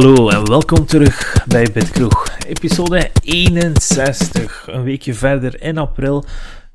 Hallo 0.00 0.28
en 0.28 0.48
welkom 0.48 0.86
terug 0.86 1.44
bij 1.48 1.68
Bitkroeg. 1.72 2.38
Episode 2.46 3.10
61. 3.22 4.66
Een 4.66 4.82
weekje 4.82 5.14
verder 5.14 5.62
in 5.62 5.78
april. 5.78 6.24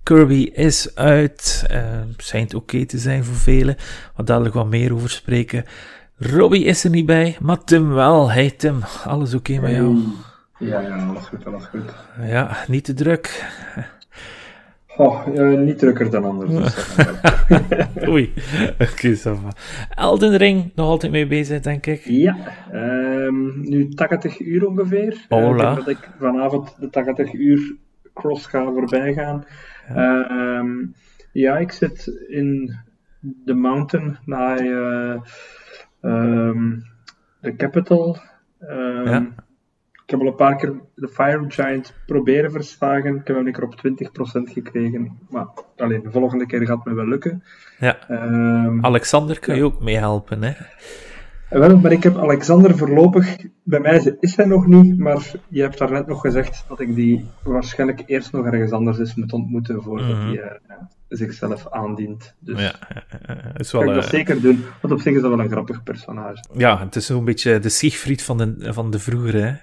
Kirby 0.03 0.49
is 0.53 0.95
uit. 0.95 1.65
Uh, 1.71 1.83
schijnt 2.17 2.53
oké 2.53 2.85
te 2.85 2.97
zijn 2.97 3.23
voor 3.23 3.35
velen. 3.35 3.75
Wat 4.15 4.27
dadelijk 4.27 4.55
wat 4.55 4.67
meer 4.67 4.93
over 4.93 5.09
spreken. 5.09 5.65
Robbie 6.17 6.63
is 6.63 6.83
er 6.83 6.89
niet 6.89 7.05
bij, 7.05 7.37
maar 7.39 7.63
Tim 7.63 7.93
wel. 7.93 8.31
Hey 8.31 8.51
Tim, 8.51 8.83
alles 9.05 9.33
oké 9.33 9.59
met 9.59 9.71
jou? 9.71 10.03
Ja, 10.59 10.79
ja, 10.79 11.07
alles 11.07 11.25
goed, 11.25 11.45
alles 11.45 11.65
goed. 11.65 11.93
Ja, 12.21 12.57
niet 12.67 12.83
te 12.83 12.93
druk. 12.93 13.45
Oh, 14.97 15.25
niet 15.57 15.79
drukker 15.79 16.09
dan 16.09 16.23
anders. 16.23 16.51
Oei, 18.09 18.33
oké, 18.79 19.15
okay, 19.23 19.53
Elden 19.89 20.37
Ring, 20.37 20.71
nog 20.75 20.87
altijd 20.87 21.11
mee 21.11 21.27
bezig, 21.27 21.61
denk 21.61 21.85
ik. 21.85 22.01
Ja, 22.05 22.35
um, 22.73 23.61
nu 23.69 23.89
80 23.89 24.39
uur 24.39 24.67
ongeveer. 24.67 25.25
Hola. 25.29 25.69
Uh, 25.71 25.75
dat 25.75 25.87
ik 25.87 26.09
vanavond 26.19 26.75
de 26.79 26.89
80 26.89 27.33
uur 27.33 27.75
cross 28.13 28.45
ga 28.45 28.63
voorbij 28.63 29.13
gaan. 29.13 29.45
Ja, 29.93 30.57
um, 30.59 30.95
ja 31.31 31.57
ik 31.57 31.71
zit 31.71 32.25
in 32.27 32.77
The 33.45 33.53
Mountain 33.53 34.17
naar 34.25 34.65
uh, 34.65 35.21
um, 36.01 36.83
de 37.41 37.55
Capital. 37.55 38.17
ja. 39.05 39.33
Ik 40.05 40.11
heb 40.11 40.19
al 40.19 40.27
een 40.27 40.35
paar 40.35 40.55
keer 40.55 40.73
de 40.95 41.07
Fire 41.07 41.45
Giant 41.47 41.93
proberen 42.05 42.51
verslagen. 42.51 43.15
Ik 43.15 43.27
heb 43.27 43.35
hem 43.35 43.47
een 43.47 43.53
keer 43.53 43.63
op 43.63 43.75
20% 44.49 44.53
gekregen. 44.53 45.19
Maar 45.29 45.47
alleen, 45.77 46.03
de 46.03 46.11
volgende 46.11 46.45
keer 46.45 46.65
gaat 46.65 46.77
het 46.77 46.85
me 46.85 46.93
wel 46.93 47.07
lukken. 47.07 47.43
Ja. 47.79 47.97
Um, 48.09 48.85
Alexander 48.85 49.39
kan 49.39 49.55
je 49.55 49.63
ook 49.63 49.81
meehelpen, 49.81 50.43
hè? 50.43 50.53
Wel, 51.59 51.77
maar 51.77 51.91
ik 51.91 52.03
heb 52.03 52.17
Alexander 52.17 52.77
voorlopig, 52.77 53.37
bij 53.63 53.79
mij 53.79 54.15
is 54.19 54.35
hij 54.35 54.45
nog 54.45 54.67
niet, 54.67 54.97
maar 54.97 55.31
je 55.47 55.61
hebt 55.61 55.77
daarnet 55.77 56.07
nog 56.07 56.21
gezegd 56.21 56.65
dat 56.67 56.79
ik 56.79 56.95
die 56.95 57.25
waarschijnlijk 57.43 58.03
eerst 58.05 58.31
nog 58.31 58.45
ergens 58.45 58.71
anders 58.71 58.99
eens 58.99 59.15
moet 59.15 59.33
ontmoeten 59.33 59.81
voordat 59.81 60.07
Mhm. 60.07 60.25
hij 60.27 60.33
uh, 60.35 60.75
zichzelf 61.07 61.67
aandient. 61.69 62.33
Dus 62.39 62.61
Ja, 62.61 62.73
is 63.57 63.71
wel, 63.71 63.81
ik 63.81 63.87
dat 63.87 64.03
eh, 64.03 64.09
zeker 64.09 64.41
doen, 64.41 64.65
want 64.81 64.93
op 64.93 64.99
zich 65.01 65.15
is 65.15 65.21
dat 65.21 65.29
wel 65.29 65.39
een 65.39 65.49
grappig 65.49 65.83
personage. 65.83 66.43
ja, 66.53 66.79
het 66.79 66.95
is 66.95 67.05
zo'n 67.05 67.25
beetje 67.25 67.59
de 67.59 67.69
Siegfried 67.69 68.23
van 68.23 68.37
de, 68.37 68.73
van 68.73 68.91
de 68.91 68.99
vroegere, 68.99 69.39
hè? 69.39 69.53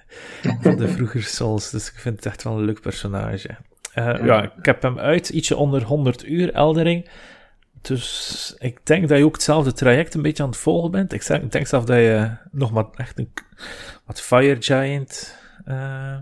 Van 0.61 0.77
de 0.77 0.89
vroegere 0.89 1.23
Souls, 1.37 1.71
dus 1.71 1.89
ik 1.89 1.99
vind 1.99 2.17
het 2.17 2.27
echt 2.27 2.43
wel 2.43 2.59
een 2.59 2.65
leuk 2.65 2.81
personage. 2.81 3.49
Eh, 3.95 4.25
ja. 4.25 4.43
ik 4.57 4.65
heb 4.65 4.83
hem 4.83 4.99
uit, 4.99 5.29
ietsje 5.29 5.57
onder 5.57 5.83
100 5.83 6.27
uur, 6.29 6.53
Eldering. 6.53 7.09
Dus 7.83 8.55
ik 8.59 8.87
denk 8.87 9.09
dat 9.09 9.19
je 9.19 9.25
ook 9.25 9.35
hetzelfde 9.35 9.73
traject 9.73 10.15
een 10.15 10.23
beetje 10.23 10.43
aan 10.43 10.49
het 10.49 10.59
volgen 10.59 10.91
bent. 10.91 11.13
Ik, 11.13 11.25
ik 11.25 11.53
denk 11.53 11.67
zelf 11.67 11.85
dat 11.85 11.97
je 11.97 12.31
nog 12.51 12.73
maar 12.73 12.85
echt 12.97 13.19
een 13.19 13.33
wat 14.07 14.21
Fire 14.21 14.63
Giant. 14.63 15.37
eh, 15.65 16.19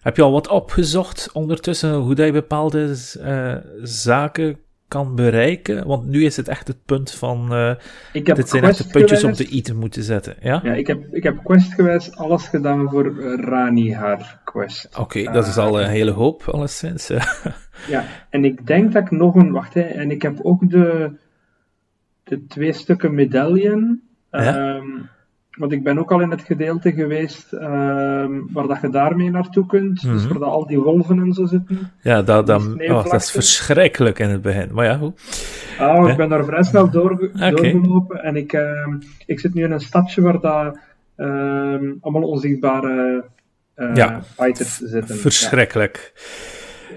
heb 0.00 0.16
je 0.16 0.22
al 0.22 0.32
wat 0.32 0.48
opgezocht 0.48 1.32
ondertussen 1.32 1.94
hoe 1.94 2.14
dat 2.14 2.26
je 2.26 2.32
bepaalde 2.32 2.96
eh, 3.20 3.56
zaken 3.82 4.58
kan 4.92 5.14
bereiken? 5.14 5.86
Want 5.86 6.06
nu 6.06 6.24
is 6.24 6.36
het 6.36 6.48
echt 6.48 6.68
het 6.68 6.84
punt 6.84 7.10
van. 7.10 7.52
eh, 7.54 7.74
Ik 8.12 8.26
heb 8.26 8.36
dit 8.36 8.48
zijn 8.48 8.64
echt 8.64 8.78
de 8.78 8.86
puntjes 8.92 9.24
op 9.24 9.34
de 9.34 9.54
i 9.54 9.60
te 9.62 9.74
moeten 9.74 10.02
zetten. 10.02 10.36
Ja? 10.40 10.60
Ja, 10.64 10.72
ik 10.72 10.86
heb, 10.86 11.14
ik 11.14 11.22
heb 11.22 11.44
questgewijs 11.44 12.16
alles 12.16 12.48
gedaan 12.48 12.88
voor 12.90 13.06
uh, 13.06 13.44
Rani, 13.44 13.94
haar 13.94 14.40
quest. 14.44 14.98
Oké, 14.98 15.22
dat 15.22 15.46
is 15.46 15.56
al 15.56 15.80
een 15.82 15.88
hele 15.88 16.10
hoop, 16.10 16.42
alleszins. 16.42 17.10
eh. 17.10 17.24
Ja, 17.88 18.04
en 18.30 18.44
ik 18.44 18.66
denk 18.66 18.92
dat 18.92 19.02
ik 19.02 19.10
nog 19.10 19.34
een... 19.34 19.52
Wacht, 19.52 19.74
hè. 19.74 19.80
En 19.80 20.10
ik 20.10 20.22
heb 20.22 20.38
ook 20.42 20.70
de, 20.70 21.12
de 22.24 22.46
twee 22.46 22.72
stukken. 22.72 23.14
Ja. 24.30 24.74
Ehm, 24.74 24.84
want 25.58 25.72
ik 25.72 25.82
ben 25.82 25.98
ook 25.98 26.12
al 26.12 26.20
in 26.20 26.30
het 26.30 26.42
gedeelte 26.42 26.92
geweest 26.92 27.52
ehm, 27.52 28.30
waar 28.52 28.66
dat 28.66 28.78
je 28.80 28.88
daarmee 28.90 29.30
naartoe 29.30 29.66
kunt. 29.66 30.00
Dus 30.02 30.22
Mhm. 30.24 30.28
waar 30.28 30.38
dat 30.38 30.48
al 30.48 30.66
die 30.66 30.78
wolven 30.78 31.18
en 31.20 31.32
zo 31.32 31.46
zitten. 31.46 31.92
ja, 32.02 32.22
dat, 32.22 32.46
dat, 32.46 32.62
oh, 32.78 33.04
dat 33.04 33.14
is 33.14 33.30
verschrikkelijk 33.30 34.18
in 34.18 34.28
het 34.28 34.42
begin. 34.42 34.68
Maar 34.72 34.84
ja, 34.84 34.98
hoe? 34.98 35.12
Ah, 35.78 36.04
Ja. 36.04 36.10
ik 36.10 36.16
ben 36.16 36.28
daar 36.28 36.44
vrij 36.44 36.62
snel 36.62 36.82
Oké. 36.82 36.92
doorgelopen. 36.92 38.22
En 38.22 38.36
ik, 38.36 38.52
ehm, 38.52 38.94
ik 39.26 39.40
zit 39.40 39.54
nu 39.54 39.62
in 39.64 39.70
een 39.72 39.80
stadje 39.80 40.20
waar 40.22 40.40
dat, 40.40 40.78
ehm, 41.16 41.84
allemaal 42.00 42.28
onzichtbare 42.28 43.24
eh, 43.74 43.94
Ja. 43.94 44.22
fighters 44.22 44.78
zitten. 44.78 45.16
Verschrikkelijk. 45.16 46.12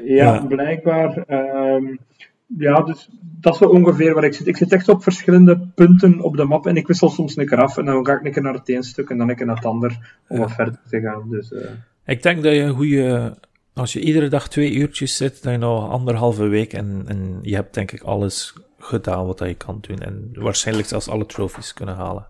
Ja, 0.06 0.40
blijkbaar. 0.48 1.24
Ja, 2.58 2.82
dus 2.82 3.10
dat 3.42 3.54
is 3.54 3.60
wel 3.60 3.70
ongeveer 3.70 4.14
waar 4.14 4.24
ik 4.24 4.34
zit. 4.34 4.48
Ik 4.48 4.58
zit 4.58 4.72
echt 4.72 4.90
op 4.90 5.04
verschillende 5.04 5.60
punten 5.76 6.20
op 6.22 6.38
de 6.38 6.44
map 6.44 6.68
en 6.68 6.76
ik 6.78 6.88
wissel 6.88 7.10
soms 7.10 7.36
een 7.38 7.46
keer 7.46 7.62
af 7.62 7.78
en 7.78 7.86
dan 7.86 8.06
ga 8.06 8.14
ik 8.14 8.26
een 8.26 8.32
keer 8.32 8.42
naar 8.42 8.54
het 8.54 8.70
een 8.70 8.84
stuk 8.84 9.10
en 9.10 9.18
dan 9.18 9.30
een 9.30 9.36
keer 9.36 9.46
naar 9.46 9.56
het 9.56 9.66
ander 9.66 10.20
om 10.28 10.36
Ja. 10.38 10.42
wat 10.44 10.52
verder 10.54 10.80
te 10.90 11.00
gaan. 11.02 11.30
Dus, 11.30 11.54
eh, 11.54 11.70
Ik 12.06 12.24
denk 12.24 12.44
dat 12.44 12.54
je 12.54 12.60
een 12.60 12.76
goede. 12.76 13.38
Als 13.74 13.94
je 13.94 14.00
iedere 14.00 14.28
dag 14.28 14.48
twee 14.50 14.74
uurtjes 14.74 15.18
zit, 15.18 15.44
dan 15.44 15.52
je 15.52 15.58
nog 15.58 15.90
anderhalve 15.90 16.48
week 16.48 16.74
en, 16.74 17.04
en 17.08 17.40
je 17.42 17.56
hebt 17.56 17.74
denk 17.74 17.92
ik 17.92 18.02
alles 18.02 18.54
gedaan 18.80 19.26
wat 19.26 19.38
dat 19.38 19.48
je 19.48 19.54
kan 19.56 19.78
doen. 19.82 20.00
En 20.00 20.30
waarschijnlijk 20.34 20.88
zelfs 20.88 21.08
alle 21.10 21.26
trophies 21.26 21.74
kunnen 21.74 21.96
halen. 21.96 22.28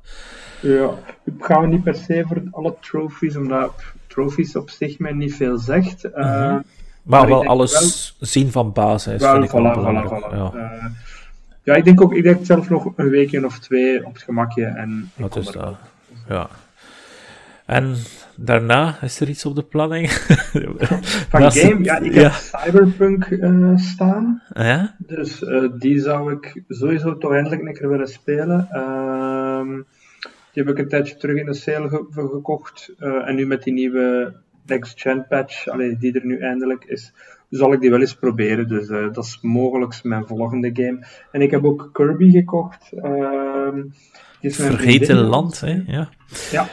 ja, 0.62 0.90
ik 1.26 1.34
ga 1.40 1.66
niet 1.66 1.84
per 1.84 1.96
se 1.96 2.24
voor 2.28 2.42
alle 2.52 2.76
trophies, 2.82 3.36
omdat 3.38 3.84
trophies 4.08 4.56
op 4.56 4.70
zich 4.70 5.00
mij 5.00 5.12
niet 5.14 5.36
veel 5.36 5.58
zegt. 5.58 6.04
Eh, 6.04 6.24
Mhm. 6.52 6.62
Maar 7.06 7.28
wel 7.28 7.46
alles 7.46 8.16
zien 8.20 8.52
van 8.52 8.72
basis 8.72 9.22
Wel, 9.22 9.32
vind 9.32 9.44
ik 9.44 9.52
wel 9.52 9.74
voilà, 9.76 10.08
voilà. 10.08 10.36
Ja, 10.36 10.52
Eh, 10.54 10.86
ja, 11.64 11.74
ik 11.76 11.84
denk 11.86 12.02
ook, 12.02 12.14
ik 12.14 12.24
denk 12.24 12.46
zelf 12.46 12.70
nog 12.70 12.92
een 12.96 13.10
weekje 13.10 13.46
of 13.46 13.60
twee 13.60 14.06
op 14.06 14.14
het 14.14 14.24
gemakje 14.24 14.66
en 14.66 15.12
dat 15.16 15.36
is 15.36 15.46
dat. 15.46 15.76
Ja. 16.30 16.48
En 17.66 17.96
daarna 18.36 18.98
is 19.02 19.20
er 19.20 19.30
iets 19.30 19.46
op 19.46 19.56
de 19.56 19.64
planning? 19.64 20.12
Van 21.30 21.52
game, 21.52 21.84
ja, 21.84 21.98
ik 22.00 22.14
ja. 22.14 22.22
heb 22.22 22.32
Cyberpunk 22.32 23.26
eh, 23.26 23.72
staan. 23.76 24.42
Ja? 24.54 24.96
Dus 24.98 25.44
eh, 25.44 25.64
die 25.80 26.00
zou 26.00 26.32
ik 26.34 26.64
sowieso 26.68 27.18
toch 27.18 27.32
eindelijk 27.34 27.62
een 27.62 27.74
keer 27.74 27.90
willen 27.90 28.08
spelen. 28.08 28.68
Ehm, 28.72 29.70
die 30.54 30.64
heb 30.64 30.70
ik 30.70 30.78
een 30.78 30.90
tijdje 30.90 31.16
terug 31.18 31.38
in 31.38 31.46
de 31.46 31.54
sale 31.54 31.90
ge- 31.90 32.06
gekocht. 32.12 32.92
En 33.26 33.36
nu 33.36 33.46
met 33.48 33.64
die 33.64 33.74
nieuwe 33.74 34.34
Next 34.66 35.02
Gen 35.02 35.26
patch, 35.28 35.68
allee, 35.68 35.98
die 35.98 36.14
er 36.20 36.26
nu 36.26 36.40
eindelijk 36.40 36.84
is, 36.86 37.14
zal 37.50 37.74
ik 37.74 37.82
die 37.82 37.90
wel 37.90 38.00
eens 38.00 38.16
proberen. 38.16 38.68
Dus 38.68 38.90
eh, 38.90 39.14
dat 39.14 39.26
is 39.26 39.40
mogelijk 39.42 40.04
mijn 40.04 40.26
volgende 40.26 40.70
game. 40.74 41.06
En 41.32 41.42
ik 41.42 41.52
heb 41.52 41.66
ook 41.66 41.90
Kirby 41.94 42.32
gekocht. 42.32 42.92
Ehm, 42.92 43.82
die 44.42 44.50
is 44.50 44.58
mijn 44.58 44.72
Vergeten 44.72 45.16
land, 45.16 45.60
hè? 45.60 45.84
Ja. 45.88 46.10
Ja. 46.52 46.68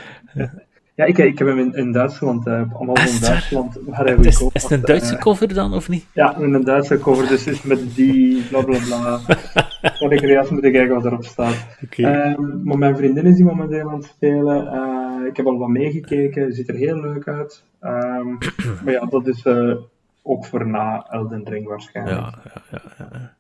Ja, 0.94 1.04
ik, 1.04 1.18
ik 1.18 1.38
heb 1.38 1.48
hem 1.48 1.58
in, 1.58 1.74
in 1.74 1.92
Duitsland, 1.92 2.46
eh, 2.46 2.62
op 2.72 2.80
Amazon 2.80 3.04
Echt 3.04 3.20
waar? 3.20 3.30
Duitsland, 3.30 3.78
waar 3.86 4.04
hij 4.04 4.14
Het 4.14 4.24
is, 4.24 4.36
gekocht 4.36 4.56
is 4.56 4.62
het 4.62 4.70
een 4.70 4.80
Duitse 4.80 5.14
eh, 5.14 5.20
cover 5.20 5.54
dan, 5.54 5.74
of 5.74 5.88
niet? 5.88 6.06
ja, 6.12 6.36
met 6.38 6.52
een 6.54 6.64
Duitse 6.64 6.98
cover, 6.98 7.28
dus 7.28 7.46
is 7.46 7.62
met 7.62 7.94
die 7.94 8.42
bla 8.42 8.62
bla 8.62 8.78
bla. 8.78 9.20
Wat 10.00 10.12
ik 10.12 10.22
er 10.22 10.30
juist 10.30 10.50
moeten 10.50 10.72
kijken 10.72 10.94
wat 10.94 11.04
erop 11.04 11.24
staat. 11.24 11.66
Oké. 11.84 12.02
Ehm, 12.02 12.62
maar 12.62 12.78
mijn 12.78 12.96
vriendin 12.96 13.26
is 13.26 13.36
die 13.36 13.44
momenteel 13.44 13.90
aan 13.90 13.96
het 13.96 14.04
spelen. 14.04 14.66
Eh, 14.66 15.26
ik 15.26 15.36
heb 15.36 15.46
al 15.46 15.58
wat 15.58 15.68
meegekeken, 15.68 16.52
ziet 16.52 16.68
er 16.68 16.74
heel 16.74 17.00
leuk 17.00 17.28
uit. 17.28 17.64
Ehm, 17.82 18.26
maar 18.84 18.92
ja, 18.92 19.04
dat 19.06 19.26
is 19.26 19.42
eh, 19.42 19.74
ook 20.22 20.46
voor 20.46 20.66
na 20.66 21.06
Elden 21.10 21.48
Ring 21.48 21.66
waarschijnlijk. 21.66 22.16
Ja, 22.18 22.42
ja, 22.70 22.82
ja, 22.98 23.08
ja. 23.12 23.36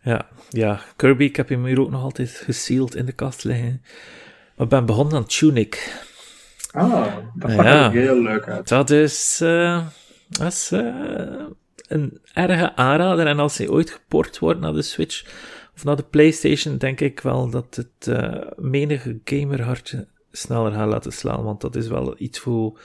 Ja, 0.00 0.26
ja, 0.50 0.80
Kirby, 0.96 1.24
ik 1.24 1.36
heb 1.36 1.48
hem 1.48 1.64
hier 1.64 1.80
ook 1.80 1.90
nog 1.90 2.02
altijd 2.02 2.30
gesealed 2.30 2.94
in 2.94 3.06
de 3.06 3.12
kast 3.12 3.44
liggen. 3.44 3.82
Maar 4.56 4.64
ik 4.66 4.68
ben 4.68 4.86
begonnen 4.86 5.14
aan 5.16 5.26
Tunic. 5.26 6.02
Ah, 6.70 7.06
dat 7.34 7.50
zag 7.50 7.64
Ja. 7.64 7.84
er 7.84 7.90
heel 7.90 8.22
leuk 8.22 8.48
uit. 8.48 8.68
Dat 8.68 8.90
is, 8.90 9.40
eh, 9.42 9.86
dat 10.28 10.52
is 10.52 10.70
eh, 10.72 11.44
een 11.88 12.18
erge 12.32 12.76
aanrader. 12.76 13.26
En 13.26 13.38
als 13.38 13.58
hij 13.58 13.68
ooit 13.68 13.90
geport 13.90 14.38
wordt 14.38 14.60
naar 14.60 14.72
de 14.72 14.82
Switch 14.82 15.24
of 15.74 15.84
naar 15.84 15.96
de 15.96 16.02
PlayStation, 16.02 16.76
denk 16.78 17.00
ik 17.00 17.20
wel 17.20 17.50
dat 17.50 17.74
het 17.76 18.18
menige 18.56 19.20
gamerhartje 19.24 20.06
sneller 20.30 20.72
gaat 20.72 20.88
laten 20.88 21.12
slaan. 21.12 21.42
Want 21.44 21.60
dat 21.60 21.76
is 21.76 21.88
wel 21.88 22.14
iets 22.18 22.38
voor 22.38 22.80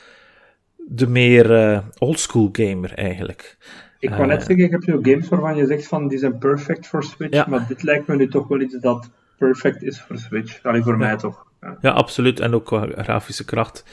de 0.88 1.08
meer 1.08 1.56
eh, 1.56 1.80
oldschool 1.98 2.50
gamer 2.52 2.94
eigenlijk. 2.94 3.58
Ik 4.00 4.10
wou 4.10 4.26
net 4.28 4.40
Eh. 4.40 4.46
zeggen, 4.46 4.66
ik 4.66 4.72
heb 4.72 4.86
nu 4.86 5.12
games 5.12 5.30
waarvan 5.30 5.56
je 5.56 5.66
zegt 5.66 5.88
van 5.88 6.08
die 6.08 6.18
zijn 6.18 6.38
perfect 6.38 6.88
voor 6.88 7.04
Switch, 7.04 7.34
Ja. 7.36 7.46
maar 7.50 7.68
dit 7.68 7.84
lijkt 7.84 8.08
me 8.08 8.16
nu 8.16 8.28
toch 8.28 8.48
wel 8.48 8.60
iets 8.62 8.80
dat 8.80 9.10
perfect 9.38 9.84
is 9.84 10.02
voor 10.02 10.18
Switch. 10.18 10.64
Alleen 10.64 10.84
voor 10.84 10.98
mij 10.98 11.18
toch. 11.18 11.48
Ja. 11.62 11.78
Ja, 11.82 11.92
absoluut. 11.92 12.40
En 12.40 12.54
ook 12.54 12.66
qua 12.66 12.88
grafische 12.98 13.46
kracht. 13.46 13.84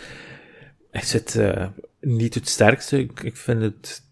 Hij 0.91 1.03
zit 1.05 1.35
eh, 1.37 1.67
niet 2.01 2.35
het 2.35 2.49
sterkste. 2.49 2.99
Ik, 2.99 3.21
ik 3.23 3.37
vind 3.37 3.63
het 3.63 4.03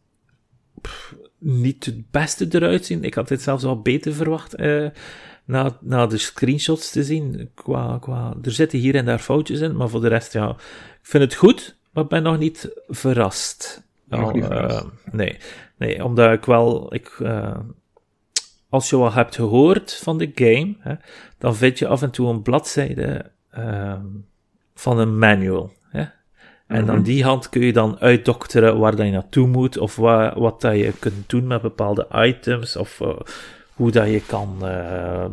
pff, 0.81 1.15
niet 1.38 1.85
het 1.85 2.11
beste 2.11 2.47
eruit 2.50 2.85
zien. 2.85 3.05
Ik 3.05 3.15
had 3.15 3.29
dit 3.29 3.43
zelfs 3.43 3.65
al 3.65 3.81
beter 3.82 4.12
verwacht. 4.15 4.55
eh, 4.55 4.87
na, 5.44 5.77
na 5.81 6.06
de 6.06 6.19
screenshots 6.19 6.91
te 6.91 7.05
zien. 7.05 7.50
Qua, 7.55 7.99
qua, 8.00 8.35
er 8.43 8.50
zitten 8.53 8.79
hier 8.79 8.94
en 8.94 9.05
daar 9.05 9.19
foutjes 9.19 9.61
in. 9.61 9.77
Maar 9.77 9.88
voor 9.88 10.00
de 10.00 10.09
rest, 10.09 10.32
ja. 10.32 10.49
Ik 10.50 10.56
vind 11.11 11.23
het 11.23 11.35
goed, 11.35 11.77
maar 11.94 12.06
ben 12.06 12.23
nog 12.23 12.38
niet 12.38 12.70
verrast. 12.88 13.82
Nog 14.05 14.32
niet 14.32 14.43
eh, 14.43 14.49
verrast. 14.49 14.87
nee, 15.12 15.37
nee, 15.76 16.05
omdat 16.05 16.32
ik 16.32 16.44
wel. 16.44 16.94
Ik, 16.94 17.08
eh, 17.23 17.58
als 18.69 18.91
je 18.91 18.96
wat 18.96 19.14
hebt 19.14 19.35
gehoord 19.35 19.94
van 20.02 20.19
de 20.19 20.31
game, 20.35 20.75
hè, 20.79 20.94
dan 21.38 21.56
vind 21.56 21.79
je 21.79 21.87
af 21.87 22.02
en 22.02 22.11
toe 22.11 22.29
een 22.29 22.43
bladzijde 22.43 23.31
ehm, 23.50 24.06
van 24.75 24.99
een 24.99 25.19
manual. 25.19 25.73
Hè? 25.88 26.05
En 26.67 26.87
dan 26.87 26.94
Mhm. 26.94 27.05
die 27.05 27.25
hand 27.25 27.49
kun 27.49 27.61
je 27.64 27.73
dan 27.73 27.99
uitdokteren 28.00 28.79
waar 28.79 28.96
dat 28.96 29.06
je 29.06 29.12
naartoe 29.12 29.46
moet, 29.46 29.79
of 29.79 29.96
wa 29.96 30.38
wat 30.38 30.61
dat 30.61 30.76
je 30.76 30.93
kunt 30.99 31.29
doen 31.31 31.46
met 31.46 31.62
bepaalde 31.62 32.06
items, 32.12 32.76
of 32.76 33.00
uh, 33.00 33.08
hoe 33.75 33.91
dat 33.91 34.09
je 34.09 34.23
kan 34.26 34.59
uh, 34.62 35.25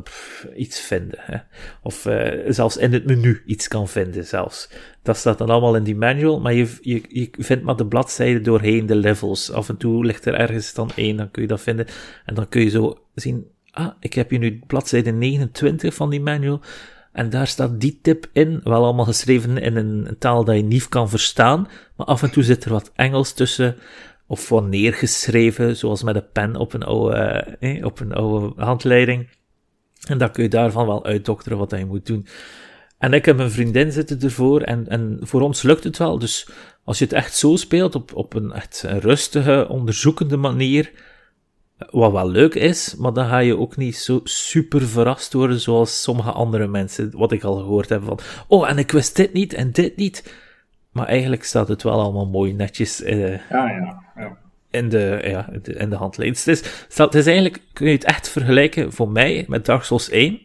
iets 0.56 0.80
vinden. 0.80 1.20
Hè? 1.22 1.38
Of 1.84 2.06
uh, 2.06 2.40
zelfs 2.48 2.78
in 2.78 2.94
het 2.94 3.06
menu 3.06 3.44
iets 3.46 3.68
kan 3.68 3.88
vinden 3.88 4.26
zelfs. 4.26 4.70
Dat 5.04 5.18
staat 5.18 5.38
dan 5.38 5.50
allemaal 5.50 5.76
in 5.76 5.84
die 5.84 5.96
manual, 5.96 6.40
maar 6.40 6.54
je, 6.54 6.78
je, 6.82 7.04
je 7.10 7.30
vindt 7.38 7.64
maar 7.64 7.76
de 7.76 7.86
bladzijden 7.86 8.44
doorheen 8.44 8.86
de 8.86 8.96
levels. 8.96 9.52
Af 9.52 9.70
en 9.70 9.78
toe 9.78 10.06
ligt 10.06 10.26
er 10.26 10.34
ergens 10.34 10.74
dan 10.74 10.92
één, 10.96 11.18
dan 11.18 11.32
kun 11.32 11.42
je 11.42 11.48
dat 11.48 11.62
vinden. 11.62 11.88
En 12.26 12.36
dan 12.36 12.50
kun 12.50 12.62
je 12.62 12.70
zo 12.70 12.98
zien, 13.16 13.46
ah, 13.72 13.92
ik 14.00 14.14
heb 14.14 14.30
hier 14.30 14.40
nu 14.40 14.62
bladzijde 14.68 15.12
29 15.12 15.94
van 15.94 16.10
die 16.10 16.22
manual. 16.22 16.62
En 17.12 17.30
daar 17.30 17.48
staat 17.48 17.80
die 17.80 18.00
tip 18.02 18.28
in, 18.34 18.62
wel 18.64 18.84
allemaal 18.84 19.06
geschreven 19.06 19.58
in 19.58 19.76
een 19.76 20.16
taal 20.20 20.44
dat 20.44 20.56
je 20.56 20.64
niet 20.64 20.90
kan 20.90 21.10
verstaan, 21.10 21.68
maar 21.96 22.06
af 22.06 22.24
en 22.24 22.32
toe 22.32 22.44
zit 22.44 22.66
er 22.66 22.72
wat 22.72 22.92
Engels 22.96 23.34
tussen, 23.34 23.76
of 24.32 24.50
wat 24.50 24.68
neergeschreven, 24.68 25.78
zoals 25.78 26.04
met 26.04 26.16
een 26.16 26.32
pen 26.32 26.56
op 26.56 26.74
een 26.74 26.84
oude, 26.84 27.16
eh, 27.60 27.86
op 27.86 28.00
een 28.00 28.14
oude 28.14 28.62
handleiding. 28.64 29.28
En 30.08 30.18
dan 30.18 30.32
kun 30.32 30.44
je 30.44 30.50
daarvan 30.50 30.86
wel 30.86 31.06
uitdokteren 31.06 31.58
wat 31.58 31.72
je 31.72 31.86
moet 31.86 32.06
doen. 32.06 32.28
En 32.98 33.14
ik 33.14 33.26
heb 33.26 33.40
een 33.40 33.52
vriendin 33.52 33.92
zitten 33.92 34.22
ervoor, 34.22 34.62
en, 34.62 34.88
en 34.88 35.20
voor 35.22 35.42
ons 35.42 35.62
lukt 35.62 35.84
het 35.84 35.98
wel. 35.98 36.20
Dus 36.20 36.50
als 36.84 36.98
je 36.98 37.04
het 37.04 37.14
echt 37.14 37.36
zo 37.36 37.56
speelt, 37.56 37.96
op, 37.96 38.16
op 38.16 38.34
een 38.34 38.52
echt 38.52 38.86
rustige, 38.88 39.68
onderzoekende 39.70 40.38
manier, 40.38 40.92
wat 41.90 42.12
wel 42.12 42.30
leuk 42.30 42.56
is, 42.56 42.96
maar 42.96 43.14
dan 43.14 43.28
ga 43.28 43.38
je 43.38 43.58
ook 43.58 43.78
niet 43.78 43.96
zo 43.96 44.22
super 44.24 44.82
verrast 44.82 45.34
worden 45.34 45.60
zoals 45.60 46.02
sommige 46.02 46.32
andere 46.32 46.68
mensen, 46.68 47.12
wat 47.18 47.32
ik 47.32 47.44
al 47.44 47.58
gehoord 47.58 47.90
heb 47.90 48.04
van, 48.04 48.20
oh, 48.48 48.70
en 48.70 48.78
ik 48.78 48.92
wist 48.92 49.16
dit 49.16 49.34
niet 49.34 49.54
en 49.54 49.72
dit 49.72 49.96
niet. 49.96 50.24
Maar 50.92 51.08
eigenlijk 51.08 51.44
staat 51.44 51.68
het 51.68 51.84
wel 51.84 52.02
allemaal 52.02 52.28
mooi 52.28 52.54
netjes 52.54 53.02
uh, 53.02 53.30
ja, 53.30 53.40
ja, 53.50 54.04
ja. 54.16 54.38
in 54.70 54.90
de, 54.90 55.20
ja, 55.24 55.50
in 55.64 55.90
de 55.90 55.96
handleiding. 55.96 56.44
Het 56.44 56.48
is, 56.48 56.86
het 56.96 57.16
is 57.16 57.26
eigenlijk, 57.26 57.62
kun 57.74 57.88
je 57.88 57.94
het 57.94 58.04
echt 58.04 58.30
vergelijken 58.30 58.94
voor 58.94 59.10
mij 59.10 59.46
met 59.48 59.66
Dark 59.66 59.84
Souls 59.84 60.10
1. 60.10 60.40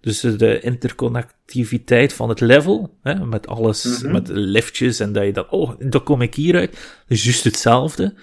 Dus 0.00 0.20
de 0.20 0.60
interconnectiviteit 0.60 2.12
van 2.12 2.28
het 2.28 2.40
level, 2.40 2.94
hè, 3.02 3.14
met 3.26 3.46
alles, 3.46 3.84
mm 3.84 4.02
-hmm. 4.02 4.12
met 4.12 4.28
liftjes 4.28 5.00
en 5.00 5.12
dat 5.12 5.24
je 5.24 5.32
dan, 5.32 5.50
oh, 5.50 5.70
dan 5.78 6.02
kom 6.02 6.22
ik 6.22 6.34
hieruit. 6.34 7.02
Dus 7.06 7.24
juist 7.24 7.44
hetzelfde. 7.44 8.14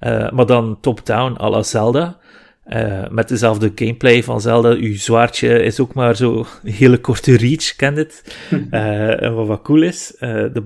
Uh, 0.00 0.30
maar 0.30 0.46
dan 0.46 0.78
top-down 0.80 1.40
à 1.40 1.50
la 1.50 1.62
Zelda. 1.62 2.18
Uh, 2.66 3.08
met 3.08 3.28
dezelfde 3.28 3.72
gameplay 3.74 4.22
van 4.22 4.40
Zelda. 4.40 4.70
Uw 4.70 4.96
zwaardje 4.96 5.62
is 5.62 5.80
ook 5.80 5.94
maar 5.94 6.16
zo 6.16 6.46
hele 6.64 6.98
korte 6.98 7.36
reach, 7.36 7.76
kent 7.76 7.96
het. 7.96 8.22
Uh, 8.70 9.34
wat, 9.34 9.46
wat 9.46 9.62
cool 9.62 9.82
is. 9.82 10.14
de, 10.18 10.62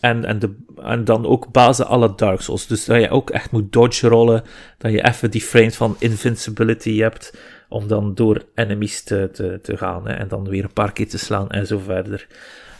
en, 0.00 0.24
en, 0.24 0.38
de, 0.38 0.54
en 0.76 1.04
dan 1.04 1.26
ook 1.26 1.52
bazen 1.52 1.86
alle 1.86 2.12
Dark 2.16 2.40
Souls. 2.40 2.66
Dus 2.66 2.84
dat 2.84 3.00
je 3.00 3.10
ook 3.10 3.30
echt 3.30 3.50
moet 3.50 3.72
dodge 3.72 4.08
rollen. 4.08 4.42
Dat 4.78 4.92
je 4.92 5.04
even 5.04 5.30
die 5.30 5.40
frames 5.40 5.76
van 5.76 5.96
invincibility 5.98 6.98
hebt. 6.98 7.38
Om 7.68 7.88
dan 7.88 8.14
door 8.14 8.44
enemies 8.54 9.02
te, 9.02 9.30
te, 9.32 9.58
te 9.62 9.76
gaan. 9.76 10.08
Hè, 10.08 10.14
en 10.14 10.28
dan 10.28 10.48
weer 10.48 10.64
een 10.64 10.72
paar 10.72 10.92
keer 10.92 11.08
te 11.08 11.18
slaan 11.18 11.50
en 11.50 11.66
zo 11.66 11.78
verder. 11.78 12.26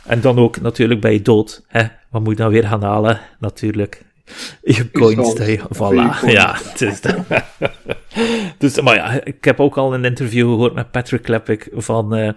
En 0.05 0.21
dan 0.21 0.37
ook 0.39 0.61
natuurlijk 0.61 1.01
bij 1.01 1.13
je 1.13 1.21
dood. 1.21 1.63
Hè, 1.67 1.83
wat 2.09 2.21
moet 2.21 2.37
je 2.37 2.43
dan 2.43 2.51
weer 2.51 2.67
gaan 2.67 2.83
halen? 2.83 3.19
Natuurlijk 3.39 4.05
je 4.61 4.91
coins, 4.91 5.35
voilà, 5.73 6.25
ja, 6.37 6.55
het 6.63 6.81
is 6.81 7.01
dat. 7.01 7.15
dus, 8.57 8.81
maar 8.81 8.95
ja, 8.95 9.23
ik 9.23 9.43
heb 9.43 9.59
ook 9.59 9.77
al 9.77 9.93
een 9.93 10.05
interview 10.05 10.49
gehoord 10.49 10.73
met 10.73 10.91
Patrick 10.91 11.21
Klepik 11.21 11.69
van, 11.73 12.17
uh, 12.17 12.31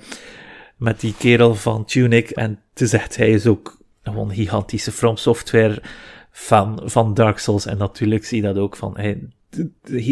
met 0.76 1.00
die 1.00 1.14
kerel 1.18 1.54
van 1.54 1.84
Tunic, 1.84 2.30
en 2.30 2.60
toen 2.74 2.86
zegt 2.86 3.16
hij 3.16 3.30
is 3.30 3.46
ook 3.46 3.80
een 4.02 4.30
gigantische 4.30 4.92
From 4.92 5.16
Software 5.16 5.82
fan 6.30 6.80
van 6.84 7.14
Dark 7.14 7.38
Souls, 7.38 7.66
en 7.66 7.78
natuurlijk 7.78 8.24
zie 8.24 8.36
je 8.36 8.48
dat 8.48 8.58
ook 8.58 8.76
van, 8.76 8.96
hey, 8.96 9.28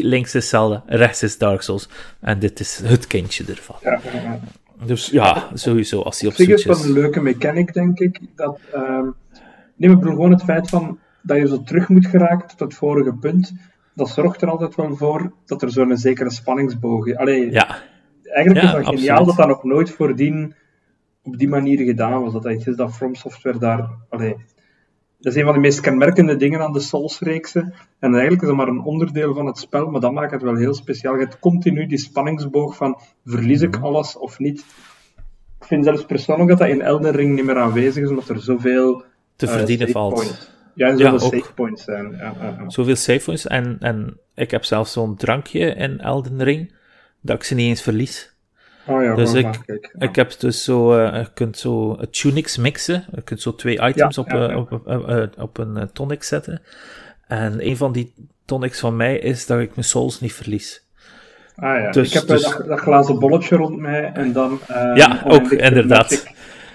links 0.02 0.34
is 0.34 0.48
Zelda, 0.48 0.82
rechts 0.86 1.22
is 1.22 1.38
Dark 1.38 1.62
Souls, 1.62 1.88
en 2.20 2.38
dit 2.38 2.60
is 2.60 2.80
het 2.84 3.06
kindje 3.06 3.44
ervan. 3.48 3.76
Ja, 3.82 4.00
ja, 4.04 4.20
ja. 4.22 4.40
Dus 4.84 5.06
ja, 5.06 5.48
sowieso, 5.54 6.00
als 6.00 6.20
hij 6.20 6.28
op 6.28 6.34
Switch 6.34 6.66
is... 6.66 6.84
een 6.84 6.92
leuke 6.92 7.20
mechanic, 7.20 7.72
denk 7.72 7.98
ik, 7.98 8.20
dat, 8.34 8.58
um, 8.74 9.14
neem 9.76 9.92
ik 9.92 9.98
bedoel 9.98 10.14
gewoon 10.14 10.30
het 10.30 10.42
feit 10.42 10.68
van, 10.68 10.98
dat 11.22 11.36
je 11.36 11.48
zo 11.48 11.62
terug 11.62 11.88
moet 11.88 12.06
geraken 12.06 12.48
tot 12.48 12.60
het 12.60 12.74
vorige 12.74 13.14
punt, 13.14 13.52
dat 13.94 14.08
zorgt 14.08 14.42
er 14.42 14.50
altijd 14.50 14.74
wel 14.74 14.96
voor 14.96 15.32
dat 15.46 15.62
er 15.62 15.70
zo'n 15.70 15.96
zekere 15.96 16.30
spanningsboog 16.30 17.06
is. 17.06 17.16
Allee, 17.16 17.50
ja. 17.50 17.78
Eigenlijk 18.22 18.66
ja, 18.66 18.78
is 18.78 18.84
dat 18.84 18.94
geniaal 18.94 19.24
dat 19.24 19.36
dat 19.36 19.48
nog 19.48 19.64
nooit 19.64 19.90
voordien 19.90 20.54
op 21.30 21.38
die 21.38 21.48
manier 21.48 21.78
gedaan 21.78 22.22
was. 22.22 22.32
Dat 22.32 22.44
iets 22.44 22.66
is 22.66 22.76
dat 22.76 22.96
From 22.96 23.14
Software 23.14 23.58
daar... 23.58 23.90
Allee, 24.08 24.36
dat 25.18 25.32
is 25.32 25.38
een 25.38 25.44
van 25.44 25.54
de 25.54 25.60
meest 25.60 25.80
kenmerkende 25.80 26.36
dingen 26.36 26.60
aan 26.60 26.72
de 26.72 26.80
Souls-reeksen. 26.80 27.74
En 27.98 28.12
eigenlijk 28.12 28.42
is 28.42 28.48
dat 28.48 28.56
maar 28.56 28.68
een 28.68 28.84
onderdeel 28.84 29.34
van 29.34 29.46
het 29.46 29.58
spel, 29.58 29.86
maar 29.86 30.00
dat 30.00 30.12
maakt 30.12 30.32
het 30.32 30.42
wel 30.42 30.56
heel 30.56 30.74
speciaal. 30.74 31.14
Je 31.14 31.20
hebt 31.20 31.38
continu 31.38 31.86
die 31.86 31.98
spanningsboog 31.98 32.76
van, 32.76 33.00
verlies 33.24 33.60
ik 33.60 33.76
alles 33.76 34.16
of 34.16 34.38
niet? 34.38 34.64
Ik 35.60 35.66
vind 35.66 35.84
zelfs 35.84 36.04
persoonlijk 36.04 36.48
dat 36.48 36.58
dat 36.58 36.68
in 36.68 36.82
Elden 36.82 37.12
Ring 37.12 37.34
niet 37.34 37.44
meer 37.44 37.58
aanwezig 37.58 38.02
is, 38.02 38.08
omdat 38.08 38.28
er 38.28 38.40
zoveel... 38.40 39.04
Te 39.36 39.46
verdienen 39.46 39.86
uh, 39.86 39.92
valt. 39.92 40.14
Points. 40.14 40.50
Ja, 40.74 40.88
en 40.88 40.98
zoveel 40.98 41.12
ja, 41.12 41.18
save 41.18 41.54
points 41.54 41.84
zijn. 41.84 42.16
Ja. 42.16 42.64
Zoveel 42.66 42.96
save 42.96 43.24
points. 43.24 43.46
En, 43.46 43.76
en 43.80 44.18
ik 44.34 44.50
heb 44.50 44.64
zelfs 44.64 44.92
zo'n 44.92 45.16
drankje 45.16 45.74
in 45.74 46.00
Elden 46.00 46.42
Ring, 46.42 46.74
dat 47.20 47.36
ik 47.36 47.44
ze 47.44 47.54
niet 47.54 47.68
eens 47.68 47.82
verlies. 47.82 48.34
Oh 48.86 49.02
ja, 49.02 49.14
dus 49.14 49.32
ik, 49.32 49.46
ik 49.98 50.16
heb 50.16 50.32
dus 50.38 50.64
zo, 50.64 50.98
uh, 50.98 51.16
je 51.16 51.28
kunt 51.34 51.58
zo 51.58 51.98
tunics 52.10 52.56
mixen. 52.56 53.04
Je 53.14 53.22
kunt 53.22 53.42
zo 53.42 53.54
twee 53.54 53.80
items 53.80 54.18
op, 54.18 54.32
uh, 54.32 54.56
op, 54.56 54.82
uh, 54.88 55.22
op, 55.38 55.58
een 55.58 55.90
tonic 55.92 56.22
zetten. 56.22 56.62
En 57.26 57.66
een 57.66 57.76
van 57.76 57.92
die 57.92 58.14
tonics 58.44 58.80
van 58.80 58.96
mij 58.96 59.18
is 59.18 59.46
dat 59.46 59.60
ik 59.60 59.74
mijn 59.74 59.86
souls 59.86 60.20
niet 60.20 60.32
verlies. 60.32 60.88
Ah 61.56 61.78
ja, 61.78 61.90
dus, 61.90 62.08
ik 62.08 62.14
heb 62.14 62.26
dus... 62.26 62.42
dat, 62.42 62.66
dat, 62.66 62.80
glazen 62.80 63.18
bolletje 63.18 63.56
rond 63.56 63.78
mij 63.78 64.12
en 64.12 64.32
dan... 64.32 64.60
ja, 64.94 65.22
ook 65.24 65.50
inderdaad. 65.50 66.24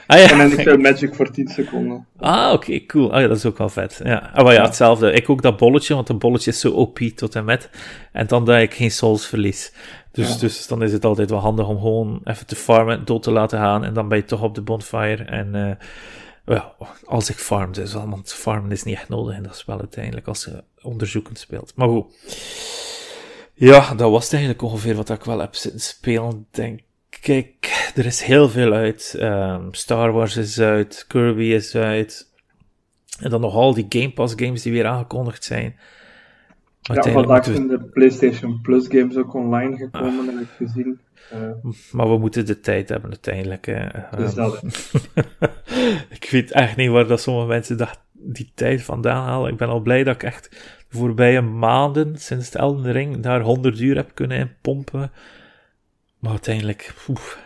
Ah, 0.08 0.20
ja. 0.20 0.30
En 0.30 0.38
dan 0.38 0.60
ik 0.60 0.82
magic 0.82 1.16
voor 1.16 1.32
10 1.32 1.48
seconden. 1.48 2.08
Ah, 2.18 2.54
oké, 2.54 2.66
okay, 2.66 2.86
cool. 2.86 3.14
Ah 3.14 3.22
ja, 3.22 3.28
dat 3.28 3.38
is 3.38 3.46
ook 3.46 3.58
wel 3.58 3.70
vet. 3.70 4.02
Ja. 4.04 4.30
Ah, 4.34 4.44
maar 4.44 4.54
ja, 4.54 4.64
hetzelfde. 4.64 5.12
Ik 5.12 5.30
ook 5.30 5.42
dat 5.42 5.58
bolletje, 5.58 5.94
want 5.94 6.10
een 6.10 6.18
bolletje 6.18 6.52
is 6.52 6.60
zo 6.60 6.72
OP 6.72 7.00
tot 7.00 7.36
en 7.36 7.46
met. 7.46 7.70
En 8.12 8.28
dan 8.28 8.46
dat 8.46 8.62
ik 8.62 8.74
geen 8.74 8.92
souls 8.92 9.28
verlies. 9.28 9.74
Dus, 10.16 10.34
ja. 10.34 10.40
dus 10.40 10.68
dan 10.68 10.84
is 10.84 10.92
het 10.92 11.06
altijd 11.06 11.30
wel 11.30 11.40
handig 11.40 11.68
om 11.68 11.80
gewoon 11.80 12.22
even 12.24 12.46
te 12.46 12.56
farmen, 12.56 13.06
dood 13.06 13.24
te 13.24 13.32
laten 13.32 13.60
gaan. 13.60 13.84
En 13.84 13.94
dan 13.94 14.08
ben 14.08 14.18
je 14.18 14.26
toch 14.26 14.42
op 14.42 14.56
de 14.56 14.62
bonfire. 14.62 15.24
En 15.24 15.56
uh, 15.56 15.72
well, 16.46 16.64
als 17.06 17.30
ik 17.30 17.36
farm 17.36 17.74
dus 17.74 17.94
wel, 17.94 18.10
want 18.10 18.34
farmen 18.34 18.72
is 18.72 18.84
niet 18.84 18.96
echt 18.96 19.10
nodig 19.10 19.36
in 19.36 19.44
dat 19.44 19.58
spel 19.58 19.80
uiteindelijk, 19.80 20.28
als 20.28 20.46
je 20.46 20.64
onderzoekend 20.82 21.40
speelt. 21.40 21.74
Maar 21.76 21.88
goed. 21.88 22.06
Ja, 23.54 23.94
dat 23.94 24.12
was 24.12 24.24
het 24.24 24.34
eigenlijk 24.34 24.64
ongeveer 24.64 24.96
wat 24.96 25.10
ik 25.10 25.24
wel 25.24 25.40
heb 25.40 25.56
zitten 25.56 25.82
spelen, 25.82 26.48
denk 26.52 26.80
Kijk, 27.22 27.92
er 27.96 28.06
is 28.06 28.22
heel 28.22 28.50
veel 28.50 28.74
uit. 28.74 29.16
Um, 29.20 29.74
Star 29.74 30.12
Wars 30.12 30.38
is 30.38 30.60
uit, 30.60 31.06
Kirby 31.08 31.44
is 31.44 31.76
uit. 31.76 32.32
En 33.20 33.30
dan 33.30 33.42
nog 33.42 33.54
al 33.54 33.74
die 33.74 33.86
Game 33.90 34.12
Pass 34.12 34.34
games 34.38 34.62
die 34.62 34.72
weer 34.72 34.86
aangekondigd 34.86 35.44
zijn. 35.44 35.80
Ja, 36.94 37.02
vandaag 37.02 37.46
zijn 37.46 37.68
de 37.68 37.80
PlayStation 37.80 38.62
Plus 38.62 38.88
games 38.88 39.18
ook 39.18 39.34
online 39.34 39.78
gekomen, 39.78 40.20
ah. 40.20 40.26
heb 40.26 40.40
ik 40.40 40.68
gezien. 40.68 41.00
Uh, 41.34 41.74
maar 41.92 42.10
we 42.10 42.18
moeten 42.18 42.46
de 42.46 42.60
tijd 42.60 42.90
hebben 42.90 43.10
uiteindelijk. 43.10 43.66
Dus 44.18 44.34
dat, 44.34 44.64
ik 46.20 46.28
weet 46.32 46.52
echt 46.52 46.76
niet 46.76 46.90
waar 46.90 47.08
dat 47.08 47.22
sommige 47.22 47.48
mensen 47.48 47.78
dat, 47.78 48.02
die 48.12 48.52
tijd 48.56 48.84
vandaan 48.84 49.26
halen. 49.26 49.52
Ik 49.52 49.58
ben 49.58 49.68
al 49.68 49.80
blij 49.80 50.04
dat 50.04 50.16
ik 50.16 50.24
echt 50.24 50.50
de 50.90 50.98
voorbije 50.98 51.42
maanden, 51.42 52.18
sinds 52.18 52.50
de 52.50 52.58
Elden 52.58 52.92
Ring, 52.92 53.20
daar 53.20 53.42
100 53.42 53.80
uur 53.80 53.96
heb 53.96 54.12
kunnen 54.14 54.38
inpompen. 54.38 55.12
Maar 56.20 56.32
uiteindelijk, 56.32 56.94
oef, 57.10 57.40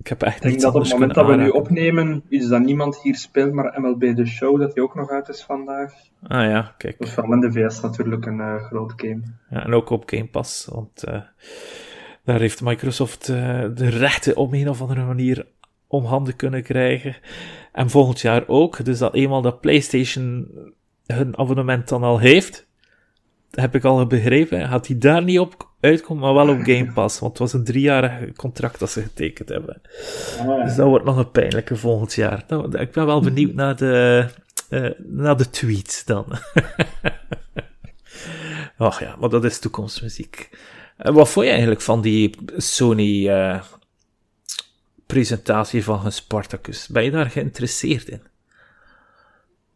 ik 0.00 0.06
heb 0.06 0.22
echt 0.22 0.36
Ik 0.36 0.42
denk 0.42 0.60
dat 0.60 0.74
op 0.74 0.82
het 0.82 0.92
moment 0.92 1.14
dat 1.14 1.26
we 1.26 1.36
nu 1.36 1.48
opnemen, 1.48 2.22
is 2.28 2.48
dat 2.48 2.62
niemand 2.62 3.00
hier 3.02 3.16
speelt, 3.16 3.52
maar 3.52 3.80
MLB 3.80 4.16
The 4.16 4.26
Show, 4.26 4.60
dat 4.60 4.74
die 4.74 4.82
ook 4.82 4.94
nog 4.94 5.10
uit 5.10 5.28
is 5.28 5.42
vandaag. 5.42 5.92
Ah 6.22 6.44
ja, 6.44 6.74
kijk. 6.78 6.98
Dat 6.98 7.08
is 7.08 7.14
vooral 7.14 7.32
in 7.32 7.40
de 7.40 7.52
VS 7.52 7.80
natuurlijk 7.80 8.26
een 8.26 8.38
uh, 8.38 8.62
groot 8.62 8.92
game. 8.96 9.20
Ja, 9.50 9.64
en 9.64 9.74
ook 9.74 9.90
op 9.90 10.02
Game 10.10 10.26
Pass, 10.26 10.66
want 10.66 11.04
uh, 11.08 11.20
daar 12.24 12.40
heeft 12.40 12.62
Microsoft 12.62 13.28
uh, 13.28 13.36
de 13.74 13.88
rechten 13.88 14.36
op 14.36 14.52
een 14.52 14.68
of 14.68 14.80
andere 14.80 15.04
manier 15.04 15.46
om 15.86 16.04
handen 16.04 16.36
kunnen 16.36 16.62
krijgen. 16.62 17.16
En 17.72 17.90
volgend 17.90 18.20
jaar 18.20 18.44
ook, 18.46 18.84
dus 18.84 18.98
dat 18.98 19.14
eenmaal 19.14 19.42
dat 19.42 19.60
PlayStation 19.60 20.48
hun 21.06 21.38
abonnement 21.38 21.88
dan 21.88 22.02
al 22.02 22.18
heeft, 22.18 22.68
heb 23.50 23.74
ik 23.74 23.84
al 23.84 24.06
begrepen, 24.06 24.68
gaat 24.68 24.86
hij 24.86 24.98
daar 24.98 25.22
niet 25.22 25.38
op 25.38 25.68
uitkomen, 25.80 26.22
maar 26.22 26.46
wel 26.46 26.54
op 26.54 26.62
Game 26.62 26.92
Pass. 26.92 27.18
Want 27.18 27.32
het 27.32 27.40
was 27.40 27.52
een 27.52 27.64
driejarig 27.64 28.32
contract 28.32 28.78
dat 28.78 28.90
ze 28.90 29.02
getekend 29.02 29.48
hebben. 29.48 29.80
Ja. 30.36 30.64
Dus 30.64 30.76
dat 30.76 30.86
wordt 30.86 31.04
nog 31.04 31.16
een 31.16 31.30
pijnlijke 31.30 31.76
volgend 31.76 32.14
jaar. 32.14 32.44
Nou, 32.48 32.78
ik 32.78 32.92
ben 32.92 33.06
wel 33.06 33.20
benieuwd 33.20 33.54
naar 33.54 33.76
de, 33.76 34.26
uh, 34.70 34.90
naar 34.98 35.36
de 35.36 35.50
tweets 35.50 36.04
dan. 36.04 36.26
Ach 38.76 39.00
ja, 39.00 39.16
maar 39.20 39.28
dat 39.28 39.44
is 39.44 39.58
toekomstmuziek. 39.58 40.50
En 40.96 41.14
wat 41.14 41.28
vond 41.28 41.44
je 41.44 41.50
eigenlijk 41.50 41.80
van 41.80 42.00
die 42.00 42.34
Sony 42.56 43.28
uh, 43.28 43.62
presentatie 45.06 45.84
van 45.84 46.00
hun 46.00 46.12
Spartacus. 46.12 46.88
Ben 46.88 47.04
je 47.04 47.10
daar 47.10 47.30
geïnteresseerd 47.30 48.08
in? 48.08 48.22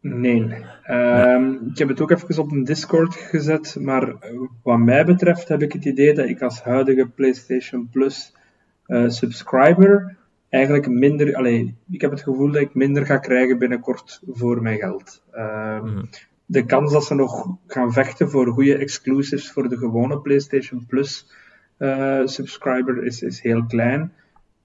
Nee. 0.07 0.65
Ehm, 0.83 1.51
ik 1.69 1.77
heb 1.77 1.87
het 1.87 2.01
ook 2.01 2.11
even 2.11 2.43
op 2.43 2.51
een 2.51 2.63
Discord 2.63 3.15
gezet, 3.15 3.77
maar 3.79 4.07
eh, 4.07 4.39
wat 4.63 4.77
mij 4.77 5.05
betreft 5.05 5.47
heb 5.47 5.61
ik 5.61 5.73
het 5.73 5.85
idee 5.85 6.13
dat 6.13 6.25
ik 6.25 6.41
als 6.41 6.61
huidige 6.61 7.07
PlayStation 7.07 7.89
Plus 7.91 8.35
uh, 8.87 9.09
subscriber 9.09 10.17
eigenlijk 10.49 10.87
minder, 10.87 11.35
allee, 11.35 11.75
ik 11.89 12.01
heb 12.01 12.11
het 12.11 12.21
gevoel 12.21 12.51
dat 12.51 12.61
ik 12.61 12.73
minder 12.73 13.05
ga 13.05 13.17
krijgen 13.17 13.57
binnenkort 13.57 14.21
voor 14.27 14.61
mijn 14.61 14.77
geld. 14.77 15.23
Ehm, 15.31 15.85
mhm. 15.85 16.05
De 16.45 16.65
kans 16.65 16.91
dat 16.91 17.05
ze 17.05 17.15
nog 17.15 17.57
gaan 17.67 17.93
vechten 17.93 18.29
voor 18.29 18.47
goede 18.47 18.77
exclusives 18.77 19.51
voor 19.51 19.69
de 19.69 19.77
gewone 19.77 20.19
PlayStation 20.19 20.85
Plus 20.87 21.27
uh, 21.79 22.21
subscriber 22.25 23.03
is, 23.03 23.21
is 23.21 23.41
heel 23.41 23.65
klein. 23.65 24.11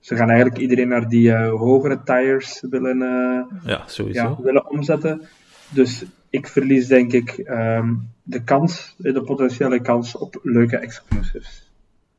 Ze 0.00 0.16
gaan 0.16 0.28
eigenlijk 0.28 0.60
iedereen 0.60 0.88
naar 0.88 1.08
die 1.08 1.28
uh, 1.28 1.50
hogere 1.50 2.02
tires 2.04 2.64
willen, 2.70 2.96
uh, 2.96 3.60
ja, 3.64 3.82
sowieso. 3.86 4.22
Ja, 4.22 4.42
willen 4.42 4.70
omzetten. 4.70 5.22
Dus 5.70 6.04
ik 6.30 6.46
verlies 6.46 6.86
denk 6.86 7.12
ik 7.12 7.42
um, 7.46 8.08
de 8.22 8.42
kans, 8.44 8.94
de 8.98 9.22
potentiële 9.22 9.80
kans 9.80 10.16
op 10.16 10.40
leuke 10.42 10.76
exclusives. 10.76 11.70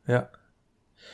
Ja. 0.05 0.29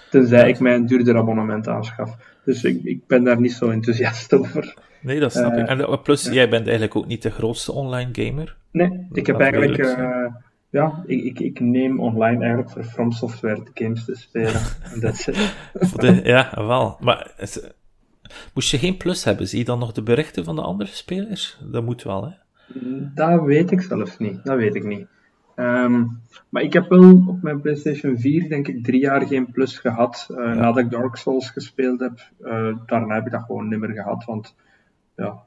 Tenzij 0.09 0.50
ik 0.50 0.59
mij 0.59 0.75
een 0.75 0.86
duurder 0.86 1.17
abonnement 1.17 1.67
aanschaf. 1.67 2.17
Dus 2.45 2.63
ik, 2.63 2.83
ik 2.83 3.07
ben 3.07 3.24
daar 3.24 3.39
niet 3.39 3.53
zo 3.53 3.69
enthousiast 3.69 4.33
over. 4.39 4.75
Nee, 5.01 5.19
dat 5.19 5.31
snap 5.31 5.53
ik. 5.53 5.67
En 5.67 6.01
plus, 6.01 6.24
jij 6.24 6.50
bent 6.50 6.63
eigenlijk 6.63 6.95
ook 6.95 7.07
niet 7.07 7.21
de 7.21 7.31
grootste 7.31 7.71
online 7.71 8.09
gamer. 8.12 8.55
Nee, 8.71 9.07
ik 9.12 9.27
heb 9.27 9.39
eigenlijk 9.39 9.77
ja, 10.69 11.03
ik, 11.05 11.24
ik, 11.24 11.39
ik, 11.39 11.59
neem 11.59 12.00
online 12.00 12.39
eigenlijk 12.39 12.69
voor 12.69 12.83
From 12.83 13.12
Software 13.12 13.63
de 13.63 13.83
games 13.83 14.05
te 14.05 14.15
spelen. 14.15 14.62
ja, 16.33 16.51
wel. 16.55 16.97
Maar 17.00 17.33
moest 18.53 18.71
je 18.71 18.77
geen 18.77 18.97
plus 18.97 19.24
hebben, 19.24 19.47
zie 19.47 19.59
je 19.59 19.65
dan 19.65 19.79
nog 19.79 19.91
de 19.91 20.03
berichten 20.03 20.43
van 20.43 20.55
de 20.55 20.62
andere 20.62 20.89
spelers? 20.89 21.59
Dat 21.63 21.83
moet 21.83 22.03
wel, 22.03 22.24
hè? 22.24 22.31
Dat 23.13 23.43
weet 23.43 23.71
ik 23.71 23.81
zelfs 23.81 24.17
niet. 24.17 24.43
Dat 24.43 24.57
weet 24.57 24.75
ik 24.75 24.83
niet. 24.83 25.07
Ehm, 25.55 26.05
maar 26.50 26.63
ik 26.63 26.74
heb 26.74 26.89
wel 26.89 27.24
op 27.27 27.41
mijn 27.41 27.62
PlayStation 27.62 28.17
4, 28.17 28.50
denk 28.50 28.67
ik, 28.67 28.83
drie 28.83 29.01
jaar 29.01 29.27
geen 29.27 29.51
plus 29.51 29.77
gehad. 29.77 30.27
Uh, 30.31 30.38
Nadat 30.38 30.77
ik 30.77 30.89
Dark 30.89 31.15
Souls 31.15 31.50
gespeeld 31.50 32.00
heb, 32.00 32.31
uh, 32.41 32.77
daarna 32.86 33.13
heb 33.15 33.25
ik 33.25 33.31
dat 33.31 33.43
gewoon 33.43 33.67
niet 33.67 33.79
meer 33.79 33.89
gehad. 33.89 34.25
Want 34.25 34.55
ja, 35.15 35.43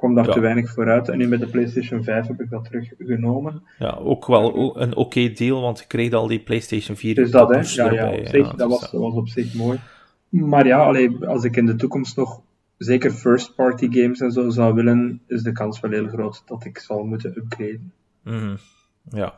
kwam 0.00 0.14
daar 0.14 0.32
te 0.32 0.40
weinig 0.40 0.70
vooruit. 0.70 1.08
En 1.08 1.18
nu 1.18 1.28
met 1.28 1.40
de 1.40 1.46
PlayStation 1.46 2.04
5 2.04 2.26
heb 2.26 2.40
ik 2.40 2.50
dat 2.50 2.64
teruggenomen. 2.64 3.62
Ja, 3.78 3.98
ook 4.02 4.26
wel 4.26 4.80
een 4.80 4.96
oké 4.96 5.32
deal, 5.32 5.60
want 5.60 5.80
ik 5.80 5.88
kreeg 5.88 6.12
al 6.12 6.26
die 6.26 6.40
PlayStation 6.40 6.96
4. 6.96 7.14
Dus 7.14 7.30
dat, 7.30 7.48
hè? 7.48 7.84
Ja, 7.84 7.92
ja, 7.92 8.10
op 8.10 8.26
zich, 8.26 8.54
dat, 8.54 8.70
was, 8.70 8.90
dat 8.90 9.00
was 9.00 9.14
op 9.14 9.28
zich 9.28 9.54
mooi. 9.54 9.80
Maar 10.28 10.66
ja, 10.66 10.84
allee, 10.84 11.26
als 11.26 11.44
ik 11.44 11.56
in 11.56 11.66
de 11.66 11.76
toekomst 11.76 12.16
nog 12.16 12.40
zeker 12.76 13.10
first-party 13.10 13.88
games 13.90 14.20
en 14.20 14.30
zo 14.30 14.50
zou 14.50 14.74
willen, 14.74 15.20
is 15.26 15.42
de 15.42 15.52
kans 15.52 15.80
wel 15.80 15.90
heel 15.90 16.08
groot 16.08 16.42
dat 16.46 16.64
ik 16.64 16.78
zal 16.78 17.04
moeten 17.04 17.32
upgraden. 17.36 17.92
Mm, 18.22 18.56
ja. 19.10 19.34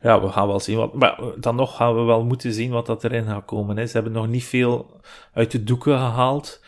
Ja, 0.00 0.20
we 0.20 0.28
gaan 0.28 0.46
wel 0.46 0.60
zien 0.60 0.76
wat. 0.76 0.94
Maar 0.94 1.20
dan 1.40 1.56
nog 1.56 1.76
gaan 1.76 1.94
we 1.94 2.02
wel 2.02 2.24
moeten 2.24 2.52
zien 2.52 2.70
wat 2.70 2.86
dat 2.86 3.04
erin 3.04 3.24
gaat 3.24 3.44
komen. 3.44 3.76
Hè. 3.76 3.86
Ze 3.86 3.92
hebben 3.92 4.12
nog 4.12 4.28
niet 4.28 4.44
veel 4.44 5.00
uit 5.32 5.50
de 5.50 5.64
doeken 5.64 5.98
gehaald. 5.98 6.60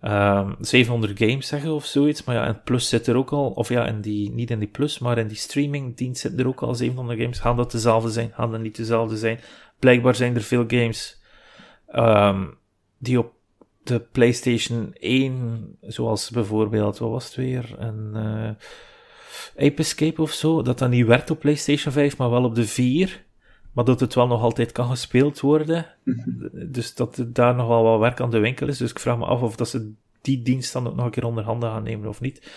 700 0.00 1.20
ehm, 1.20 1.28
games 1.28 1.46
zeggen 1.46 1.72
of 1.72 1.84
zoiets. 1.84 2.24
Maar 2.24 2.34
ja, 2.34 2.46
en 2.46 2.62
Plus 2.62 2.88
zit 2.88 3.06
er 3.06 3.16
ook 3.16 3.30
al. 3.30 3.50
Of 3.50 3.68
ja, 3.68 3.86
in 3.86 4.00
die, 4.00 4.30
niet 4.30 4.50
in 4.50 4.58
die 4.58 4.68
Plus, 4.68 4.98
maar 4.98 5.18
in 5.18 5.28
die 5.28 5.36
streamingdienst 5.36 6.20
zitten 6.20 6.40
er 6.40 6.46
ook 6.46 6.62
al 6.62 6.74
700 6.74 7.20
games. 7.20 7.38
Gaan 7.38 7.56
dat 7.56 7.70
dezelfde 7.70 8.10
zijn? 8.10 8.32
Gaan 8.34 8.50
dat 8.50 8.60
niet 8.60 8.76
dezelfde 8.76 9.16
zijn? 9.16 9.40
Blijkbaar 9.78 10.14
zijn 10.14 10.34
er 10.34 10.42
veel 10.42 10.64
games 10.66 11.22
um, 11.94 12.56
die 12.98 13.18
op 13.18 13.32
de 13.82 14.00
PlayStation 14.00 14.94
1, 14.94 15.76
zoals 15.80 16.30
bijvoorbeeld, 16.30 16.98
wat 16.98 17.10
was 17.10 17.24
het 17.24 17.34
weer? 17.34 17.74
Een 17.78 18.10
uh, 18.14 19.66
Ape 19.66 19.82
Escape 19.82 20.22
of 20.22 20.32
zo, 20.32 20.62
dat 20.62 20.78
dan 20.78 20.90
niet 20.90 21.06
werkt 21.06 21.30
op 21.30 21.38
PlayStation 21.38 21.92
5, 21.92 22.16
maar 22.16 22.30
wel 22.30 22.44
op 22.44 22.54
de 22.54 22.66
4. 22.66 23.26
Maar 23.72 23.84
dat 23.84 24.00
het 24.00 24.14
wel 24.14 24.26
nog 24.26 24.42
altijd 24.42 24.72
kan 24.72 24.88
gespeeld 24.88 25.40
worden. 25.40 25.86
Mhm. 26.02 26.70
Dus 26.72 26.94
dat 26.94 27.16
er 27.16 27.32
daar 27.32 27.54
nog 27.54 27.68
wel 27.68 27.82
wat 27.82 28.00
werk 28.00 28.20
aan 28.20 28.30
de 28.30 28.38
winkel 28.38 28.68
is. 28.68 28.78
Dus 28.78 28.90
ik 28.90 28.98
vraag 28.98 29.18
me 29.18 29.24
af 29.24 29.42
of 29.42 29.56
dat 29.56 29.68
ze 29.68 29.92
die 30.20 30.42
dienst 30.42 30.72
dan 30.72 30.86
ook 30.86 30.94
nog 30.94 31.04
een 31.04 31.10
keer 31.10 31.24
onder 31.24 31.44
handen 31.44 31.70
gaan 31.70 31.82
nemen 31.82 32.08
of 32.08 32.20
niet. 32.20 32.50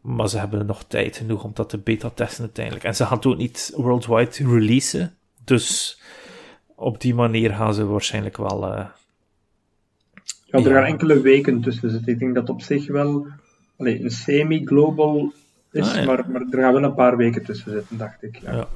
Maar 0.00 0.28
ze 0.28 0.38
hebben 0.38 0.66
nog 0.66 0.84
tijd 0.84 1.16
genoeg 1.16 1.44
om 1.44 1.50
dat 1.54 1.68
te 1.68 1.78
beta 1.78 2.10
testen 2.10 2.44
uiteindelijk. 2.44 2.84
En 2.84 2.94
ze 2.94 3.04
gaan 3.04 3.16
het 3.16 3.26
ook 3.26 3.36
niet 3.36 3.72
worldwide 3.76 4.30
releasen. 4.30 5.14
Dus 5.44 6.00
op 6.74 7.00
die 7.00 7.14
manier 7.14 7.50
gaan 7.50 7.74
ze 7.74 7.86
waarschijnlijk 7.86 8.36
wel. 8.36 8.64
Uh, 8.64 8.86
ja, 10.44 10.58
er 10.58 10.72
gaan 10.72 10.84
enkele 10.84 11.20
weken 11.20 11.60
tussen 11.60 11.90
zitten. 11.90 12.12
Ik 12.12 12.18
denk 12.18 12.34
dat 12.34 12.48
op 12.48 12.62
zich 12.62 12.86
wel 12.86 13.26
een 13.76 14.10
semi-global 14.10 15.32
is, 15.72 15.94
ah, 15.94 16.06
maar, 16.06 16.30
maar 16.30 16.40
er 16.50 16.60
gaan 16.60 16.72
wel 16.72 16.82
een 16.82 16.94
paar 16.94 17.16
weken 17.16 17.44
tussen 17.44 17.70
zitten, 17.70 17.98
dacht 17.98 18.22
ik. 18.22 18.36
ja. 18.36 18.68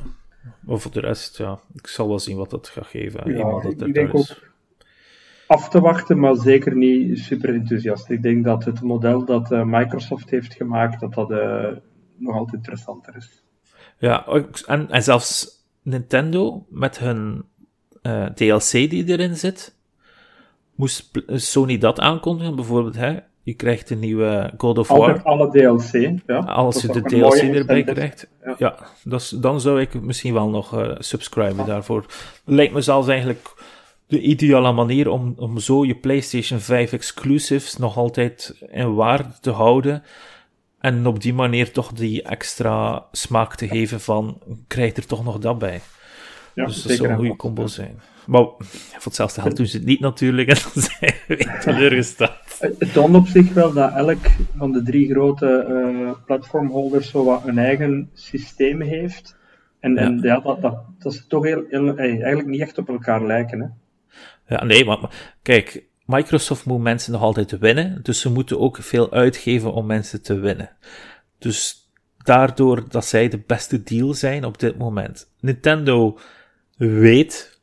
Maar 0.60 0.78
voor 0.78 0.90
de 0.90 1.00
rest, 1.00 1.38
ja, 1.38 1.58
ik 1.74 1.86
zal 1.86 2.08
wel 2.08 2.18
zien 2.18 2.36
wat 2.36 2.50
dat 2.50 2.68
gaat 2.68 2.86
geven. 2.86 3.36
Ja, 3.36 3.60
dat 3.60 3.80
ik 3.80 3.94
denk 3.94 4.14
ook 4.14 4.52
af 5.46 5.68
te 5.68 5.80
wachten, 5.80 6.18
maar 6.18 6.36
zeker 6.36 6.76
niet 6.76 7.18
super 7.18 7.54
enthousiast. 7.54 8.10
Ik 8.10 8.22
denk 8.22 8.44
dat 8.44 8.64
het 8.64 8.80
model 8.80 9.24
dat 9.24 9.52
uh, 9.52 9.64
Microsoft 9.64 10.30
heeft 10.30 10.54
gemaakt, 10.54 11.00
dat 11.00 11.14
dat 11.14 11.30
uh, 11.30 11.68
nog 12.16 12.34
altijd 12.34 12.56
interessanter 12.56 13.16
is. 13.16 13.42
Ja, 13.98 14.26
en, 14.66 14.90
en 14.90 15.02
zelfs 15.02 15.64
Nintendo 15.82 16.66
met 16.68 16.98
hun 16.98 17.44
uh, 18.02 18.24
eh, 18.24 18.32
DLC 18.32 18.70
die 18.70 19.08
erin 19.08 19.36
zit, 19.36 19.76
moest 20.74 21.10
Sony 21.26 21.78
dat 21.78 22.00
aankondigen, 22.00 22.54
bijvoorbeeld, 22.54 22.96
hè, 22.96 23.18
je 23.44 23.54
krijgt 23.54 23.90
een 23.90 23.98
nieuwe 23.98 24.52
God 24.56 24.78
of 24.78 24.88
War. 24.88 25.22
Alle 25.22 25.50
DLC, 25.50 26.20
ja. 26.26 26.38
Als 26.38 26.82
je 26.82 26.88
de 26.88 27.02
DLC 27.02 27.54
erbij 27.54 27.84
krijgt, 27.84 28.28
ja, 28.58 28.76
dan 29.40 29.60
zou 29.60 29.80
ik 29.80 30.02
misschien 30.02 30.34
wel 30.34 30.48
nog 30.48 30.78
uh, 30.78 30.94
subscriben 30.98 31.66
daarvoor. 31.66 32.06
Lijkt 32.44 32.72
me 32.72 32.80
zelfs 32.80 33.08
eigenlijk 33.08 33.54
de 34.06 34.20
ideale 34.20 34.72
manier 34.72 35.08
om, 35.08 35.34
om 35.36 35.58
zo 35.58 35.84
je 35.84 35.94
PlayStation 35.94 36.60
5 36.60 36.92
exclusives 36.92 37.76
nog 37.76 37.96
altijd 37.96 38.64
in 38.70 38.94
waarde 38.94 39.32
te 39.40 39.50
houden. 39.50 40.02
En 40.78 41.06
op 41.06 41.20
die 41.20 41.34
manier 41.34 41.72
toch 41.72 41.92
die 41.92 42.22
extra 42.22 43.06
smaak 43.12 43.54
te 43.54 43.68
geven 43.68 44.00
van, 44.00 44.38
krijg 44.66 44.96
er 44.96 45.06
toch 45.06 45.24
nog 45.24 45.38
dat 45.38 45.58
bij. 45.58 45.80
Ja, 46.54 46.64
dus 46.66 46.82
dat 46.82 46.96
zou 46.96 47.08
een 47.08 47.16
goede 47.16 47.36
combo 47.36 47.66
zijn. 47.66 48.00
Maar 48.26 48.42
voor 48.42 49.02
hetzelfde 49.02 49.40
geld 49.40 49.56
doen 49.56 49.66
ze 49.66 49.76
het 49.76 49.86
niet 49.86 50.00
natuurlijk 50.00 50.48
en 50.48 50.56
dan 50.74 50.82
zijn 50.82 51.14
we 51.26 51.58
teleurgesteld. 51.60 52.58
Het 52.58 52.92
toont 52.92 53.14
op 53.14 53.26
zich 53.26 53.52
wel 53.52 53.72
dat 53.72 53.92
elk 53.92 54.26
van 54.56 54.72
de 54.72 54.82
drie 54.82 55.10
grote 55.10 55.66
uh, 55.68 56.10
platformholders 56.26 57.10
zo 57.10 57.24
wat 57.24 57.46
een 57.46 57.58
eigen 57.58 58.10
systeem 58.14 58.80
heeft. 58.80 59.36
En 59.80 59.94
ja, 59.94 60.00
en, 60.00 60.18
ja 60.22 60.40
dat, 60.40 60.62
dat, 60.62 60.84
dat 60.98 61.12
is 61.12 61.24
toch 61.28 61.44
heel, 61.44 61.64
heel, 61.68 61.96
eigenlijk 61.96 62.46
niet 62.46 62.60
echt 62.60 62.78
op 62.78 62.88
elkaar 62.88 63.26
lijken. 63.26 63.60
Hè? 63.60 63.66
Ja, 64.54 64.64
nee, 64.64 64.84
maar, 64.84 65.00
maar 65.00 65.34
kijk, 65.42 65.84
Microsoft 66.06 66.64
moet 66.64 66.80
mensen 66.80 67.12
nog 67.12 67.22
altijd 67.22 67.58
winnen, 67.58 68.00
dus 68.02 68.20
ze 68.20 68.32
moeten 68.32 68.60
ook 68.60 68.76
veel 68.80 69.12
uitgeven 69.12 69.72
om 69.72 69.86
mensen 69.86 70.22
te 70.22 70.34
winnen. 70.34 70.70
Dus 71.38 71.90
daardoor 72.22 72.88
dat 72.88 73.04
zij 73.04 73.28
de 73.28 73.42
beste 73.46 73.82
deal 73.82 74.14
zijn 74.14 74.44
op 74.44 74.58
dit 74.58 74.78
moment. 74.78 75.32
Nintendo 75.40 76.18
weet 76.76 77.53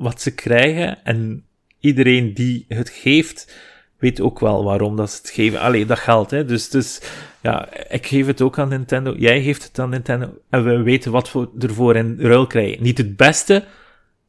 wat 0.00 0.20
ze 0.20 0.34
krijgen 0.34 1.04
en 1.04 1.44
iedereen 1.80 2.34
die 2.34 2.64
het 2.68 2.88
geeft, 2.88 3.54
weet 3.98 4.20
ook 4.20 4.40
wel 4.40 4.64
waarom 4.64 4.96
dat 4.96 5.10
ze 5.10 5.18
het 5.22 5.30
geven. 5.30 5.60
Allee, 5.60 5.86
dat 5.86 5.98
geldt, 5.98 6.30
hè. 6.30 6.44
Dus, 6.44 6.68
dus, 6.68 7.02
ja, 7.40 7.68
ik 7.88 8.06
geef 8.06 8.26
het 8.26 8.40
ook 8.40 8.58
aan 8.58 8.68
Nintendo, 8.68 9.14
jij 9.16 9.42
geeft 9.42 9.62
het 9.62 9.78
aan 9.78 9.90
Nintendo, 9.90 10.38
en 10.50 10.64
we 10.64 10.82
weten 10.82 11.12
wat 11.12 11.32
we 11.32 11.48
ervoor 11.58 11.96
in 11.96 12.16
ruil 12.18 12.46
krijgen. 12.46 12.82
Niet 12.82 12.98
het 12.98 13.16
beste, 13.16 13.64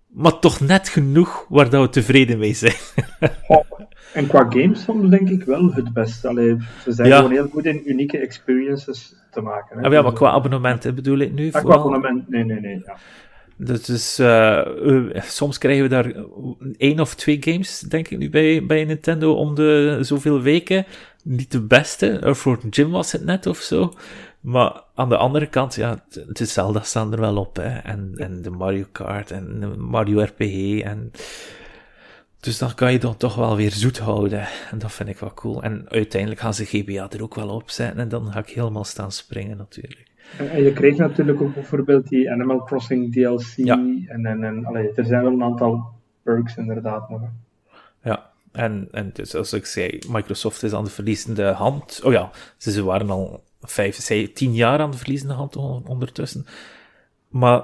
maar 0.08 0.40
toch 0.40 0.60
net 0.60 0.90
genoeg 0.90 1.46
waar 1.50 1.70
dat 1.70 1.82
we 1.82 1.90
tevreden 1.90 2.40
mee 2.40 2.54
zijn. 2.54 2.75
en 4.13 4.28
qua 4.28 4.46
games 4.50 4.84
soms 4.84 5.10
denk 5.10 5.30
ik 5.30 5.44
wel 5.44 5.74
het 5.74 5.94
beste. 5.94 6.28
Allee, 6.28 6.58
ze 6.84 6.92
zijn 6.92 7.12
gewoon 7.12 7.32
heel 7.32 7.48
goed 7.48 7.66
in 7.66 7.82
unieke 7.86 8.18
experiences 8.18 9.16
te 9.30 9.42
maken. 9.42 9.78
Hè. 9.78 9.86
Ah, 9.86 9.92
ja, 9.92 10.01
maar 10.01 10.13
qua 10.13 10.30
abonnement 10.30 10.96
bedoel 10.96 11.18
ik 11.18 11.34
nu? 11.34 11.51
Ah, 11.51 11.63
qua 11.63 11.74
abonnement, 11.74 12.30
nee, 12.30 12.44
nee, 12.44 12.60
nee. 12.60 12.82
Ja. 12.86 12.98
Dus, 13.63 13.84
dus 13.84 14.20
uh, 14.20 15.22
soms 15.24 15.58
krijgen 15.58 15.84
we 15.84 15.89
daar 15.89 16.13
één 16.77 17.00
of 17.00 17.15
twee 17.15 17.38
games, 17.39 17.80
denk 17.80 18.08
ik 18.08 18.18
nu, 18.18 18.30
bij, 18.30 18.65
bij 18.65 18.86
Nintendo 18.86 19.34
om 19.34 19.56
de 19.56 19.98
zoveel 20.01 20.41
weken. 20.41 20.86
Niet 21.24 21.51
de 21.51 21.62
beste. 21.62 22.20
Voor 22.36 22.60
Jim 22.70 22.91
was 22.91 23.12
het 23.12 23.25
net 23.25 23.48
of 23.48 23.58
zo. 23.58 23.94
Maar 24.39 24.82
aan 24.96 25.10
de 25.10 25.18
andere 25.18 25.48
kant, 25.48 25.75
ja, 25.75 26.03
is 26.34 26.53
Zelda 26.53 26.82
staan 26.82 27.13
er 27.13 27.20
wel 27.20 27.38
op, 27.38 27.56
hè. 27.56 27.77
En, 27.77 28.13
en 28.15 28.41
de 28.41 28.50
Mario 28.50 28.86
Kart 28.91 29.32
en 29.32 29.75
Mario 29.82 30.22
RPG 30.22 30.80
en... 30.80 31.12
Dus 32.39 32.58
dan 32.58 32.75
kan 32.75 32.91
je 32.91 33.00
dan 33.00 33.18
toch 33.18 33.36
wel 33.36 33.56
weer 33.56 33.72
zoet 33.72 33.98
houden. 33.98 34.48
En 34.72 34.80
dat 34.80 34.91
vind 34.91 35.10
ik 35.10 35.18
wel 35.18 35.34
cool. 35.34 35.63
En 35.63 35.86
uiteindelijk 35.89 36.41
gaan 36.41 36.53
ze 36.53 36.65
GBA 36.65 37.10
er 37.10 37.24
ook 37.24 37.36
wel 37.36 37.50
op 37.50 37.70
zetten. 37.70 38.00
En 38.00 38.10
dan 38.10 38.32
ga 38.32 38.39
ik 38.39 38.50
helemaal 38.50 38.84
staan 38.84 39.12
springen 39.12 39.58
natuurlijk. 39.58 40.11
En 40.38 40.64
je 40.64 40.74
kreeg 40.74 40.98
natuurlijk 40.98 41.42
ook 41.42 41.54
bijvoorbeeld 41.54 42.08
die 42.08 42.32
Animal 42.32 42.64
Crossing 42.64 43.14
DLC. 43.14 43.58
En, 43.58 44.26
en, 44.26 44.44
en 44.44 44.66
allee, 44.66 44.92
er 44.96 45.06
zijn 45.06 45.24
wel 45.24 45.32
een 45.32 45.44
aantal 45.44 45.90
perks 46.24 46.58
inderdaad 46.58 47.10
nog. 47.10 47.22
Ja, 48.04 48.30
En, 48.52 48.88
en 48.92 49.10
dus, 49.14 49.30
zoals 49.30 49.54
ik 49.54 49.66
zei, 49.66 50.00
Microsoft 50.10 50.64
is 50.64 50.74
aan 50.74 50.84
de 50.84 50.90
verliezende 50.90 51.44
hand. 51.44 52.02
Oh 52.04 52.12
ja, 52.12 52.32
ze, 52.58 52.84
waren 52.84 53.10
al 53.10 53.44
vijf, 53.62 53.96
zij, 53.96 54.28
tien 54.34 54.54
jaar 54.54 54.80
aan 54.80 54.92
de 54.92 54.98
verliezende 54.98 55.34
hand 55.34 55.56
ondertussen. 55.88 56.46
Maar 57.28 57.64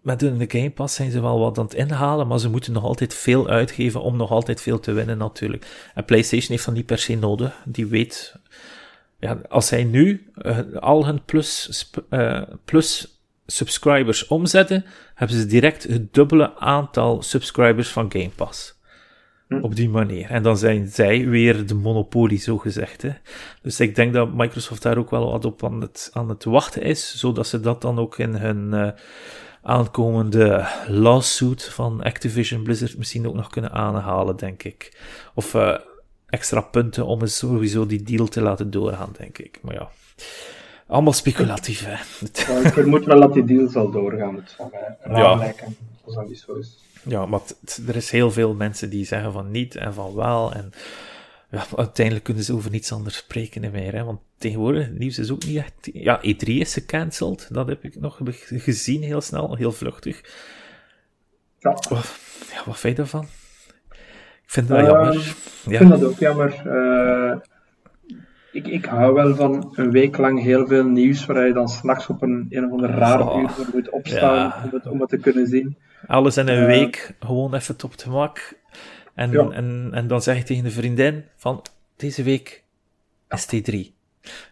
met 0.00 0.20
hun 0.20 0.44
Game 0.50 0.70
Pass 0.70 0.94
zijn 0.94 1.10
ze 1.10 1.20
wel 1.20 1.38
wat 1.38 1.58
aan 1.58 1.64
het 1.64 1.74
inhalen, 1.74 2.26
maar 2.26 2.38
ze 2.38 2.50
moeten 2.50 2.72
nog 2.72 2.84
altijd 2.84 3.14
veel 3.14 3.48
uitgeven 3.48 4.02
om 4.02 4.16
nog 4.16 4.30
altijd 4.30 4.60
veel 4.60 4.80
te 4.80 4.92
winnen 4.92 5.18
natuurlijk. 5.18 5.90
En 5.94 6.04
PlayStation 6.04 6.50
heeft 6.50 6.64
dat 6.64 6.74
niet 6.74 6.86
per 6.86 6.98
se 6.98 7.14
nodig. 7.14 7.62
Die 7.64 7.86
weet, 7.86 8.34
ja, 9.18 9.40
als 9.48 9.66
zij 9.66 9.84
nu 9.84 10.30
uh, 10.34 10.58
al 10.74 11.06
hun 11.06 11.24
plus, 11.24 11.90
uh, 12.10 12.42
plus 12.64 13.20
subscribers 13.46 14.26
omzetten, 14.26 14.84
hebben 15.14 15.36
ze 15.36 15.46
direct 15.46 15.82
het 15.82 16.14
dubbele 16.14 16.56
aantal 16.56 17.22
subscribers 17.22 17.88
van 17.88 18.12
Game 18.12 18.30
Pass. 18.36 18.76
Hm. 19.48 19.60
Op 19.60 19.76
die 19.76 19.88
manier. 19.88 20.30
En 20.30 20.42
dan 20.42 20.58
zijn 20.58 20.88
zij 20.88 21.28
weer 21.28 21.66
de 21.66 21.74
monopolie, 21.74 22.38
zo 22.38 22.58
gezegd. 22.58 23.02
Hè. 23.02 23.10
Dus 23.62 23.80
ik 23.80 23.94
denk 23.94 24.12
dat 24.12 24.34
Microsoft 24.34 24.82
daar 24.82 24.98
ook 24.98 25.10
wel 25.10 25.30
wat 25.30 25.44
op 25.44 25.64
aan 25.64 25.80
het, 25.80 26.10
aan 26.12 26.28
het 26.28 26.44
wachten 26.44 26.82
is, 26.82 27.18
zodat 27.18 27.46
ze 27.46 27.60
dat 27.60 27.82
dan 27.82 27.98
ook 27.98 28.18
in 28.18 28.34
hun 28.34 28.68
uh, 28.72 28.88
aankomende 29.62 30.66
lawsuit 30.86 31.64
van 31.64 32.02
Activision 32.02 32.62
Blizzard 32.62 32.98
misschien 32.98 33.28
ook 33.28 33.34
nog 33.34 33.50
kunnen 33.50 33.72
aanhalen, 33.72 34.36
denk 34.36 34.62
ik. 34.62 34.98
Of 35.34 35.54
extra 36.28 36.60
punten 36.60 37.06
om 37.06 37.20
eens 37.20 37.36
sowieso 37.36 37.86
die 37.86 38.02
deal 38.02 38.26
te 38.26 38.40
laten 38.40 38.70
doorgaan, 38.70 39.14
denk 39.18 39.38
ik. 39.38 39.58
Maar 39.62 39.74
ja, 39.74 39.90
allemaal 40.86 41.12
speculatief, 41.12 41.84
hè. 41.84 41.96
Ja, 42.52 42.66
ik 42.66 42.72
vermoed 42.72 43.04
wel 43.04 43.20
dat 43.20 43.32
die 43.32 43.44
deal 43.44 43.68
zal 43.68 43.90
doorgaan. 43.90 44.34
Het 44.34 44.54
zal 44.56 44.72
mij 44.72 45.20
ja. 45.20 45.34
lijken, 45.34 45.76
als 46.04 46.14
dat 46.14 46.28
niet 46.28 46.38
zo 46.38 46.54
is. 46.54 46.78
Ja, 47.02 47.26
maar 47.26 47.40
er 47.86 47.96
is 47.96 48.10
heel 48.10 48.30
veel 48.30 48.54
mensen 48.54 48.90
die 48.90 49.04
zeggen 49.04 49.32
van 49.32 49.50
niet 49.50 49.76
en 49.76 49.94
van 49.94 50.14
wel. 50.14 50.52
En 50.52 50.72
ja, 51.50 51.66
uiteindelijk 51.76 52.24
kunnen 52.24 52.44
ze 52.44 52.54
over 52.54 52.70
niets 52.70 52.92
anders 52.92 53.16
spreken 53.16 53.70
meer. 53.70 53.94
Hè? 53.94 54.04
Want 54.04 54.20
tegenwoordig, 54.38 54.86
het 54.86 54.98
nieuws 54.98 55.18
is 55.18 55.30
ook 55.30 55.44
niet 55.44 55.56
echt... 55.56 55.72
Ja, 55.92 56.20
E3 56.20 56.46
is 56.46 56.72
gecanceld. 56.72 57.48
Dat 57.50 57.68
heb 57.68 57.84
ik 57.84 58.00
nog 58.00 58.20
gezien 58.48 59.02
heel 59.02 59.20
snel, 59.20 59.56
heel 59.56 59.72
vluchtig. 59.72 60.20
Ja. 61.58 61.78
ja 62.52 62.62
wat 62.64 62.78
vind 62.78 62.96
je 62.96 63.02
daarvan? 63.02 63.26
Ik 64.48 64.54
vind 64.54 64.68
dat 64.68 64.86
jammer. 64.86 65.14
Ja. 65.64 65.70
Ik 65.70 65.76
vind 65.76 65.90
dat 65.90 66.04
ook 66.04 66.18
jammer. 66.18 66.62
Uh, 66.66 67.36
ik, 68.52 68.66
ik 68.66 68.84
hou 68.84 69.14
wel 69.14 69.34
van 69.34 69.72
een 69.74 69.90
week 69.90 70.16
lang 70.16 70.42
heel 70.42 70.66
veel 70.66 70.84
nieuws 70.84 71.26
waar 71.26 71.46
je 71.46 71.52
dan 71.52 71.68
s'nachts 71.68 72.06
op 72.06 72.22
een, 72.22 72.46
een 72.50 72.64
of 72.64 72.70
ander 72.70 72.90
raar 72.90 73.28
oh, 73.28 73.40
uur 73.40 73.48
voor 73.48 73.66
moet 73.72 73.90
opstaan 73.90 74.36
ja. 74.36 74.62
om, 74.64 74.70
het, 74.72 74.86
om 74.86 75.00
het 75.00 75.08
te 75.08 75.18
kunnen 75.18 75.46
zien. 75.46 75.76
Alles 76.06 76.36
in 76.36 76.48
een 76.48 76.60
uh, 76.60 76.66
week, 76.66 77.14
gewoon 77.20 77.54
even 77.54 77.76
top 77.76 77.94
te 77.94 78.04
gemak. 78.04 78.54
En, 79.14 79.30
ja. 79.30 79.48
en, 79.50 79.88
en 79.92 80.06
dan 80.06 80.22
zeg 80.22 80.36
je 80.36 80.42
tegen 80.42 80.64
de 80.64 80.70
vriendin 80.70 81.24
van, 81.36 81.62
deze 81.96 82.22
week 82.22 82.62
ST3. 83.36 83.76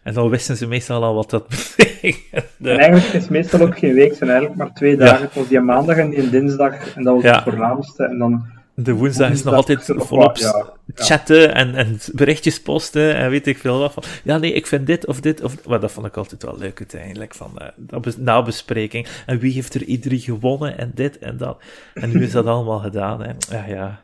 En 0.03 0.13
dan 0.13 0.29
wisten 0.29 0.57
ze 0.57 0.67
meestal 0.67 1.03
al 1.03 1.15
wat 1.15 1.29
dat 1.29 1.47
betekent. 1.75 2.45
En 2.61 2.77
eigenlijk 2.77 3.05
is 3.05 3.21
het 3.21 3.29
meestal 3.29 3.59
ook 3.59 3.77
geen 3.77 3.93
week, 3.93 4.13
zijn 4.13 4.29
eigenlijk 4.29 4.59
maar 4.59 4.73
twee 4.73 4.97
dagen. 4.97 5.21
Het 5.21 5.33
was 5.33 5.47
die 5.47 5.59
maandag 5.59 5.97
en 5.97 6.09
die 6.09 6.29
dinsdag, 6.29 6.95
en 6.95 7.03
dat 7.03 7.21
was 7.21 7.31
het 7.31 7.43
voornaamste. 7.43 8.03
En 8.03 8.17
dan 8.17 8.56
de 8.79 8.93
woensdag 8.93 9.31
is 9.31 9.43
nog 9.43 9.53
altijd 9.53 9.83
volop 9.95 10.37
ja, 10.37 10.73
chatten 10.93 11.53
en, 11.53 11.75
en 11.75 11.99
berichtjes 12.13 12.61
posten 12.61 13.15
en 13.15 13.29
weet 13.29 13.47
ik 13.47 13.57
veel 13.57 13.79
wat 13.79 13.93
van. 13.93 14.03
Ja, 14.23 14.37
nee, 14.37 14.53
ik 14.53 14.67
vind 14.67 14.87
dit 14.87 15.05
of 15.05 15.21
dit 15.21 15.41
of. 15.41 15.67
Maar 15.67 15.79
dat 15.79 15.91
vond 15.91 16.05
ik 16.05 16.17
altijd 16.17 16.43
wel 16.43 16.57
leuk 16.57 16.77
uiteindelijk. 16.77 17.35
Van 17.35 17.59
uh, 17.91 18.13
nabespreking. 18.17 19.07
En 19.25 19.39
wie 19.39 19.53
heeft 19.53 19.73
er 19.73 19.83
iedereen 19.83 20.19
gewonnen 20.19 20.77
en 20.77 20.91
dit 20.95 21.19
en 21.19 21.37
dat. 21.37 21.61
En 21.93 22.09
nu 22.09 22.23
is 22.23 22.31
dat 22.31 22.45
allemaal 22.45 22.79
gedaan. 22.79 23.21
Hè. 23.21 23.31
Ja, 23.49 23.65
ja. 23.67 24.03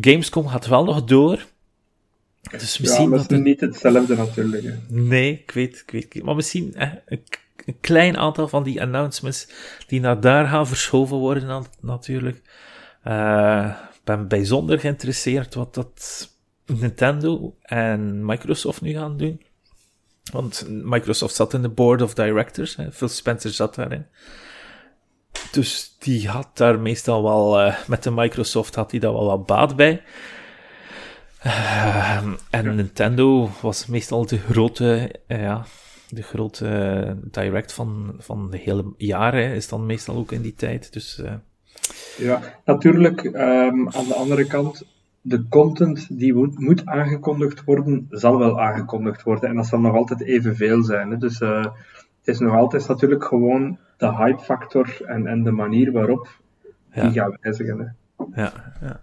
Gamescom 0.00 0.48
gaat 0.48 0.66
wel 0.66 0.84
nog 0.84 1.04
door. 1.04 1.46
Dus 2.50 2.78
misschien 2.78 3.02
ja, 3.02 3.08
maar 3.08 3.18
het 3.18 3.32
is 3.32 3.38
niet 3.38 3.60
hetzelfde 3.60 4.16
natuurlijk. 4.16 4.62
Hè. 4.62 4.74
Nee, 4.88 5.32
ik 5.32 5.50
weet, 5.50 5.84
ik 5.86 5.90
weet. 5.90 6.24
Maar 6.24 6.34
misschien 6.34 6.74
eh, 6.74 6.90
een, 7.06 7.22
een, 7.64 7.80
klein 7.80 8.16
aantal 8.16 8.48
van 8.48 8.62
die 8.62 8.82
announcements 8.82 9.48
die 9.86 10.00
naar 10.00 10.20
daar 10.20 10.46
gaan 10.46 10.66
verschoven 10.66 11.16
worden, 11.16 11.64
natuurlijk. 11.80 12.42
Uh, 13.08 13.74
ben 14.04 14.28
bijzonder 14.28 14.80
geïnteresseerd 14.80 15.54
wat 15.54 15.74
dat 15.74 16.28
Nintendo 16.66 17.56
en 17.62 18.26
Microsoft 18.26 18.80
nu 18.80 18.92
gaan 18.92 19.16
doen. 19.16 19.42
Want 20.32 20.66
Microsoft 20.68 21.34
zat 21.34 21.54
in 21.54 21.62
de 21.62 21.68
board 21.68 22.02
of 22.02 22.14
directors, 22.14 22.76
hè. 22.76 22.92
Phil 22.92 23.08
Spencer 23.08 23.50
zat 23.50 23.74
daarin. 23.74 24.06
Dus 25.52 25.96
die 25.98 26.28
had 26.28 26.56
daar 26.56 26.78
meestal 26.78 27.22
wel, 27.22 27.66
uh, 27.66 27.76
met 27.86 28.02
de 28.02 28.10
Microsoft 28.10 28.74
had 28.74 28.90
hij 28.90 29.00
daar 29.00 29.12
wel 29.12 29.26
wat 29.26 29.46
baat 29.46 29.76
bij. 29.76 30.02
Uh, 31.46 32.16
en 32.50 32.64
ja. 32.64 32.72
Nintendo 32.72 33.50
was 33.60 33.86
meestal 33.86 34.26
de 34.26 34.38
grote, 34.38 35.14
uh, 35.26 35.40
ja, 35.40 35.66
de 36.08 36.22
grote 36.22 37.16
direct 37.22 37.72
van, 37.72 38.14
van 38.18 38.50
de 38.50 38.56
hele 38.56 38.94
jaren, 38.96 39.54
is 39.54 39.68
dan 39.68 39.86
meestal 39.86 40.16
ook 40.16 40.32
in 40.32 40.42
die 40.42 40.54
tijd. 40.54 40.92
Dus 40.92 41.22
ja, 42.16 42.40
natuurlijk. 42.64 43.24
Um, 43.24 43.88
aan 43.88 44.06
de 44.08 44.14
andere 44.14 44.46
kant, 44.46 44.86
de 45.20 45.48
content 45.48 46.18
die 46.18 46.34
moet, 46.34 46.58
moet, 46.58 46.86
aangekondigd 46.86 47.64
worden, 47.64 48.06
zal 48.10 48.38
wel 48.38 48.60
aangekondigd 48.60 49.22
worden. 49.22 49.48
En 49.48 49.56
dat 49.56 49.66
zal 49.66 49.80
nog 49.80 49.94
altijd 49.94 50.22
evenveel 50.22 50.82
zijn. 50.82 51.10
Hè. 51.10 51.16
Dus 51.16 51.40
uh, 51.40 51.64
het 52.18 52.28
is 52.34 52.38
nog 52.38 52.54
altijd 52.54 52.88
natuurlijk 52.88 53.24
gewoon 53.24 53.78
de 53.96 54.14
hype 54.14 54.42
factor 54.42 55.04
en, 55.04 55.26
en 55.26 55.42
de 55.42 55.50
manier 55.50 55.92
waarop 55.92 56.28
ja. 56.92 57.02
die 57.02 57.20
gaan 57.20 57.38
wijzigen. 57.40 57.78
Hè. 57.78 57.86
Ja, 58.42 58.52
ja. 58.80 59.00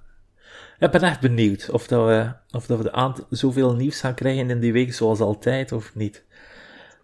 Ik 0.79 0.91
ben 0.91 1.01
echt 1.01 1.19
benieuwd 1.19 1.69
of, 1.71 1.87
dat 1.87 2.05
we, 2.07 2.31
of 2.51 2.65
dat 2.65 2.77
we 2.77 2.83
de 2.83 3.23
zoveel 3.29 3.75
nieuws 3.75 3.99
gaan 3.99 4.13
krijgen 4.13 4.49
in 4.49 4.59
die 4.59 4.73
week 4.73 4.93
zoals 4.93 5.19
altijd 5.19 5.71
of 5.71 5.95
niet. 5.95 6.25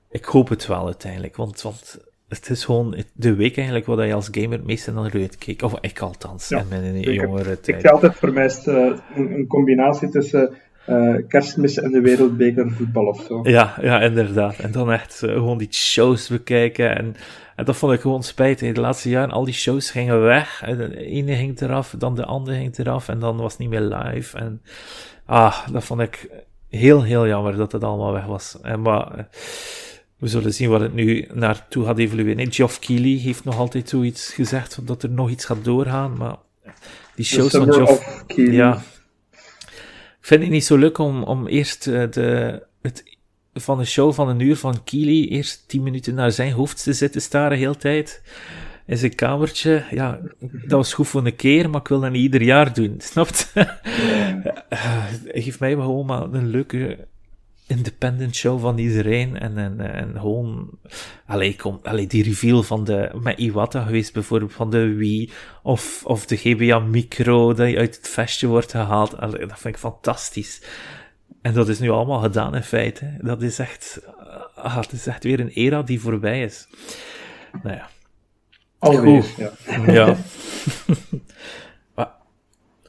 Ik 0.09 0.25
hoop 0.25 0.49
het 0.49 0.67
wel 0.67 0.85
uiteindelijk, 0.85 1.35
want, 1.35 1.61
want 1.61 1.99
het 2.31 2.49
is 2.49 2.65
gewoon 2.65 2.95
de 3.13 3.35
week 3.35 3.55
eigenlijk 3.55 3.85
wat 3.85 4.05
je 4.05 4.13
als 4.13 4.27
gamer 4.31 4.51
het 4.51 4.65
meeste 4.65 4.91
naar 4.91 5.11
uitkeek. 5.13 5.61
Of 5.61 5.77
ik 5.81 5.99
althans, 5.99 6.49
ja, 6.49 6.59
in 6.59 6.67
mijn 6.67 6.99
jongere 6.99 7.59
tijd. 7.59 7.83
Ik 7.83 7.91
altijd 7.91 8.15
voor 8.15 8.33
mij 8.33 8.45
uh, 8.65 8.75
een, 9.15 9.31
een, 9.31 9.47
combinatie 9.47 10.09
tussen 10.09 10.53
uh, 10.89 11.15
kerstmis 11.27 11.77
en 11.77 11.91
de 11.91 12.01
wereldbeker 12.01 12.71
voetbal 12.71 13.05
of 13.05 13.21
zo. 13.21 13.39
Ja, 13.43 13.73
ja 13.81 14.01
inderdaad. 14.01 14.59
En 14.59 14.71
dan 14.71 14.91
echt 14.91 15.21
uh, 15.23 15.33
gewoon 15.33 15.57
die 15.57 15.73
shows 15.73 16.29
bekijken. 16.29 16.97
En, 16.97 17.15
en 17.55 17.65
dat 17.65 17.75
vond 17.75 17.93
ik 17.93 17.99
gewoon 17.99 18.23
spijtig. 18.23 18.73
De 18.73 18.81
laatste 18.81 19.09
jaren, 19.09 19.31
al 19.31 19.45
die 19.45 19.53
shows 19.53 19.91
gingen 19.91 20.21
weg. 20.21 20.61
En 20.65 20.77
de 20.77 21.05
ene 21.05 21.35
ging 21.35 21.61
eraf, 21.61 21.95
dan 21.97 22.15
de 22.15 22.25
andere 22.25 22.57
ging 22.57 22.77
eraf. 22.77 23.09
En 23.09 23.19
dan 23.19 23.37
was 23.37 23.51
het 23.51 23.61
niet 23.61 23.69
meer 23.69 23.81
live. 23.81 24.37
En 24.37 24.61
ah, 25.25 25.67
dat 25.71 25.83
vond 25.83 26.01
ik 26.01 26.29
heel, 26.69 27.03
heel 27.03 27.27
jammer 27.27 27.55
dat 27.55 27.71
het 27.71 27.83
allemaal 27.83 28.13
weg 28.13 28.25
was. 28.25 28.57
En 28.61 28.81
maar 28.81 29.27
we 30.21 30.27
zullen 30.27 30.53
zien 30.53 30.69
wat 30.69 30.81
het 30.81 30.93
nu 30.93 31.27
naartoe 31.33 31.85
gaat 31.85 31.97
evolueren. 31.97 32.53
Geoff 32.53 32.79
Keighley 32.79 33.17
heeft 33.17 33.43
nog 33.43 33.57
altijd 33.57 33.89
zoiets 33.89 34.33
gezegd, 34.33 34.87
dat 34.87 35.03
er 35.03 35.09
nog 35.09 35.29
iets 35.29 35.45
gaat 35.45 35.63
doorgaan, 35.63 36.17
maar 36.17 36.35
die 37.15 37.25
shows 37.25 37.51
van 37.51 37.73
Geoff... 37.73 38.23
Ja. 38.35 38.83
Ik 40.19 40.27
vind 40.27 40.41
het 40.41 40.51
niet 40.51 40.65
zo 40.65 40.77
leuk 40.77 40.97
om, 40.97 41.23
om 41.23 41.47
eerst 41.47 41.87
uh, 41.87 42.03
de, 42.11 42.61
het, 42.81 43.17
van 43.53 43.79
een 43.79 43.85
show 43.85 44.13
van 44.13 44.29
een 44.29 44.39
uur 44.39 44.55
van 44.55 44.83
Keely 44.83 45.27
eerst 45.27 45.67
tien 45.67 45.83
minuten 45.83 46.13
naar 46.13 46.31
zijn 46.31 46.51
hoofd 46.51 46.83
te 46.83 46.93
zitten 46.93 47.21
staren, 47.21 47.57
heel 47.57 47.77
tijd. 47.77 48.21
In 48.85 48.97
zijn 48.97 49.15
kamertje. 49.15 49.83
Ja, 49.91 50.19
dat 50.39 50.71
was 50.71 50.93
goed 50.93 51.07
voor 51.07 51.25
een 51.25 51.35
keer, 51.35 51.69
maar 51.69 51.81
ik 51.81 51.87
wil 51.87 51.99
dat 51.99 52.11
niet 52.11 52.21
ieder 52.21 52.41
jaar 52.41 52.73
doen. 52.73 52.95
Snapt? 53.11 53.53
Geef 55.25 55.59
mij 55.59 55.71
gewoon 55.71 56.05
maar 56.05 56.21
een 56.21 56.47
leuke 56.47 57.07
independent 57.71 58.35
show 58.35 58.59
van 58.59 58.77
iedereen. 58.77 59.39
En, 59.39 59.57
en, 59.57 59.79
en 59.93 60.13
gewoon, 60.19 60.69
allee, 61.25 61.55
kom, 61.55 61.79
allee, 61.83 62.07
die 62.07 62.23
reveal 62.23 62.63
van 62.63 62.83
de, 62.83 63.11
met 63.21 63.37
Iwata 63.37 63.83
geweest 63.83 64.13
bijvoorbeeld, 64.13 64.53
van 64.53 64.69
de 64.69 64.93
Wii, 64.93 65.31
of, 65.63 66.05
of 66.05 66.25
de 66.25 66.37
GBA 66.37 66.79
Micro, 66.79 67.53
dat 67.53 67.69
je 67.69 67.77
uit 67.77 67.95
het 67.95 68.07
vestje 68.07 68.47
wordt 68.47 68.71
gehaald. 68.71 69.17
Allee, 69.17 69.45
dat 69.47 69.59
vind 69.59 69.75
ik 69.75 69.81
fantastisch. 69.81 70.61
En 71.41 71.53
dat 71.53 71.67
is 71.67 71.79
nu 71.79 71.89
allemaal 71.89 72.19
gedaan 72.19 72.55
in 72.55 72.63
feite. 72.63 73.17
Dat 73.21 73.41
is 73.41 73.59
echt, 73.59 74.01
ah, 74.55 74.75
het 74.75 74.91
is 74.91 75.07
echt 75.07 75.23
weer 75.23 75.39
een 75.39 75.49
era 75.49 75.81
die 75.81 76.01
voorbij 76.01 76.43
is. 76.43 76.67
Nou 77.63 77.75
ja. 77.75 77.89
Alweer, 78.79 79.25
ja. 79.37 79.51
ja. 79.93 80.15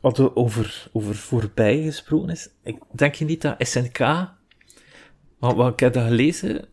Wat 0.00 0.18
er 0.18 0.36
over, 0.36 0.88
over 0.92 1.14
voorbij 1.14 1.82
gesproken 1.82 2.28
is, 2.28 2.48
ik 2.62 2.76
denk 2.90 3.14
je 3.14 3.24
niet 3.24 3.42
dat 3.42 3.54
SNK 3.58 3.98
maar 5.42 5.54
wat 5.54 5.72
ik 5.72 5.80
heb 5.80 5.92
dat 5.92 6.06
gelezen, 6.06 6.64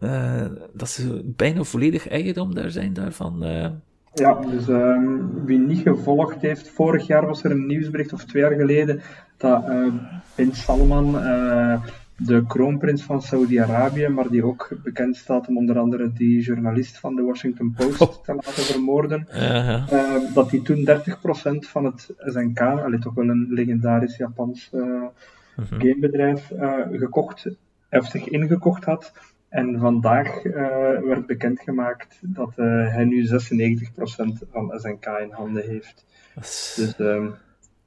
uh, 0.00 0.44
dat 0.72 0.88
ze 0.88 1.22
bijna 1.24 1.62
volledig 1.62 2.08
eigendom 2.08 2.54
daar 2.54 2.70
zijn 2.70 2.92
daarvan. 2.92 3.44
Uh... 3.44 3.66
Ja, 4.14 4.40
dus 4.40 4.68
uh, 4.68 4.98
wie 5.44 5.58
niet 5.58 5.82
gevolgd 5.82 6.40
heeft, 6.40 6.70
vorig 6.70 7.06
jaar 7.06 7.26
was 7.26 7.44
er 7.44 7.50
een 7.50 7.66
nieuwsbericht, 7.66 8.12
of 8.12 8.24
twee 8.24 8.42
jaar 8.42 8.52
geleden, 8.52 9.00
dat 9.36 9.68
uh, 9.68 9.92
Ben 10.34 10.54
Salman 10.54 11.12
de 12.16 12.46
kroonprins 12.46 13.02
van 13.02 13.22
Saudi-Arabië, 13.22 14.08
maar 14.08 14.28
die 14.28 14.44
ook 14.44 14.68
bekend 14.82 15.16
staat 15.16 15.48
om 15.48 15.56
onder 15.56 15.78
andere 15.78 16.12
die 16.12 16.42
journalist 16.42 16.98
van 16.98 17.14
de 17.14 17.22
Washington 17.22 17.74
Post 17.76 18.00
oh. 18.00 18.22
te 18.24 18.34
laten 18.34 18.62
vermoorden, 18.62 19.26
dat 20.34 20.50
hij 20.50 20.60
toen 20.60 20.88
30% 20.88 21.68
van 21.68 21.84
het 21.84 22.14
SNK, 22.18 22.60
allee, 22.60 22.98
toch 22.98 23.14
wel 23.14 23.28
een 23.28 23.46
legendarisch 23.50 24.16
Japans 24.16 24.70
uh, 25.56 25.66
gamebedrijf, 25.78 26.50
gekocht, 26.92 27.46
of 27.90 28.06
zich 28.06 28.28
ingekocht 28.28 28.84
had. 28.84 29.12
En 29.48 29.78
vandaag 29.78 30.42
werd 31.04 31.26
bekendgemaakt 31.26 32.18
dat 32.20 32.56
hij 32.56 33.04
nu 33.04 33.28
96% 33.28 33.28
van 34.50 34.72
SNK 34.76 35.06
in 35.06 35.30
handen 35.30 35.68
heeft. 35.68 36.04
Dus 36.34 36.94
ehm, 36.98 37.26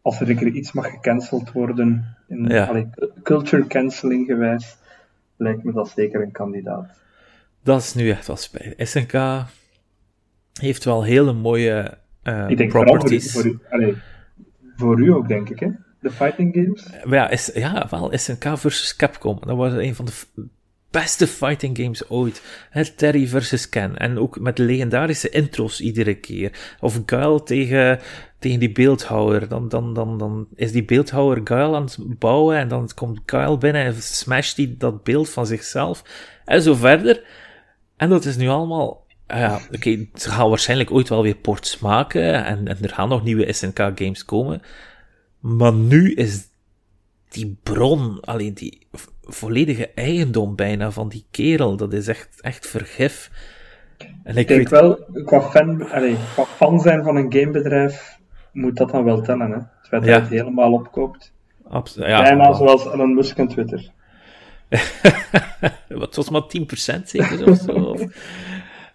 als 0.01 0.19
er 0.19 0.25
zeker 0.25 0.47
iets 0.47 0.71
mag 0.71 0.89
gecanceld 0.89 1.51
worden, 1.51 2.15
in 2.27 2.45
ja. 2.45 2.85
culture 3.23 3.67
cancelling 3.67 4.25
gewijs, 4.25 4.77
lijkt 5.37 5.63
me 5.63 5.71
dat 5.71 5.89
zeker 5.89 6.21
een 6.21 6.31
kandidaat. 6.31 6.99
Dat 7.63 7.81
is 7.81 7.93
nu 7.93 8.09
echt 8.09 8.27
wel 8.27 8.35
spijt. 8.35 8.87
SNK 8.89 9.45
heeft 10.53 10.83
wel 10.83 11.03
hele 11.03 11.33
mooie 11.33 11.97
uh, 12.23 12.49
ik 12.49 12.57
denk 12.57 12.69
properties. 12.69 13.31
Voor, 13.31 13.45
u, 13.45 13.59
voor, 13.69 13.81
u, 13.81 13.97
voor 14.75 14.99
u 14.99 15.13
ook, 15.13 15.27
denk 15.27 15.49
ik, 15.49 15.59
hè? 15.59 15.69
De 16.05 16.11
fighting 16.11 16.53
games? 16.53 16.85
Ja, 17.09 17.29
is, 17.29 17.51
ja, 17.53 17.87
wel, 17.89 18.11
SNK 18.13 18.57
versus 18.57 18.95
Capcom. 18.95 19.37
Dat 19.45 19.57
was 19.57 19.73
een 19.73 19.95
van 19.95 20.05
de 20.05 20.47
beste 20.91 21.27
fighting 21.27 21.77
games 21.77 22.09
ooit. 22.09 22.41
Terry 22.95 23.27
versus 23.27 23.69
Ken. 23.69 23.97
En 23.97 24.19
ook 24.19 24.39
met 24.39 24.57
legendarische 24.57 25.29
intros 25.29 25.81
iedere 25.81 26.13
keer. 26.13 26.75
Of 26.79 27.01
Guile 27.05 27.43
tegen, 27.43 27.99
tegen 28.39 28.59
die 28.59 28.71
beeldhouwer. 28.71 29.47
Dan, 29.47 29.69
dan, 29.69 29.93
dan, 29.93 30.17
dan 30.17 30.47
is 30.55 30.71
die 30.71 30.85
beeldhouwer 30.85 31.41
Guile 31.43 31.75
aan 31.75 31.83
het 31.83 32.19
bouwen. 32.19 32.57
En 32.57 32.67
dan 32.67 32.89
komt 32.95 33.19
Guile 33.25 33.57
binnen 33.57 33.83
en 33.83 33.93
smasht 33.93 34.57
hij 34.57 34.75
dat 34.77 35.03
beeld 35.03 35.29
van 35.29 35.45
zichzelf. 35.45 36.03
En 36.45 36.61
zo 36.61 36.73
verder. 36.73 37.23
En 37.97 38.09
dat 38.09 38.25
is 38.25 38.35
nu 38.37 38.47
allemaal 38.47 39.05
ah 39.27 39.37
ja, 39.37 39.59
oké, 39.71 40.07
ze 40.13 40.29
gaan 40.29 40.49
waarschijnlijk 40.49 40.91
ooit 40.91 41.09
wel 41.09 41.21
weer 41.21 41.35
ports 41.35 41.79
maken 41.79 42.45
en, 42.45 42.67
en 42.67 42.77
er 42.81 42.89
gaan 42.89 43.09
nog 43.09 43.23
nieuwe 43.23 43.53
SNK-games 43.53 44.25
komen. 44.25 44.61
Maar 45.45 45.73
nu 45.73 46.13
is 46.13 46.49
die 47.29 47.57
bron, 47.63 48.19
alleen 48.21 48.53
die 48.53 48.87
volledige 49.21 49.89
eigendom 49.95 50.55
bijna 50.55 50.91
van 50.91 51.09
die 51.09 51.25
kerel, 51.31 51.77
dat 51.77 51.93
is 51.93 52.07
echt, 52.07 52.41
echt 52.41 52.67
vergif. 52.67 53.31
En 54.23 54.37
ik, 54.37 54.47
denk 54.47 54.69
wel, 54.69 54.99
qua 55.25 55.41
fan, 55.41 55.91
allez, 55.91 56.17
qua 56.33 56.45
fan 56.45 56.79
zijn 56.79 57.03
van 57.03 57.15
een 57.15 57.33
gamebedrijf, 57.33 58.19
moet 58.51 58.77
dat 58.77 58.91
dan 58.91 59.03
wel 59.03 59.21
tellen, 59.21 59.51
hè? 59.51 59.57
Het 59.57 59.87
feit 59.87 60.01
dat 60.01 60.13
je 60.13 60.19
het 60.19 60.29
helemaal 60.29 60.73
opkoopt. 60.73 61.33
Absoluut. 61.67 62.07
Ja, 62.09 62.21
bijna 62.21 62.53
zoals 62.53 62.85
Elon 62.85 63.13
Musk 63.13 63.37
en 63.37 63.47
Twitter. 63.47 63.91
Wat 65.87 66.15
was 66.15 66.29
maar 66.29 66.43
10% 66.97 67.03
zeker 67.03 67.49
of 67.49 67.57
zo? 67.57 67.95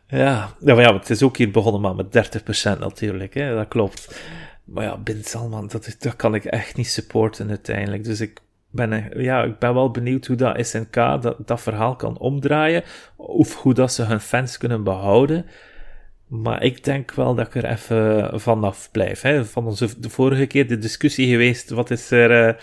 ja. 0.06 0.50
Ja, 0.60 0.74
maar 0.74 0.80
ja, 0.80 0.94
het 0.94 1.10
is 1.10 1.22
ook 1.22 1.36
hier 1.36 1.50
begonnen 1.50 1.80
maar 1.80 1.94
met 1.94 2.42
30% 2.76 2.78
natuurlijk, 2.78 3.34
hè? 3.34 3.54
dat 3.54 3.68
klopt. 3.68 4.22
Maar 4.70 4.84
ja, 4.84 4.98
Bin 4.98 5.24
Salman, 5.24 5.66
dat, 5.66 5.96
dat 5.98 6.16
kan 6.16 6.34
ik 6.34 6.44
echt 6.44 6.76
niet 6.76 6.86
supporten 6.86 7.48
uiteindelijk. 7.48 8.04
Dus 8.04 8.20
ik 8.20 8.40
ben, 8.70 9.22
ja, 9.22 9.42
ik 9.42 9.58
ben 9.58 9.74
wel 9.74 9.90
benieuwd 9.90 10.26
hoe 10.26 10.36
dat 10.36 10.66
SNK 10.66 10.94
dat, 10.94 11.36
dat 11.44 11.60
verhaal 11.60 11.96
kan 11.96 12.18
omdraaien. 12.18 12.82
Of 13.16 13.56
hoe 13.56 13.74
dat 13.74 13.92
ze 13.92 14.02
hun 14.02 14.20
fans 14.20 14.58
kunnen 14.58 14.82
behouden. 14.82 15.46
Maar 16.26 16.62
ik 16.62 16.84
denk 16.84 17.14
wel 17.14 17.34
dat 17.34 17.46
ik 17.46 17.54
er 17.54 17.64
even 17.64 18.40
vanaf 18.40 18.90
blijf. 18.90 19.20
Hè. 19.20 19.44
Van 19.44 19.66
onze 19.66 20.00
de 20.00 20.10
vorige 20.10 20.46
keer 20.46 20.68
de 20.68 20.78
discussie 20.78 21.30
geweest. 21.30 21.70
Wat 21.70 21.90
is 21.90 22.10
er. 22.10 22.58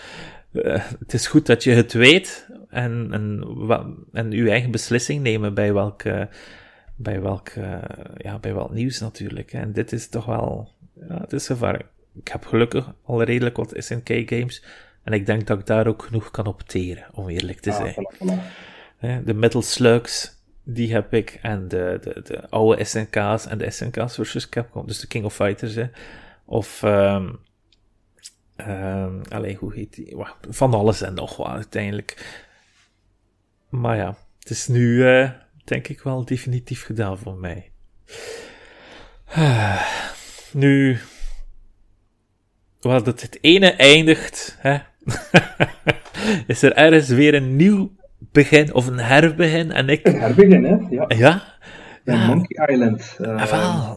Uh, 0.52 0.84
het 0.98 1.14
is 1.14 1.26
goed 1.26 1.46
dat 1.46 1.64
je 1.64 1.70
het 1.72 1.92
weet. 1.92 2.48
En, 2.68 3.08
en, 4.12 4.32
uw 4.32 4.48
eigen 4.48 4.70
beslissing 4.70 5.22
nemen 5.22 5.54
bij 5.54 5.72
welk, 5.72 6.02
bij 6.96 7.20
welk, 7.20 7.48
ja, 8.16 8.38
bij 8.40 8.54
welk 8.54 8.72
nieuws 8.72 9.00
natuurlijk. 9.00 9.52
En 9.52 9.72
dit 9.72 9.92
is 9.92 10.08
toch 10.08 10.24
wel. 10.24 10.68
Ja, 11.08 11.20
het 11.20 11.32
is 11.32 11.46
gevaarlijk 11.46 11.86
ik 12.18 12.28
heb 12.28 12.46
gelukkig 12.46 12.92
al 13.04 13.22
redelijk 13.22 13.56
wat 13.56 13.74
SNK-games. 13.76 14.64
En 15.02 15.12
ik 15.12 15.26
denk 15.26 15.46
dat 15.46 15.58
ik 15.58 15.66
daar 15.66 15.86
ook 15.86 16.02
genoeg 16.02 16.30
kan 16.30 16.46
opteren, 16.46 17.06
om 17.12 17.28
eerlijk 17.28 17.60
te 17.60 17.72
ah, 17.72 17.76
zijn. 19.00 19.24
De 19.24 19.34
Metal 19.34 19.62
Slugs, 19.62 20.36
die 20.62 20.92
heb 20.92 21.14
ik. 21.14 21.38
En 21.42 21.68
de, 21.68 21.98
de, 22.02 22.20
de 22.22 22.48
oude 22.50 22.84
SNK's 22.84 23.46
en 23.46 23.58
de 23.58 23.70
SNK's 23.70 24.14
versus 24.14 24.48
Capcom. 24.48 24.86
Dus 24.86 25.00
de 25.00 25.06
King 25.06 25.24
of 25.24 25.34
Fighters. 25.34 25.74
Hè. 25.74 25.86
Of... 26.44 26.82
Um, 26.82 27.38
um, 28.56 29.22
allee, 29.28 29.56
hoe 29.56 29.74
heet 29.74 29.94
die? 29.94 30.16
Van 30.48 30.74
alles 30.74 31.02
en 31.02 31.14
nog 31.14 31.36
wat, 31.36 31.48
uiteindelijk. 31.48 32.42
Maar 33.68 33.96
ja, 33.96 34.16
het 34.38 34.50
is 34.50 34.66
nu, 34.66 34.94
uh, 34.94 35.30
denk 35.64 35.88
ik 35.88 36.00
wel 36.00 36.24
definitief 36.24 36.84
gedaan 36.84 37.18
voor 37.18 37.36
mij. 37.36 37.70
nu 40.52 40.98
waar 42.80 43.02
dat 43.02 43.20
het 43.20 43.38
ene 43.40 43.72
eindigt, 43.72 44.58
hè, 44.58 44.78
is 46.52 46.62
er 46.62 46.72
ergens 46.72 47.08
weer 47.08 47.34
een 47.34 47.56
nieuw 47.56 47.90
begin 48.32 48.74
of 48.74 48.86
een 48.86 48.98
herbegin. 48.98 49.72
En 49.72 49.88
ik... 49.88 50.06
Een 50.06 50.20
herbegin, 50.20 50.64
hè? 50.64 50.76
Ja. 50.90 51.04
Ja? 51.08 51.42
ja. 52.04 52.26
Monkey 52.26 52.68
Island. 52.68 53.18
Uh, 53.20 53.94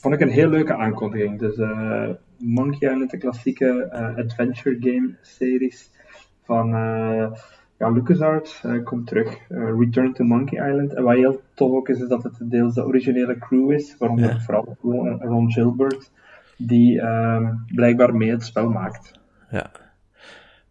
vond 0.00 0.14
ik 0.14 0.20
een 0.20 0.28
heel 0.28 0.48
leuke 0.48 0.74
aankondiging. 0.74 1.38
Dus 1.38 1.56
uh, 1.56 2.08
Monkey 2.38 2.90
Island, 2.90 3.10
de 3.10 3.18
klassieke 3.18 3.90
uh, 3.92 4.24
adventure 4.24 4.76
game 4.80 5.14
series 5.22 5.90
van 6.44 6.68
ja, 7.78 7.90
LucasArts, 7.90 8.64
komt 8.84 9.06
terug. 9.06 9.38
Return 9.78 10.12
to 10.12 10.24
Monkey 10.24 10.68
Island. 10.68 10.94
En 10.94 11.02
wat 11.02 11.14
heel 11.14 11.40
tof 11.54 11.70
ook 11.70 11.88
is, 11.88 12.00
is 12.00 12.08
dat 12.08 12.22
het 12.22 12.34
deels 12.40 12.74
de 12.74 12.86
originele 12.86 13.38
crew 13.38 13.72
is, 13.72 13.96
waaronder 13.98 14.30
ja. 14.30 14.40
vooral 14.40 14.76
Ron 15.20 15.52
Gilbert 15.52 16.10
die 16.56 17.00
uh, 17.00 17.48
blijkbaar 17.74 18.14
mee 18.14 18.30
het 18.30 18.44
spel 18.44 18.68
maakt. 18.68 19.12
Ja. 19.50 19.70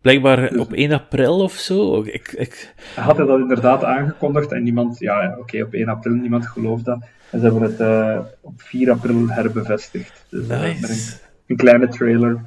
Blijkbaar 0.01 0.49
dus, 0.49 0.59
op 0.59 0.73
1 0.73 0.91
april 0.91 1.39
of 1.39 1.53
zo. 1.53 2.03
Ik, 2.03 2.31
ik... 2.31 2.73
Had 2.95 3.17
hij 3.17 3.25
dat 3.25 3.39
inderdaad 3.39 3.83
aangekondigd 3.83 4.51
en 4.51 4.63
niemand, 4.63 4.99
ja, 4.99 5.29
oké, 5.29 5.39
okay, 5.39 5.61
op 5.61 5.73
1 5.73 5.87
april, 5.87 6.13
niemand 6.13 6.47
gelooft 6.47 6.85
dat. 6.85 7.05
En 7.29 7.39
ze 7.39 7.45
hebben 7.45 7.61
het 7.61 7.79
uh, 7.79 8.19
op 8.41 8.61
4 8.61 8.91
april 8.91 9.29
herbevestigd. 9.29 10.25
Dus, 10.29 10.47
nice. 10.47 10.75
uh, 10.75 10.81
met 10.81 10.89
een, 10.89 11.19
een, 11.47 11.55
kleine 11.55 11.87
trailer. 11.87 12.39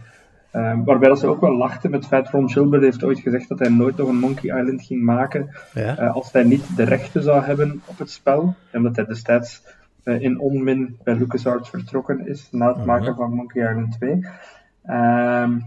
Um, 0.53 0.85
waarbij 0.85 1.09
dat 1.09 1.19
ze 1.19 1.27
ook 1.27 1.41
wel 1.41 1.57
lachten 1.57 1.91
met 1.91 2.01
het 2.01 2.09
feit, 2.09 2.29
Ron 2.29 2.51
Gilbert 2.51 2.83
heeft 2.83 3.05
ooit 3.05 3.19
gezegd 3.19 3.49
dat 3.49 3.59
hij 3.59 3.69
nooit 3.69 3.97
nog 3.97 4.09
een 4.09 4.19
Monkey 4.19 4.61
Island 4.61 4.83
ging 4.83 5.03
maken 5.03 5.51
ja? 5.75 6.01
uh, 6.01 6.15
als 6.15 6.33
hij 6.33 6.43
niet 6.45 6.77
de 6.77 6.85
rechten 6.85 7.23
zou 7.23 7.45
hebben 7.45 7.83
op 7.85 7.99
het 7.99 8.11
spel. 8.11 8.55
Omdat 8.73 8.97
hij 8.97 9.05
destijds 9.05 9.63
eh, 9.65 9.73
in 10.09 10.41
onmin 10.41 10.97
bij 11.03 11.15
LucasArts 11.15 11.71
vertrokken 11.71 12.27
is 12.27 12.49
na 12.51 12.69
het 12.69 12.77
mhm. 12.77 12.87
maken 12.87 13.15
van 13.15 13.33
Monkey 13.33 13.71
Island 13.71 13.93
2. 13.93 14.11
Um, 14.11 14.23
ehm, 14.83 15.59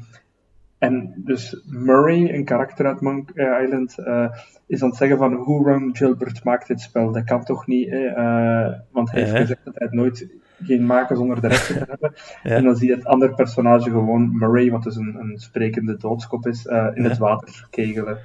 en 0.82 1.14
dus 1.16 1.64
Murray, 1.66 2.34
een 2.34 2.46
karakter 2.46 2.86
uit 2.86 3.02
Monkey 3.02 3.64
Island, 3.64 3.96
uh, 4.00 4.30
is 4.66 4.82
aan 4.82 4.90
het 4.90 4.98
zeggen 4.98 5.18
van 5.18 5.34
hoe 5.34 5.70
Ron 5.70 5.96
Gilbert 5.96 6.44
maakt 6.44 6.68
dit 6.68 6.82
spel. 6.82 7.12
Dat 7.12 7.24
kan 7.24 7.44
toch 7.44 7.68
niet, 7.68 7.88
uh, 7.88 8.72
want 8.92 9.12
hij 9.12 9.22
heeft 9.22 9.36
gezegd 9.36 9.66
dat 9.66 9.74
hij 9.76 9.88
het 9.88 9.96
nooit 9.96 10.28
ging 10.64 10.88
maken 10.88 11.16
zonder 11.16 11.42
de 11.42 11.48
rechten 11.48 11.76
te 11.76 11.86
hebben. 11.90 12.14
En 12.44 12.64
dan 12.64 12.76
zie 12.76 12.88
je 12.88 12.96
het 12.96 13.06
andere 13.06 13.34
personage 13.34 13.90
gewoon, 13.90 14.38
Murray, 14.38 14.72
wat 14.72 14.84
dus 14.84 14.96
een, 14.96 15.16
een 15.20 15.40
sprekende 15.40 15.98
doodskop 15.98 16.48
is, 16.48 16.66
in 16.94 17.04
het 17.04 17.18
water 17.18 17.68
kegelen. 17.70 18.18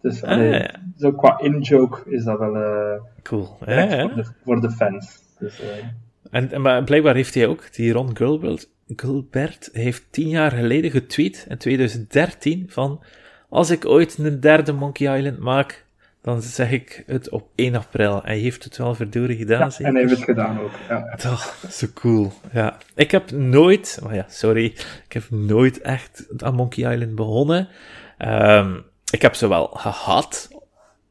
Dus 0.00 0.22
ah, 0.22 0.64
zo 0.96 1.12
qua 1.12 1.38
in-joke 1.40 2.10
is 2.10 2.24
dat 2.24 2.38
wel 2.38 2.52
cool. 3.22 3.44
Voor, 3.44 3.66
de, 3.66 4.24
voor 4.44 4.60
de 4.60 4.70
fans. 4.70 5.29
Dus, 5.40 5.60
uh... 5.60 5.68
en, 6.30 6.60
maar 6.60 6.84
blijkbaar 6.84 7.14
heeft 7.14 7.34
hij 7.34 7.46
ook, 7.46 7.74
die 7.74 7.92
Ron 7.92 8.16
Gilbert, 8.16 8.68
Gilbert 8.96 9.68
heeft 9.72 10.04
tien 10.10 10.28
jaar 10.28 10.50
geleden 10.50 10.90
getweet, 10.90 11.46
in 11.48 11.58
2013, 11.58 12.66
van 12.68 13.02
als 13.48 13.70
ik 13.70 13.86
ooit 13.86 14.18
een 14.18 14.40
derde 14.40 14.72
Monkey 14.72 15.18
Island 15.18 15.38
maak, 15.38 15.84
dan 16.22 16.42
zeg 16.42 16.70
ik 16.70 17.02
het 17.06 17.28
op 17.28 17.48
1 17.54 17.74
april. 17.74 18.14
En 18.14 18.28
hij 18.28 18.38
heeft 18.38 18.64
het 18.64 18.76
wel 18.76 18.94
verdorie 18.94 19.36
gedaan, 19.36 19.70
ja, 19.78 19.86
en 19.86 19.92
hij 19.92 20.02
heeft 20.02 20.14
het 20.14 20.24
gedaan 20.24 20.60
ook. 20.60 20.70
Ja. 20.88 21.14
Toch, 21.16 21.56
zo 21.70 21.86
cool. 21.94 22.32
Ja. 22.52 22.78
Ik 22.94 23.10
heb 23.10 23.30
nooit, 23.30 24.00
oh 24.04 24.14
ja, 24.14 24.26
sorry, 24.28 24.64
ik 25.04 25.12
heb 25.12 25.30
nooit 25.30 25.80
echt 25.80 26.26
aan 26.36 26.54
Monkey 26.54 26.92
Island 26.92 27.14
begonnen. 27.14 27.68
Um, 28.18 28.84
ik 29.10 29.22
heb 29.22 29.34
ze 29.34 29.48
wel 29.48 29.66
gehad 29.66 30.48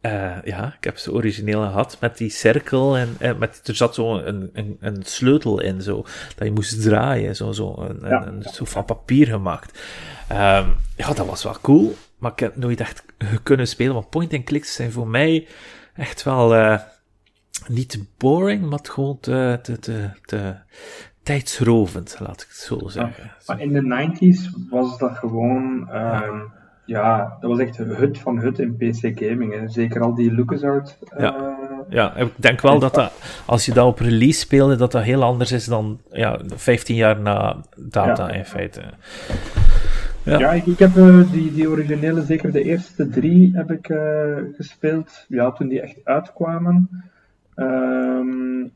uh, 0.01 0.41
ja, 0.43 0.73
ik 0.77 0.83
heb 0.83 0.97
ze 0.97 1.13
origineel 1.13 1.61
gehad 1.61 1.97
met 1.99 2.17
die 2.17 2.29
cirkel 2.29 2.97
en, 2.97 3.15
en 3.19 3.37
met, 3.37 3.61
er 3.67 3.75
zat 3.75 3.95
zo 3.95 4.17
een, 4.17 4.49
een, 4.53 4.77
een, 4.79 5.03
sleutel 5.03 5.61
in, 5.61 5.81
zo, 5.81 6.05
dat 6.35 6.47
je 6.47 6.53
moest 6.53 6.81
draaien, 6.81 7.35
zo, 7.35 7.51
zo, 7.51 7.75
een, 7.77 8.09
ja. 8.09 8.25
een, 8.25 8.43
zo 8.43 8.65
van 8.65 8.85
papier 8.85 9.27
gemaakt. 9.27 9.83
Um, 10.31 10.75
ja, 10.95 11.13
dat 11.13 11.25
was 11.25 11.43
wel 11.43 11.57
cool, 11.61 11.95
maar 12.17 12.31
ik 12.31 12.39
heb 12.39 12.55
nooit 12.55 12.79
echt 12.79 13.03
kunnen 13.43 13.67
spelen, 13.67 13.93
want 13.93 14.09
point-and-clicks 14.09 14.73
zijn 14.73 14.91
voor 14.91 15.07
mij 15.07 15.47
echt 15.93 16.23
wel 16.23 16.55
uh, 16.55 16.79
niet 17.67 17.89
te 17.89 18.05
boring, 18.17 18.69
maar 18.69 18.79
gewoon 18.83 19.19
te, 19.19 19.59
te, 19.61 19.79
te, 19.79 20.09
te 20.25 20.55
tijdsrovend, 21.23 22.17
laat 22.19 22.41
ik 22.41 22.47
het 22.47 22.57
zo 22.57 22.87
zeggen. 22.87 23.31
maar 23.47 23.61
in 23.61 23.73
de 23.73 24.09
90s 24.11 24.69
was 24.69 24.97
dat 24.97 25.17
gewoon. 25.17 25.79
Um, 25.79 25.87
ja, 25.89 26.58
dat 26.93 27.49
was 27.49 27.59
echt 27.59 27.77
hut 27.77 28.17
van 28.17 28.39
hut 28.39 28.59
in 28.59 28.75
PC 28.75 29.19
gaming. 29.19 29.53
Hè. 29.59 29.67
Zeker 29.67 30.01
al 30.01 30.15
die 30.15 30.31
LucasArts. 30.31 30.97
Ja. 31.17 31.35
Uh, 31.35 31.69
ja, 31.89 32.15
ik 32.15 32.31
denk 32.35 32.61
wel 32.61 32.79
dat, 32.79 32.93
dat 32.93 33.11
als 33.45 33.65
je 33.65 33.73
dat 33.73 33.85
op 33.85 33.99
release 33.99 34.39
speelde, 34.39 34.75
dat 34.75 34.91
dat 34.91 35.03
heel 35.03 35.23
anders 35.23 35.51
is 35.51 35.65
dan 35.65 35.99
ja, 36.11 36.39
15 36.55 36.95
jaar 36.95 37.19
na 37.19 37.55
data 37.75 38.27
ja. 38.27 38.33
in 38.33 38.45
feite. 38.45 38.81
Ja, 40.23 40.39
ja 40.39 40.51
ik, 40.51 40.65
ik, 40.65 40.79
heb 40.79 40.95
uh, 40.95 41.31
die, 41.31 41.53
die 41.53 41.69
originele, 41.69 42.21
zeker 42.21 42.51
de 42.51 42.63
eerste 42.63 43.09
drie, 43.09 43.51
heb 43.53 43.71
ik 43.71 43.89
uh, 43.89 44.37
gespeeld. 44.55 45.25
Ja, 45.27 45.51
toen 45.51 45.67
die 45.67 45.81
echt 45.81 45.97
uitkwamen. 46.03 46.89
Um, 47.55 48.71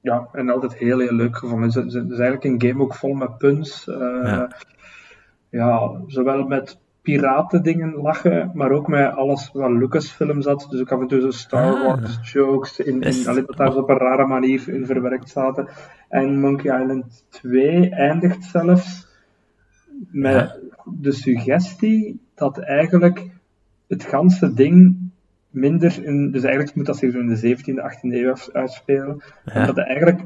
ja, 0.00 0.28
en 0.32 0.50
altijd 0.50 0.76
heel, 0.76 0.98
heel 0.98 1.12
leuk 1.12 1.36
gevonden. 1.36 1.68
Het 1.68 1.86
is, 1.86 1.94
het 1.94 2.10
is 2.10 2.18
eigenlijk 2.18 2.44
een 2.44 2.68
game 2.68 2.82
ook 2.82 2.94
vol 2.94 3.14
met 3.14 3.38
puns. 3.38 3.84
Ja. 3.84 4.48
ja, 5.50 5.90
zowel 6.06 6.44
met 6.44 6.78
piratendingen 7.06 7.94
lachen, 7.94 8.50
maar 8.54 8.70
ook 8.70 8.88
met 8.88 9.14
alles 9.14 9.50
wat 9.52 9.70
Lucasfilm 9.70 10.42
zat. 10.42 10.66
Dus 10.70 10.80
ook 10.80 10.92
af 10.92 11.00
en 11.00 11.06
toe 11.06 11.20
zo 11.20 11.30
Star 11.30 11.74
ah. 11.74 11.82
Wars 11.84 12.32
jokes, 12.32 12.78
in, 12.78 13.00
in, 13.00 13.26
alleen 13.26 13.46
dat 13.46 13.56
daar 13.56 13.72
zo 13.72 13.78
op 13.78 13.88
een 13.88 13.96
rare 13.96 14.26
manier 14.26 14.68
in 14.68 14.86
verwerkt 14.86 15.28
zaten. 15.28 15.68
En 16.08 16.40
Monkey 16.40 16.82
Island 16.82 17.24
2 17.28 17.90
eindigt 17.90 18.44
zelfs 18.44 19.06
met 20.10 20.34
ja. 20.34 20.56
de 20.84 21.12
suggestie 21.12 22.20
dat 22.34 22.58
eigenlijk 22.58 23.26
het 23.86 24.04
ganse 24.04 24.54
ding 24.54 24.96
minder 25.50 26.04
in, 26.04 26.30
dus 26.30 26.42
eigenlijk 26.42 26.74
moet 26.74 26.86
dat 26.86 26.96
zich 26.96 27.12
zo 27.12 27.18
in 27.18 27.28
de 27.28 27.56
17e, 27.56 27.94
18e 27.94 28.00
eeuw 28.00 28.34
uitspelen. 28.52 29.22
Ja. 29.44 29.52
En 29.52 29.66
dat 29.66 29.78
eigenlijk 29.78 30.20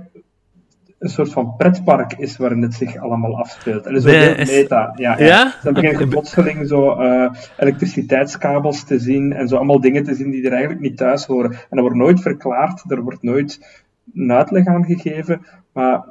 een 1.00 1.08
soort 1.08 1.32
van 1.32 1.54
pretpark 1.56 2.12
is 2.12 2.36
waarin 2.36 2.62
het 2.62 2.74
zich 2.74 2.96
allemaal 2.96 3.38
afspeelt. 3.38 3.86
En 3.86 3.94
is 3.94 4.06
ook 4.06 4.10
heel 4.10 4.34
meta. 4.36 4.92
Ja, 4.96 5.18
ja? 5.18 5.26
ja? 5.26 5.54
Dan 5.62 5.72
begin 5.74 5.98
je 5.98 6.08
plotseling 6.08 6.68
zo 6.68 7.00
uh, 7.00 7.30
elektriciteitskabels 7.56 8.84
te 8.84 8.98
zien 8.98 9.32
en 9.32 9.48
zo 9.48 9.56
allemaal 9.56 9.80
dingen 9.80 10.04
te 10.04 10.14
zien 10.14 10.30
die 10.30 10.44
er 10.44 10.52
eigenlijk 10.52 10.80
niet 10.80 10.96
thuis 10.96 11.26
horen. 11.26 11.50
En 11.50 11.66
dat 11.68 11.80
wordt 11.80 11.96
nooit 11.96 12.20
verklaard, 12.20 12.90
er 12.90 13.02
wordt 13.02 13.22
nooit 13.22 13.82
een 14.14 14.32
uitleg 14.32 14.66
aan 14.66 14.84
gegeven. 14.84 15.46
Maar 15.72 16.04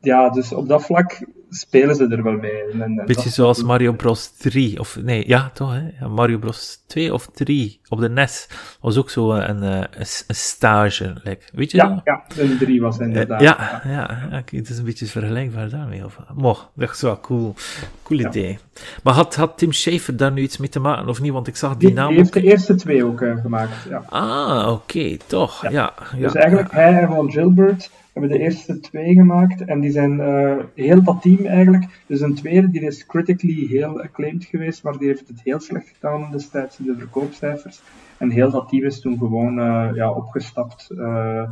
ja, 0.00 0.30
dus 0.30 0.52
op 0.52 0.68
dat 0.68 0.84
vlak 0.84 1.26
spelen 1.54 1.94
ze 1.94 2.06
er 2.06 2.22
wel 2.22 2.36
mee. 2.36 2.62
En, 2.72 2.82
en 2.82 3.02
Beetje 3.06 3.30
zoals 3.30 3.62
Mario 3.62 3.92
Bros 3.92 4.36
3, 4.36 4.80
of 4.80 4.98
nee, 5.02 5.28
ja 5.28 5.50
toch, 5.54 5.72
hè? 5.72 6.08
Mario 6.08 6.38
Bros 6.38 6.82
2 6.86 7.14
of 7.14 7.26
3 7.32 7.80
op 7.88 8.00
de 8.00 8.08
NES 8.08 8.48
was 8.80 8.98
ook 8.98 9.10
zo 9.10 9.32
een, 9.32 9.62
een, 9.62 9.86
een 10.26 10.34
stage, 10.34 11.14
like. 11.24 11.44
weet 11.52 11.70
je 11.70 11.76
ja, 11.76 11.88
dat? 11.88 12.00
Ja, 12.04 12.24
een 12.42 12.58
3 12.58 12.80
was 12.80 12.98
inderdaad. 12.98 13.40
Ja, 13.40 13.82
ja, 13.84 14.28
ja, 14.30 14.42
het 14.50 14.68
is 14.68 14.78
een 14.78 14.84
beetje 14.84 15.06
vergelijkbaar 15.06 15.68
daarmee. 15.68 16.04
Of, 16.04 16.18
mocht, 16.34 16.68
dat 16.74 16.90
is 16.90 17.00
wel 17.00 17.20
cool, 17.20 17.54
cool 18.02 18.20
ja. 18.20 18.28
idee. 18.28 18.58
Maar 19.02 19.14
had, 19.14 19.34
had 19.34 19.58
Tim 19.58 19.72
Schafer 19.72 20.16
daar 20.16 20.32
nu 20.32 20.42
iets 20.42 20.56
mee 20.56 20.68
te 20.68 20.80
maken, 20.80 21.08
of 21.08 21.20
niet? 21.20 21.32
Want 21.32 21.46
ik 21.46 21.56
zag 21.56 21.76
die, 21.76 21.88
die 21.88 21.96
naam 21.96 22.08
Die 22.08 22.16
heeft 22.16 22.36
ook... 22.36 22.42
de 22.42 22.48
eerste 22.48 22.74
twee 22.74 23.04
ook 23.04 23.20
uh, 23.20 23.40
gemaakt, 23.40 23.86
ja. 23.88 24.02
Ah, 24.08 24.62
oké, 24.62 24.70
okay, 24.70 25.18
toch, 25.26 25.62
ja. 25.62 25.70
ja. 25.70 25.92
dus 26.18 26.34
eigenlijk 26.34 26.72
hij 26.72 26.98
en 26.98 27.06
Ron 27.06 27.30
Gilbert 27.30 27.90
hebben 28.12 28.30
de 28.30 28.38
eerste 28.38 28.80
twee 28.80 29.14
gemaakt 29.14 29.64
en 29.64 29.80
die 29.80 29.90
zijn 29.90 30.12
uh, 30.12 30.56
heel 30.74 31.02
dat 31.02 31.22
team 31.22 31.46
eigenlijk. 31.46 32.02
Dus 32.06 32.20
een 32.20 32.34
tweede, 32.34 32.70
die 32.70 32.80
is 32.80 33.06
critically 33.06 33.66
heel 33.66 34.02
acclaimed 34.02 34.44
geweest, 34.44 34.82
maar 34.82 34.98
die 34.98 35.08
heeft 35.08 35.28
het 35.28 35.42
heel 35.42 35.60
slecht 35.60 35.88
gedaan 35.88 36.30
destijds 36.30 36.78
in 36.78 36.84
de 36.84 36.96
verkoopcijfers. 36.96 37.82
En 38.18 38.30
heel 38.30 38.50
dat 38.50 38.68
team 38.68 38.84
is 38.84 39.00
toen 39.00 39.18
gewoon 39.18 39.58
uh, 39.58 39.90
ja, 39.94 40.12
opgestapt. 40.12 40.88
Uh, 40.90 41.48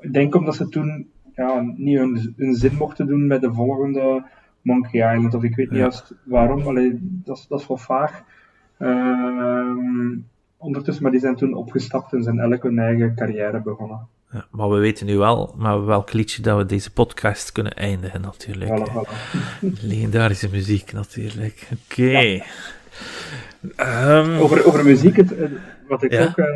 ik 0.00 0.12
denk 0.12 0.34
omdat 0.34 0.56
ze 0.56 0.68
toen 0.68 1.06
ja, 1.34 1.72
niet 1.76 1.98
hun, 1.98 2.34
hun 2.36 2.54
zin 2.54 2.76
mochten 2.76 3.06
doen 3.06 3.26
met 3.26 3.40
de 3.40 3.52
volgende 3.52 4.24
Monkey 4.62 5.14
Island, 5.14 5.34
of 5.34 5.42
ik 5.42 5.56
weet 5.56 5.70
niet 5.70 5.78
ja. 5.78 5.82
juist 5.82 6.14
waarom, 6.24 6.62
Allee, 6.62 6.98
dat, 7.00 7.36
is, 7.36 7.46
dat 7.46 7.60
is 7.60 7.66
wel 7.66 7.76
vaag. 7.76 8.24
Ehm, 8.78 10.18
ondertussen, 10.56 11.02
maar 11.02 11.12
die 11.12 11.20
zijn 11.20 11.36
toen 11.36 11.54
opgestapt 11.54 12.12
en 12.12 12.22
zijn 12.22 12.38
elk 12.38 12.62
hun 12.62 12.78
eigen 12.78 13.14
carrière 13.14 13.62
begonnen. 13.62 14.08
Ja, 14.32 14.46
maar 14.50 14.70
we 14.70 14.78
weten 14.78 15.06
nu 15.06 15.16
wel 15.16 15.54
maar 15.56 15.86
welk 15.86 16.12
liedje 16.12 16.42
dat 16.42 16.56
we 16.58 16.66
deze 16.66 16.92
podcast 16.92 17.52
kunnen 17.52 17.74
eindigen, 17.74 18.20
natuurlijk. 18.20 18.70
Voilà, 18.70 18.92
voilà. 18.92 19.40
Legendarische 19.92 20.48
muziek, 20.50 20.92
natuurlijk. 20.92 21.68
Oké. 21.72 22.02
Okay. 22.02 22.42
Ja. 23.76 24.18
Um, 24.18 24.38
over, 24.38 24.66
over 24.66 24.84
muziek, 24.84 25.16
het, 25.16 25.34
wat 25.88 26.02
ik 26.02 26.12
ja? 26.12 26.24
ook... 26.24 26.38
Uh, 26.38 26.46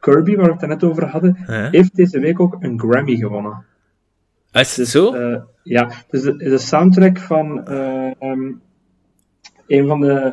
Kirby, 0.00 0.36
waar 0.36 0.46
we 0.46 0.52
het 0.52 0.66
net 0.68 0.84
over 0.84 1.04
hadden, 1.04 1.36
heeft 1.70 1.96
deze 1.96 2.20
week 2.20 2.40
ook 2.40 2.56
een 2.60 2.80
Grammy 2.80 3.16
gewonnen. 3.16 3.64
Is 4.52 4.68
het 4.68 4.76
dus, 4.76 4.90
zo? 4.90 5.14
Uh, 5.14 5.40
ja, 5.62 5.90
dus 6.10 6.22
de, 6.22 6.36
de, 6.36 6.58
soundtrack 6.58 7.18
van 7.18 7.72
uh, 7.72 8.10
um, 8.20 8.60
een 9.66 9.86
van 9.86 10.00
de 10.00 10.32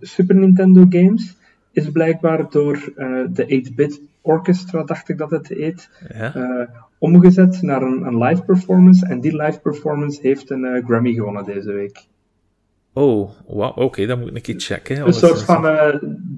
Super 0.00 0.36
Nintendo 0.36 0.86
games 0.88 1.36
is 1.72 1.90
blijkbaar 1.90 2.50
door 2.50 2.92
de 3.30 3.64
8-bit 3.70 4.00
Orchestra, 4.22 4.82
dacht 4.82 5.08
ik 5.08 5.18
dat 5.18 5.30
het 5.30 5.48
heet, 5.48 5.90
ja. 6.14 6.36
uh, 6.36 6.68
omgezet 6.98 7.62
naar 7.62 7.82
een, 7.82 8.02
een, 8.06 8.18
live 8.18 8.42
performance. 8.42 9.06
En 9.06 9.20
die 9.20 9.42
live 9.42 9.60
performance 9.60 10.20
heeft 10.22 10.50
een 10.50 10.64
uh, 10.64 10.84
Grammy 10.84 11.12
gewonnen 11.12 11.44
deze 11.44 11.72
week. 11.72 12.06
Oh, 12.92 13.30
wow, 13.46 13.68
oké, 13.68 13.82
okay, 13.82 14.06
dan 14.06 14.18
moet 14.18 14.28
ik 14.28 14.34
een 14.34 14.42
keer 14.42 14.60
checken. 14.60 15.06
Een 15.06 15.12
soort 15.12 15.42
van 15.42 15.62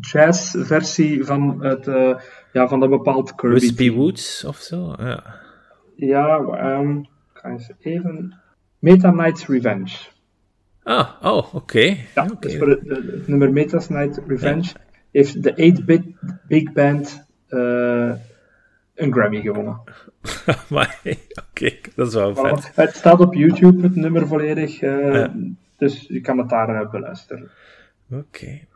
jazz-versie 0.01 1.25
van, 1.25 1.65
het, 1.65 1.85
ja, 2.53 2.69
van 2.69 2.81
dat 2.81 2.91
bepaald 2.91 3.35
Kirby. 3.35 3.61
Wispy 3.61 3.93
Woods 3.93 4.45
of 4.45 4.57
zo? 4.57 4.95
Ja, 4.99 5.41
ja 5.97 6.39
um, 6.79 7.09
eens 7.43 7.71
even... 7.81 8.41
Meta 8.79 9.11
Knight's 9.11 9.47
Revenge. 9.47 9.97
Ah, 10.83 11.09
oh, 11.23 11.37
oké. 11.37 11.57
Okay. 11.57 12.07
Ja, 12.15 12.23
okay. 12.23 12.37
dus 12.41 12.57
voor 12.57 12.69
het, 12.69 12.81
het 12.89 13.29
nummer 13.29 13.53
Meta 13.53 13.79
Knight's 13.79 14.19
Revenge 14.27 14.63
ja. 14.63 14.92
Heeft 15.13 15.43
de 15.43 15.75
8-bit 15.81 16.03
big 16.49 16.73
band 16.73 17.27
uh, 17.49 18.13
een 18.95 19.13
Grammy 19.13 19.41
gewonnen. 19.41 19.81
maar 20.69 21.01
oké, 21.05 21.17
okay, 21.51 21.81
dat 21.95 22.09
is 22.09 22.15
wel 22.15 22.35
vet. 22.35 22.71
Het 22.75 22.97
staat 22.97 23.21
op 23.21 23.35
YouTube, 23.35 23.83
het 23.83 23.97
nummer 23.97 24.27
volledig, 24.27 24.83
uh, 24.83 25.13
ja. 25.13 25.35
dus 25.77 26.07
je 26.09 26.21
kan 26.21 26.39
het 26.39 26.49
daar 26.49 26.83
uh, 26.83 26.91
beluisteren. 26.91 27.51
Oké. 28.11 28.21
Okay. 28.21 28.67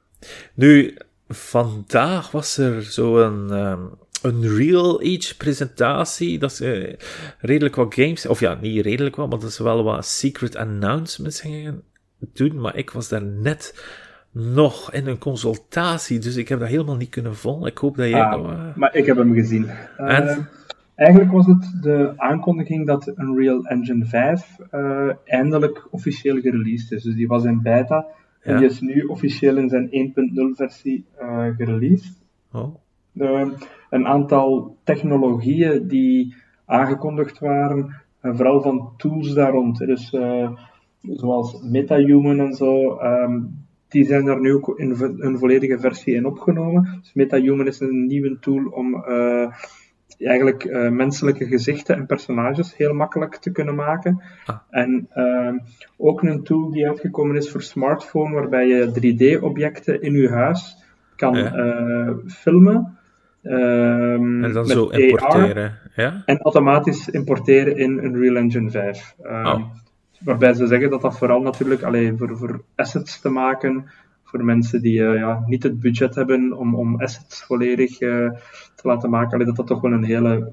Nu, 0.54 0.96
vandaag 1.28 2.30
was 2.30 2.58
er 2.58 2.82
zo'n 2.82 3.52
um, 3.52 3.90
een 4.22 4.56
Real 4.56 5.00
Age 5.00 5.36
presentatie. 5.36 6.38
Dat 6.38 6.52
ze 6.52 6.98
redelijk 7.38 7.74
wat 7.74 7.94
games, 7.94 8.26
of 8.26 8.40
ja, 8.40 8.58
niet 8.60 8.84
redelijk 8.84 9.16
wat, 9.16 9.30
maar 9.30 9.38
dat 9.38 9.52
ze 9.52 9.62
wel 9.62 9.84
wat 9.84 10.06
secret 10.06 10.56
announcements 10.56 11.40
gingen 11.40 11.82
doen. 12.18 12.60
Maar 12.60 12.76
ik 12.76 12.90
was 12.90 13.08
daar 13.08 13.22
net 13.22 13.74
nog 14.38 14.92
in 14.92 15.06
een 15.06 15.18
consultatie, 15.18 16.18
dus 16.18 16.36
ik 16.36 16.48
heb 16.48 16.58
dat 16.58 16.68
helemaal 16.68 16.96
niet 16.96 17.08
kunnen 17.08 17.36
volgen. 17.36 17.66
Ik 17.66 17.78
hoop 17.78 17.96
dat 17.96 18.08
jij... 18.08 18.22
Ah, 18.22 18.42
uh... 18.42 18.74
Maar 18.74 18.94
ik 18.94 19.06
heb 19.06 19.16
hem 19.16 19.34
gezien. 19.34 19.66
Uh, 19.98 20.36
eigenlijk 20.94 21.32
was 21.32 21.46
het 21.46 21.78
de 21.82 22.12
aankondiging 22.16 22.86
dat 22.86 23.12
Unreal 23.16 23.64
Engine 23.64 24.04
5 24.04 24.56
uh, 24.72 25.10
eindelijk 25.24 25.86
officieel 25.90 26.40
gereleased 26.40 26.92
is. 26.92 27.02
Dus 27.02 27.14
die 27.14 27.26
was 27.26 27.44
in 27.44 27.62
beta 27.62 28.06
ja. 28.42 28.52
en 28.52 28.56
die 28.56 28.66
is 28.66 28.80
nu 28.80 29.02
officieel 29.02 29.56
in 29.56 29.68
zijn 29.68 29.88
1.0 29.90 30.56
versie 30.56 31.04
uh, 31.20 31.46
gereleased. 31.56 32.16
Oh. 32.52 32.74
Een 33.90 34.06
aantal 34.06 34.76
technologieën 34.84 35.88
die 35.88 36.34
aangekondigd 36.64 37.38
waren, 37.38 38.02
vooral 38.20 38.62
van 38.62 38.92
tools 38.96 39.34
daar 39.34 39.52
rond. 39.52 39.78
Dus 39.78 40.16
zoals 41.00 41.62
MetaHuman 41.62 42.40
en 42.40 42.52
zo, 42.52 43.00
um, 43.00 43.65
die 43.96 44.06
zijn 44.06 44.26
er 44.26 44.40
nu 44.40 44.54
ook 44.54 44.78
in 44.78 44.96
een 45.18 45.38
volledige 45.38 45.78
versie 45.78 46.14
in 46.14 46.26
opgenomen. 46.26 46.98
Dus 47.00 47.12
MetaHuman 47.14 47.66
is 47.66 47.80
een 47.80 48.06
nieuwe 48.06 48.38
tool 48.38 48.64
om 48.64 49.04
uh, 49.08 49.46
eigenlijk 50.18 50.64
uh, 50.64 50.88
menselijke 50.88 51.46
gezichten 51.46 51.96
en 51.96 52.06
personages 52.06 52.76
heel 52.76 52.94
makkelijk 52.94 53.36
te 53.36 53.52
kunnen 53.52 53.74
maken. 53.74 54.22
Ah. 54.46 54.56
En 54.70 55.08
uh, 55.14 55.52
ook 55.96 56.22
een 56.22 56.42
tool 56.42 56.70
die 56.70 56.88
uitgekomen 56.88 57.36
is 57.36 57.50
voor 57.50 57.62
smartphone, 57.62 58.34
waarbij 58.34 58.66
je 58.66 58.88
3D-objecten 58.88 60.00
in 60.02 60.12
je 60.12 60.28
huis 60.28 60.84
kan 61.16 61.34
ja. 61.34 62.16
filmen. 62.26 62.98
Um, 63.42 64.44
en 64.44 64.52
dan 64.52 64.66
zo 64.66 64.88
importeren, 64.88 65.64
AR, 65.64 65.90
ja? 65.96 66.22
En 66.26 66.38
automatisch 66.38 67.08
importeren 67.08 67.76
in 67.76 68.04
Unreal 68.04 68.36
Engine 68.36 68.70
5. 68.70 69.14
Um, 69.22 69.46
oh. 69.46 69.62
Waarbij 70.20 70.54
ze 70.54 70.66
zeggen 70.66 70.90
dat 70.90 71.00
dat 71.00 71.18
vooral 71.18 71.40
natuurlijk 71.40 71.82
alleen 71.82 72.18
voor, 72.18 72.36
voor 72.36 72.62
assets 72.74 73.20
te 73.20 73.28
maken, 73.28 73.90
voor 74.24 74.44
mensen 74.44 74.82
die 74.82 74.98
uh, 74.98 75.14
ja, 75.14 75.44
niet 75.46 75.62
het 75.62 75.80
budget 75.80 76.14
hebben 76.14 76.52
om, 76.52 76.74
om 76.74 77.00
assets 77.00 77.42
volledig 77.42 78.00
uh, 78.00 78.30
te 78.74 78.88
laten 78.88 79.10
maken, 79.10 79.32
allee, 79.32 79.46
dat 79.46 79.56
dat 79.56 79.66
toch 79.66 79.80
wel 79.80 79.92
een 79.92 80.04
hele 80.04 80.52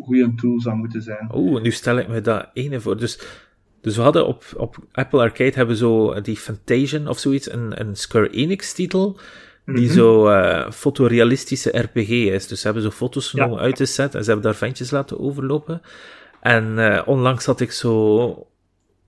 goede 0.00 0.34
tool 0.34 0.60
zou 0.60 0.76
moeten 0.76 1.02
zijn. 1.02 1.30
Oeh, 1.34 1.62
nu 1.62 1.70
stel 1.70 1.98
ik 1.98 2.08
me 2.08 2.20
dat 2.20 2.50
ene 2.52 2.80
voor. 2.80 2.96
Dus, 2.96 3.20
dus 3.80 3.96
we 3.96 4.02
hadden 4.02 4.26
op, 4.26 4.44
op 4.56 4.76
Apple 4.92 5.20
Arcade 5.20 5.52
hebben 5.54 5.76
zo 5.76 6.20
die 6.20 6.36
Fantasian 6.36 7.08
of 7.08 7.18
zoiets, 7.18 7.52
een, 7.52 7.80
een 7.80 7.96
Square 7.96 8.30
Enix 8.30 8.72
titel, 8.72 9.18
die 9.64 9.74
mm 9.74 9.84
-hmm. 9.84 9.88
zo 9.88 10.30
uh, 10.30 10.70
fotorealistische 10.70 11.78
RPG 11.78 12.08
is. 12.10 12.46
Dus 12.46 12.60
ze 12.60 12.66
hebben 12.66 12.84
zo 12.84 12.90
foto's 12.90 13.30
genomen 13.30 13.56
ja. 13.56 13.62
uit 13.62 13.76
de 13.76 13.86
set 13.86 14.14
en 14.14 14.24
ze 14.24 14.30
hebben 14.30 14.50
daar 14.50 14.58
ventjes 14.58 14.90
laten 14.90 15.20
overlopen. 15.20 15.80
En 16.40 17.06
onlangs 17.06 17.46
had 17.46 17.60
ik 17.60 17.72
zo 17.72 18.46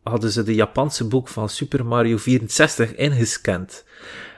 hadden 0.03 0.31
ze 0.31 0.43
de 0.43 0.55
Japanse 0.55 1.09
boek 1.09 1.29
van 1.29 1.49
Super 1.49 1.87
Mario 1.87 2.17
64 2.17 2.95
ingescand. 2.95 3.85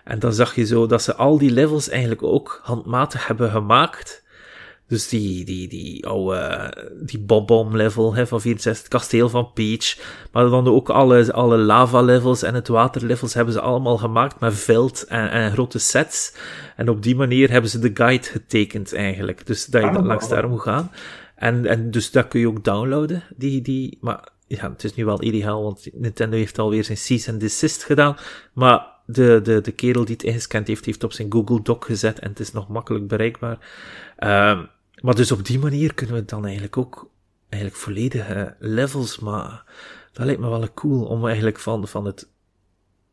En 0.04 0.18
dan 0.18 0.32
zag 0.32 0.54
je 0.54 0.64
zo 0.64 0.86
dat 0.86 1.02
ze 1.02 1.14
al 1.14 1.38
die 1.38 1.50
levels 1.50 1.88
eigenlijk 1.88 2.22
ook 2.22 2.60
handmatig 2.62 3.26
hebben 3.26 3.50
gemaakt. 3.50 4.22
Dus 4.88 5.08
die, 5.08 5.44
die, 5.44 5.68
die 5.68 6.06
oude, 6.06 6.72
die 7.02 7.18
Bob-Bomb 7.18 7.74
level 7.74 8.14
hè, 8.14 8.26
van 8.26 8.40
64, 8.40 8.82
het 8.82 8.92
kasteel 8.92 9.28
van 9.28 9.52
Peach. 9.52 9.98
Maar 10.32 10.48
dan 10.48 10.68
ook 10.68 10.90
alle, 10.90 11.32
alle 11.32 11.56
lava 11.56 12.00
levels 12.00 12.42
en 12.42 12.54
het 12.54 12.68
water 12.68 13.06
levels 13.06 13.34
hebben 13.34 13.54
ze 13.54 13.60
allemaal 13.60 13.98
gemaakt 13.98 14.40
met 14.40 14.54
veld 14.54 15.04
en, 15.04 15.30
en 15.30 15.52
grote 15.52 15.78
sets. 15.78 16.34
En 16.76 16.88
op 16.88 17.02
die 17.02 17.16
manier 17.16 17.50
hebben 17.50 17.70
ze 17.70 17.78
de 17.78 17.90
guide 17.94 18.26
getekend 18.26 18.94
eigenlijk. 18.94 19.46
Dus 19.46 19.66
dat 19.66 19.82
je 19.82 19.88
ah, 19.88 20.04
langs 20.04 20.28
daar 20.28 20.48
moet 20.48 20.60
gaan. 20.60 20.90
En, 21.36 21.66
en 21.66 21.90
dus 21.90 22.10
dat 22.10 22.28
kun 22.28 22.40
je 22.40 22.48
ook 22.48 22.64
downloaden, 22.64 23.22
die, 23.36 23.62
die, 23.62 23.98
maar 24.00 24.28
ja, 24.56 24.70
het 24.70 24.84
is 24.84 24.94
nu 24.94 25.04
wel 25.04 25.22
ideaal, 25.22 25.62
want 25.62 25.88
Nintendo 25.92 26.36
heeft 26.36 26.58
alweer 26.58 26.84
zijn 26.84 26.98
cease 26.98 27.30
and 27.30 27.40
desist 27.40 27.84
gedaan. 27.84 28.16
Maar 28.52 28.86
de, 29.06 29.40
de, 29.42 29.60
de 29.60 29.72
kerel 29.72 30.04
die 30.04 30.14
het 30.14 30.24
ingescand 30.24 30.66
heeft, 30.66 30.84
heeft 30.84 31.04
op 31.04 31.12
zijn 31.12 31.32
Google 31.32 31.62
Doc 31.62 31.84
gezet 31.84 32.18
en 32.18 32.28
het 32.28 32.40
is 32.40 32.52
nog 32.52 32.68
makkelijk 32.68 33.08
bereikbaar. 33.08 33.58
Um, 34.18 34.68
maar 35.00 35.14
dus 35.14 35.32
op 35.32 35.46
die 35.46 35.58
manier 35.58 35.94
kunnen 35.94 36.14
we 36.14 36.24
dan 36.24 36.44
eigenlijk 36.44 36.76
ook 36.76 37.10
eigenlijk 37.48 37.82
volledige 37.82 38.56
levels, 38.58 39.18
maar 39.18 39.64
dat 40.12 40.26
lijkt 40.26 40.40
me 40.40 40.48
wel 40.48 40.72
cool 40.74 41.04
om 41.04 41.26
eigenlijk 41.26 41.58
van, 41.58 41.88
van 41.88 42.04
het 42.04 42.28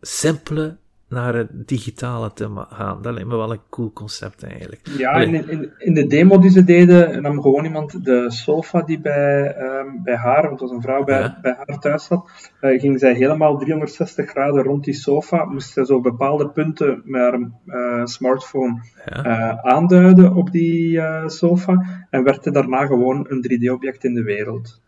simpele 0.01 0.77
naar 1.09 1.35
het 1.35 1.67
digitale 1.67 2.33
te 2.33 2.65
gaan. 2.69 3.01
Dat 3.01 3.13
lijkt 3.13 3.29
me 3.29 3.35
wel 3.35 3.51
een 3.51 3.61
cool 3.69 3.93
concept 3.93 4.43
eigenlijk. 4.43 4.87
Ja, 4.97 5.13
in, 5.13 5.49
in, 5.49 5.71
in, 5.77 5.93
de 5.93 6.07
demo 6.07 6.39
die 6.39 6.49
ze 6.49 6.63
deden, 6.63 7.21
nam 7.21 7.41
gewoon 7.41 7.65
iemand 7.65 8.05
de 8.05 8.31
sofa 8.31 8.81
die 8.81 9.01
bij, 9.01 9.57
um, 9.57 10.03
bij 10.03 10.15
haar, 10.15 10.41
want 10.41 10.51
het 10.51 10.59
was 10.59 10.71
een 10.71 10.81
vrouw 10.81 11.03
bij, 11.03 11.37
bij 11.41 11.55
haar 11.57 11.79
thuis 11.79 12.05
zat, 12.05 12.51
uh, 12.61 12.79
ging 12.79 12.99
zij 12.99 13.13
helemaal 13.13 13.57
360 13.57 14.29
graden 14.29 14.63
rond 14.63 14.83
die 14.83 14.93
sofa, 14.93 15.45
moest 15.45 15.71
zij 15.71 15.85
zo 15.85 16.01
bepaalde 16.01 16.49
punten 16.49 17.01
met 17.05 17.21
haar 17.21 17.39
uh, 17.65 18.05
smartphone 18.05 18.81
ja. 19.05 19.25
uh, 19.25 19.71
aanduiden 19.73 20.33
op 20.35 20.51
die 20.51 21.01
sofa 21.25 22.05
en 22.09 22.23
werd 22.23 22.45
er 22.45 22.53
daarna 22.53 22.85
gewoon 22.85 23.25
een 23.29 23.45
3D-object 23.51 24.03
in 24.03 24.13
de 24.13 24.23
wereld. 24.23 24.81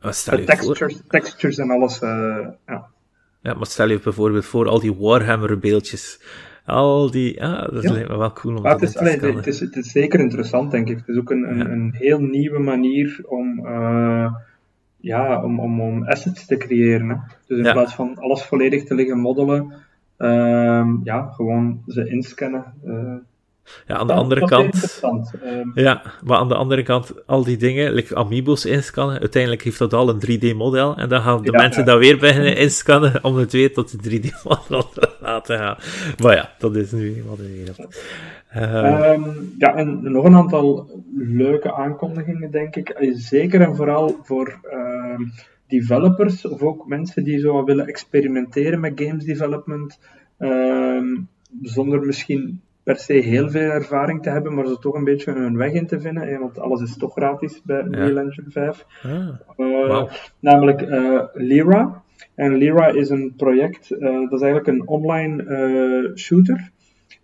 Stel 0.00 0.38
je 0.38 0.44
textures, 0.44 0.94
voor... 0.94 1.02
textures 1.08 1.58
en 1.58 1.70
alles, 1.70 1.98
ja. 2.66 2.94
Ja, 3.46 3.54
maar 3.54 3.66
stel 3.66 3.90
je 3.90 3.98
bijvoorbeeld 3.98 4.44
voor 4.44 4.68
al 4.68 4.80
die 4.80 4.94
Warhammer-beeldjes. 4.94 6.20
Al 6.64 7.10
die, 7.10 7.44
ah, 7.44 7.72
dat 7.72 7.82
ja. 7.82 7.92
lijkt 7.92 8.08
me 8.08 8.16
wel 8.16 8.32
cool 8.32 8.56
om 8.56 8.62
maar 8.62 8.72
het 8.72 8.82
is, 8.82 8.96
allee, 8.96 9.18
het, 9.20 9.46
is, 9.46 9.60
het 9.60 9.76
is 9.76 9.90
zeker 9.90 10.20
interessant, 10.20 10.70
denk 10.70 10.88
ik. 10.88 10.96
Het 10.96 11.08
is 11.08 11.16
ook 11.16 11.30
een, 11.30 11.50
een, 11.50 11.70
een 11.70 11.94
heel 11.94 12.20
nieuwe 12.20 12.58
manier 12.58 13.20
om, 13.26 13.66
uh, 13.66 14.32
ja, 14.96 15.42
om, 15.42 15.60
om, 15.60 15.80
om 15.80 16.04
assets 16.04 16.46
te 16.46 16.56
creëren. 16.56 17.08
Hè. 17.08 17.16
Dus 17.46 17.58
in 17.58 17.64
ja. 17.64 17.72
plaats 17.72 17.94
van 17.94 18.16
alles 18.18 18.42
volledig 18.42 18.84
te 18.84 18.94
liggen 18.94 19.18
modellen, 19.18 19.72
uh, 20.18 20.88
ja, 21.02 21.26
gewoon 21.26 21.82
ze 21.86 22.08
inscannen. 22.08 22.64
Uh, 22.84 23.14
ja, 23.86 23.96
aan 23.96 24.06
de 24.06 24.12
andere 24.12 24.46
kant. 24.46 25.00
Um, 25.44 25.70
ja, 25.74 26.02
maar 26.24 26.38
aan 26.38 26.48
de 26.48 26.54
andere 26.54 26.82
kant, 26.82 27.26
al 27.26 27.44
die 27.44 27.56
dingen, 27.56 27.92
like 27.92 28.14
amiibos 28.14 28.64
inscannen, 28.64 29.20
uiteindelijk 29.20 29.62
heeft 29.62 29.78
dat 29.78 29.92
al 29.92 30.08
een 30.08 30.20
3D-model. 30.20 30.96
En 30.96 31.08
dan 31.08 31.20
gaan 31.20 31.42
de 31.42 31.52
mensen 31.52 31.84
ja. 31.84 31.90
dat 31.90 31.98
weer 31.98 32.18
beginnen 32.18 32.56
inscannen 32.56 33.24
om 33.24 33.36
het 33.36 33.52
weer 33.52 33.72
tot 33.72 34.02
de 34.02 34.10
3D-model 34.10 34.88
te 34.88 35.10
laten 35.20 35.58
gaan. 35.58 35.76
Maar 36.22 36.34
ja, 36.34 36.52
dat 36.58 36.76
is 36.76 36.92
nu 36.92 37.24
wat 37.28 37.36
de 37.36 37.52
wereld. 37.52 37.98
Um, 38.56 39.54
ja, 39.58 39.74
en 39.74 40.12
nog 40.12 40.24
een 40.24 40.36
aantal 40.36 40.90
leuke 41.16 41.74
aankondigingen, 41.74 42.50
denk 42.50 42.76
ik. 42.76 42.96
Zeker 43.12 43.60
en 43.60 43.76
vooral 43.76 44.18
voor 44.22 44.60
uh, 44.72 45.20
developers 45.66 46.46
of 46.46 46.62
ook 46.62 46.86
mensen 46.86 47.24
die 47.24 47.38
zo 47.38 47.64
willen 47.64 47.86
experimenteren 47.86 48.80
met 48.80 49.00
games 49.00 49.24
development. 49.24 49.98
zonder 51.62 52.00
misschien 52.00 52.60
per 52.86 52.96
se 52.96 53.12
heel 53.12 53.50
veel 53.50 53.70
ervaring 53.70 54.22
te 54.22 54.30
hebben, 54.30 54.54
maar 54.54 54.66
ze 54.66 54.78
toch 54.78 54.94
een 54.94 55.04
beetje 55.04 55.32
hun 55.32 55.56
weg 55.56 55.72
in 55.72 55.86
te 55.86 56.00
vinden. 56.00 56.40
Want 56.40 56.58
alles 56.58 56.80
is 56.80 56.96
toch 56.96 57.12
gratis 57.12 57.62
bij 57.64 57.82
Unreal 57.82 58.18
Engine 58.18 58.50
5. 58.50 58.86
Ah, 59.02 59.28
uh, 59.56 60.02
Namelijk 60.40 60.80
uh, 60.82 61.22
Lyra. 61.32 62.02
En 62.34 62.54
Lyra 62.54 62.86
is 62.86 63.10
een 63.10 63.32
project, 63.36 63.90
uh, 63.90 64.20
dat 64.20 64.32
is 64.32 64.40
eigenlijk 64.40 64.66
een 64.66 64.88
online 64.88 66.12
shooter. 66.14 66.70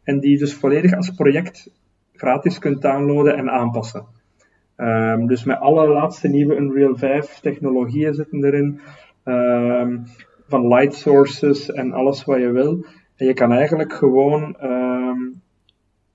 En 0.04 0.20
die 0.20 0.38
dus 0.38 0.54
volledig 0.54 0.94
als 0.94 1.10
project 1.10 1.70
gratis 2.12 2.58
kunt 2.58 2.82
downloaden 2.82 3.36
en 3.36 3.50
aanpassen. 3.50 4.04
Um, 4.76 5.26
dus 5.26 5.44
met 5.44 5.58
alle 5.58 5.88
laatste 5.88 6.28
nieuwe 6.28 6.56
Unreal 6.56 6.96
5 6.96 7.38
technologieën 7.40 8.14
zitten 8.14 8.44
erin. 8.44 8.80
Um, 9.24 10.04
van 10.48 10.68
light 10.68 10.94
sources 10.94 11.70
en 11.70 11.92
alles 11.92 12.24
wat 12.24 12.38
je 12.38 12.50
wil. 12.50 12.84
En 13.16 13.26
je 13.26 13.34
kan 13.34 13.52
eigenlijk 13.52 13.92
gewoon 13.92 14.56
um, 14.62 15.42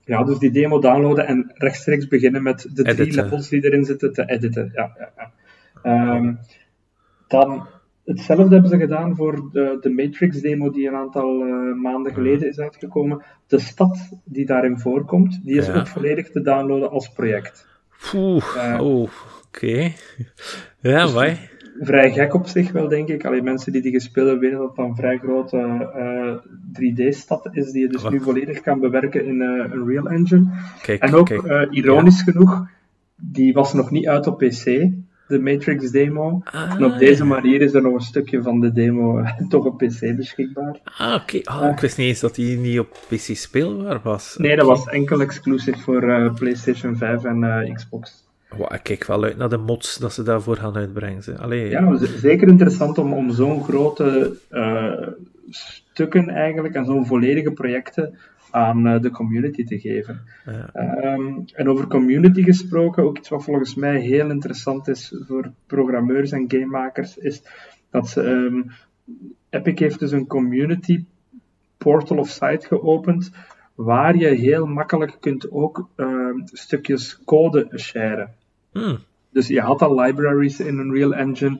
ja, 0.08 0.24
dus 0.24 0.38
die 0.38 0.50
demo 0.50 0.78
downloaden 0.78 1.26
en 1.26 1.50
rechtstreeks 1.54 2.08
beginnen 2.08 2.42
met 2.42 2.70
de 2.74 2.82
drie 2.82 3.12
levels 3.12 3.48
die 3.48 3.64
erin 3.64 3.84
zitten 3.84 4.12
te 4.12 4.24
editen. 4.30 4.70
Ja, 4.74 4.92
ja, 4.98 5.12
ja. 5.16 6.16
Um, 6.16 6.38
dan 7.26 7.66
hetzelfde 8.04 8.52
hebben 8.52 8.70
ze 8.70 8.78
gedaan 8.78 9.16
voor 9.16 9.50
de, 9.52 9.78
de 9.80 9.90
Matrix 9.90 10.40
demo 10.40 10.70
die 10.70 10.88
een 10.88 10.94
aantal 10.94 11.46
uh, 11.46 11.74
maanden 11.74 12.14
geleden 12.14 12.48
is 12.48 12.58
uitgekomen. 12.58 13.22
De 13.46 13.58
stad 13.58 14.22
die 14.24 14.46
daarin 14.46 14.78
voorkomt, 14.78 15.40
die 15.44 15.56
is 15.56 15.66
ja. 15.66 15.74
ook 15.74 15.86
volledig 15.86 16.30
te 16.30 16.40
downloaden 16.40 16.90
als 16.90 17.08
project. 17.08 17.66
Oeh, 18.14 18.56
uh, 18.56 18.80
oh, 18.80 19.00
oké. 19.00 19.10
Okay. 19.46 19.94
Ja, 20.80 21.02
dus 21.02 21.12
wij 21.12 21.50
vrij 21.80 22.12
gek 22.12 22.34
op 22.34 22.46
zich 22.46 22.72
wel, 22.72 22.88
denk 22.88 23.08
ik. 23.08 23.24
Alleen 23.24 23.44
mensen 23.44 23.72
die 23.72 23.82
die 23.82 23.92
gespeeld 23.92 24.28
hebben, 24.28 24.44
weten 24.44 24.66
dat 24.66 24.76
dat 24.76 24.86
een 24.86 24.96
vrij 24.96 25.18
grote 25.18 25.56
uh, 25.56 26.28
eh, 26.28 26.36
3D-stad 26.72 27.48
is, 27.52 27.70
die 27.70 27.82
je 27.82 27.88
dus 27.88 28.08
nu 28.08 28.20
volledig 28.20 28.60
kan 28.60 28.80
bewerken 28.80 29.24
in 29.24 29.40
uh, 29.40 29.72
Unreal 29.74 30.08
Engine. 30.08 30.46
Kijk, 30.82 31.02
en 31.02 31.14
ook, 31.14 31.30
uh, 31.30 31.62
ironisch 31.70 32.22
ja. 32.24 32.32
genoeg, 32.32 32.66
die 33.16 33.52
was 33.52 33.72
nog 33.72 33.90
niet 33.90 34.08
uit 34.08 34.26
op 34.26 34.38
PC, 34.38 34.64
de 35.28 35.40
Matrix 35.40 35.90
demo. 35.90 36.40
Ah, 36.44 36.74
en 36.74 36.84
op 36.84 36.98
deze 36.98 37.24
manier 37.24 37.60
is 37.60 37.74
er 37.74 37.82
nog 37.82 37.94
een 37.94 38.00
stukje 38.00 38.42
van 38.42 38.60
de 38.60 38.72
demo 38.72 39.22
toch 39.48 39.64
op 39.64 39.78
PC 39.78 40.16
beschikbaar. 40.16 40.80
Ah, 40.98 41.14
oké. 41.14 41.36
Okay. 41.36 41.60
Oh, 41.60 41.70
ik 41.70 41.80
wist 41.80 41.96
niet 41.96 42.08
eens 42.08 42.20
dat 42.20 42.34
die 42.34 42.56
niet 42.56 42.78
op 42.78 42.96
PC 43.08 43.36
speelbaar 43.36 44.00
was. 44.02 44.36
Nee, 44.38 44.56
dat 44.56 44.66
was 44.66 44.86
enkel 44.86 45.20
exclusief 45.20 45.82
voor 45.82 46.32
PlayStation 46.34 46.96
5 46.96 47.24
en 47.24 47.70
Xbox. 47.74 48.27
Wow, 48.56 48.72
ik 48.72 48.82
kijk 48.82 49.04
wel 49.04 49.24
uit 49.24 49.36
naar 49.36 49.48
de 49.48 49.56
mods 49.56 49.96
dat 49.96 50.12
ze 50.12 50.22
daarvoor 50.22 50.56
gaan 50.56 50.76
uitbrengen. 50.76 51.22
Ze. 51.22 51.38
Allee. 51.38 51.70
Ja, 51.70 51.96
zeker 51.96 52.48
interessant 52.48 52.98
om, 52.98 53.12
om 53.12 53.30
zo'n 53.30 53.64
grote 53.64 54.36
uh, 54.50 55.08
stukken 55.48 56.28
eigenlijk 56.28 56.74
en 56.74 56.84
zo'n 56.84 57.06
volledige 57.06 57.52
projecten 57.52 58.18
aan 58.50 58.86
uh, 58.86 59.00
de 59.00 59.10
community 59.10 59.64
te 59.64 59.78
geven. 59.78 60.20
Ja. 60.46 61.14
Um, 61.14 61.44
en 61.54 61.68
over 61.68 61.86
community 61.86 62.42
gesproken, 62.42 63.02
ook 63.02 63.18
iets 63.18 63.28
wat 63.28 63.44
volgens 63.44 63.74
mij 63.74 64.00
heel 64.00 64.30
interessant 64.30 64.88
is 64.88 65.14
voor 65.26 65.50
programmeurs 65.66 66.32
en 66.32 66.44
gamemakers, 66.48 67.18
is 67.18 67.42
dat 67.90 68.08
ze, 68.08 68.22
um, 68.22 68.70
Epic 69.50 69.78
heeft 69.78 69.98
dus 69.98 70.12
een 70.12 70.26
community 70.26 71.04
portal 71.76 72.18
of 72.18 72.28
site 72.28 72.66
geopend 72.66 73.30
waar 73.74 74.16
je 74.16 74.28
heel 74.28 74.66
makkelijk 74.66 75.16
kunt 75.20 75.50
ook 75.50 75.88
uh, 75.96 76.30
stukjes 76.44 77.20
code 77.24 77.68
sharen. 77.76 78.34
Hmm. 78.78 78.98
Dus 79.30 79.46
je 79.46 79.60
had 79.60 79.82
al 79.82 80.00
libraries 80.00 80.60
in 80.60 80.78
Unreal 80.78 81.14
Engine 81.14 81.58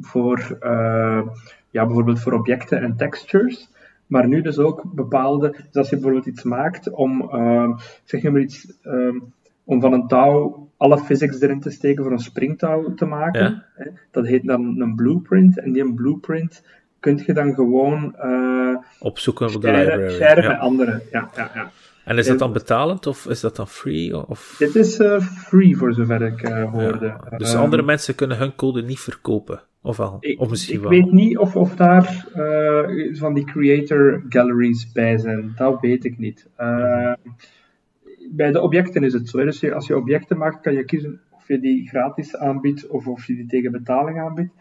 voor 0.00 0.58
uh, 0.60 1.22
ja, 1.70 1.86
bijvoorbeeld 1.86 2.20
voor 2.20 2.32
objecten 2.32 2.82
en 2.82 2.96
textures. 2.96 3.72
Maar 4.06 4.28
nu 4.28 4.42
dus 4.42 4.58
ook 4.58 4.82
bepaalde, 4.94 5.50
dus 5.50 5.74
als 5.74 5.88
je 5.88 5.96
bijvoorbeeld 5.96 6.26
iets 6.26 6.42
maakt 6.42 6.90
om, 6.90 7.30
uh, 7.32 7.78
zeg 8.04 8.22
maar 8.22 8.40
iets, 8.40 8.72
um, 8.84 9.32
om 9.64 9.80
van 9.80 9.92
een 9.92 10.06
touw 10.06 10.68
alle 10.76 10.98
physics 10.98 11.40
erin 11.40 11.60
te 11.60 11.70
steken 11.70 12.02
voor 12.02 12.12
een 12.12 12.18
springtouw 12.18 12.94
te 12.94 13.04
maken. 13.04 13.42
Ja. 13.42 13.64
Hè, 13.74 13.90
dat 14.10 14.26
heet 14.26 14.46
dan 14.46 14.80
een 14.80 14.94
blueprint. 14.94 15.60
En 15.60 15.72
die 15.72 15.82
een 15.82 15.94
blueprint 15.94 16.62
kun 17.00 17.22
je 17.26 17.32
dan 17.32 17.54
gewoon 17.54 18.16
uh, 18.24 18.76
opzoeken 18.98 19.54
op 19.54 19.62
de 19.62 19.70
library. 19.70 20.10
Sharen 20.10 20.42
ja. 20.42 20.48
met 20.48 20.58
anderen. 20.58 21.02
Ja, 21.10 21.30
ja, 21.36 21.50
ja. 21.54 21.70
En 22.04 22.18
is 22.18 22.26
dat 22.26 22.38
dan 22.38 22.52
betalend 22.52 23.06
of 23.06 23.26
is 23.26 23.40
dat 23.40 23.56
dan 23.56 23.68
free? 23.68 24.26
Of? 24.28 24.54
Dit 24.58 24.74
is 24.74 24.98
uh, 24.98 25.20
free 25.20 25.76
voor 25.76 25.94
zover 25.94 26.22
ik 26.22 26.48
uh, 26.48 26.72
hoorde. 26.72 27.06
Ja. 27.06 27.36
Dus 27.36 27.52
um, 27.52 27.60
andere 27.60 27.82
mensen 27.82 28.14
kunnen 28.14 28.36
hun 28.36 28.54
code 28.54 28.82
niet 28.82 29.00
verkopen? 29.00 29.62
Of 29.82 29.96
wel? 29.96 30.16
Ik, 30.20 30.40
of 30.40 30.50
misschien 30.50 30.74
ik 30.74 30.80
wel? 30.80 30.90
weet 30.90 31.12
niet 31.12 31.38
of, 31.38 31.56
of 31.56 31.74
daar 31.74 32.26
uh, 32.36 33.16
van 33.16 33.34
die 33.34 33.44
creator 33.44 34.22
galleries 34.28 34.92
bij 34.92 35.18
zijn. 35.18 35.52
Dat 35.56 35.80
weet 35.80 36.04
ik 36.04 36.18
niet. 36.18 36.48
Mm-hmm. 36.58 37.16
Bij 38.30 38.52
de 38.52 38.60
objecten 38.60 39.04
is 39.04 39.12
het 39.12 39.28
zo. 39.28 39.44
Dus 39.44 39.72
als 39.72 39.86
je 39.86 39.96
objecten 39.96 40.38
maakt, 40.38 40.60
kan 40.60 40.74
je 40.74 40.84
kiezen 40.84 41.20
of 41.30 41.48
je 41.48 41.60
die 41.60 41.88
gratis 41.88 42.36
aanbiedt 42.36 42.86
of 42.86 43.06
of 43.06 43.26
je 43.26 43.34
die 43.34 43.46
tegen 43.46 43.72
betaling 43.72 44.20
aanbiedt. 44.20 44.52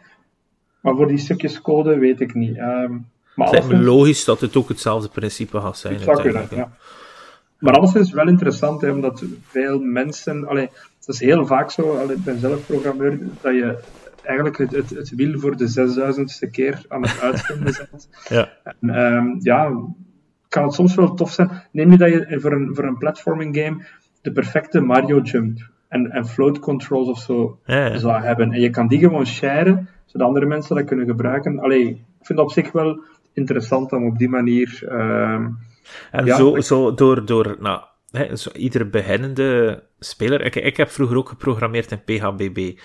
Maar 0.82 0.96
voor 0.96 1.08
die 1.08 1.18
stukjes 1.18 1.62
code 1.62 1.98
weet 1.98 2.20
ik 2.20 2.34
niet. 2.34 2.58
Um, 2.58 3.06
maar 3.36 3.48
het 3.48 3.52
lijkt 3.52 3.68
me 3.68 3.78
logisch 3.78 4.26
dat 4.26 4.42
het 4.42 4.56
ook 4.56 4.70
hetzelfde 4.70 5.10
principe 5.10 5.60
gaat 5.60 5.78
zijn. 5.78 5.94
Het 5.94 6.04
zou 6.04 6.22
kunnen, 6.22 6.48
ja. 6.52 6.72
Maar 7.64 7.74
alles 7.74 7.94
is 7.94 8.12
wel 8.12 8.28
interessant, 8.28 8.82
hè, 8.82 8.92
omdat 8.92 9.24
veel 9.42 9.80
mensen... 9.80 10.48
Allee, 10.48 10.70
dat 11.06 11.16
is 11.16 11.20
heel 11.20 11.46
vaak 11.46 11.72
zo, 11.72 11.98
allee, 11.98 12.16
ik 12.16 12.24
ben 12.24 12.40
zelf 12.40 12.66
programmeur, 12.66 13.20
dat 13.42 13.54
je 13.54 13.78
eigenlijk 14.24 14.58
het, 14.58 14.72
het, 14.72 14.90
het 14.90 15.16
wiel 15.16 15.40
voor 15.40 15.58
de 15.58 15.68
zesduizendste 15.68 16.50
keer 16.50 16.86
aan 16.88 17.02
het 17.02 17.22
uitvinden 17.22 17.74
bent. 17.92 18.10
ja. 18.30 18.50
En, 18.64 19.14
um, 19.14 19.38
ja, 19.40 19.82
kan 20.50 20.64
het 20.64 20.74
soms 20.74 20.96
wel 20.96 21.14
tof 21.14 21.32
zijn. 21.32 21.50
Neem 21.72 21.92
je 21.92 21.98
dat 21.98 22.10
je 22.10 22.40
voor 22.40 22.52
een, 22.52 22.76
voor 22.76 22.84
een 22.84 22.98
platforming 22.98 23.58
game 23.58 23.86
de 24.22 24.32
perfecte 24.32 24.82
Mario 24.82 25.22
jump 25.22 25.70
en, 25.88 26.12
en 26.12 26.26
float 26.26 26.60
controls 26.60 27.08
of 27.08 27.20
zo 27.20 27.60
Ja, 27.66 27.86
ja. 27.86 27.98
zou 27.98 28.22
hebben. 28.22 28.52
En 28.52 28.62
je 28.62 28.70
kan 28.70 28.88
die 28.88 29.00
gewoon 29.00 29.26
sharen, 29.26 29.90
zodat 30.06 30.28
andere 30.28 30.46
mensen 30.46 30.76
dat 30.76 30.86
kunnen 30.86 31.06
gebruiken. 31.06 31.60
Allee, 31.60 31.88
ik 31.90 32.26
vind 32.26 32.40
het 32.40 32.48
op 32.48 32.52
zich 32.52 32.72
wel 32.72 33.04
interessant 33.34 33.92
om 33.92 34.06
op 34.06 34.18
die 34.18 34.30
manier... 34.30 34.84
ehm, 34.88 35.46
En 36.12 36.26
Ja, 36.26 36.38
zo, 36.38 36.60
zo 36.62 36.94
door, 36.94 37.26
door 37.26 37.56
nou, 37.60 37.82
hè, 38.12 38.36
zo 38.36 38.50
iedere 38.52 38.86
beginnende 38.86 39.84
speler. 40.00 40.42
Ik, 40.46 40.56
ik 40.56 40.78
heb 40.78 40.90
vroeger 40.90 41.18
ook 41.18 41.30
geprogrammeerd 41.30 41.92
in 41.92 42.04
PHBB. 42.04 42.78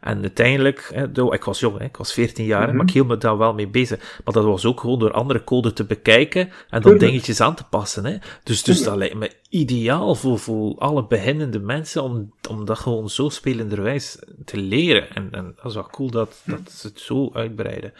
En 0.00 0.20
uiteindelijk, 0.20 0.90
hè, 0.94 1.32
ik 1.32 1.44
was 1.44 1.60
jong, 1.60 1.78
hè, 1.78 1.84
ik 1.84 1.96
was 1.96 2.12
14 2.12 2.44
jaar, 2.44 2.66
Mhm. 2.66 2.76
maar 2.76 2.86
ik 2.86 2.92
hield 2.92 3.08
me 3.08 3.16
daar 3.16 3.38
wel 3.38 3.54
mee 3.54 3.68
bezig. 3.68 4.20
Maar 4.24 4.34
dat 4.34 4.44
was 4.44 4.64
ook 4.64 4.80
gewoon 4.80 4.98
door 4.98 5.12
andere 5.12 5.44
code 5.44 5.72
te 5.72 5.84
bekijken 5.84 6.40
en 6.40 6.50
dan 6.68 6.80
Tuurlijk. 6.82 7.00
dingetjes 7.04 7.40
aan 7.40 7.54
te 7.54 7.64
passen. 7.70 8.04
Hè. 8.04 8.16
Dus, 8.42 8.62
dus 8.62 8.82
dat 8.82 8.96
lijkt 8.96 9.14
me 9.14 9.30
ideaal 9.48 10.14
voor, 10.14 10.38
voor 10.38 10.74
alle 10.78 11.06
beginnende 11.06 11.58
mensen 11.60 12.02
om, 12.02 12.32
om 12.50 12.64
dat 12.64 12.78
gewoon 12.78 13.10
zo 13.10 13.28
spelenderwijs 13.28 14.18
te 14.44 14.56
leren. 14.56 15.10
En, 15.14 15.28
en 15.30 15.52
dat 15.56 15.64
is 15.64 15.74
wel 15.74 15.88
cool 15.90 16.10
dat, 16.10 16.42
dat 16.44 16.70
ze 16.70 16.86
het 16.86 17.00
zo 17.00 17.30
uitbreiden. 17.32 17.92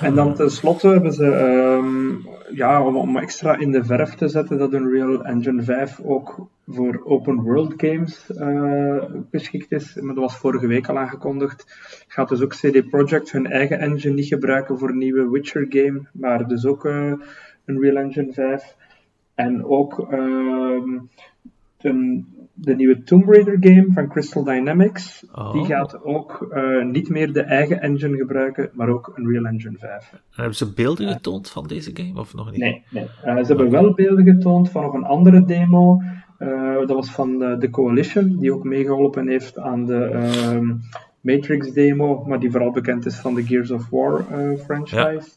En 0.00 0.14
dan 0.14 0.34
tenslotte 0.34 0.88
hebben 0.88 1.12
ze, 1.12 1.30
ehm, 1.30 2.54
ja, 2.56 2.82
om, 2.82 3.16
extra 3.16 3.58
in 3.58 3.72
de 3.72 3.84
verf 3.84 4.14
te 4.14 4.28
zetten, 4.28 4.58
dat 4.58 4.72
Unreal 4.72 5.24
Engine 5.24 5.62
5 5.62 6.00
ook 6.04 6.48
voor 6.66 7.00
open 7.04 7.42
world 7.42 7.74
games 7.76 8.30
eh, 8.30 9.02
geschikt 9.30 9.72
is. 9.72 9.94
Maar 9.94 10.14
dat 10.14 10.24
was 10.24 10.36
vorige 10.36 10.66
week 10.66 10.88
al 10.88 10.98
aangekondigd. 10.98 11.64
Gaat 12.08 12.28
dus 12.28 12.42
ook 12.42 12.54
CD 12.54 12.90
Projekt 12.90 13.32
hun 13.32 13.46
eigen 13.46 13.78
engine 13.78 14.14
niet 14.14 14.26
gebruiken 14.26 14.78
voor 14.78 14.88
een 14.88 14.98
nieuwe 14.98 15.30
Witcher 15.30 15.66
game, 15.68 16.02
maar 16.12 16.48
dus 16.48 16.66
ook 16.66 16.84
eh, 16.84 17.12
Unreal 17.66 17.96
Engine 17.96 18.32
5. 18.32 18.76
En 19.34 19.64
ook 19.64 20.06
ehm, 20.10 20.98
de, 21.76 22.22
de 22.54 22.74
nieuwe 22.74 23.02
Tomb 23.02 23.28
Raider 23.28 23.56
game 23.60 23.86
van 23.92 24.08
Crystal 24.08 24.44
Dynamics, 24.44 25.26
Oh. 25.34 25.52
die 25.52 25.64
gaat 25.64 26.04
ook 26.04 26.46
eh, 26.50 26.84
niet 26.84 27.08
meer 27.08 27.32
de 27.32 27.40
eigen 27.40 27.80
engine 27.80 28.16
gebruiken, 28.16 28.70
maar 28.72 28.88
ook 28.88 29.12
Unreal 29.16 29.44
Engine 29.44 29.78
5. 29.78 30.12
En 30.12 30.20
hebben 30.30 30.54
ze 30.54 30.72
beelden 30.72 31.08
getoond 31.08 31.50
van 31.50 31.66
deze 31.66 31.90
game, 31.94 32.20
of 32.20 32.34
nog 32.34 32.50
niet? 32.50 32.60
Nee, 32.60 32.82
nee. 32.90 33.06
Eh, 33.22 33.36
ze 33.36 33.46
hebben 33.46 33.70
wel 33.70 33.94
beelden 33.94 34.24
getoond 34.24 34.70
van 34.70 34.82
nog 34.82 34.94
een 34.94 35.04
andere 35.04 35.44
demo. 35.44 36.00
Eh, 36.38 36.76
dat 36.76 36.88
was 36.88 37.10
van 37.10 37.38
de, 37.38 37.56
de 37.58 37.70
Coalition, 37.70 38.36
die 38.38 38.54
ook 38.54 38.64
meegeholpen 38.64 39.28
heeft 39.28 39.58
aan 39.58 39.84
de 39.86 40.04
ehm, 40.04 40.74
Matrix 41.20 41.72
demo, 41.72 42.24
maar 42.26 42.40
die 42.40 42.50
vooral 42.50 42.70
bekend 42.70 43.06
is 43.06 43.16
van 43.16 43.34
de 43.34 43.42
Gears 43.42 43.70
of 43.70 43.90
War 43.90 44.24
franchise. 44.64 45.28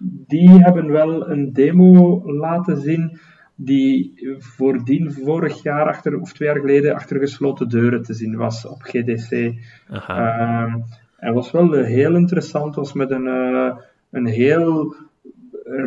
Die 0.00 0.50
hebben 0.50 0.90
wel 0.90 1.30
een 1.30 1.52
demo 1.52 2.22
laten 2.32 2.76
zien 2.80 3.18
die 3.56 4.14
voordien 4.38 5.12
vorig 5.12 5.62
jaar, 5.62 5.86
achter, 5.88 6.20
of 6.20 6.32
twee 6.32 6.48
jaar 6.48 6.60
geleden, 6.60 6.94
achter 6.94 7.18
gesloten 7.18 7.68
deuren 7.68 8.02
te 8.02 8.14
zien 8.14 8.36
was 8.36 8.66
op 8.66 8.82
GDC. 8.82 9.54
Aha. 9.90 10.64
Ehm, 10.66 10.78
en 11.16 11.34
was 11.34 11.50
wel 11.50 11.76
eh, 11.76 11.86
heel 11.86 12.14
interessant, 12.14 12.74
was 12.74 12.92
met 12.92 13.10
een, 13.10 13.26
eh, 13.26 13.76
een 14.10 14.26
heel 14.26 14.94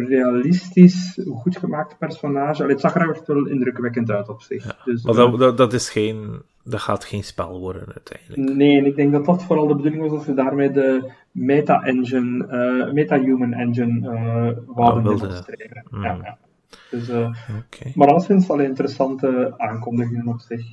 realistisch, 0.07 1.19
goed 1.27 1.57
gemaakt 1.57 1.97
personage. 1.97 2.61
Allee, 2.61 2.71
het 2.73 2.81
zag 2.81 2.95
er 2.95 3.09
echt 3.09 3.27
wel 3.27 3.45
indrukwekkend 3.47 4.11
uit 4.11 4.29
op 4.29 4.41
zich. 4.41 4.77
Dus, 4.85 5.03
Maar 5.03 5.13
eh, 5.15 5.19
dat, 5.31 5.39
dat, 5.39 5.57
dat, 5.57 5.73
is 5.73 5.89
geen, 5.89 6.41
dat 6.63 6.79
gaat 6.79 7.03
geen 7.05 7.23
spel 7.23 7.59
worden 7.59 7.87
uiteindelijk. 7.93 8.57
Nee, 8.57 8.77
en 8.77 8.85
ik 8.85 8.95
denk 8.95 9.11
dat 9.11 9.25
dat 9.25 9.43
vooral 9.43 9.67
de 9.67 9.75
bedoeling 9.75 10.01
was 10.01 10.11
dat 10.11 10.23
ze 10.23 10.33
daarmee 10.33 10.71
de 10.71 11.11
meta-engine, 11.31 12.47
eh, 12.47 12.93
meta-human 12.93 13.53
engine 13.53 14.09
eh 14.09 14.57
wouden 14.75 15.03
Ah, 15.03 15.07
wilde- 15.07 15.27
demonstreren. 15.27 15.83
Mm. 15.89 16.03
Ja, 16.03 16.17
ja. 16.23 16.37
Dus, 16.91 17.09
eh, 17.09 17.29
Oké. 17.65 17.91
maar 17.95 18.07
alleszins 18.07 18.49
al 18.49 18.59
interessante 18.59 19.53
aankondigingen 19.57 20.27
op 20.27 20.39
zich. 20.39 20.65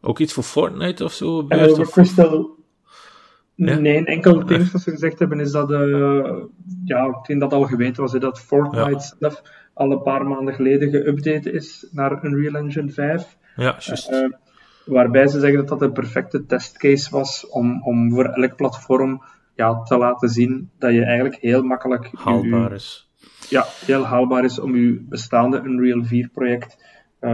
Ook 0.00 0.18
iets 0.18 0.32
voor 0.32 0.42
Fortnite 0.42 1.04
of 1.04 1.12
zo? 1.12 1.46
En 1.48 1.70
over 1.70 1.90
Crystal. 1.90 2.50
Ja? 3.54 3.78
Nee, 3.78 3.96
een 3.96 4.06
enkel 4.06 4.46
ding 4.46 4.70
dat 4.70 4.80
ze 4.80 4.90
gezegd 4.90 5.18
hebben 5.18 5.40
is 5.40 5.50
dat, 5.50 5.70
eh 5.70 6.32
ja, 6.84 7.04
ik 7.06 7.26
denk 7.26 7.40
dat 7.40 7.52
al 7.52 7.62
geweten 7.62 8.02
was, 8.02 8.12
dat 8.12 8.40
Fortnite 8.40 8.90
Ja. 8.90 8.98
zelf 9.18 9.42
al 9.74 9.90
een 9.90 10.02
paar 10.02 10.26
maanden 10.26 10.54
geleden 10.54 10.88
geüpdate 10.90 11.52
is 11.52 11.88
naar 11.92 12.24
Unreal 12.24 12.54
Engine 12.54 12.90
5. 12.90 13.36
Ja, 13.56 13.62
juist. 13.78 14.08
Eh, 14.10 14.28
waarbij 14.86 15.26
ze 15.26 15.40
zeggen 15.40 15.58
dat 15.58 15.68
dat 15.68 15.82
een 15.82 15.92
perfecte 15.92 16.46
testcase 16.46 17.10
was 17.10 17.46
om, 17.48 17.82
om 17.82 18.10
voor 18.12 18.24
elk 18.24 18.56
platform 18.56 19.22
ja, 19.54 19.82
te 19.82 19.96
laten 19.96 20.28
zien 20.28 20.70
dat 20.78 20.92
je 20.92 21.04
eigenlijk 21.04 21.36
heel 21.40 21.62
makkelijk 21.62 22.04
je- 22.06 22.16
Haalbaar 22.18 22.72
is. 22.72 23.10
Ja, 23.52 23.64
heel 23.86 24.04
haalbaar 24.04 24.44
is 24.44 24.58
om 24.58 24.76
je 24.76 25.04
bestaande 25.08 25.62
Unreal 25.64 26.04
4 26.04 26.28
project 26.28 26.76
eh, 27.18 27.30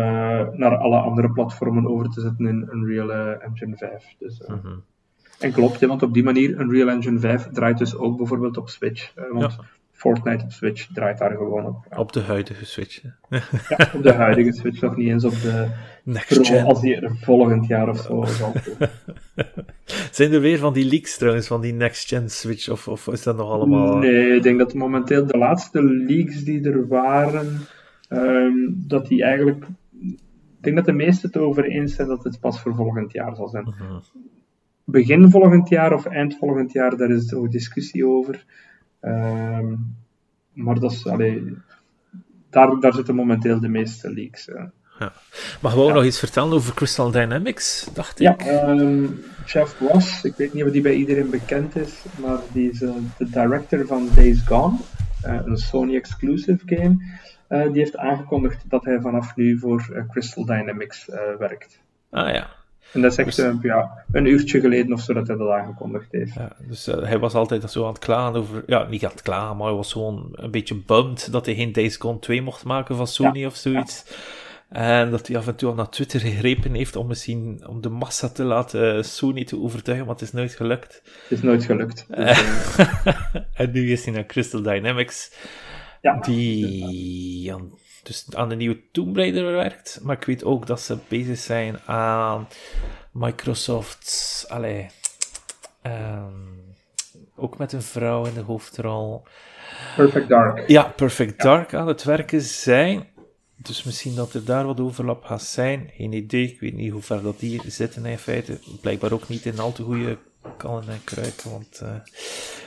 naar 0.53 0.77
alle 0.77 0.99
andere 0.99 1.31
platformen 1.31 1.87
over 1.87 2.09
te 2.09 2.21
zetten 2.21 2.47
in 2.47 2.69
Unreal 2.73 3.13
eh, 3.13 3.45
Engine 3.45 3.77
5. 3.77 4.15
Dus, 4.19 4.41
eh, 4.41 4.55
Mhm. 4.55 4.79
En 5.39 5.53
klopt, 5.53 5.81
hè, 5.81 5.87
want 5.87 6.03
op 6.03 6.15
die 6.15 6.25
manier 6.25 6.61
Unreal 6.61 6.89
Engine 6.89 7.19
5 7.19 7.49
draait 7.53 7.79
dus 7.79 7.97
ook 7.97 8.17
bijvoorbeeld 8.17 8.57
op 8.57 8.69
Switch. 8.69 9.13
want 9.33 9.53
Ja. 9.53 9.65
Fortnite 9.99 10.45
op 10.45 10.53
Switch 10.53 10.87
draait 10.93 11.19
daar 11.19 11.31
gewoon 11.31 11.67
op. 11.67 11.87
Ja. 11.91 11.99
Op 11.99 12.13
de 12.13 12.21
huidige 12.21 12.65
Switch. 12.67 13.03
hè. 13.03 13.39
Ja, 13.69 13.91
op 13.95 14.03
de 14.03 14.13
huidige 14.13 14.53
Switch, 14.53 14.81
nog 14.81 14.97
niet 14.97 15.09
eens 15.09 15.25
op 15.25 15.33
de 15.33 15.67
Next 16.05 16.47
gen. 16.47 16.65
als 16.65 16.81
die 16.81 16.97
er 16.97 17.17
volgend 17.21 17.67
jaar 17.67 17.89
of 17.89 17.99
zo 17.99 18.25
zal 18.25 18.53
komen. 18.53 18.91
Zijn 20.11 20.33
er 20.33 20.41
weer 20.41 20.59
van 20.59 20.73
die 20.73 20.85
leaks 20.85 21.17
trouwens, 21.19 21.47
van 21.47 21.61
die 21.61 21.73
next 21.73 22.09
gen 22.09 22.31
Switch? 22.31 22.69
Of, 22.69 22.89
of 22.89 23.07
is 23.09 23.23
dat 23.23 23.37
nog 23.37 23.51
allemaal... 23.51 23.97
Nee, 23.97 24.35
ik 24.37 24.43
denk 24.43 24.59
dat 24.59 24.75
momenteel 24.75 25.27
de 25.27 25.39
laatste 25.39 25.83
leaks 25.83 26.45
die 26.45 26.71
er 26.71 26.89
waren, 26.89 27.61
ehm, 28.09 28.53
dat 28.69 29.07
die 29.07 29.23
eigenlijk. 29.23 29.65
Ik 30.01 30.65
denk 30.65 30.77
dat 30.77 30.85
de 30.85 30.93
meesten 30.93 31.29
het 31.29 31.37
erover 31.37 31.65
eens 31.65 31.95
zijn 31.95 32.09
dat 32.09 32.25
het 32.25 32.41
pas 32.41 32.61
voor 32.61 32.75
volgend 32.75 33.13
jaar 33.13 33.35
zal 33.35 33.49
zijn. 33.49 33.65
Mhm. 33.65 33.99
Begin 34.85 35.31
volgend 35.31 35.69
jaar 35.69 35.93
of 35.93 36.07
eind 36.07 36.37
volgend 36.37 36.73
jaar, 36.73 36.97
daar 36.97 37.11
is 37.11 37.35
ook 37.35 37.51
discussie 37.51 38.07
over. 38.07 38.45
Ehm, 39.01 39.75
maar 40.53 40.79
dat 40.81 40.93
is, 40.93 41.07
allee, 41.07 41.57
daar, 42.51 42.81
daar 42.81 42.93
zitten 42.95 43.15
momenteel 43.15 43.61
de 43.61 43.69
meeste 43.69 44.11
leaks. 44.13 44.49
eh. 44.49 44.65
Maar 45.61 45.71
gewoon 45.71 45.93
nog 45.93 46.05
iets 46.05 46.19
vertellen 46.19 46.53
over 46.53 46.75
Crystal 46.75 47.11
Dynamics, 47.11 47.89
dacht 47.95 48.19
Ja, 48.19 48.33
ik. 48.33 48.41
ehm, 48.41 49.05
Jeff 49.47 49.79
Ross, 49.81 50.25
ik 50.25 50.35
weet 50.37 50.53
niet 50.55 50.65
of 50.65 50.71
die 50.71 50.83
bij 50.83 50.95
iedereen 50.95 51.31
bekend 51.31 51.77
is, 51.77 52.05
maar 52.21 52.39
die 52.53 52.71
is 52.71 52.83
eh, 52.83 52.91
de 53.19 53.31
director 53.31 53.87
van 53.87 54.09
Days 54.15 54.41
Gone, 54.47 54.79
eh, 55.23 55.41
een 55.45 55.57
Sony 55.57 55.95
exclusive 55.97 56.59
game. 56.67 56.97
Eh, 57.49 57.63
die 57.63 57.79
heeft 57.79 57.97
aangekondigd 57.97 58.65
dat 58.71 58.85
hij 58.85 59.01
vanaf 59.01 59.37
nu 59.37 59.59
voor 59.59 60.05
Crystal 60.11 60.45
Dynamics 60.45 61.09
werkt. 61.39 61.81
Ah 62.11 62.33
ja. 62.35 62.47
En 62.93 63.01
dat 63.03 63.13
is 63.13 63.19
echt 63.19 63.37
Dus- 63.37 63.45
eh, 63.45 63.55
ja, 63.63 64.05
een 64.13 64.27
uurtje 64.27 64.61
geleden 64.61 64.93
of 64.93 65.01
zo 65.01 65.13
dat 65.13 65.27
hij 65.27 65.37
dat 65.37 65.51
aangekondigd 65.51 66.07
heeft. 66.13 66.35
ja 66.35 66.53
dus 66.69 66.87
eh, 66.87 67.03
hij 67.03 67.19
was 67.19 67.35
altijd 67.35 67.71
zo 67.71 67.83
aan 67.83 67.89
het 67.89 67.99
klagen 67.99 68.41
over... 68.41 68.63
Ja, 68.67 68.87
niet 68.89 69.05
aan 69.05 69.11
het 69.11 69.23
klagen, 69.23 69.57
maar 69.57 69.67
hij 69.67 69.77
was 69.77 69.93
gewoon 69.93 70.29
een 70.33 70.51
beetje 70.51 70.75
bummed 70.75 71.29
dat 71.33 71.47
hij 71.47 71.55
geen 71.55 71.73
Days 71.73 71.97
Gone 71.97 72.19
2 72.19 72.43
mocht 72.43 72.65
maken 72.65 72.97
van 72.97 73.07
Sony 73.07 73.45
of 73.45 73.55
zoiets. 73.57 74.05
En 74.69 75.11
dat 75.11 75.27
hij 75.27 75.37
af 75.37 75.47
en 75.47 75.57
toe 75.57 75.69
al 75.69 75.75
naar 75.75 75.89
Twitter 75.89 76.21
gegrepen 76.21 76.75
heeft 76.75 76.97
om 76.97 77.07
misschien 77.07 77.63
om 77.67 77.81
de 77.81 77.89
massa 77.89 78.29
te 78.29 78.45
laten 78.45 78.97
eh, 78.97 79.03
Sony 79.03 79.45
te 79.45 79.61
overtuigen, 79.61 80.07
maar 80.07 80.15
het 80.15 80.25
is 80.25 80.33
nooit 80.33 80.55
gelukt. 80.55 81.03
Het 81.29 81.39
is 81.39 81.43
nooit 81.43 81.65
gelukt. 81.65 82.07
Dus, 82.09 82.45
en 83.55 83.71
nu 83.73 83.93
is 83.93 84.05
hij 84.05 84.15
naar 84.15 84.27
Crystal 84.27 84.63
Dynamics, 84.63 85.33
ja. 86.01 86.21
die 86.21 87.53
aan, 87.53 87.71
dus 88.03 88.27
aan 88.35 88.49
de 88.49 88.57
nieuwe 88.57 88.81
Tomb 88.93 89.17
Raider 89.17 89.53
werkt. 89.53 89.99
Maar 90.03 90.17
ik 90.17 90.25
weet 90.25 90.45
ook 90.45 90.67
dat 90.67 90.81
ze 90.81 90.99
bezig 91.09 91.39
zijn 91.39 91.81
aan 91.87 92.49
Microsoft. 93.13 94.45
Allee, 94.49 94.87
ehm, 95.83 96.33
ook 97.37 97.59
met 97.59 97.73
een 97.73 97.83
vrouw 97.83 98.25
in 98.25 98.35
de 98.35 98.41
hoofdrol. 98.41 99.23
Perfect 99.97 100.29
Dark. 100.29 100.69
Ja, 100.69 100.83
Perfect 100.83 101.43
Dark 101.43 101.75
aan 101.75 101.89
het 101.89 102.05
werken 102.05 102.41
zijn. 102.41 103.07
Dus 103.57 103.83
misschien 103.83 104.15
dat 104.15 104.35
er 104.35 104.45
daar 104.45 104.67
wat 104.67 104.81
overlap 104.81 105.25
gaat 105.25 105.43
zijn. 105.43 105.91
Geen 105.97 106.13
idee. 106.13 106.53
Ik 106.53 106.61
weet 106.61 106.75
niet 106.75 106.93
hoe 106.93 107.03
ver 107.03 107.23
dat 107.23 107.41
die 107.41 107.61
zitten 107.67 108.07
in 108.07 108.19
feite. 108.19 108.59
Blijkbaar 108.81 109.13
ook 109.13 109.29
niet 109.29 109.45
in 109.47 109.59
al 109.59 109.73
te 109.73 109.83
goede 109.83 110.19
kannen 110.57 110.89
en 110.89 111.05
kruiken. 111.05 111.51
Want 111.51 111.81
eh, 111.81 111.95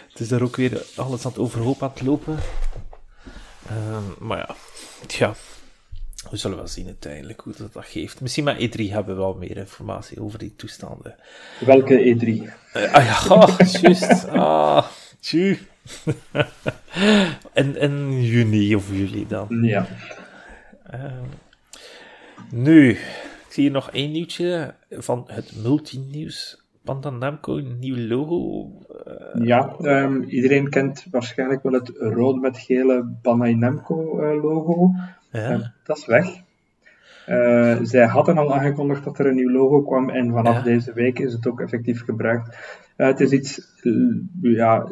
het 0.09 0.19
is 0.19 0.27
daar 0.27 0.41
ook 0.41 0.55
weer 0.55 0.85
alles 0.95 1.25
aan 1.25 1.31
het 1.31 1.39
overhoop 1.39 1.83
aan 1.83 1.91
het 1.93 2.01
lopen. 2.01 2.37
Ehm, 3.67 4.27
maar 4.27 4.37
ja, 4.37 4.55
tja. 5.07 5.33
We 6.29 6.37
zullen 6.37 6.57
wel 6.57 6.67
zien 6.67 6.85
uiteindelijk 6.85 7.41
hoe 7.41 7.53
dat, 7.57 7.73
dat 7.73 7.85
geeft. 7.85 8.21
Misschien 8.21 8.43
met 8.43 8.57
E3 8.57 8.81
hebben 8.91 9.15
we 9.15 9.21
wel 9.21 9.33
meer 9.33 9.57
informatie 9.57 10.21
over 10.21 10.39
die 10.39 10.55
toestanden. 10.55 11.15
Welke 11.59 11.93
E 11.93 12.15
E3? 12.15 12.51
Eh, 12.73 12.93
ah 12.93 13.05
ja, 13.05 13.25
oh, 13.35 13.57
juist. 13.81 14.27
Ah, 14.27 14.87
tju. 15.19 15.57
in, 17.53 17.77
in 17.77 18.23
juni 18.23 18.75
of 18.75 18.89
juli 18.91 19.27
dan. 19.27 19.47
Ja. 19.49 19.87
Ehm, 20.89 21.25
nu, 22.49 22.89
ik 22.89 23.47
zie 23.49 23.63
hier 23.63 23.71
nog 23.71 23.91
één 23.91 24.11
nieuwtje 24.11 24.73
van 24.89 25.23
het 25.27 25.55
multinieuws. 25.55 26.60
Bandai 26.83 27.11
Namco, 27.11 27.59
nieuw 27.79 28.07
logo. 28.07 28.71
Uh, 29.07 29.45
ja, 29.45 29.75
um, 29.81 30.23
iedereen 30.23 30.69
kent 30.69 31.05
waarschijnlijk 31.11 31.63
wel 31.63 31.73
het 31.73 31.91
rode 31.97 32.39
met 32.39 32.57
gele 32.57 33.03
Bandai 33.21 33.55
Namco 33.55 34.19
uh, 34.19 34.43
logo. 34.43 34.91
Ja. 35.31 35.51
Uh, 35.51 35.65
dat 35.83 35.97
is 35.97 36.05
weg. 36.05 36.25
zij 37.87 38.05
hadden 38.05 38.37
al 38.37 38.53
aangekondigd 38.53 39.03
dat 39.03 39.19
er 39.19 39.25
een 39.25 39.35
nieuw 39.35 39.51
logo 39.51 39.81
kwam 39.81 40.09
en 40.09 40.31
vanaf 40.31 40.55
ja. 40.55 40.61
deze 40.61 40.93
week 40.93 41.19
is 41.19 41.33
het 41.33 41.47
ook 41.47 41.61
effectief 41.61 42.03
gebruikt. 42.03 42.57
het 42.95 43.19
is 43.19 43.31
iets 43.31 43.75
ja, 44.41 44.87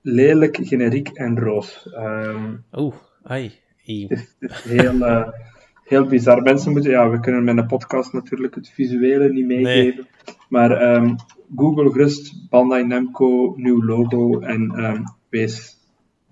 lelijk, 0.00 0.58
generiek 0.62 1.08
en 1.08 1.38
roos. 1.38 1.90
Um, 1.96 2.64
Oeh, 2.72 2.94
ai. 3.22 3.52
Het 3.84 4.10
is, 4.10 4.36
het 4.38 4.50
is 4.50 4.64
heel 4.64 4.98
heel 5.90 6.06
bizar. 6.06 6.42
Mensen 6.42 6.72
moeten, 6.72 6.90
ja, 6.90 7.10
we 7.10 7.20
kunnen 7.20 7.44
met 7.44 7.56
een 7.56 7.66
podcast 7.66 8.12
natuurlijk 8.12 8.54
het 8.54 8.70
visuele 8.74 9.32
niet 9.32 9.46
meegeven. 9.46 10.06
Maar 10.48 10.94
um, 10.94 11.16
Google 11.56 11.90
gerust 11.90 12.48
Bandai 12.48 12.84
Namco, 12.84 13.52
nieuw 13.56 13.84
logo 13.84 14.40
en 14.40 14.84
um, 14.84 15.04
wees 15.28 15.78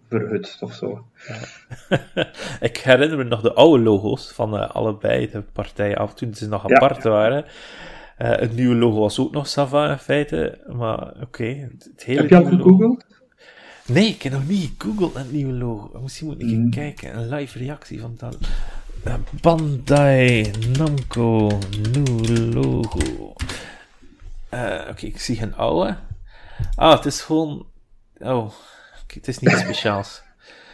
verhut 0.08 0.58
of 0.60 0.72
zo. 0.72 1.04
ik 2.68 2.76
herinner 2.76 3.18
me 3.18 3.24
nog 3.24 3.40
de 3.40 3.52
oude 3.52 3.82
logo's 3.82 4.32
van 4.32 4.54
uh, 4.54 4.70
allebei 4.70 5.30
de 5.30 5.42
partijen 5.52 5.96
af 5.96 6.14
toen 6.14 6.34
ze 6.34 6.48
nog 6.48 6.70
apart 6.70 7.02
ja. 7.02 7.10
waren. 7.10 7.44
Uh, 7.44 7.48
het 8.30 8.54
nieuwe 8.54 8.74
logo 8.74 8.98
was 8.98 9.20
ook 9.20 9.32
nog 9.32 9.46
Sava 9.46 9.90
in 9.90 9.98
feite, 9.98 10.58
maar 10.66 11.08
oké. 11.08 11.22
Okay, 11.22 11.70
Heb 11.96 12.28
je 12.28 12.36
al 12.36 12.44
gegoogeld? 12.44 13.06
Nee, 13.86 14.08
ik 14.08 14.22
heb 14.22 14.32
nog 14.32 14.48
niet 14.48 14.70
gegoogeld 14.78 15.14
het 15.14 15.32
nieuwe 15.32 15.52
logo. 15.52 16.00
Misschien 16.02 16.26
moet 16.26 16.42
ik 16.42 16.48
mm. 16.48 16.70
kijken, 16.70 17.18
een 17.18 17.28
live 17.28 17.58
reactie 17.58 18.00
van 18.00 18.14
dat. 18.18 18.38
Bandai 19.40 20.50
Namco 20.78 21.58
nieuw 21.92 22.52
logo. 22.52 23.34
Uh, 24.54 24.78
Oké, 24.80 24.90
okay, 24.90 25.08
ik 25.08 25.20
zie 25.20 25.42
een 25.42 25.54
oude. 25.54 25.96
Ah, 26.74 26.96
het 26.96 27.04
is 27.04 27.20
gewoon. 27.20 27.66
Oh, 28.18 28.44
okay, 28.44 28.52
het 29.12 29.28
is 29.28 29.38
niet 29.38 29.56
speciaals. 29.56 30.22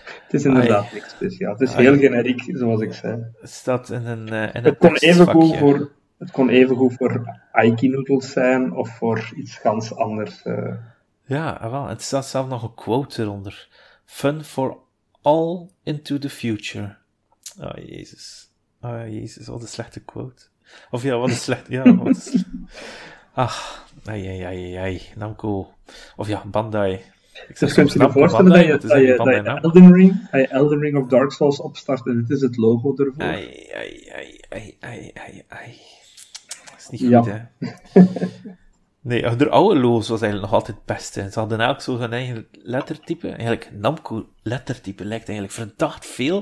het 0.04 0.34
is 0.34 0.44
inderdaad 0.44 0.92
niks 0.92 1.10
speciaals. 1.10 1.58
Het 1.58 1.68
is 1.68 1.74
heel 1.74 1.96
generiek, 1.96 2.42
zoals 2.46 2.80
ik 2.80 2.92
zei. 2.92 3.24
Het 3.40 3.50
staat 3.50 3.90
in 3.90 4.06
een. 4.06 4.32
Uh, 4.32 4.54
in 4.54 4.64
het, 4.64 4.78
kon 4.78 4.94
even 4.94 5.26
goed 5.26 5.56
voor, 5.56 5.90
het 6.18 6.30
kon 6.30 6.48
even 6.48 6.76
goed 6.76 6.94
voor 6.94 7.40
Aiki 7.52 7.88
noodles 7.88 8.32
zijn 8.32 8.72
of 8.72 8.96
voor 8.96 9.32
iets 9.36 9.56
ganz 9.56 9.92
anders. 9.92 10.44
Uh. 10.44 10.74
Ja, 11.24 11.50
ah, 11.50 11.70
wel. 11.70 11.86
Het 11.86 12.02
staat 12.02 12.26
zelf 12.26 12.48
nog 12.48 12.62
een 12.62 12.74
quote 12.74 13.22
eronder: 13.22 13.68
Fun 14.04 14.44
for 14.44 14.76
all 15.22 15.68
into 15.82 16.18
the 16.18 16.30
future. 16.30 16.96
Oh, 17.60 17.84
jezus. 17.86 18.50
Oh, 18.80 19.08
jezus, 19.08 19.46
wat 19.46 19.62
een 19.62 19.68
slechte 19.68 20.00
quote. 20.00 20.42
Of 20.90 21.02
ja, 21.02 21.18
wat 21.18 21.28
een 21.28 21.36
slecht... 21.48 21.68
Ja, 21.68 21.94
wat 21.94 22.16
is... 22.16 22.44
Ach, 23.32 23.86
ai, 24.04 24.26
ai, 24.26 24.42
ai, 24.42 24.74
ai, 24.74 25.02
Namco. 25.16 25.74
Of 26.16 26.28
ja, 26.28 26.44
Bandai. 26.46 27.00
Ik 27.48 27.56
zeg 27.56 27.70
soms 27.70 27.92
je 27.92 28.10
voorstellen 28.10 28.50
Bandai, 28.50 28.66
dat 28.68 28.82
je, 28.82 28.88
dat 28.88 28.98
je, 28.98 29.16
dat 29.16 29.26
je 29.26 29.60
Elden, 29.60 29.92
Ring, 29.92 30.28
je 30.32 30.46
Elden 30.46 30.78
Ring 30.80 30.96
of 30.96 31.06
Dark 31.06 31.32
Souls 31.32 31.60
opstart 31.60 32.06
en 32.06 32.16
dit 32.16 32.30
is 32.30 32.40
het 32.40 32.56
logo 32.56 32.96
ervoor. 32.96 33.22
Ai, 33.22 33.68
ai, 33.74 34.08
ai, 34.12 34.40
ai, 34.48 34.76
ai, 34.80 35.10
ai, 35.14 35.42
ai. 35.48 35.74
Dat 36.70 36.78
is 36.78 36.88
niet 36.88 37.00
goed, 37.00 37.10
ja. 37.10 37.50
hè. 37.58 38.02
Nee, 39.04 39.36
de 39.36 39.48
oude 39.48 39.80
logo's 39.80 40.08
was 40.08 40.20
eigenlijk 40.20 40.52
nog 40.52 40.60
altijd 40.60 40.76
het 40.76 40.86
beste. 40.86 41.28
Ze 41.32 41.38
hadden 41.38 41.60
elk 41.60 41.80
zo 41.80 41.98
hun 41.98 42.12
eigen 42.12 42.46
lettertype. 42.52 43.28
Eigenlijk, 43.28 43.70
Namco 43.72 44.26
lettertype 44.42 45.04
lijkt 45.04 45.28
eigenlijk 45.28 45.58
verdacht 45.58 46.06
veel 46.06 46.36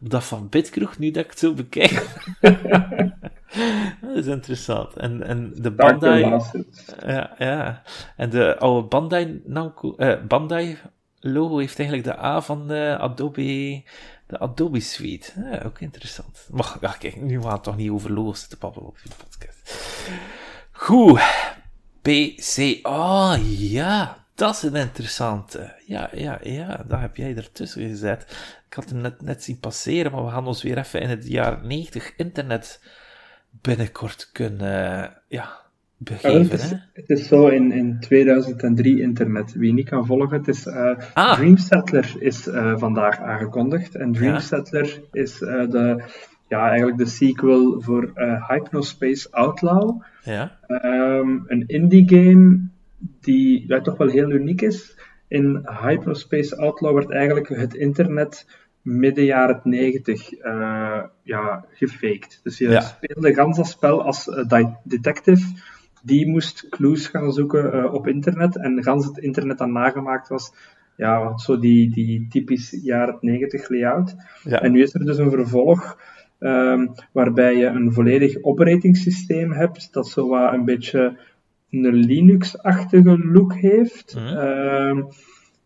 op 0.00 0.10
dat 0.10 0.24
van 0.24 0.48
Bitkroeg, 0.48 0.98
nu 0.98 1.10
dat 1.10 1.24
ik 1.24 1.30
het 1.30 1.38
zo 1.38 1.54
bekijk. 1.54 2.06
dat 4.00 4.16
is 4.16 4.26
interessant. 4.26 4.96
En, 4.96 5.22
en 5.22 5.52
de 5.54 5.70
Bandai... 5.70 6.40
Ja, 7.06 7.34
ja. 7.38 7.82
En 8.16 8.30
de 8.30 8.58
oude 8.58 8.88
Bandai, 8.88 9.42
Namco, 9.44 9.94
eh, 9.96 10.22
Bandai 10.28 10.78
logo 11.20 11.58
heeft 11.58 11.78
eigenlijk 11.78 12.08
de 12.08 12.24
A 12.24 12.40
van 12.40 12.68
de 12.68 12.96
Adobe, 13.00 13.82
de 14.26 14.38
Adobe 14.38 14.80
Suite. 14.80 15.32
Ja, 15.50 15.62
ook 15.66 15.80
interessant. 15.80 16.48
Maar 16.50 16.76
ja, 16.80 16.92
kijk, 16.92 17.20
nu 17.20 17.42
gaan 17.42 17.52
we 17.52 17.60
toch 17.60 17.76
niet 17.76 17.90
over 17.90 18.12
logo's 18.12 18.46
te 18.46 18.56
babbelen 18.58 18.88
op 18.88 18.98
je 19.02 19.10
podcast. 19.16 19.74
Goed. 20.72 21.20
PC. 22.08 22.86
Oh 22.86 23.36
ja, 23.58 24.24
dat 24.34 24.54
is 24.54 24.62
een 24.62 24.74
interessante. 24.74 25.74
Ja, 25.86 26.10
ja, 26.14 26.38
ja, 26.42 26.84
daar 26.88 27.00
heb 27.00 27.16
jij 27.16 27.36
ertussen 27.36 27.88
gezet. 27.88 28.22
Ik 28.66 28.74
had 28.74 28.88
hem 28.88 29.00
net, 29.00 29.22
net 29.22 29.42
zien 29.42 29.60
passeren, 29.60 30.12
maar 30.12 30.24
we 30.24 30.30
gaan 30.30 30.46
ons 30.46 30.62
weer 30.62 30.78
even 30.78 31.00
in 31.00 31.08
het 31.08 31.28
jaar 31.28 31.66
90 31.66 32.12
internet 32.16 32.80
binnenkort 33.50 34.30
kunnen 34.32 35.12
ja, 35.28 35.56
begeven. 35.96 36.40
het, 36.40 36.52
is, 36.52 36.70
het, 36.92 37.10
is, 37.10 37.28
zo 37.28 37.46
in, 37.46 37.72
in 37.72 38.00
2003 38.00 39.00
internet. 39.00 39.52
Wie 39.52 39.72
niet 39.72 39.88
kan 39.88 40.06
volgen, 40.06 40.38
het 40.38 40.48
is 40.48 40.66
uh, 40.66 40.96
ah. 41.14 41.34
Dream 41.34 41.56
Settler 41.56 42.14
is 42.18 42.46
uh, 42.46 42.78
vandaag 42.78 43.18
aangekondigd. 43.20 43.94
En 43.94 44.12
Dream 44.12 44.32
ja. 44.32 44.40
Settler 44.40 45.02
is 45.12 45.40
uh, 45.40 45.70
de 45.70 46.02
ja, 46.48 46.68
eigenlijk 46.68 46.98
de 46.98 47.06
sequel 47.06 47.80
voor 47.80 48.12
Hypnospace 48.48 49.28
Outlaw. 49.30 50.00
Ja. 50.32 50.58
Um, 50.68 51.44
een 51.46 51.64
indie 51.66 52.08
game 52.08 52.68
die 53.20 53.64
ja, 53.68 53.80
toch 53.80 53.96
wel 53.96 54.08
heel 54.08 54.30
uniek 54.30 54.62
is. 54.62 54.96
In 55.28 55.68
Hypnospace 55.80 56.56
Outlaw 56.56 56.94
werd 56.94 57.10
eigenlijk 57.10 57.48
het 57.48 57.74
internet 57.74 58.46
midden 58.82 59.24
jaren 59.24 59.60
90 59.64 60.32
uh, 60.32 61.02
ja, 61.22 61.64
gefaked. 61.72 62.40
Dus 62.42 62.58
je 62.58 62.68
ja. 62.68 62.80
speelde 62.80 63.34
gans 63.34 63.56
dat 63.56 63.66
spel 63.66 64.02
als 64.02 64.26
uh, 64.26 64.64
detective. 64.84 65.46
Die 66.02 66.28
moest 66.28 66.68
clues 66.68 67.06
gaan 67.06 67.32
zoeken 67.32 67.74
uh, 67.74 67.94
op 67.94 68.06
internet. 68.06 68.56
En 68.56 68.82
gans 68.82 69.06
het 69.06 69.18
internet 69.18 69.58
dat 69.58 69.68
nagemaakt 69.68 70.28
was, 70.28 70.52
ja, 70.96 71.38
zo 71.38 71.58
die, 71.58 71.90
die 71.90 72.26
typisch 72.28 72.78
jaren 72.82 73.18
90 73.20 73.68
layout. 73.68 74.14
Ja. 74.42 74.60
En 74.60 74.72
nu 74.72 74.82
is 74.82 74.94
er 74.94 75.04
dus 75.04 75.18
een 75.18 75.30
vervolg 75.30 75.98
Um, 76.40 76.94
waarbij 77.12 77.56
je 77.56 77.66
een 77.66 77.92
volledig 77.92 78.42
operatingsysteem 78.42 79.52
hebt 79.52 79.92
dat 79.92 80.08
zo 80.08 80.28
wat 80.28 80.52
een 80.52 80.64
beetje 80.64 81.18
een 81.70 81.94
Linux-achtige 81.94 83.18
look 83.18 83.54
heeft. 83.54 84.16
Mm 84.18 84.26
um, 84.26 85.08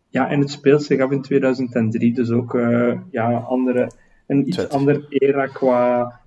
ja, 0.09 0.29
en 0.29 0.39
het 0.39 0.51
speelt 0.51 0.83
zich 0.83 1.01
af 1.01 1.11
in 1.11 1.21
2003, 1.21 2.13
dus 2.13 2.29
ook 2.29 2.53
uh, 2.53 2.93
ja, 3.11 3.37
andere, 3.37 3.91
een 4.27 4.47
iets 4.47 4.69
andere 4.69 5.05
era 5.09 5.45
qua 5.45 6.19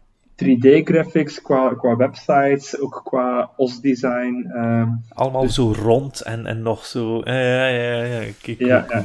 3D-graphics, 0.44 1.42
qua, 1.42 1.74
qua 1.74 1.96
websites, 1.96 2.80
ook 2.80 3.00
qua 3.04 3.50
OS-design. 3.56 4.52
Um, 4.56 5.04
Allemaal 5.08 5.42
dus... 5.42 5.54
zo 5.54 5.72
rond 5.72 6.20
en, 6.20 6.46
en 6.46 6.62
nog 6.62 6.84
zo. 6.84 7.20
Ja, 7.24 7.32
ja, 7.32 7.68
ja. 7.68 8.02
ja. 8.02 8.30
Kijk, 8.42 8.58
ja, 8.58 8.66
ja, 8.66 8.84
ja. 8.88 9.04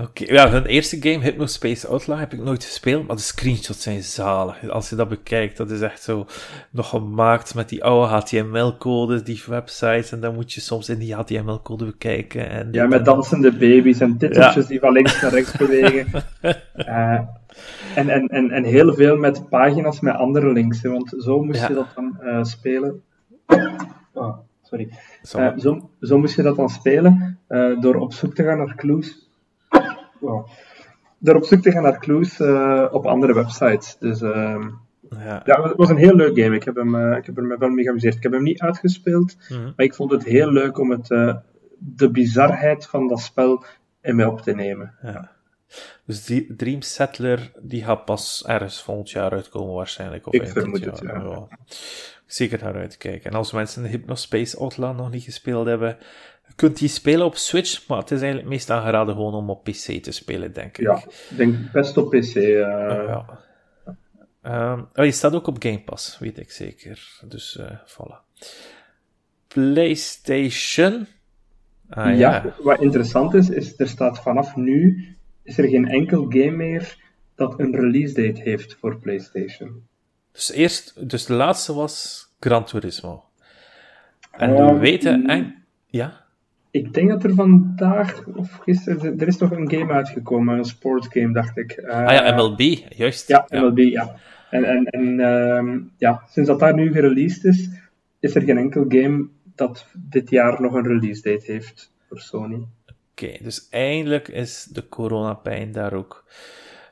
Oké, 0.00 0.24
ja, 0.32 0.50
hun 0.50 0.64
eerste 0.64 0.96
game, 1.00 1.24
Hypnospace 1.24 1.86
Outlaw, 1.86 2.18
heb 2.18 2.32
ik 2.32 2.42
nooit 2.42 2.64
gespeeld, 2.64 3.06
maar 3.06 3.16
de 3.16 3.22
screenshots 3.22 3.82
zijn 3.82 4.02
zalig. 4.02 4.68
Als 4.68 4.90
je 4.90 4.96
dat 4.96 5.08
bekijkt, 5.08 5.56
dat 5.56 5.70
is 5.70 5.80
echt 5.80 6.02
zo 6.02 6.26
nog 6.70 6.88
gemaakt 6.88 7.54
met 7.54 7.68
die 7.68 7.84
oude 7.84 8.06
HTML-codes, 8.06 9.24
die 9.24 9.42
websites, 9.46 10.12
en 10.12 10.20
dan 10.20 10.34
moet 10.34 10.52
je 10.52 10.60
soms 10.60 10.88
in 10.88 10.98
die 10.98 11.14
HTML-code 11.14 11.84
bekijken. 11.84 12.50
En 12.50 12.68
ja, 12.70 12.86
met 12.86 13.04
dansende 13.04 13.52
baby's 13.52 14.00
en 14.00 14.18
titeltjes 14.18 14.66
die 14.66 14.80
van 14.80 14.92
links 14.92 15.20
naar 15.20 15.30
rechts 15.30 15.56
bewegen. 15.56 16.06
Uh, 16.76 17.20
en, 17.94 18.08
en, 18.08 18.28
en, 18.28 18.50
en 18.50 18.64
heel 18.64 18.94
veel 18.94 19.16
met 19.16 19.48
pagina's 19.48 20.00
met 20.00 20.14
andere 20.14 20.52
links, 20.52 20.82
hè, 20.82 20.90
want 20.90 21.14
zo 21.18 21.42
moest 21.42 21.60
ja. 21.60 21.68
je 21.68 21.74
dat 21.74 21.88
dan 21.94 22.18
uh, 22.22 22.44
spelen. 22.44 23.02
Oh, 24.12 24.38
sorry. 24.62 24.88
Uh, 25.36 25.58
zo, 25.58 25.90
zo 26.00 26.18
moest 26.18 26.36
je 26.36 26.42
dat 26.42 26.56
dan 26.56 26.68
spelen, 26.68 27.38
door 27.80 27.94
op 27.94 28.12
zoek 28.12 28.34
te 28.34 28.42
gaan 28.42 28.58
naar 28.58 28.74
clues 28.76 29.21
wow, 30.22 30.48
door 31.18 31.34
op 31.34 31.44
zoek 31.44 31.62
te 31.62 31.70
gaan 31.70 31.82
naar 31.82 31.98
clues 31.98 32.38
uh, 32.38 32.86
op 32.90 33.06
andere 33.06 33.34
websites. 33.34 33.96
Dus 33.98 34.20
uh, 34.20 34.66
ja. 35.08 35.42
ja, 35.44 35.62
het 35.62 35.76
was 35.76 35.88
een 35.88 35.96
heel 35.96 36.14
leuk 36.14 36.38
game. 36.38 36.56
Ik 36.56 36.64
heb, 36.64 36.76
hem, 36.76 36.94
uh, 36.94 37.16
ik 37.16 37.26
heb 37.26 37.36
er 37.36 37.42
me 37.42 37.58
wel 37.58 37.68
mee 37.68 37.84
geamuseerd. 37.84 38.14
Ik 38.14 38.22
heb 38.22 38.32
hem 38.32 38.42
niet 38.42 38.60
uitgespeeld, 38.60 39.36
mm 39.48 39.56
-hmm. 39.56 39.72
maar 39.76 39.86
ik 39.86 39.94
vond 39.94 40.10
het 40.10 40.24
heel 40.24 40.52
leuk 40.52 40.78
om 40.78 40.90
het, 40.90 41.10
uh, 41.10 41.36
de 41.78 42.10
bizarheid 42.10 42.86
van 42.86 43.08
dat 43.08 43.20
spel 43.20 43.64
in 44.02 44.16
mij 44.16 44.26
op 44.26 44.40
te 44.40 44.54
nemen. 44.54 44.94
Ja. 45.02 45.30
Dus 46.06 46.24
die 46.24 46.56
Dream 46.56 46.82
Settler, 46.82 47.52
die 47.60 47.84
gaat 47.84 48.04
pas 48.04 48.44
ergens 48.46 48.82
volgend 48.82 49.10
jaar 49.10 49.30
uitkomen 49.30 49.74
waarschijnlijk. 49.74 50.26
Of 50.26 50.34
ik 50.34 50.48
vermoed 50.48 50.84
het, 50.84 50.98
ja. 50.98 51.14
ja. 51.14 51.48
Zeker 52.26 52.62
naar 52.62 52.74
uitkijken. 52.74 53.30
En 53.30 53.36
als 53.36 53.52
mensen 53.52 53.84
Hypnospace 53.84 54.56
Outlaw 54.56 54.96
nog 54.96 55.10
niet 55.10 55.22
gespeeld 55.22 55.66
hebben, 55.66 55.96
je 56.52 56.58
kunt 56.58 56.78
die 56.78 56.88
spelen 56.88 57.26
op 57.26 57.36
Switch, 57.36 57.86
maar 57.88 57.98
het 57.98 58.10
is 58.10 58.20
eigenlijk 58.20 58.48
meest 58.50 58.70
aangeraden 58.70 59.14
gewoon 59.14 59.34
om 59.34 59.50
op 59.50 59.64
PC 59.64 60.02
te 60.02 60.12
spelen, 60.12 60.52
denk 60.52 60.78
ik. 60.78 60.84
Ja, 60.84 60.96
ik 61.30 61.36
denk 61.36 61.72
best 61.72 61.96
op 61.96 62.10
PC. 62.10 62.34
Uh... 62.34 62.42
ja. 62.44 63.40
Um, 64.44 64.88
oh, 64.94 65.04
je 65.04 65.10
staat 65.10 65.34
ook 65.34 65.46
op 65.46 65.62
Game 65.62 65.80
Pass, 65.80 66.18
weet 66.18 66.38
ik 66.38 66.50
zeker. 66.50 67.20
Dus, 67.28 67.56
uh, 67.60 67.70
voilà. 67.86 68.44
PlayStation. 69.48 71.06
Ah, 71.88 72.06
ja, 72.06 72.12
ja, 72.14 72.54
wat 72.62 72.80
interessant 72.80 73.34
is, 73.34 73.48
is 73.48 73.74
er 73.76 73.88
staat 73.88 74.18
vanaf 74.18 74.56
nu 74.56 75.06
is 75.42 75.58
er 75.58 75.68
geen 75.68 75.88
enkel 75.88 76.22
game 76.28 76.50
meer 76.50 76.96
dat 77.34 77.58
een 77.58 77.74
release 77.74 78.14
date 78.14 78.40
heeft 78.42 78.76
voor 78.80 78.98
PlayStation. 78.98 79.86
Dus 80.32 80.50
eerst, 80.50 81.08
dus 81.08 81.26
de 81.26 81.32
laatste 81.32 81.74
was 81.74 82.26
Gran 82.40 82.64
Turismo. 82.64 83.24
En 84.30 84.54
we 84.54 84.78
weten... 84.78 85.26
En, 85.26 85.64
ja? 85.86 86.21
Ik 86.72 86.94
denk 86.94 87.08
dat 87.08 87.24
er 87.24 87.34
vandaag 87.34 88.26
of 88.26 88.58
gisteren, 88.62 89.20
er 89.20 89.26
is 89.26 89.38
nog 89.38 89.50
een 89.50 89.70
game 89.70 89.92
uitgekomen, 89.92 90.58
een 90.58 90.64
sportsgame, 90.64 91.32
dacht 91.32 91.56
ik. 91.56 91.76
Uh, 91.76 91.90
ah 91.90 92.12
ja, 92.12 92.34
MLB, 92.34 92.60
juist. 92.88 93.28
Ja, 93.28 93.46
MLB, 93.48 93.78
ja. 93.78 94.16
En, 94.50 94.64
en, 94.64 94.84
en 94.84 95.18
uh, 95.18 95.80
ja, 95.96 96.22
sinds 96.30 96.48
dat 96.48 96.60
daar 96.60 96.74
nu 96.74 96.92
gereleased 96.92 97.44
is, 97.44 97.68
is 98.20 98.34
er 98.34 98.42
geen 98.42 98.58
enkel 98.58 98.84
game 98.88 99.28
dat 99.54 99.86
dit 99.92 100.30
jaar 100.30 100.60
nog 100.60 100.74
een 100.74 100.86
release 100.86 101.22
date 101.22 101.52
heeft 101.52 101.92
voor 102.08 102.20
Sony. 102.20 102.66
Oké, 103.10 103.36
dus 103.42 103.68
eindelijk 103.70 104.28
is 104.28 104.64
de 104.64 104.88
coronapijn 104.88 105.72
daar 105.72 105.92
ook 105.92 106.24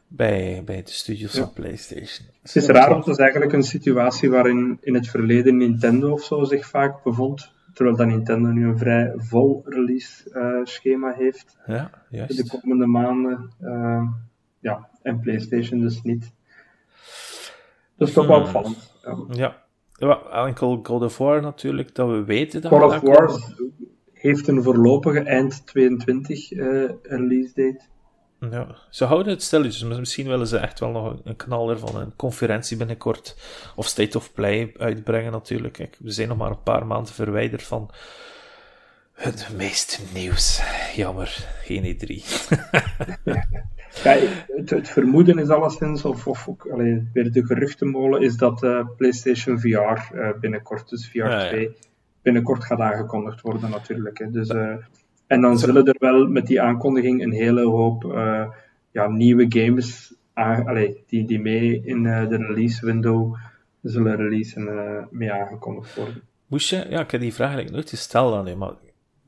bij, 0.08 0.62
bij 0.64 0.82
de 0.82 0.90
studios 0.90 1.38
van 1.38 1.52
PlayStation. 1.52 2.28
Het 2.42 2.56
is 2.56 2.66
raar, 2.66 2.88
want 2.88 3.04
het 3.04 3.14
is 3.14 3.20
eigenlijk 3.20 3.52
een 3.52 3.62
situatie 3.62 4.30
waarin 4.30 4.78
in 4.80 4.94
het 4.94 5.08
verleden 5.08 5.56
Nintendo 5.56 6.12
of 6.12 6.24
zo 6.24 6.44
zich 6.44 6.66
vaak 6.66 7.02
bevond. 7.02 7.52
Terwijl 7.74 7.96
dat 7.96 8.06
Nintendo 8.06 8.48
nu 8.48 8.66
een 8.66 8.78
vrij 8.78 9.12
vol 9.16 9.62
release 9.64 10.30
uh, 10.32 10.64
schema 10.64 11.12
heeft. 11.12 11.58
Ja, 11.66 11.90
juist. 12.10 12.36
De 12.36 12.58
komende 12.58 12.86
maanden. 12.86 13.50
Uh, 13.60 14.02
ja, 14.58 14.88
en 15.02 15.20
PlayStation 15.20 15.80
dus 15.80 16.02
niet. 16.02 16.32
Dat 17.96 18.08
is 18.08 18.14
toch 18.14 18.26
wel 18.26 18.36
hmm. 18.36 18.44
opvallend. 18.44 18.94
Ja. 19.30 19.56
ja. 19.92 20.44
enkel 20.46 20.80
God 20.82 21.02
of 21.02 21.18
War 21.18 21.42
natuurlijk, 21.42 21.94
dat 21.94 22.08
we 22.08 22.24
weten 22.24 22.60
dat 22.60 22.70
God 22.70 22.82
of 22.82 23.00
War 23.00 23.30
heeft 24.12 24.48
een 24.48 24.62
voorlopige 24.62 25.20
eind 25.20 25.66
22 25.66 26.50
uh, 26.52 26.84
eh, 26.84 26.90
release 27.02 27.52
date. 27.54 27.80
Ja, 28.40 28.66
ze 28.90 29.04
houden 29.04 29.32
het 29.32 29.42
stilletjes. 29.42 29.98
Misschien 29.98 30.26
willen 30.26 30.46
ze 30.46 30.58
echt 30.58 30.80
wel 30.80 30.90
nog 30.90 31.16
een 31.24 31.36
knaller 31.36 31.78
van 31.78 32.00
een 32.00 32.16
conferentie 32.16 32.76
binnenkort. 32.76 33.36
Of 33.76 33.86
State 33.86 34.18
of 34.18 34.32
Play 34.32 34.74
uitbrengen 34.78 35.32
natuurlijk. 35.32 35.72
Kijk, 35.74 35.96
we 35.98 36.10
zijn 36.10 36.28
nog 36.28 36.36
maar 36.36 36.50
een 36.50 36.62
paar 36.62 36.86
maanden 36.86 37.14
verwijderd 37.14 37.62
van 37.62 37.90
het 39.12 39.48
meeste 39.56 40.02
nieuws. 40.14 40.62
Jammer, 40.94 41.46
geen 41.62 41.96
E3. 41.96 42.08
ja, 44.04 44.16
het, 44.46 44.70
het, 44.70 44.88
vermoeden 44.88 45.38
is 45.38 45.48
alleszins, 45.48 46.04
of, 46.04 46.26
of 46.26 46.48
allee, 46.72 47.08
weer 47.12 47.32
de 47.32 47.46
geruchtenmolen, 47.46 48.22
is 48.22 48.36
dat 48.36 48.62
uh, 48.62 48.86
PlayStation 48.96 49.60
VR 49.60 49.66
uh, 49.66 49.98
eh, 50.12 50.38
binnenkort, 50.40 50.88
dus 50.88 51.10
VR 51.10 51.28
2, 51.28 51.76
binnenkort 52.22 52.64
gaat 52.64 52.80
aangekondigd 52.80 53.40
worden 53.40 53.70
natuurlijk. 53.70 54.18
Hè. 54.18 54.30
Dus... 54.30 54.48
Uh, 54.48 54.74
en 55.30 55.40
dan 55.40 55.58
zullen 55.58 55.86
er 55.86 55.96
wel 55.98 56.26
met 56.26 56.46
die 56.46 56.60
aankondiging 56.60 57.22
een 57.22 57.32
hele 57.32 57.64
hoop 57.64 58.04
uh, 58.04 58.48
ja, 58.90 59.08
nieuwe 59.08 59.46
games 59.48 60.14
allee, 60.34 61.04
die, 61.06 61.24
die 61.24 61.40
mee 61.40 61.82
in 61.84 62.04
uh, 62.04 62.28
de 62.28 62.36
release 62.36 62.86
window 62.86 63.34
zullen 63.82 64.16
releasen 64.16 64.62
uh, 64.62 65.04
mee 65.10 65.32
aangekondigd 65.32 65.94
worden. 65.94 66.22
Moest 66.46 66.70
je, 66.70 66.86
ja, 66.88 67.00
ik 67.00 67.10
heb 67.10 67.20
die 67.20 67.34
vraag 67.34 67.46
eigenlijk 67.46 67.76
nooit 67.76 67.90
gesteld 67.90 68.34
aan 68.34 68.48
u, 68.48 68.54
maar 68.54 68.72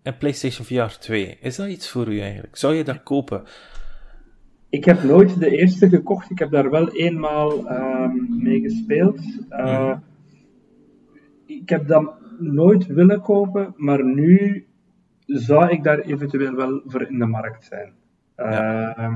en 0.02 0.16
PlayStation 0.16 0.66
VR 0.66 0.98
2, 0.98 1.36
is 1.40 1.56
dat 1.56 1.68
iets 1.68 1.88
voor 1.88 2.12
u 2.12 2.20
eigenlijk? 2.20 2.56
Zou 2.56 2.74
je 2.74 2.84
dat 2.84 3.02
kopen? 3.02 3.42
Ik 4.68 4.84
heb 4.84 5.02
nooit 5.02 5.40
de 5.40 5.56
eerste 5.56 5.88
gekocht, 5.88 6.30
ik 6.30 6.38
heb 6.38 6.50
daar 6.50 6.70
wel 6.70 6.88
eenmaal 6.88 7.70
um, 7.72 8.42
mee 8.42 8.60
gespeeld. 8.60 9.20
Uh, 9.50 9.96
Ik 11.46 11.68
heb 11.68 11.86
dat 11.86 12.12
nooit 12.38 12.86
willen 12.86 13.20
kopen, 13.20 13.74
maar 13.76 14.04
nu 14.04 14.66
zou 15.26 15.70
ik 15.70 15.82
daar 15.82 15.98
eventueel 15.98 16.54
wel 16.54 16.82
voor 16.86 17.02
in 17.02 17.18
de 17.18 17.26
markt 17.26 17.64
zijn. 17.64 17.92
Ehm, 18.36 19.14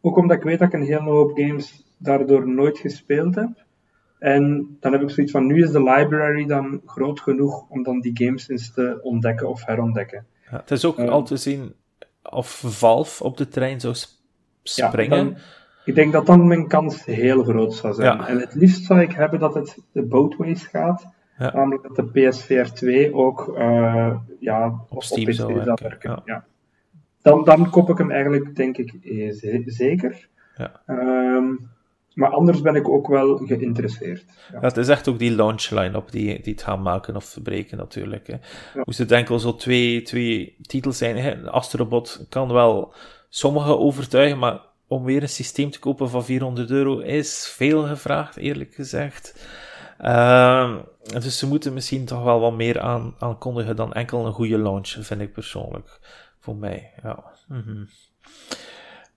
ook 0.00 0.16
omdat 0.16 0.36
ik 0.36 0.42
weet 0.42 0.58
dat 0.58 0.68
ik 0.68 0.74
een 0.74 0.86
hele 0.86 1.10
hoop 1.10 1.38
games 1.38 1.84
daardoor 1.98 2.48
nooit 2.48 2.78
gespeeld 2.78 3.34
heb. 3.34 3.64
En 4.18 4.76
dan 4.80 4.92
heb 4.92 5.02
ik 5.02 5.10
zoiets 5.10 5.32
van, 5.32 5.46
nu 5.46 5.62
is 5.62 5.70
de 5.70 5.82
library 5.82 6.46
dan 6.46 6.82
groot 6.86 7.20
genoeg 7.20 7.68
om 7.68 7.82
dan 7.82 8.00
die 8.00 8.26
games 8.26 8.48
eens 8.48 8.72
te 8.72 8.98
ontdekken 9.02 9.48
of 9.48 9.64
herontdekken. 9.64 10.26
Ja, 10.50 10.56
het 10.56 10.70
is 10.70 10.84
ook 10.84 10.98
uh, 10.98 11.08
al 11.08 11.22
te 11.22 11.36
zien 11.36 11.74
of 12.22 12.62
Valve 12.66 13.24
op 13.24 13.36
de 13.36 13.48
trein 13.48 13.80
zou 13.80 13.94
springen. 14.62 15.36
ik 15.84 15.94
denk 15.94 16.12
dat 16.12 16.26
dan 16.26 16.46
mijn 16.46 16.68
kans 16.68 17.04
heel 17.04 17.42
groot 17.42 17.74
zou 17.74 17.94
zijn. 17.94 18.20
En 18.20 18.38
het 18.38 18.54
liefst 18.54 18.84
zou 18.84 19.00
ik 19.00 19.12
hebben 19.12 19.40
dat 19.40 19.54
het 19.54 19.78
de 19.92 20.02
boatways 20.02 20.66
gaat. 20.66 21.06
Ja. 21.40 21.52
Namelijk 21.54 21.82
dat 21.82 21.96
de 21.96 22.28
PSVR 22.28 22.72
2 22.72 23.14
ook 23.14 23.54
uh, 23.58 24.16
ja, 24.40 24.84
op 24.88 25.02
Steam 25.02 25.32
zou 25.32 25.54
werken. 25.54 26.22
Ja. 26.24 26.44
Dan, 27.22 27.44
dan 27.44 27.70
koop 27.70 27.90
ik 27.90 27.98
hem 27.98 28.10
eigenlijk, 28.10 28.56
denk 28.56 28.76
ik, 28.76 28.94
eh, 29.04 29.62
zeker. 29.66 30.28
Ja. 30.56 30.80
Um, 30.86 31.70
maar 32.14 32.30
anders 32.30 32.60
ben 32.60 32.74
ik 32.74 32.88
ook 32.88 33.06
wel 33.06 33.36
geïnteresseerd. 33.36 34.24
Ja. 34.52 34.60
het 34.60 34.76
is 34.76 34.88
echt 34.88 35.08
ook 35.08 35.18
die 35.18 35.30
launch 35.30 35.70
line-up 35.70 36.10
die, 36.10 36.42
die 36.42 36.52
het 36.52 36.62
gaan 36.62 36.82
maken 36.82 37.16
of 37.16 37.24
verbreken 37.24 37.78
natuurlijk. 37.78 38.26
Hè. 38.26 38.34
Ja. 38.74 38.82
Moest 38.84 38.98
het 38.98 39.12
enkel 39.12 39.38
zo 39.38 39.56
twee, 39.56 40.02
twee 40.02 40.56
titels 40.62 40.98
zijn. 40.98 41.16
Hè. 41.16 41.50
Astrobot 41.50 42.26
kan 42.28 42.52
wel 42.52 42.94
sommigen 43.28 43.78
overtuigen, 43.78 44.38
maar 44.38 44.60
om 44.86 45.04
weer 45.04 45.22
een 45.22 45.28
systeem 45.28 45.70
te 45.70 45.78
kopen 45.78 46.10
van 46.10 46.24
400 46.24 46.70
euro 46.70 46.98
is 46.98 47.52
veel 47.56 47.82
gevraagd, 47.82 48.36
eerlijk 48.36 48.74
gezegd. 48.74 49.48
Uh, 50.02 50.76
dus 51.02 51.38
ze 51.38 51.46
moeten 51.46 51.72
misschien 51.72 52.04
toch 52.04 52.22
wel 52.22 52.40
wat 52.40 52.54
meer 52.54 52.80
aan, 52.80 53.14
aankondigen 53.18 53.76
dan 53.76 53.92
enkel 53.92 54.26
een 54.26 54.32
goede 54.32 54.58
launch, 54.58 54.88
vind 54.88 55.20
ik 55.20 55.32
persoonlijk. 55.32 56.00
Voor 56.38 56.56
mij, 56.56 56.92
ja. 57.02 57.24
-hmm. 57.48 57.88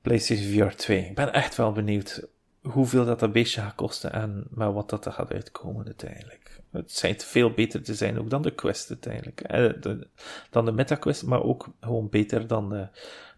PlayStation 0.01 0.69
VR 0.69 0.75
2. 0.75 1.05
Ik 1.05 1.15
ben 1.15 1.33
echt 1.33 1.55
wel 1.55 1.71
benieuwd 1.71 2.27
hoeveel 2.61 3.05
dat, 3.05 3.19
dat 3.19 3.31
beestje 3.31 3.61
gaat 3.61 3.75
kosten 3.75 4.13
en 4.13 4.47
maar 4.49 4.73
wat 4.73 4.89
dat 4.89 5.05
er 5.05 5.11
gaat 5.11 5.33
uitkomen 5.33 5.85
uiteindelijk. 5.85 6.61
Het 6.71 6.91
schijnt 6.91 7.23
veel 7.23 7.51
beter 7.51 7.83
te 7.83 7.95
zijn 7.95 8.19
ook 8.19 8.29
dan 8.29 8.41
de 8.41 8.51
Quest 8.51 8.89
uiteindelijk. 8.89 9.49
De, 9.83 10.07
dan 10.49 10.65
de 10.65 10.71
MetaQuest, 10.71 11.25
maar 11.25 11.43
ook 11.43 11.67
gewoon 11.79 12.09
beter 12.09 12.47
dan 12.47 12.69
de, 12.69 12.87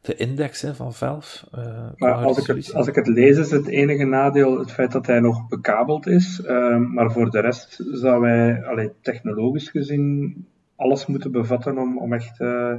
de 0.06 0.16
index 0.16 0.62
hè, 0.62 0.76
van 0.76 0.94
Valve. 0.94 1.46
Uh, 1.58 1.88
maar 1.98 2.14
als 2.14 2.38
ik, 2.38 2.46
het, 2.56 2.74
als 2.74 2.88
ik 2.88 2.96
het 2.96 3.08
lees, 3.08 3.38
is 3.38 3.52
het 3.52 3.68
enige 3.68 4.06
nadeel 4.06 4.60
het 4.60 4.72
feit 4.72 4.92
dat 4.92 5.06
hij 5.06 5.20
nog 5.20 5.48
bekabeld 5.48 6.08
is. 6.08 6.42
Uh, 6.46 6.78
maar 6.78 7.12
voor 7.12 7.30
de 7.30 7.40
rest 7.40 7.84
zou 7.92 8.28
hij 8.28 8.66
allee, 8.66 8.92
technologisch 9.02 9.70
gezien 9.70 10.36
alles 10.76 11.06
moeten 11.06 11.32
bevatten 11.32 11.78
om, 11.78 11.98
om 11.98 12.14
echt 12.14 12.40
uh, 12.40 12.74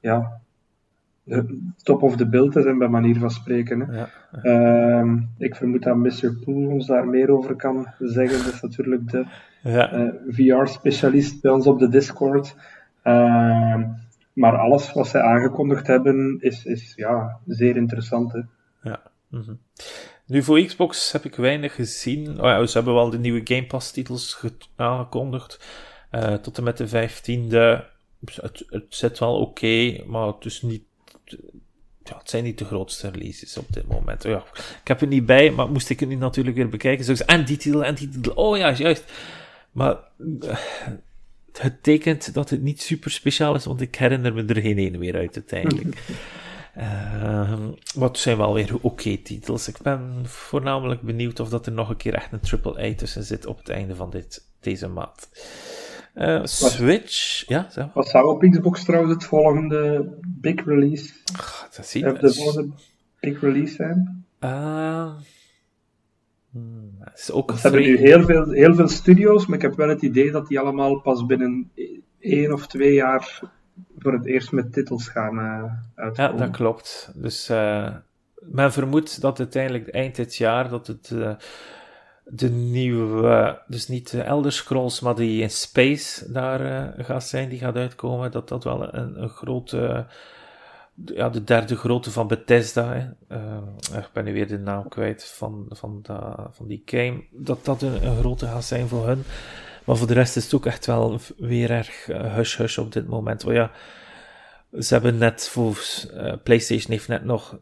ja, 0.00 0.40
top 1.82 2.02
of 2.02 2.16
the 2.16 2.28
bill 2.28 2.50
te 2.50 2.62
zijn, 2.62 2.78
bij 2.78 2.88
manier 2.88 3.18
van 3.18 3.30
spreken. 3.30 3.80
Hè. 3.80 3.98
Ja. 3.98 4.08
Ehm, 4.42 5.16
ik 5.38 5.56
vermoed 5.56 5.82
dat 5.82 5.96
Mr. 5.96 6.34
Poel 6.44 6.70
ons 6.70 6.86
daar 6.86 7.06
meer 7.06 7.30
over 7.30 7.54
kan 7.54 7.86
zeggen. 7.98 8.44
Dat 8.44 8.54
is 8.54 8.60
natuurlijk 8.60 9.10
de 9.10 9.24
ja. 9.62 10.12
VR-specialist 10.28 11.40
bij 11.40 11.50
ons 11.50 11.66
op 11.66 11.78
de 11.78 11.88
Discord. 11.88 12.56
Maar 14.38 14.58
alles 14.58 14.92
wat 14.92 15.08
zij 15.08 15.20
aangekondigd 15.20 15.86
hebben 15.86 16.36
is, 16.40 16.64
is 16.64 16.92
ja, 16.96 17.40
zeer 17.46 17.76
interessant. 17.76 18.32
Hè. 18.32 18.40
Ja. 18.82 19.02
Mhm. 19.28 19.54
Nu, 20.26 20.42
voor 20.42 20.64
Xbox 20.64 21.12
heb 21.12 21.24
ik 21.24 21.34
weinig 21.34 21.74
gezien. 21.74 22.28
Oh 22.28 22.44
ja, 22.44 22.66
ze 22.66 22.76
hebben 22.76 22.94
wel 22.94 23.10
de 23.10 23.18
nieuwe 23.18 23.40
Game 23.44 23.66
Pass 23.66 23.92
titels 23.92 24.44
aangekondigd. 24.76 25.66
Uh, 26.12 26.34
tot 26.34 26.58
en 26.58 26.64
met 26.64 26.76
de 26.76 26.88
15e. 26.88 27.84
Het, 28.34 28.86
zit 28.88 29.18
wel 29.18 29.40
oké, 29.40 30.04
maar 30.06 30.26
het 30.26 30.44
is 30.44 30.62
niet. 30.62 30.82
Ja, 32.02 32.18
het 32.18 32.30
zijn 32.30 32.44
niet 32.44 32.58
de 32.58 32.64
grootste 32.64 33.10
releases 33.10 33.56
op 33.56 33.72
dit 33.72 33.88
moment. 33.88 34.24
Oh 34.24 34.30
ja, 34.30 34.44
ik 34.80 34.88
heb 34.88 35.00
het 35.00 35.08
niet 35.08 35.26
bij, 35.26 35.50
maar 35.50 35.70
moest 35.70 35.90
ik 35.90 36.00
het 36.00 36.08
nu 36.08 36.14
natuurlijk 36.14 36.56
weer 36.56 36.68
bekijken. 36.68 37.04
Zo 37.04 37.24
en 37.24 37.44
die 37.44 37.56
titel, 37.56 37.84
en 37.84 37.94
die 37.94 38.08
titel. 38.08 38.32
Oh 38.32 38.56
ja, 38.56 38.72
juist. 38.72 39.12
Maar 39.72 39.96
uh, 40.18 40.58
het 41.60 41.82
tekent 41.82 42.34
dat 42.34 42.50
het 42.50 42.62
niet 42.62 42.82
super 42.82 43.10
speciaal 43.10 43.54
is, 43.54 43.64
want 43.64 43.80
ik 43.80 43.94
herinner 43.94 44.34
me 44.34 44.44
er 44.44 44.60
geen 44.60 44.78
ene 44.78 44.98
meer 44.98 45.14
uit 45.14 45.34
uiteindelijk. 45.34 46.02
uh, 46.78 47.58
wat 47.94 48.18
zijn 48.18 48.36
wel 48.36 48.54
weer 48.54 48.76
oké 48.80 49.16
titels. 49.16 49.68
Ik 49.68 49.78
ben 49.82 50.20
voornamelijk 50.22 51.00
benieuwd 51.02 51.40
of 51.40 51.48
dat 51.48 51.66
er 51.66 51.72
nog 51.72 51.88
een 51.88 51.96
keer 51.96 52.14
echt 52.14 52.32
een 52.32 52.40
triple 52.40 52.90
A 52.90 52.94
tussen 52.94 53.24
zit 53.24 53.46
op 53.46 53.58
het 53.58 53.68
einde 53.68 53.94
van 53.94 54.10
dit, 54.10 54.44
deze 54.60 54.88
maand. 54.88 55.28
Uh, 56.14 56.40
Switch, 56.44 57.46
wat, 57.46 57.74
ja. 57.74 57.90
Wat 57.94 58.08
zou 58.08 58.26
op 58.26 58.50
Xbox 58.50 58.84
trouwens 58.84 59.14
het 59.14 59.24
volgende 59.24 60.10
big 60.26 60.64
release? 60.64 61.12
Ach, 61.36 61.68
dat 61.76 61.86
zie 61.86 62.04
je. 62.04 62.12
De 62.12 62.34
volgende 62.34 62.72
big 63.20 63.40
release 63.40 63.74
zijn? 63.74 64.24
Uh, 64.40 65.10
Hmm, 66.52 66.98
is 67.14 67.30
ook 67.30 67.50
We 67.52 67.58
hebben 67.60 67.80
nu 67.80 67.98
heel 67.98 68.22
veel, 68.22 68.50
heel 68.50 68.74
veel 68.74 68.88
studio's, 68.88 69.46
maar 69.46 69.56
ik 69.56 69.62
heb 69.62 69.76
wel 69.76 69.88
het 69.88 70.02
idee 70.02 70.30
dat 70.30 70.48
die 70.48 70.60
allemaal 70.60 71.00
pas 71.00 71.26
binnen 71.26 71.70
één 72.18 72.52
of 72.52 72.66
twee 72.66 72.94
jaar 72.94 73.40
voor 73.98 74.12
het 74.12 74.26
eerst 74.26 74.52
met 74.52 74.72
titels 74.72 75.08
gaan 75.08 75.38
uh, 75.38 75.64
uitkomen. 75.94 76.32
Ja, 76.32 76.38
dat 76.38 76.56
klopt. 76.56 77.12
Dus 77.14 77.50
uh, 77.50 77.94
men 78.40 78.72
vermoedt 78.72 79.20
dat 79.20 79.38
uiteindelijk 79.38 79.88
eind 79.88 80.16
dit 80.16 80.36
jaar 80.36 80.68
dat 80.68 80.86
het 80.86 81.10
uh, 81.14 81.30
de 82.24 82.50
nieuwe, 82.50 83.62
dus 83.66 83.88
niet 83.88 84.10
de 84.10 84.22
Elder 84.22 84.52
Scrolls, 84.52 85.00
maar 85.00 85.14
die 85.14 85.42
in 85.42 85.50
Space 85.50 86.32
daar 86.32 86.92
gaat 86.98 87.24
zijn, 87.24 87.48
die 87.48 87.58
gaat 87.58 87.76
uitkomen, 87.76 88.30
dat 88.30 88.48
dat 88.48 88.64
wel 88.64 88.94
een, 88.94 89.22
een 89.22 89.28
grote 89.28 90.06
ja, 91.04 91.28
de 91.28 91.44
derde 91.44 91.76
grote 91.76 92.10
van 92.10 92.26
Bethesda. 92.26 92.92
Hè. 92.92 93.36
Uh, 93.36 93.98
ik 93.98 94.10
ben 94.12 94.24
nu 94.24 94.32
weer 94.32 94.48
de 94.48 94.58
naam 94.58 94.88
kwijt 94.88 95.24
van, 95.24 95.66
van, 95.70 95.98
de, 96.02 96.18
van 96.50 96.66
die 96.66 96.82
game. 96.84 97.24
Dat 97.30 97.64
dat 97.64 97.82
een, 97.82 98.06
een 98.06 98.16
grote 98.16 98.46
gaat 98.46 98.64
zijn 98.64 98.88
voor 98.88 99.06
hun. 99.06 99.22
Maar 99.84 99.96
voor 99.96 100.06
de 100.06 100.14
rest 100.14 100.36
is 100.36 100.44
het 100.44 100.54
ook 100.54 100.66
echt 100.66 100.86
wel 100.86 101.20
weer 101.36 101.70
erg 101.70 102.06
hush-hush 102.06 102.78
op 102.78 102.92
dit 102.92 103.08
moment. 103.08 103.44
Oh 103.44 103.52
ja, 103.52 103.70
ze 104.78 104.94
hebben 104.94 105.18
net 105.18 105.48
voor 105.48 105.78
PlayStation 106.42 106.92
heeft 106.92 107.08
net 107.08 107.24
nog 107.24 107.58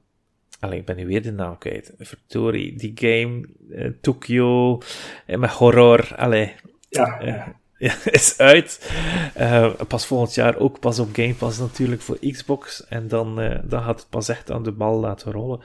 Allee, 0.61 0.79
ik 0.79 0.85
ben 0.85 0.97
nu 0.97 1.07
weer 1.07 1.23
de 1.23 1.33
naam 1.33 1.59
kwijt. 1.59 1.95
Verdorie, 1.99 2.77
die 2.77 2.93
game, 2.95 3.49
uh, 3.69 3.91
Tokyo, 4.01 4.81
met 5.27 5.51
horror, 5.51 6.17
allee. 6.17 6.55
Ja, 6.89 7.21
ja. 7.21 7.57
Ja, 7.79 7.95
is 8.11 8.39
uit. 8.39 8.93
Uh, 9.39 9.73
pas 9.89 10.07
volgend 10.07 10.35
jaar 10.35 10.57
ook 10.57 10.81
pas 10.81 10.99
op 10.99 11.09
Game 11.13 11.35
Pass 11.35 11.59
natuurlijk 11.59 12.03
voor 12.03 12.19
Xbox. 12.19 12.87
En 12.87 13.09
dan, 13.09 13.41
uh, 13.41 13.59
dan 13.65 13.83
gaat 13.83 14.01
het 14.01 14.09
pas 14.11 14.29
echt 14.29 14.51
aan 14.51 14.63
de 14.63 14.73
bal 14.73 15.01
laten 15.01 15.33
rollen. 15.33 15.59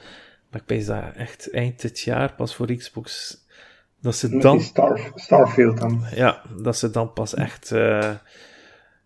Maar 0.50 0.60
ik 0.60 0.68
weet 0.68 0.86
dat 0.86 1.02
echt 1.16 1.50
eind 1.50 1.80
dit 1.80 2.00
jaar 2.00 2.34
pas 2.34 2.54
voor 2.54 2.74
Xbox. 2.74 3.36
Dat 4.00 4.16
ze 4.16 4.38
dan. 4.38 4.60
Star, 4.60 5.12
Starfield 5.14 5.78
dan. 5.78 6.04
Ja, 6.14 6.42
dat 6.62 6.76
ze 6.78 6.90
dan 6.90 7.12
pas 7.12 7.34
echt 7.34 7.70
uh, 7.70 8.10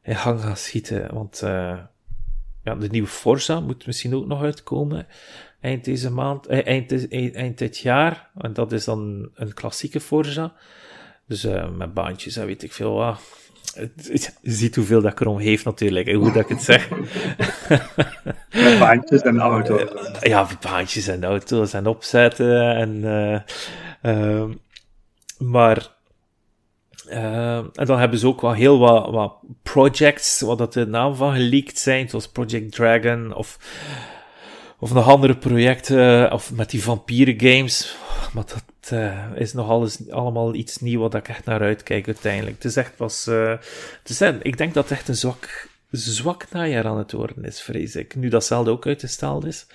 in 0.03 0.17
gang 0.17 0.41
gaan 0.41 0.57
schieten. 0.57 1.15
Want 1.15 1.41
ja, 2.67 2.75
de 2.75 2.89
nieuwe 2.89 3.09
Forza 3.09 3.61
moet 3.61 3.87
misschien 3.87 4.15
ook 4.15 4.27
nog 4.27 4.43
uitkomen. 4.43 5.07
Eind 5.61 5.85
deze 5.85 6.11
maand, 6.11 6.47
eind, 6.47 7.11
eind 7.35 7.59
dit 7.59 7.79
jaar. 7.79 8.31
En 8.39 8.53
dat 8.53 8.73
is 8.73 8.85
dan 8.85 9.31
een 9.35 9.55
klassieke 9.55 10.01
Forza. 10.01 10.55
Dus 11.27 11.45
uh, 11.45 11.69
met 11.69 11.95
baantjes 11.95 12.37
en 12.37 12.47
weet 12.47 12.63
ik 12.63 12.73
veel 12.73 12.95
wat. 12.95 13.21
Je 14.03 14.31
ziet 14.43 14.77
hoeveel 14.77 15.03
dat 15.03 15.13
ik 15.13 15.21
erom 15.21 15.39
heeft 15.39 15.65
natuurlijk, 15.65 16.07
en 16.07 16.15
hoe 16.15 16.33
dat 16.33 16.43
ik 16.43 16.49
het 16.49 16.63
zeg. 16.63 16.89
met 18.51 18.79
baantjes 18.79 19.21
en 19.21 19.41
auto's. 19.41 19.91
Ja, 20.21 20.49
baantjes 20.61 21.07
en 21.07 21.25
auto's 21.25 21.73
en 21.73 21.87
opzetten. 21.87 22.75
En, 22.75 22.97
uh, 23.05 23.41
uh, 24.15 24.51
maar... 25.39 25.95
en 27.07 27.71
dan 27.73 27.99
hebben 27.99 28.19
ze 28.19 28.27
ook 28.27 28.41
wel 28.41 28.53
heel 28.53 28.79
wat, 28.79 29.11
wat 29.11 29.37
projects, 29.63 30.41
wat 30.41 30.59
dat 30.59 30.73
de 30.73 30.87
naam 30.87 31.15
van 31.15 31.33
geleakt 31.33 31.79
zijn, 31.79 32.09
zoals 32.09 32.29
Project 32.29 32.73
Dragon 32.73 33.35
of 33.35 33.59
of 34.79 34.93
nog 34.93 35.09
andere 35.09 35.37
projecten, 35.37 36.33
of 36.33 36.53
met 36.53 36.71
die 36.71 36.83
vampieren 36.83 37.41
games. 37.41 37.97
Maar 38.33 38.45
dat 38.45 38.65
uh, 38.93 39.31
is 39.35 39.53
nog 39.53 39.69
alles, 39.69 40.11
allemaal 40.11 40.55
iets 40.55 40.79
nieuws 40.79 41.01
wat 41.01 41.15
ik 41.15 41.29
echt 41.29 41.45
naar 41.45 41.61
uitkijk 41.61 42.07
uiteindelijk. 42.07 42.55
Het 42.57 42.65
is 42.65 42.77
echt 42.77 42.97
pas... 42.97 43.27
Uh, 43.29 43.51
het 44.03 44.09
is, 44.09 44.21
ik 44.43 44.59
denk 44.59 44.75
dat 44.75 44.89
het 44.89 44.99
echt 44.99 45.09
een 45.09 45.17
zwak, 45.17 45.69
zwak 45.91 46.51
najaar 46.51 46.87
aan 46.87 46.99
het 46.99 47.13
worden 47.13 47.45
is, 47.45 47.61
vrees 47.61 47.97
ik. 47.97 48.15
Nu 48.15 48.29
dat 48.29 48.45
Zelda 48.45 48.71
ook 48.71 48.87
uitgesteld 48.87 49.45
is. 49.45 49.67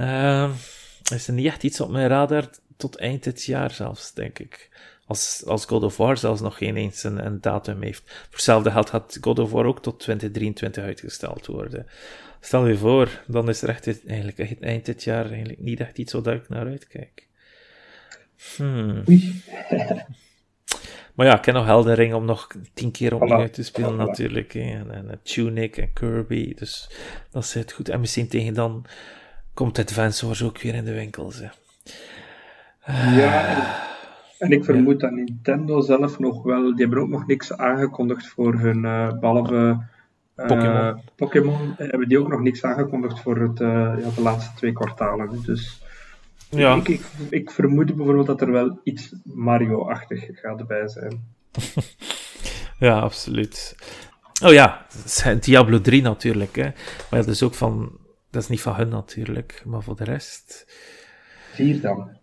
Uh, 0.00 0.50
is 1.12 1.28
er 1.28 1.34
niet 1.34 1.46
echt 1.46 1.62
iets 1.62 1.80
op 1.80 1.90
mijn 1.90 2.08
radar 2.08 2.50
tot 2.76 2.96
eind 2.96 3.24
dit 3.24 3.44
jaar 3.44 3.70
zelfs, 3.70 4.12
denk 4.12 4.38
ik. 4.38 4.70
Als, 5.06 5.42
als 5.46 5.64
God 5.64 5.82
of 5.82 5.96
War 5.96 6.16
zelfs 6.16 6.40
nog 6.40 6.56
geen 6.56 6.76
eens 6.76 7.02
een, 7.02 7.26
een 7.26 7.40
datum 7.40 7.82
heeft. 7.82 8.02
Voor 8.06 8.26
hetzelfde 8.30 8.70
geld 8.70 8.90
had 8.90 9.18
God 9.20 9.38
of 9.38 9.50
War 9.50 9.64
ook 9.64 9.82
tot 9.82 10.00
2023 10.00 10.84
uitgesteld 10.84 11.46
worden. 11.46 11.86
Stel 12.40 12.66
je 12.66 12.76
voor, 12.76 13.22
dan 13.26 13.48
is 13.48 13.62
er 13.62 13.68
echt 13.68 14.06
eigenlijk 14.06 14.62
eind 14.62 14.84
dit 14.84 15.04
jaar 15.04 15.26
eigenlijk 15.26 15.60
niet 15.60 15.80
echt 15.80 15.98
iets 15.98 16.12
waar 16.12 16.34
ik 16.34 16.48
naar 16.48 16.66
uitkijk. 16.66 17.27
Hmm. 18.56 18.94
maar 21.14 21.26
ja, 21.26 21.36
ik 21.36 21.42
ken 21.42 21.54
nog 21.54 21.64
Heldering 21.64 22.14
om 22.14 22.24
nog 22.24 22.48
tien 22.74 22.90
keer 22.90 23.14
opnieuw 23.14 23.48
te 23.48 23.64
spelen 23.64 23.96
natuurlijk. 23.96 24.54
En, 24.54 24.90
en, 24.90 25.20
Tunic 25.22 25.76
en 25.76 25.92
Kirby, 25.92 26.54
dus 26.54 26.90
dat 27.30 27.46
zit 27.46 27.72
goed. 27.72 27.88
En 27.88 28.00
misschien 28.00 28.28
tegen 28.28 28.54
dan 28.54 28.84
komt 29.54 29.78
Advance 29.78 30.26
Wars 30.26 30.42
ook 30.42 30.60
weer 30.60 30.74
in 30.74 30.84
de 30.84 30.94
winkels. 30.94 31.38
Hè. 31.38 31.48
Ja, 33.20 33.56
en 34.38 34.50
ik 34.50 34.64
vermoed 34.64 35.00
dat 35.00 35.10
Nintendo 35.10 35.80
zelf 35.80 36.18
nog 36.18 36.42
wel, 36.42 36.62
die 36.62 36.84
hebben 36.84 36.98
ook 36.98 37.08
nog 37.08 37.26
niks 37.26 37.52
aangekondigd 37.52 38.26
voor 38.26 38.54
hun, 38.54 38.84
uh, 38.84 39.18
behalve 39.18 39.78
Pokémon. 40.34 40.74
Uh, 40.74 40.94
Pokémon 41.16 41.74
hebben 41.76 42.08
die 42.08 42.20
ook 42.20 42.28
nog 42.28 42.40
niks 42.40 42.64
aangekondigd 42.64 43.20
voor 43.20 43.40
het, 43.40 43.60
uh, 43.60 43.68
ja, 43.98 44.10
de 44.14 44.22
laatste 44.22 44.56
twee 44.56 44.72
kwartalen. 44.72 45.42
Dus 45.42 45.82
ja. 46.50 46.76
ik, 46.76 46.88
ik, 46.88 47.02
ik, 47.30 47.50
vermoed 47.50 47.96
bijvoorbeeld 47.96 48.26
dat 48.26 48.40
er 48.40 48.52
wel 48.52 48.80
iets 48.82 49.14
Mario-achtig 49.24 50.24
gaat 50.32 50.66
bij 50.66 50.88
zijn. 50.88 51.34
ja, 52.78 53.00
absoluut. 53.00 53.76
Oh 54.42 54.52
ja, 54.52 54.86
Diablo 55.40 55.80
3 55.80 56.02
natuurlijk. 56.02 56.56
Hè. 56.56 56.70
Maar 57.10 57.20
dat 57.20 57.28
is 57.28 57.42
ook 57.42 57.54
van. 57.54 57.98
Dat 58.30 58.42
is 58.42 58.48
niet 58.48 58.60
van 58.60 58.74
hun 58.74 58.88
natuurlijk, 58.88 59.62
maar 59.66 59.82
voor 59.82 59.96
de 59.96 60.04
rest. 60.04 60.66
Vier 61.52 61.80
dan. 61.80 62.16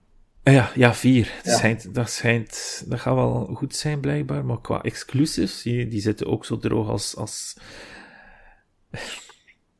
Ja, 0.44 0.72
ja, 0.76 0.94
vier. 0.94 1.26
Ja. 1.26 1.32
Dat, 1.44 1.58
schijnt, 1.58 1.94
dat, 1.94 2.10
schijnt, 2.10 2.84
dat 2.88 3.00
gaat 3.00 3.16
wel 3.16 3.46
goed 3.54 3.76
zijn, 3.76 4.00
blijkbaar. 4.00 4.46
Maar 4.46 4.62
qua 4.62 4.82
exclusives, 4.82 5.62
die, 5.62 5.88
die 5.88 6.02
zitten 6.02 6.28
ook 6.28 6.46
zo 6.46 6.58
droog 6.58 6.90
als, 6.90 7.16
als 7.16 7.58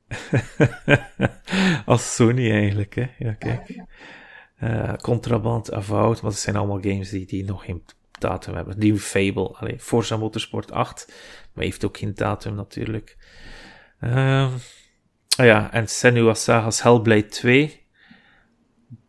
Als 1.86 2.16
Sony 2.16 2.52
eigenlijk, 2.52 2.96
hè. 2.96 3.06
Ja, 3.18 3.34
kijk. 3.34 3.84
Uh, 4.64 4.94
Contraband, 4.94 5.72
Avowed, 5.72 6.22
maar 6.22 6.32
dat 6.32 6.40
zijn 6.40 6.56
allemaal 6.56 6.82
games 6.82 7.10
die, 7.10 7.26
die 7.26 7.46
nog 7.46 7.66
geen 7.66 7.84
datum 8.20 8.56
hebben. 8.56 8.80
Nieuw 8.80 8.98
Fable, 8.98 9.48
alleen 9.48 9.80
Forza 9.80 10.18
Motorsport 10.18 10.72
8, 10.72 11.14
maar 11.54 11.64
heeft 11.64 11.86
ook 11.86 11.98
geen 11.98 12.16
datum 12.16 12.56
natuurlijk. 12.56 13.18
Uh, 14.02 14.54
oh 15.40 15.46
ja, 15.46 15.72
en 15.72 15.88
Senua 15.88 16.34
Sagas 16.34 16.82
Hellblade 16.82 17.28
2. 17.28 17.84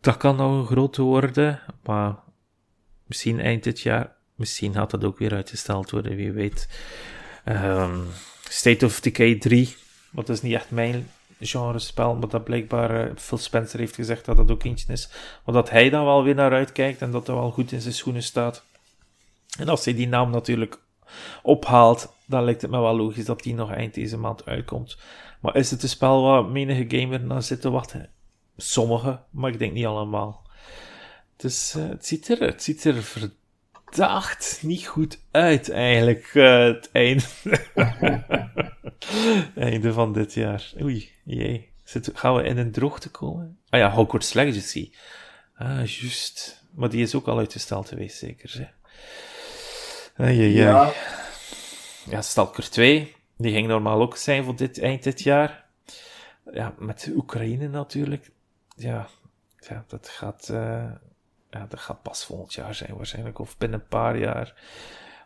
Dat 0.01 0.17
kan 0.17 0.35
nog 0.35 0.51
een 0.51 0.65
grote 0.65 1.01
worden, 1.01 1.61
maar 1.83 2.15
misschien 3.05 3.39
eind 3.39 3.63
dit 3.63 3.79
jaar. 3.79 4.15
Misschien 4.35 4.73
gaat 4.73 4.91
dat 4.91 5.03
ook 5.03 5.17
weer 5.17 5.33
uitgesteld 5.33 5.91
worden, 5.91 6.15
wie 6.15 6.31
weet. 6.31 6.69
Um, 7.45 8.05
State 8.49 8.85
of 8.85 8.99
Decay 8.99 9.35
3 9.35 9.75
want 10.11 10.27
dat 10.27 10.35
is 10.35 10.41
niet 10.41 10.53
echt 10.53 10.71
mijn 10.71 11.09
genre 11.39 11.79
spel, 11.79 12.15
maar 12.15 12.29
dat 12.29 12.43
blijkbaar 12.43 13.07
uh, 13.07 13.15
Phil 13.15 13.37
Spencer 13.37 13.79
heeft 13.79 13.95
gezegd 13.95 14.25
dat 14.25 14.37
dat 14.37 14.51
ook 14.51 14.63
eentje 14.63 14.93
is. 14.93 15.09
Maar 15.45 15.55
dat 15.55 15.69
hij 15.69 15.89
dan 15.89 16.05
wel 16.05 16.23
weer 16.23 16.35
naar 16.35 16.51
uitkijkt 16.51 17.01
en 17.01 17.11
dat 17.11 17.27
hij 17.27 17.35
wel 17.35 17.51
goed 17.51 17.71
in 17.71 17.81
zijn 17.81 17.93
schoenen 17.93 18.23
staat. 18.23 18.63
En 19.59 19.69
als 19.69 19.85
hij 19.85 19.93
die 19.93 20.07
naam 20.07 20.29
natuurlijk 20.31 20.79
ophaalt, 21.43 22.13
dan 22.25 22.43
lijkt 22.43 22.61
het 22.61 22.71
me 22.71 22.79
wel 22.79 22.95
logisch 22.95 23.25
dat 23.25 23.43
die 23.43 23.53
nog 23.53 23.71
eind 23.71 23.93
deze 23.93 24.17
maand 24.17 24.45
uitkomt. 24.45 24.97
Maar 25.39 25.55
is 25.55 25.71
het 25.71 25.83
een 25.83 25.89
spel 25.89 26.21
waar 26.21 26.45
menige 26.45 26.85
gamer 26.99 27.21
naar 27.21 27.43
zit 27.43 27.61
te 27.61 27.69
wachten? 27.69 28.09
Sommige, 28.57 29.19
maar 29.29 29.51
ik 29.51 29.59
denk 29.59 29.73
niet 29.73 29.85
allemaal. 29.85 30.45
Dus 31.35 31.75
uh, 31.75 31.89
het, 31.89 32.05
ziet 32.05 32.29
er, 32.29 32.39
het 32.39 32.63
ziet 32.63 32.83
er 32.83 33.31
verdacht 33.87 34.59
niet 34.61 34.87
goed 34.87 35.19
uit, 35.31 35.69
eigenlijk, 35.69 36.33
uh, 36.33 36.63
het 36.63 36.89
einde. 36.91 37.23
Einde 39.55 39.93
van 39.93 40.13
dit 40.13 40.33
jaar. 40.33 40.71
Oei, 40.81 41.11
jee. 41.23 41.71
Zit, 41.83 42.11
gaan 42.13 42.35
we 42.35 42.43
in 42.43 42.57
een 42.57 42.71
droogte 42.71 43.09
komen? 43.09 43.59
Ah 43.69 43.79
ja, 43.79 43.91
Hogwarts 43.91 44.33
Legacy. 44.33 44.91
Ah, 45.55 45.85
juist. 45.85 46.65
Maar 46.71 46.89
die 46.89 47.01
is 47.01 47.15
ook 47.15 47.27
al 47.27 47.37
uitgesteld 47.37 47.87
geweest, 47.87 48.17
zeker. 48.17 48.53
Hè? 48.57 48.67
Ai, 50.23 50.53
ja. 50.53 50.91
ja, 52.09 52.21
Stalker 52.21 52.69
2. 52.69 53.15
Die 53.37 53.53
ging 53.53 53.67
normaal 53.67 54.01
ook 54.01 54.17
zijn 54.17 54.43
voor 54.43 54.55
dit, 54.55 54.79
eind 54.79 55.03
dit 55.03 55.21
jaar. 55.21 55.65
Ja, 56.53 56.75
met 56.77 57.11
Oekraïne 57.15 57.67
natuurlijk. 57.67 58.31
Ja, 58.75 59.07
ja 59.59 59.83
dat 59.87 60.09
gaat... 60.09 60.49
Uh, 60.51 60.91
ja, 61.49 61.65
dat 61.69 61.79
gaat 61.79 62.01
pas 62.01 62.25
volgend 62.25 62.53
jaar 62.53 62.75
zijn 62.75 62.95
waarschijnlijk. 62.95 63.39
Of 63.39 63.57
binnen 63.57 63.79
een 63.79 63.87
paar 63.87 64.17
jaar. 64.17 64.53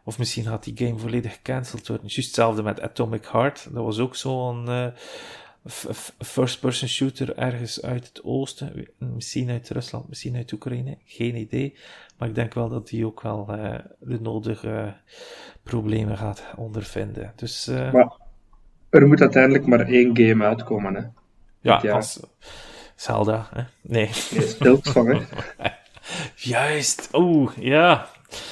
Of 0.03 0.17
misschien 0.17 0.45
had 0.45 0.63
die 0.63 0.77
game 0.77 0.97
volledig 0.97 1.33
gecanceld 1.33 1.87
worden. 1.87 2.07
Juist 2.07 2.25
hetzelfde 2.25 2.63
met 2.63 2.81
Atomic 2.81 3.25
Heart. 3.25 3.67
Dat 3.73 3.83
was 3.83 3.99
ook 3.99 4.15
zo'n 4.15 4.65
uh, 4.69 4.87
first-person 6.19 6.89
shooter 6.89 7.37
ergens 7.37 7.81
uit 7.81 8.07
het 8.07 8.23
oosten. 8.23 8.87
Misschien 8.97 9.49
uit 9.49 9.69
Rusland, 9.69 10.09
misschien 10.09 10.35
uit 10.35 10.51
Oekraïne. 10.51 10.97
Geen 11.05 11.35
idee. 11.35 11.77
Maar 12.17 12.27
ik 12.27 12.35
denk 12.35 12.53
wel 12.53 12.69
dat 12.69 12.87
die 12.87 13.05
ook 13.05 13.21
wel 13.21 13.47
uh, 13.49 13.75
de 13.99 14.21
nodige 14.21 14.95
problemen 15.63 16.17
gaat 16.17 16.43
ondervinden. 16.55 17.33
Dus, 17.35 17.67
uh, 17.67 17.91
maar 17.91 18.11
er 18.89 19.07
moet 19.07 19.21
uiteindelijk 19.21 19.65
maar 19.65 19.87
één 19.87 20.17
game 20.17 20.45
uitkomen, 20.45 20.95
hè? 20.95 21.03
Ja, 21.59 21.93
als 21.93 22.19
Zelda, 22.95 23.47
hè? 23.53 23.63
Nee. 23.81 24.09
Van, 24.81 25.07
hè? 25.07 25.19
Juist, 26.35 27.09
oeh, 27.13 27.51
ja. 27.59 28.07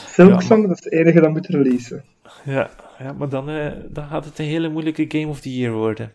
Silksong, 0.08 0.68
dat 0.68 0.78
is 0.78 0.84
het 0.84 0.94
enige 0.94 1.22
dat 1.22 1.30
moet 1.30 1.48
releasen. 1.48 2.04
Ja, 2.44 2.70
ja 3.00 3.14
maar 3.14 3.30
dan, 3.30 3.50
uh, 3.50 3.72
dan 3.90 4.08
gaat 4.08 4.26
het 4.26 4.40
een 4.40 4.46
hele 4.46 4.70
moeilijke 4.70 5.06
Game 5.08 5.28
of 5.28 5.40
the 5.40 5.58
Year 5.58 5.74
worden. 5.74 6.14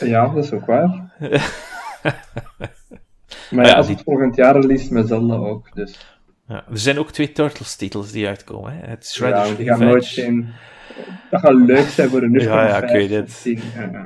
Ja, 0.00 0.28
dat 0.28 0.44
is 0.44 0.52
ook 0.52 0.66
waar. 0.66 0.88
maar 3.50 3.66
ja, 3.66 3.72
als 3.72 3.88
het 3.88 4.02
volgend 4.02 4.36
jaar 4.36 4.60
release 4.60 4.92
met 4.92 5.08
Zelda 5.08 5.34
ook, 5.34 5.74
dus... 5.74 6.18
Ja, 6.48 6.64
er 6.70 6.78
zijn 6.78 6.98
ook 6.98 7.10
twee 7.10 7.32
Turtles-titels 7.32 8.10
die 8.10 8.26
uitkomen. 8.26 8.72
Hè. 8.72 8.86
Het 8.86 9.06
Shredder's 9.06 9.48
ja, 9.48 9.54
die 9.54 9.66
gaan 9.66 9.84
nooit 9.84 10.06
geen... 10.06 10.52
Dat 11.30 11.40
gaat 11.40 11.54
leuk 11.54 11.86
zijn 11.86 12.08
voor 12.08 12.22
een 12.22 12.32
Ja, 12.32 12.66
ja, 12.66 12.82
ik 12.82 12.90
weet 12.90 13.10
het. 13.10 13.46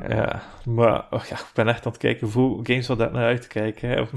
Ja, 0.09 0.43
maar 0.65 1.07
oh, 1.11 1.25
ja, 1.25 1.37
ik 1.37 1.51
ben 1.55 1.69
echt 1.69 1.87
aan 1.87 1.93
het 1.93 2.01
kijken 2.01 2.29
hoe 2.29 2.61
games 2.63 2.87
wat 2.87 2.99
dat 2.99 3.13
naar 3.13 3.25
uit 3.25 3.43
te 3.43 3.49
kijken. 3.49 4.09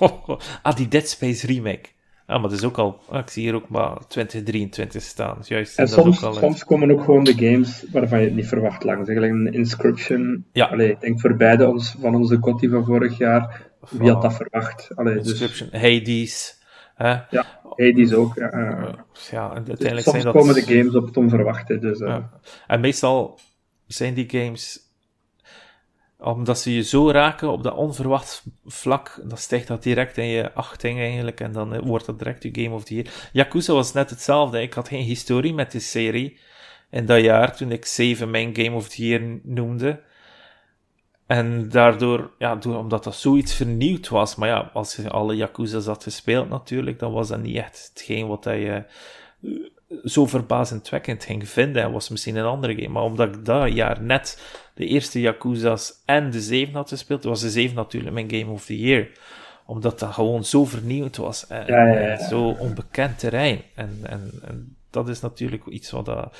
ah, 0.62 0.76
die 0.76 0.88
Dead 0.88 1.08
Space 1.08 1.46
remake. 1.46 1.88
Ah, 2.26 2.36
maar 2.40 2.50
het 2.50 2.58
is 2.58 2.64
ook 2.64 2.78
al, 2.78 3.00
ah, 3.08 3.18
ik 3.18 3.28
zie 3.30 3.42
hier 3.42 3.54
ook 3.54 3.68
maar 3.68 4.06
2023 4.08 5.02
staan. 5.02 5.38
Juist, 5.42 5.78
en 5.78 5.88
soms, 5.88 6.18
soms 6.18 6.64
komen 6.64 6.90
ook 6.90 7.04
gewoon 7.04 7.24
de 7.24 7.34
games 7.34 7.84
waarvan 7.92 8.18
je 8.18 8.24
het 8.24 8.34
niet 8.34 8.48
verwacht 8.48 8.84
lang. 8.84 9.06
Zeg 9.06 9.16
een 9.16 9.52
Inscription. 9.52 10.44
Ja. 10.52 10.66
Allee, 10.66 10.90
ik 10.90 11.00
denk 11.00 11.20
voor 11.20 11.36
beide 11.36 11.68
ons, 11.68 11.96
van 12.00 12.14
onze 12.14 12.36
Gotti 12.40 12.68
van 12.68 12.84
vorig 12.84 13.18
jaar, 13.18 13.62
wie 13.90 14.10
had 14.10 14.22
dat 14.22 14.34
verwacht? 14.34 14.90
Allee, 14.94 15.14
dus- 15.14 15.28
Inscription, 15.28 15.68
dus... 15.72 15.80
Hades. 15.80 16.62
Hè? 16.94 17.10
Ja, 17.30 17.60
Hades 17.76 18.12
ook. 18.12 18.34
Ja, 18.34 18.50
ja 19.30 19.50
en 19.50 19.66
uiteindelijk 19.66 19.94
dus 19.94 20.04
soms 20.04 20.22
zijn 20.22 20.24
dat... 20.24 20.34
komen 20.34 20.54
de 20.54 20.62
games 20.62 20.94
op 20.94 21.06
het 21.06 21.16
onverwachte. 21.16 21.78
Dus, 21.78 22.00
uh... 22.00 22.08
ja. 22.08 22.30
En 22.66 22.80
meestal 22.80 23.38
zijn 23.86 24.14
die 24.14 24.30
games 24.30 24.84
omdat 26.18 26.58
ze 26.58 26.74
je 26.74 26.82
zo 26.82 27.10
raken 27.10 27.50
op 27.50 27.62
dat 27.62 27.74
onverwacht 27.74 28.44
vlak, 28.64 29.20
dan 29.24 29.38
stijgt 29.38 29.66
dat 29.66 29.82
direct 29.82 30.18
in 30.18 30.26
je 30.26 30.52
achting 30.52 30.98
eigenlijk, 30.98 31.40
en 31.40 31.52
dan 31.52 31.80
wordt 31.80 32.06
dat 32.06 32.18
direct 32.18 32.42
je 32.42 32.48
Game 32.52 32.74
of 32.74 32.84
the 32.84 32.94
Year. 32.94 33.06
Yakuza 33.32 33.72
was 33.72 33.92
net 33.92 34.10
hetzelfde, 34.10 34.62
ik 34.62 34.72
had 34.72 34.88
geen 34.88 35.02
historie 35.02 35.54
met 35.54 35.70
die 35.70 35.80
serie 35.80 36.38
in 36.90 37.06
dat 37.06 37.22
jaar, 37.22 37.56
toen 37.56 37.72
ik 37.72 37.84
7 37.84 38.30
mijn 38.30 38.56
Game 38.56 38.76
of 38.76 38.88
the 38.88 39.06
Year 39.06 39.40
noemde. 39.42 40.00
En 41.26 41.68
daardoor, 41.68 42.30
ja, 42.38 42.56
door, 42.56 42.76
omdat 42.76 43.04
dat 43.04 43.14
zoiets 43.14 43.54
vernieuwd 43.54 44.08
was, 44.08 44.34
maar 44.34 44.48
ja, 44.48 44.70
als 44.72 44.96
je 44.96 45.10
alle 45.10 45.36
Yakuza's 45.36 45.86
had 45.86 46.02
gespeeld 46.02 46.48
natuurlijk, 46.48 46.98
dan 46.98 47.12
was 47.12 47.28
dat 47.28 47.42
niet 47.42 47.56
echt 47.56 47.90
hetgeen 47.92 48.26
wat 48.26 48.44
je 48.44 48.84
zo 50.04 50.26
verbazendwekkend 50.26 51.24
ging 51.24 51.48
vinden. 51.48 51.82
En 51.82 51.92
was 51.92 52.08
misschien 52.08 52.36
een 52.36 52.44
andere 52.44 52.74
game. 52.74 52.88
Maar 52.88 53.02
omdat 53.02 53.34
ik 53.34 53.44
dat 53.44 53.72
jaar 53.72 54.02
net 54.02 54.42
de 54.74 54.86
eerste 54.86 55.20
Yakuza's 55.20 56.02
en 56.04 56.30
de 56.30 56.40
7 56.40 56.74
had 56.74 56.88
gespeeld, 56.88 57.24
was 57.24 57.40
de 57.40 57.50
7 57.50 57.76
natuurlijk 57.76 58.14
mijn 58.14 58.30
Game 58.30 58.52
of 58.52 58.64
the 58.64 58.78
Year. 58.78 59.08
Omdat 59.66 59.98
dat 59.98 60.12
gewoon 60.12 60.44
zo 60.44 60.64
vernieuwd 60.64 61.16
was. 61.16 61.46
En, 61.46 61.66
ja, 61.66 61.86
ja, 61.86 62.00
ja. 62.00 62.28
zo 62.28 62.48
onbekend 62.48 63.18
terrein. 63.18 63.62
En, 63.74 63.98
en, 64.02 64.30
en, 64.44 64.76
dat 64.90 65.08
is 65.08 65.20
natuurlijk 65.20 65.66
iets 65.66 65.90
wat 65.90 66.06
dat 66.06 66.36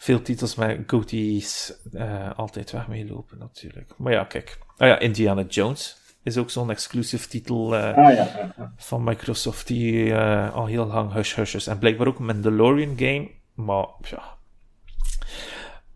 veel 0.00 0.22
titels 0.22 0.54
met 0.54 0.80
goatees 0.86 1.74
uh, 1.92 2.30
altijd 2.36 2.70
weg 2.70 2.88
meelopen 2.88 3.38
natuurlijk. 3.38 3.92
Maar 3.96 4.12
ja, 4.12 4.24
kijk. 4.24 4.58
Ah 4.76 4.88
ja, 4.88 4.98
Indiana 4.98 5.42
Jones 5.42 5.96
is 6.22 6.36
ook 6.36 6.50
zo'n 6.50 6.70
exclusive 6.70 7.28
titel 7.28 7.74
uh, 7.74 7.84
ah, 7.84 7.94
ja, 7.94 8.52
ja. 8.56 8.72
van 8.76 9.04
Microsoft 9.04 9.66
die 9.66 10.04
uh, 10.04 10.54
al 10.54 10.66
heel 10.66 10.86
lang 10.86 11.12
hush 11.12 11.34
hush 11.34 11.54
is. 11.54 11.66
En 11.66 11.78
blijkbaar 11.78 12.06
ook 12.06 12.18
een 12.18 12.24
Mandalorian 12.24 12.98
game, 12.98 13.30
maar 13.54 13.86
ja. 14.00 14.38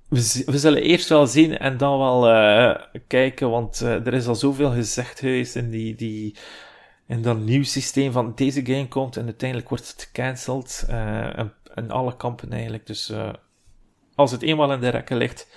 We, 0.09 0.43
we 0.47 0.59
zullen 0.59 0.83
eerst 0.83 1.09
wel 1.09 1.27
zien 1.27 1.59
en 1.59 1.77
dan 1.77 1.99
wel 1.99 2.79
kijken, 3.07 3.51
want 3.51 3.81
er 3.81 4.15
is 4.15 4.27
al 4.27 4.35
zoveel 4.35 4.71
gezegd 4.71 5.19
geweest 5.19 5.57
in 5.57 5.71
die, 5.71 5.95
die 5.95 6.37
in 7.07 7.23
dat 7.23 7.39
nieuw 7.39 7.65
systeem 7.65 8.13
van 8.13 8.33
deze 8.35 8.67
game 8.67 8.89
komt 8.89 9.17
en 9.17 9.25
uiteindelijk 9.25 9.69
wordt 9.69 9.89
het 9.89 10.03
gecanceld 10.03 10.85
en, 10.89 11.53
en 11.75 11.91
alle 11.91 12.17
kampen 12.17 12.53
eigenlijk. 12.53 12.87
Dus 12.87 13.13
als 14.15 14.31
het 14.31 14.43
eenmaal 14.43 14.73
in 14.73 14.81
de 14.81 14.89
rekken 14.89 15.17
ligt, 15.17 15.49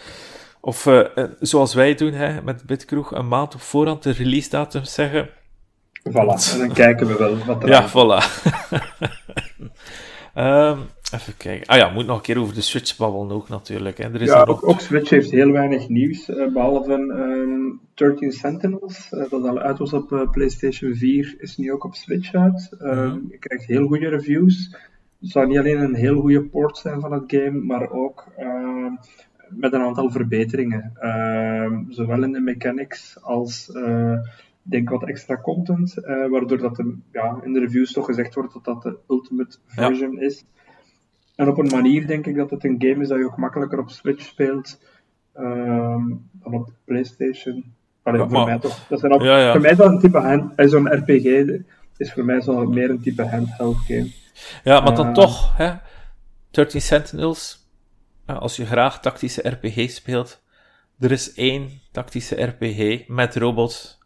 of 0.62 0.86
uh, 0.86 1.06
zoals 1.40 1.74
wij 1.74 1.96
doen 1.96 2.14
hè, 2.14 2.42
met 2.42 2.66
Bitkroeg, 2.66 3.12
een 3.12 3.28
maand 3.28 3.54
op 3.54 3.62
voorhand 3.62 4.04
de 4.04 4.12
release 4.12 4.50
datum 4.50 4.84
zeggen. 4.84 5.30
Voilà, 6.10 6.54
en 6.54 6.60
dan 6.60 6.74
kijken 6.74 7.08
we 7.08 7.18
wel 7.18 7.38
wat 7.46 7.64
er 7.64 7.70
Ja, 7.70 7.90
voilà. 7.90 8.24
um, 10.36 10.80
even 11.20 11.38
kijken. 11.38 11.68
Ah 11.68 11.78
ja, 11.78 11.90
moet 11.90 12.06
nog 12.06 12.18
een 12.18 12.24
keer 12.24 12.40
over 12.40 12.54
de 12.54 12.62
Switch 12.62 12.98
babbelen 12.98 13.32
ook 13.32 13.50
natuurlijk. 13.50 13.98
Hè. 13.98 14.14
Er 14.14 14.22
is 14.22 14.28
ja, 14.28 14.42
ook, 14.42 14.50
ook, 14.50 14.68
ook, 14.68 14.80
Switch 14.80 15.10
heeft 15.10 15.32
heel 15.32 15.52
weinig 15.52 15.88
nieuws, 15.88 16.30
uh, 16.30 16.54
behalve 16.54 16.94
um, 16.94 17.80
13 17.94 18.32
Sentinels, 18.32 19.12
uh, 19.12 19.30
dat 19.30 19.44
al 19.44 19.60
uit 19.60 19.78
was 19.78 19.94
op 19.94 20.12
uh, 20.12 20.30
PlayStation 20.32 20.96
4, 20.96 21.36
is 21.38 21.58
nu 21.58 21.72
ook 21.72 21.84
op 21.84 21.96
Switch 21.96 22.34
uit. 22.34 22.70
Um, 22.82 22.90
-hmm. 22.90 23.26
Je 23.30 23.38
krijgt 23.38 23.66
heel 23.66 23.88
goede 23.88 24.10
reviews. 24.10 24.76
Het 25.20 25.30
zou 25.30 25.48
niet 25.48 25.58
alleen 25.58 25.82
een 25.82 25.96
heel 25.96 26.20
goede 26.20 26.44
port 26.44 26.78
zijn 26.78 27.00
van 27.00 27.12
het 27.12 27.24
game, 27.28 27.60
maar 27.66 27.92
ook 27.92 28.28
met 29.50 29.74
een 29.74 29.82
aantal 29.82 30.12
verbeteringen. 30.12 30.92
Uh, 31.02 31.80
zowel 31.90 32.24
in 32.24 32.32
de 32.32 32.40
mechanics 32.40 33.18
als 33.22 33.70
uh, 33.74 34.18
denk 34.62 34.90
wat 34.90 35.04
extra 35.04 35.38
content, 35.42 35.98
uh, 35.98 36.30
waardoor 36.30 36.58
dat 36.58 36.76
de, 36.76 36.98
ja, 37.12 37.40
in 37.44 37.54
de 37.54 37.60
reviews 37.60 37.92
toch 37.92 38.06
gezegd 38.06 38.34
wordt 38.34 38.54
dat 38.54 38.66
dat 38.66 38.82
de 38.82 38.98
ultimate 39.08 39.58
version 39.66 40.12
ja. 40.12 40.22
is. 40.22 40.46
En 41.36 41.48
op 41.48 41.58
een 41.58 41.70
manier 41.70 42.08
denk 42.08 42.26
ik 42.26 42.36
dat 42.36 42.50
het 42.50 42.64
een 42.64 42.76
game 42.80 43.02
is 43.02 43.08
dat 43.08 43.18
je 43.18 43.26
ook 43.26 43.38
makkelijker 43.38 43.80
op 43.80 43.90
Switch 43.90 44.22
speelt 44.22 44.82
ehm, 45.34 46.04
dan 46.32 46.54
op 46.54 46.70
PlayStation. 46.86 47.64
Allee, 48.04 48.22
ja, 48.22 48.28
voor 48.28 48.46
mij 48.46 48.60
toch. 48.60 48.88
Dat 48.88 49.00
zijn. 49.00 49.12
Voor 49.52 49.62
mij 49.62 49.72
is 49.72 49.78
dat 49.78 49.92
een 49.92 50.00
type 50.00 50.18
hand, 50.18 50.54
zo'n 50.56 50.94
RPG 50.94 51.26
is 51.98 52.14
voor 52.14 52.26
mij 52.26 52.42
zo 52.42 52.66
meer 52.66 52.90
een 52.90 53.02
type 53.02 53.28
handheld 53.28 53.78
game. 53.78 54.10
Ja, 54.64 54.80
maar 54.80 54.96
dan 54.96 55.14
toch, 55.14 55.58
hè, 55.58 55.74
13 56.52 56.82
Sentinels, 56.82 57.70
als 58.26 58.56
je 58.56 58.66
graag 58.66 59.00
tactische 59.00 59.50
RPG 59.50 59.92
speelt, 59.92 60.42
er 61.00 61.12
is 61.12 61.34
één 61.34 61.82
tactische 61.92 62.44
RPG 62.44 63.08
met 63.08 63.36
robots 63.36 63.98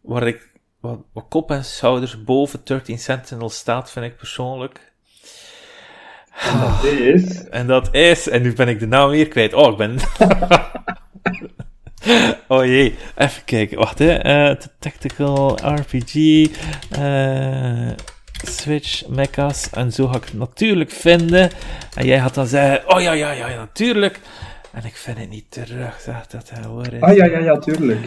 waar 0.00 0.26
ik 0.26 0.52
wat, 0.80 0.98
wat 1.12 1.24
kop 1.28 1.50
en 1.50 1.64
schouders 1.64 2.24
boven 2.24 2.60
13 2.64 2.98
Sentinels 2.98 3.56
staat, 3.56 3.90
vind 3.90 4.04
ik 4.06 4.16
persoonlijk. 4.16 4.92
En 6.34 6.60
dat 6.60 6.84
is. 6.84 7.48
En 7.48 7.66
dat 7.66 7.94
is, 7.94 8.28
en 8.28 8.42
nu 8.42 8.52
ben 8.52 8.68
ik 8.68 8.78
de 8.80 8.86
naam 8.86 9.08
weer 9.10 9.28
kwijt. 9.28 9.54
Oh, 9.54 9.70
ik 9.70 9.76
ben. 9.76 9.98
oh 12.48 12.64
jee, 12.64 12.96
even 13.16 13.44
kijken, 13.44 13.78
wacht 13.78 13.98
hè. 13.98 14.48
Uh, 14.50 14.56
tactical 14.78 15.58
RPG. 15.74 16.14
Uh, 16.98 17.90
Switch, 18.48 19.06
mechas, 19.06 19.70
en 19.70 19.92
zo 19.92 20.06
ga 20.06 20.16
ik 20.16 20.24
het 20.24 20.34
natuurlijk 20.34 20.90
vinden. 20.90 21.50
En 21.94 22.06
jij 22.06 22.18
had 22.18 22.34
dan 22.34 22.46
zeggen, 22.46 22.94
oh 22.94 23.02
ja, 23.02 23.12
ja, 23.12 23.32
ja, 23.32 23.48
natuurlijk. 23.48 24.20
En 24.72 24.84
ik 24.84 24.96
vind 24.96 25.18
het 25.18 25.30
niet 25.30 25.50
terug, 25.50 26.00
zeg 26.00 26.26
dat 26.26 26.50
hij 26.50 26.64
hoor 26.64 26.92
is. 26.92 27.00
Ah 27.00 27.16
ja, 27.16 27.24
ja, 27.24 27.38
ja, 27.38 27.58
tuurlijk. 27.58 28.06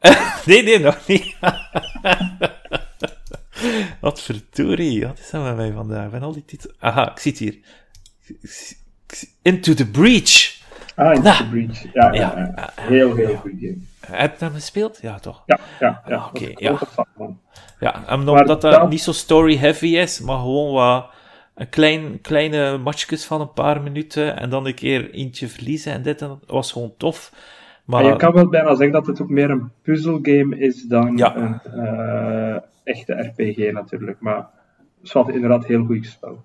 nee, 0.46 0.62
nee, 0.62 0.78
nog 0.78 1.06
niet. 1.06 1.34
Wat 4.00 4.20
verdorie, 4.20 5.06
wat 5.06 5.18
is 5.18 5.30
dat 5.30 5.42
met 5.42 5.56
mij 5.56 5.72
vandaag? 5.72 6.10
Ben 6.10 6.22
al 6.22 6.32
die 6.32 6.44
titels... 6.44 6.74
Aha, 6.78 7.10
ik 7.10 7.18
zie 7.18 7.30
het 7.30 7.40
hier. 7.40 7.58
Into 9.42 9.74
the 9.74 9.86
Breach. 9.86 10.53
Ah, 10.96 11.14
Into 11.14 11.30
the 11.30 11.48
Breach. 11.50 11.92
Ja, 11.92 12.70
heel, 12.80 13.14
heel 13.14 13.36
goed 13.36 13.52
game. 13.60 13.78
Heb 14.06 14.32
je 14.32 14.44
dat 14.44 14.54
gespeeld? 14.54 14.98
Ja, 15.02 15.18
toch? 15.18 15.42
Ja, 15.46 15.58
ja, 15.80 16.02
ja. 16.06 16.16
Ah, 16.16 16.26
Oké, 16.26 16.42
okay, 16.42 16.54
ja. 16.58 16.78
Ja, 17.80 18.06
en 18.06 18.28
omdat 18.28 18.46
dat, 18.46 18.60
dat 18.60 18.90
niet 18.90 19.02
zo 19.02 19.12
story-heavy 19.12 19.86
is, 19.86 20.20
maar 20.20 20.38
gewoon 20.38 20.72
wat 20.72 21.10
een 21.54 21.68
klein, 21.68 22.20
kleine 22.20 22.78
matchjes 22.78 23.24
van 23.24 23.40
een 23.40 23.52
paar 23.52 23.82
minuten 23.82 24.36
en 24.36 24.50
dan 24.50 24.66
een 24.66 24.74
keer 24.74 25.10
eentje 25.10 25.48
verliezen 25.48 25.92
en 25.92 26.02
dit 26.02 26.22
en 26.22 26.28
dat 26.28 26.38
was 26.46 26.72
gewoon 26.72 26.94
tof. 26.96 27.32
Maar... 27.84 28.04
je 28.04 28.16
kan 28.16 28.32
wel 28.32 28.48
bijna 28.48 28.68
zeggen 28.68 28.92
dat 28.92 29.06
het 29.06 29.22
ook 29.22 29.28
meer 29.28 29.50
een 29.50 29.70
puzzelgame 29.82 30.58
is 30.58 30.82
dan 30.82 31.16
ja. 31.16 31.36
een 31.36 31.60
uh, 31.74 32.56
echte 32.84 33.12
RPG 33.12 33.72
natuurlijk, 33.72 34.20
maar 34.20 34.36
het 34.36 34.46
is 35.02 35.12
wel 35.12 35.28
inderdaad 35.28 35.66
heel 35.66 35.84
goed 35.84 36.06
spel. 36.06 36.42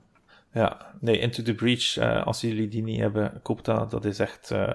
Ja, 0.54 0.94
nee, 1.00 1.20
Into 1.20 1.44
the 1.44 1.54
Breach, 1.54 1.98
uh, 1.98 2.26
als 2.26 2.42
jullie 2.42 2.68
die 2.68 2.84
niet 2.84 3.00
hebben, 3.00 3.40
koop 3.44 3.66
dat. 3.66 3.92
Dat 3.92 4.06
is 4.06 4.20
echt 4.20 4.50
uh, 4.52 4.70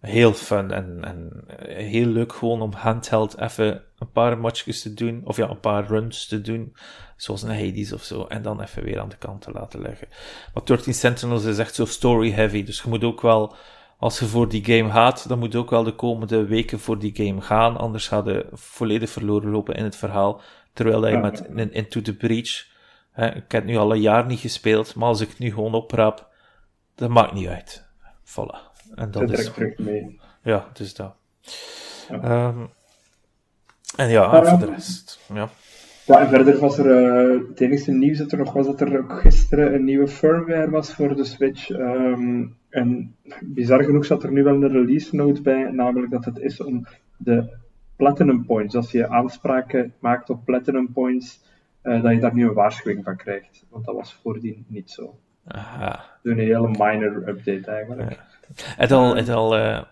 heel 0.00 0.32
fun 0.32 0.70
en, 0.70 0.98
en 1.04 1.44
heel 1.58 2.06
leuk 2.06 2.32
gewoon 2.32 2.62
om 2.62 2.72
handheld 2.72 3.38
even 3.38 3.82
een 3.98 4.10
paar 4.10 4.38
matchjes 4.38 4.82
te 4.82 4.94
doen, 4.94 5.20
of 5.24 5.36
ja, 5.36 5.48
een 5.48 5.60
paar 5.60 5.86
runs 5.86 6.26
te 6.26 6.40
doen, 6.40 6.76
zoals 7.16 7.42
een 7.42 7.64
Hades 7.64 7.92
of 7.92 8.02
zo, 8.02 8.24
en 8.24 8.42
dan 8.42 8.62
even 8.62 8.84
weer 8.84 9.00
aan 9.00 9.08
de 9.08 9.16
kant 9.16 9.42
te 9.42 9.50
laten 9.50 9.80
leggen. 9.80 10.08
Maar 10.54 10.64
13 10.64 10.94
Sentinels 10.94 11.44
is 11.44 11.58
echt 11.58 11.74
zo 11.74 11.84
story-heavy, 11.84 12.64
dus 12.64 12.82
je 12.82 12.88
moet 12.88 13.04
ook 13.04 13.20
wel, 13.20 13.54
als 13.98 14.18
je 14.18 14.26
voor 14.26 14.48
die 14.48 14.64
game 14.64 14.90
gaat, 14.90 15.28
dan 15.28 15.38
moet 15.38 15.52
je 15.52 15.58
ook 15.58 15.70
wel 15.70 15.84
de 15.84 15.94
komende 15.94 16.44
weken 16.44 16.80
voor 16.80 16.98
die 16.98 17.16
game 17.16 17.40
gaan, 17.40 17.76
anders 17.76 18.08
ga 18.08 18.22
je 18.24 18.46
volledig 18.52 19.10
verloren 19.10 19.50
lopen 19.50 19.74
in 19.74 19.84
het 19.84 19.96
verhaal, 19.96 20.40
terwijl 20.72 21.06
je 21.08 21.18
met 21.18 21.46
in 21.54 21.72
Into 21.72 22.02
the 22.02 22.14
Breach, 22.14 22.66
ik 23.26 23.52
heb 23.52 23.64
nu 23.64 23.76
al 23.76 23.92
een 23.92 24.00
jaar 24.00 24.26
niet 24.26 24.38
gespeeld, 24.38 24.94
maar 24.94 25.08
als 25.08 25.20
ik 25.20 25.28
het 25.28 25.38
nu 25.38 25.50
gewoon 25.50 25.74
opraap, 25.74 26.28
dat 26.94 27.08
maakt 27.08 27.32
niet 27.32 27.48
uit. 27.48 27.86
Voilà. 28.24 28.68
En 28.94 29.10
dat 29.10 29.30
is... 29.30 29.52
terug 29.52 29.78
mee. 29.78 30.20
Ja, 30.42 30.68
dus 30.72 30.94
dat. 30.94 31.14
Ja. 32.08 32.46
Um, 32.48 32.68
en 33.96 34.08
ja, 34.08 34.44
voor 34.44 34.58
de 34.58 34.66
rest. 34.66 35.20
Ja. 35.34 35.48
ja, 36.06 36.20
en 36.20 36.28
verder 36.28 36.58
was 36.58 36.78
er 36.78 36.86
uh, 36.86 37.48
het 37.48 37.60
enige 37.60 37.92
nieuws 37.92 38.18
dat 38.18 38.32
er 38.32 38.38
nog 38.38 38.52
was 38.52 38.66
dat 38.66 38.80
er 38.80 38.98
ook 38.98 39.20
gisteren 39.20 39.74
een 39.74 39.84
nieuwe 39.84 40.08
firmware 40.08 40.70
was 40.70 40.94
voor 40.94 41.16
de 41.16 41.24
Switch. 41.24 41.68
Um, 41.68 42.56
en 42.68 43.16
bizar 43.40 43.84
genoeg 43.84 44.04
zat 44.04 44.22
er 44.22 44.32
nu 44.32 44.42
wel 44.42 44.54
een 44.54 44.68
release 44.68 45.16
note 45.16 45.42
bij, 45.42 45.70
namelijk 45.70 46.12
dat 46.12 46.24
het 46.24 46.38
is 46.38 46.60
om 46.60 46.86
de 47.16 47.56
platinum 47.96 48.46
points, 48.46 48.74
als 48.74 48.90
je 48.90 49.08
aanspraken 49.08 49.94
maakt 49.98 50.30
op 50.30 50.44
platinum 50.44 50.92
points, 50.92 51.40
uh, 51.82 52.02
dat 52.02 52.12
je 52.12 52.20
daar 52.20 52.34
nu 52.34 52.48
een 52.48 52.54
waarschuwing 52.54 53.04
van 53.04 53.16
krijgt. 53.16 53.66
Want 53.70 53.84
dat 53.84 53.94
was 53.94 54.14
voordien 54.22 54.64
niet 54.68 54.90
zo. 54.90 55.18
Aha. 55.46 56.18
Dus 56.22 56.32
een 56.32 56.38
hele 56.38 56.68
minor 56.68 57.28
update 57.28 57.70
eigenlijk. 57.70 58.10
Ja. 58.10 58.26
Het 58.76 58.92
al, 58.92 59.16
het 59.16 59.28
al 59.28 59.58
uh, 59.58 59.82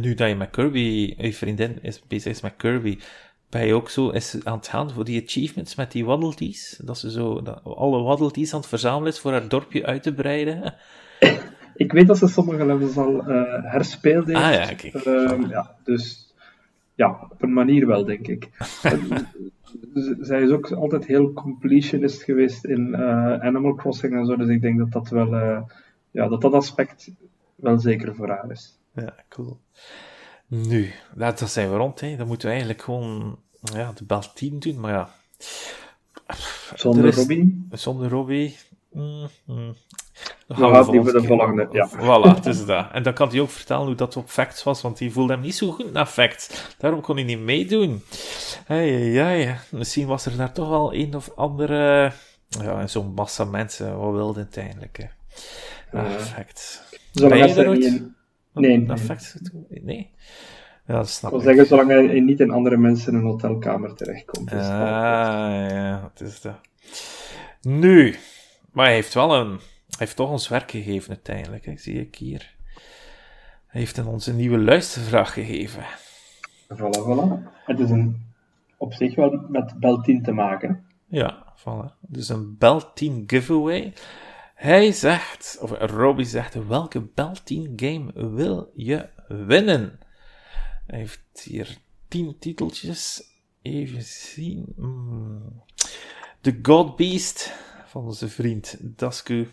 nu 0.00 0.14
dat 0.14 0.28
je 0.28 0.34
met 0.34 0.50
Kirby, 0.50 1.14
je 1.18 1.32
vriendin 1.34 1.82
is 1.82 2.06
bezig 2.06 2.32
is 2.32 2.40
met 2.40 2.56
Kirby, 2.56 2.98
ben 3.48 3.66
je 3.66 3.74
ook 3.74 3.90
zo 3.90 4.08
is 4.08 4.44
aan 4.44 4.56
het 4.56 4.68
gaan 4.68 4.90
voor 4.90 5.04
die 5.04 5.22
achievements 5.22 5.74
met 5.74 5.92
die 5.92 6.04
Waddle 6.04 6.54
Dat 6.78 6.98
ze 6.98 7.10
zo 7.10 7.42
dat 7.42 7.60
alle 7.64 8.02
Waddle 8.02 8.30
aan 8.52 8.58
het 8.58 8.66
verzamelen 8.66 9.12
is 9.12 9.18
voor 9.18 9.32
haar 9.32 9.48
dorpje 9.48 9.86
uit 9.86 10.02
te 10.02 10.14
breiden. 10.14 10.74
Ik 11.74 11.92
weet 11.92 12.06
dat 12.06 12.18
ze 12.18 12.28
sommige 12.28 12.66
levels 12.66 12.96
al 12.96 13.30
uh, 13.30 13.42
herspeeld 13.62 14.26
heeft. 14.26 14.38
Ah 14.38 14.52
ja, 14.52 14.74
kijk. 14.74 15.06
Uh, 15.06 15.48
ja, 15.48 15.76
dus 15.84 16.21
ja, 16.94 17.26
op 17.30 17.42
een 17.42 17.52
manier 17.52 17.86
wel, 17.86 18.04
denk 18.04 18.26
ik. 18.26 18.50
zij 20.20 20.42
is 20.42 20.50
ook 20.50 20.72
altijd 20.72 21.06
heel 21.06 21.32
completionist 21.32 22.22
geweest 22.22 22.64
in 22.64 22.88
uh, 22.88 23.40
Animal 23.40 23.74
Crossing 23.74 24.14
en 24.14 24.26
zo, 24.26 24.36
dus 24.36 24.48
ik 24.48 24.60
denk 24.60 24.78
dat 24.78 24.92
dat 24.92 25.08
wel, 25.08 25.34
uh, 25.34 25.62
ja, 26.10 26.28
dat 26.28 26.40
dat 26.40 26.52
aspect 26.52 27.10
wel 27.54 27.78
zeker 27.78 28.14
voor 28.14 28.28
haar 28.28 28.50
is. 28.50 28.78
Ja, 28.94 29.14
cool. 29.28 29.58
Nu, 30.46 30.90
dat, 31.14 31.38
dat 31.38 31.50
zijn 31.50 31.70
we 31.70 31.76
rond, 31.76 32.00
hè. 32.00 32.16
Dan 32.16 32.26
moeten 32.26 32.46
we 32.46 32.52
eigenlijk 32.52 32.82
gewoon 32.82 33.38
ja, 33.60 33.92
de 33.92 34.04
bel 34.04 34.32
10 34.34 34.58
doen, 34.58 34.80
maar 34.80 34.92
ja. 34.92 35.08
Zonder 36.74 37.14
Robbie? 37.14 37.66
Zonder 37.70 38.08
Robbie. 38.08 38.56
Mm, 38.92 39.28
mm. 39.46 39.74
Dan 40.46 40.56
gaan 40.56 40.70
we 40.70 41.02
voor 41.02 41.12
de 41.12 41.22
volgende, 41.22 41.68
ja. 41.72 41.88
Voilà, 41.88 42.34
het 42.34 42.46
is 42.46 42.64
dat. 42.64 42.86
En 42.92 43.02
dan 43.02 43.12
kan 43.12 43.28
hij 43.28 43.40
ook 43.40 43.50
vertellen 43.50 43.86
hoe 43.86 43.94
dat 43.94 44.16
op 44.16 44.28
Facts 44.28 44.62
was, 44.62 44.82
want 44.82 44.98
hij 44.98 45.10
voelde 45.10 45.32
hem 45.32 45.42
niet 45.42 45.54
zo 45.54 45.70
goed 45.70 45.92
naar 45.92 46.06
Facts. 46.06 46.74
Daarom 46.78 47.00
kon 47.00 47.16
hij 47.16 47.24
niet 47.24 47.38
meedoen. 47.38 48.02
Hey, 48.64 48.90
ja, 48.90 49.56
Misschien 49.70 50.06
was 50.06 50.26
er 50.26 50.36
daar 50.36 50.52
toch 50.52 50.68
wel 50.68 50.94
een 50.94 51.14
of 51.14 51.30
andere... 51.36 52.12
Ja, 52.48 52.86
zo'n 52.86 53.12
massa 53.14 53.44
mensen, 53.44 53.98
wat 53.98 54.12
wilde 54.12 54.38
uiteindelijk, 54.38 54.98
hè. 54.98 55.06
Uh, 56.00 56.10
Facts. 56.10 56.80
Ben 57.12 57.36
je 57.36 57.54
er 57.54 57.68
ooit? 57.68 58.02
Nee. 58.52 58.78
Naar 58.78 58.98
Facts? 58.98 59.36
Nee? 59.68 60.10
Ja, 60.86 60.94
dat 60.94 61.08
snap 61.08 61.32
ik. 61.32 61.36
wil 61.36 61.46
zeggen, 61.46 61.66
zolang 61.66 61.88
hij 61.88 62.20
niet 62.20 62.40
in 62.40 62.50
andere 62.50 62.76
mensen 62.76 63.12
in 63.12 63.18
een 63.18 63.24
hotelkamer 63.24 63.94
terechtkomt. 63.94 64.52
Ah, 64.52 64.58
ja, 64.58 66.10
het 66.12 66.28
is 66.28 66.40
dat. 66.40 66.60
Nu, 67.60 68.16
maar 68.72 68.84
hij 68.84 68.94
heeft 68.94 69.14
wel 69.14 69.34
een 69.34 69.60
heeft 70.02 70.16
toch 70.16 70.30
ons 70.30 70.48
werk 70.48 70.70
gegeven 70.70 71.08
uiteindelijk, 71.08 71.64
hè, 71.64 71.76
zie 71.76 72.00
ik 72.00 72.14
hier. 72.14 72.54
Hij 73.66 73.80
heeft 73.80 74.06
ons 74.06 74.26
een 74.26 74.36
nieuwe 74.36 74.58
luistervraag 74.58 75.32
gegeven. 75.32 75.84
Voilà, 76.74 77.00
voilà. 77.06 77.52
Het 77.64 77.78
is 77.78 77.90
een, 77.90 78.32
op 78.76 78.92
zich 78.94 79.14
wel 79.14 79.46
met 79.48 79.80
Beltien 79.80 80.22
te 80.22 80.32
maken. 80.32 80.84
Ja, 81.06 81.54
voilà. 81.58 81.98
Dus 82.00 82.28
een 82.28 82.58
Beltien 82.58 83.24
giveaway. 83.26 83.92
Hij 84.54 84.92
zegt, 84.92 85.58
of 85.60 85.70
Robbie 85.70 86.26
zegt, 86.26 86.66
welke 86.66 87.00
Beltien 87.00 87.72
game 87.76 88.30
wil 88.34 88.70
je 88.74 89.08
winnen? 89.28 89.98
Hij 90.86 90.98
heeft 90.98 91.40
hier 91.44 91.76
tien 92.08 92.38
titeltjes. 92.38 93.30
Even 93.62 94.02
zien. 94.02 94.72
Mm. 94.76 95.62
The 96.40 96.58
God 96.62 96.96
Beast 96.96 97.52
van 97.92 98.04
onze 98.04 98.28
vriend 98.28 98.76
Dasku. 98.80 99.48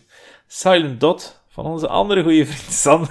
Silent 0.46 1.00
Dot 1.00 1.42
van 1.48 1.64
onze 1.64 1.88
andere 1.88 2.22
goede 2.22 2.46
vriend 2.46 2.72
San. 2.72 3.08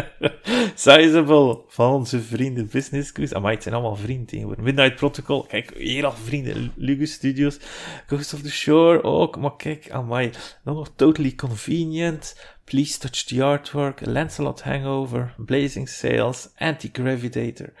Sizable 0.74 1.60
van 1.68 1.92
onze 1.92 2.22
vrienden 2.22 2.68
Business 2.72 3.12
Quiz. 3.12 3.32
Amai, 3.32 3.54
het 3.54 3.62
zijn 3.62 3.74
allemaal 3.74 3.96
vrienden 3.96 4.54
Midnight 4.62 4.96
Protocol. 4.96 5.42
Kijk, 5.42 5.74
hier 5.76 6.04
al 6.04 6.12
vrienden. 6.12 6.72
Lugu 6.76 7.06
Studios. 7.06 7.58
Ghost 8.06 8.34
of 8.34 8.40
the 8.40 8.50
Shore 8.50 9.02
ook. 9.02 9.36
Maar 9.36 9.56
kijk, 9.56 9.90
amai. 9.90 10.30
Dan 10.64 10.74
nog 10.74 10.92
Totally 10.96 11.34
Convenient. 11.34 12.40
Please 12.64 12.98
Touch 12.98 13.24
the 13.24 13.44
Artwork. 13.44 14.06
Lancelot 14.06 14.62
Hangover. 14.62 15.34
Blazing 15.36 15.88
Sails. 15.88 16.48
Anti-Gravitator. 16.56 17.72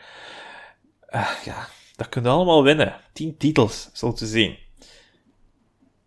Uh, 1.10 1.30
ja, 1.44 1.68
dat 1.96 2.08
kunnen 2.08 2.32
allemaal 2.32 2.62
winnen. 2.62 3.00
10 3.12 3.36
titels, 3.36 3.90
zo 3.92 4.12
te 4.12 4.26
zien. 4.26 4.56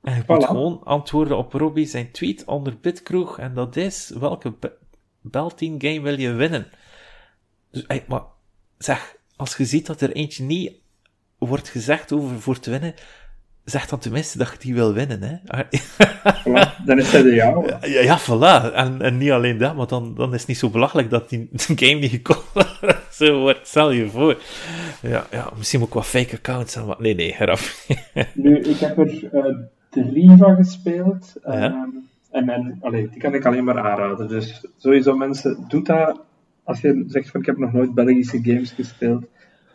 En 0.05 0.15
je 0.15 0.23
moet 0.27 0.45
gewoon 0.45 0.81
antwoorden 0.83 1.37
op 1.37 1.53
Robbie 1.53 1.85
zijn 1.85 2.11
tweet 2.11 2.45
onder 2.45 2.77
Bitkroeg. 2.81 3.39
En 3.39 3.53
dat 3.53 3.75
is, 3.75 4.11
welke 4.19 4.53
Beltine 5.21 5.75
game 5.79 6.01
wil 6.01 6.19
je 6.19 6.31
winnen? 6.31 6.67
Dus, 7.71 7.85
maar 8.07 8.21
zeg, 8.77 9.15
als 9.35 9.57
je 9.57 9.65
ziet 9.65 9.85
dat 9.85 10.01
er 10.01 10.11
eentje 10.11 10.43
niet 10.43 10.73
wordt 11.37 11.69
gezegd 11.69 12.11
over 12.11 12.41
voor 12.41 12.59
te 12.59 12.69
winnen, 12.69 12.93
zeg 13.63 13.87
dan 13.87 13.99
tenminste 13.99 14.37
dat 14.37 14.49
je 14.51 14.57
die 14.59 14.73
wil 14.73 14.93
winnen, 14.93 15.21
hè. 15.21 15.63
Voilà, 16.43 16.85
dan 16.85 16.99
is 16.99 17.11
dat 17.11 17.23
de 17.23 17.33
jou. 17.33 17.71
Ja, 17.81 18.01
ja, 18.01 18.19
voilà. 18.19 18.73
En, 18.73 19.01
en 19.01 19.17
niet 19.17 19.31
alleen 19.31 19.57
dat, 19.57 19.75
maar 19.75 19.87
dan, 19.87 20.15
dan 20.15 20.33
is 20.33 20.39
het 20.39 20.47
niet 20.47 20.57
zo 20.57 20.69
belachelijk 20.69 21.09
dat 21.09 21.29
die 21.29 21.49
game 21.53 21.93
niet 21.93 22.11
gekomen 22.11 22.67
Zo 23.11 23.39
wordt, 23.39 23.67
stel 23.67 23.91
je 23.91 24.09
voor. 24.09 24.41
Ja, 25.01 25.27
ja, 25.31 25.51
misschien 25.57 25.81
ook 25.81 25.93
wat 25.93 26.05
fake 26.05 26.35
accounts. 26.35 26.75
En 26.75 26.85
wat... 26.85 26.99
Nee, 26.99 27.15
nee, 27.15 27.35
eraf. 27.39 27.87
nu, 28.33 28.59
ik 28.59 28.79
heb 28.79 28.97
er... 28.97 29.29
Uh, 29.33 29.55
drie 30.03 30.37
van 30.37 30.55
gespeeld. 30.55 31.35
Ehm, 31.43 31.87
en, 32.31 32.49
en 32.49 32.77
allee, 32.81 33.09
die 33.09 33.19
kan 33.19 33.33
ik 33.33 33.45
alleen 33.45 33.63
maar 33.63 33.79
aanraden. 33.79 34.27
Dus 34.27 34.65
sowieso 34.77 35.15
mensen, 35.15 35.65
doe 35.67 35.83
dat 35.83 36.21
als 36.63 36.81
je 36.81 37.03
zegt 37.07 37.29
van 37.29 37.39
ik 37.39 37.45
heb 37.45 37.57
nog 37.57 37.73
nooit 37.73 37.93
Belgische 37.93 38.43
games 38.43 38.71
gespeeld. 38.71 39.25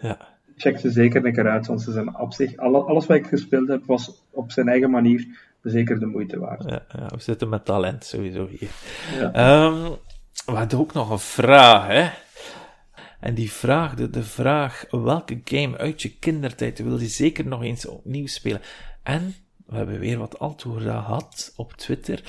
Ja. 0.01 0.19
Check 0.57 0.79
ze 0.79 0.91
zeker 0.91 1.25
een 1.25 1.33
keer 1.33 1.49
uit, 1.49 1.67
want 1.67 1.83
ze 1.83 1.93
zijn 1.93 2.19
op 2.19 2.33
zich, 2.33 2.57
alles 2.57 3.07
wat 3.07 3.17
ik 3.17 3.27
gespeeld 3.27 3.69
heb 3.69 3.85
was 3.87 4.25
op 4.31 4.53
zijn 4.53 4.69
eigen 4.69 4.91
manier 4.91 5.27
zeker 5.63 5.99
de 5.99 6.07
moeite 6.07 6.39
waard. 6.39 6.65
Ja, 6.65 6.83
ja 6.93 7.07
we 7.07 7.21
zitten 7.23 7.49
met 7.49 7.65
talent 7.65 8.05
sowieso 8.05 8.47
hier. 8.47 8.71
Ja. 9.19 9.65
Um, 9.67 9.97
we 10.45 10.53
hadden 10.53 10.79
ook 10.79 10.93
nog 10.93 11.11
een 11.11 11.19
vraag, 11.19 11.87
hè. 11.87 12.09
En 13.21 13.35
die 13.35 13.53
vraagde 13.53 14.11
de 14.11 14.23
vraag, 14.23 14.85
welke 14.91 15.41
game 15.45 15.77
uit 15.77 16.03
je 16.03 16.19
kindertijd 16.19 16.79
wil 16.79 16.99
je 16.99 17.07
zeker 17.07 17.47
nog 17.47 17.63
eens 17.63 17.87
opnieuw 17.87 18.27
spelen? 18.27 18.61
En 19.03 19.35
we 19.71 19.77
hebben 19.77 19.99
weer 19.99 20.19
wat 20.19 20.39
antwoorden 20.39 20.93
gehad 20.93 21.53
op 21.57 21.73
Twitter. 21.73 22.23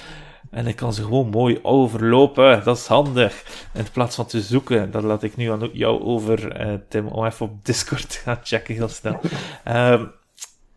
En 0.49 0.67
ik 0.67 0.75
kan 0.75 0.93
ze 0.93 1.03
gewoon 1.03 1.29
mooi 1.29 1.59
overlopen. 1.61 2.63
Dat 2.63 2.77
is 2.77 2.85
handig. 2.85 3.65
In 3.73 3.85
plaats 3.91 4.15
van 4.15 4.25
te 4.25 4.41
zoeken, 4.41 4.91
dat 4.91 5.03
laat 5.03 5.23
ik 5.23 5.35
nu 5.35 5.51
aan 5.51 5.69
jou 5.73 6.01
over, 6.01 6.67
uh, 6.67 6.73
Tim, 6.87 7.07
om 7.07 7.25
even 7.25 7.45
op 7.45 7.65
Discord 7.65 8.13
gaan 8.13 8.39
checken 8.43 8.75
heel 8.75 8.87
snel. 8.87 9.19
Um, 9.67 10.11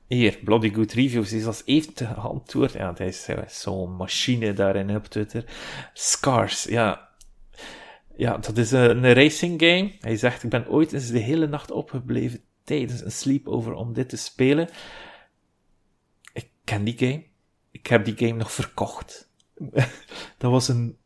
hier, 0.07 0.39
Bloody 0.45 0.73
Good 0.73 0.93
Reviews 0.93 1.33
is 1.33 1.47
als 1.47 1.63
eerste 1.65 2.07
geantwoord. 2.07 2.73
Ja, 2.73 2.93
hij 2.97 3.07
is, 3.07 3.29
zo'n 3.47 3.97
machine 3.97 4.53
daarin 4.53 4.97
op 4.97 5.07
Twitter. 5.07 5.45
Scars, 5.93 6.65
ja. 6.65 7.09
Ja, 8.17 8.39
dat 8.39 8.57
is 8.57 8.71
een, 8.71 9.05
een 9.05 9.15
racing 9.15 9.61
game. 9.61 9.93
Hij 10.01 10.17
zegt, 10.17 10.43
ik 10.43 10.51
ben 10.51 10.69
ooit 10.69 10.93
eens 10.93 11.11
de 11.11 11.19
hele 11.19 11.47
nacht 11.47 11.71
opgebleven 11.71 12.41
tijdens 12.65 13.05
een 13.05 13.13
sleepover 13.13 13.75
om 13.75 13.93
dit 13.93 14.09
te 14.09 14.17
spelen 14.17 14.69
die 16.83 16.99
game. 16.99 17.25
Ik 17.71 17.87
heb 17.87 18.05
die 18.05 18.17
game 18.17 18.39
nog 18.39 18.53
verkocht. 18.53 19.31
dat 20.39 20.51
was 20.51 20.69
een 20.69 20.97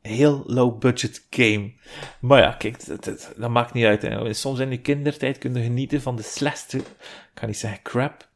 heel 0.00 0.42
low 0.46 0.78
budget 0.78 1.26
game. 1.30 1.72
Maar 2.20 2.40
ja, 2.40 2.52
kijk, 2.52 2.86
dat, 2.86 3.32
dat, 3.36 3.50
maakt 3.50 3.72
niet 3.72 3.84
uit. 3.84 4.36
Soms 4.36 4.58
in 4.58 4.70
je 4.70 4.80
kindertijd 4.80 5.38
kun 5.38 5.54
je 5.54 5.62
genieten 5.62 6.02
van 6.02 6.16
de 6.16 6.22
slechtste, 6.22 6.78
ik 6.78 6.84
kan 7.34 7.48
niet 7.48 7.58
zeggen 7.58 7.82
crap, 7.82 8.28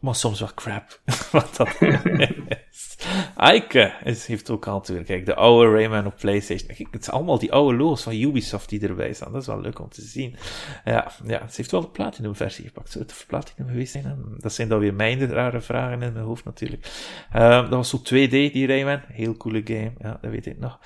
maar 0.00 0.14
soms 0.14 0.40
wel 0.40 0.54
crap. 0.54 1.00
Wat 1.32 1.56
dat 1.56 1.78
is. 3.02 3.54
Ike 3.54 3.92
is, 4.04 4.26
heeft 4.26 4.50
ook 4.50 4.66
al 4.66 4.74
natuurlijk, 4.74 5.06
kijk, 5.06 5.26
de 5.26 5.34
oude 5.34 5.70
Rayman 5.70 6.06
op 6.06 6.16
PlayStation. 6.16 6.88
Het 6.90 7.04
zijn 7.04 7.16
allemaal 7.16 7.38
die 7.38 7.52
oude 7.52 7.76
logos 7.76 8.02
van 8.02 8.14
Ubisoft 8.14 8.68
die 8.68 8.88
erbij 8.88 9.12
staan. 9.12 9.32
Dat 9.32 9.40
is 9.40 9.46
wel 9.46 9.60
leuk 9.60 9.78
om 9.80 9.88
te 9.88 10.02
zien. 10.02 10.36
Ja, 10.84 11.12
ja 11.24 11.38
ze 11.38 11.54
heeft 11.56 11.70
wel 11.70 11.80
de 11.80 11.88
Platinum 11.88 12.36
versie 12.36 12.64
gepakt. 12.64 12.90
Zou 12.90 13.04
het 13.04 13.18
de 13.18 13.24
Platinum 13.26 13.68
geweest 13.68 13.92
zijn? 13.92 14.36
Dat 14.36 14.52
zijn 14.52 14.68
dan 14.68 14.78
weer 14.78 14.94
mijn 14.94 15.30
rare 15.30 15.60
vragen 15.60 16.02
in 16.02 16.12
mijn 16.12 16.24
hoofd 16.24 16.44
natuurlijk. 16.44 16.90
Uh, 17.34 17.60
dat 17.60 17.68
was 17.68 17.88
zo 17.88 17.98
2D, 17.98 18.30
die 18.30 18.66
Rayman. 18.66 19.00
Heel 19.06 19.36
coole 19.36 19.60
game. 19.64 19.92
Ja, 19.98 20.18
dat 20.20 20.30
weet 20.30 20.46
ik 20.46 20.58
nog. 20.58 20.78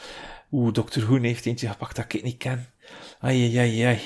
Oeh, 0.52 0.72
Dr. 0.72 1.00
Hoen 1.00 1.22
heeft 1.22 1.46
eentje 1.46 1.68
gepakt 1.68 1.96
dat 1.96 2.12
ik 2.12 2.22
niet 2.22 2.36
ken. 2.36 2.66
Ai, 3.20 3.58
ai, 3.58 3.82
ai. 3.82 4.00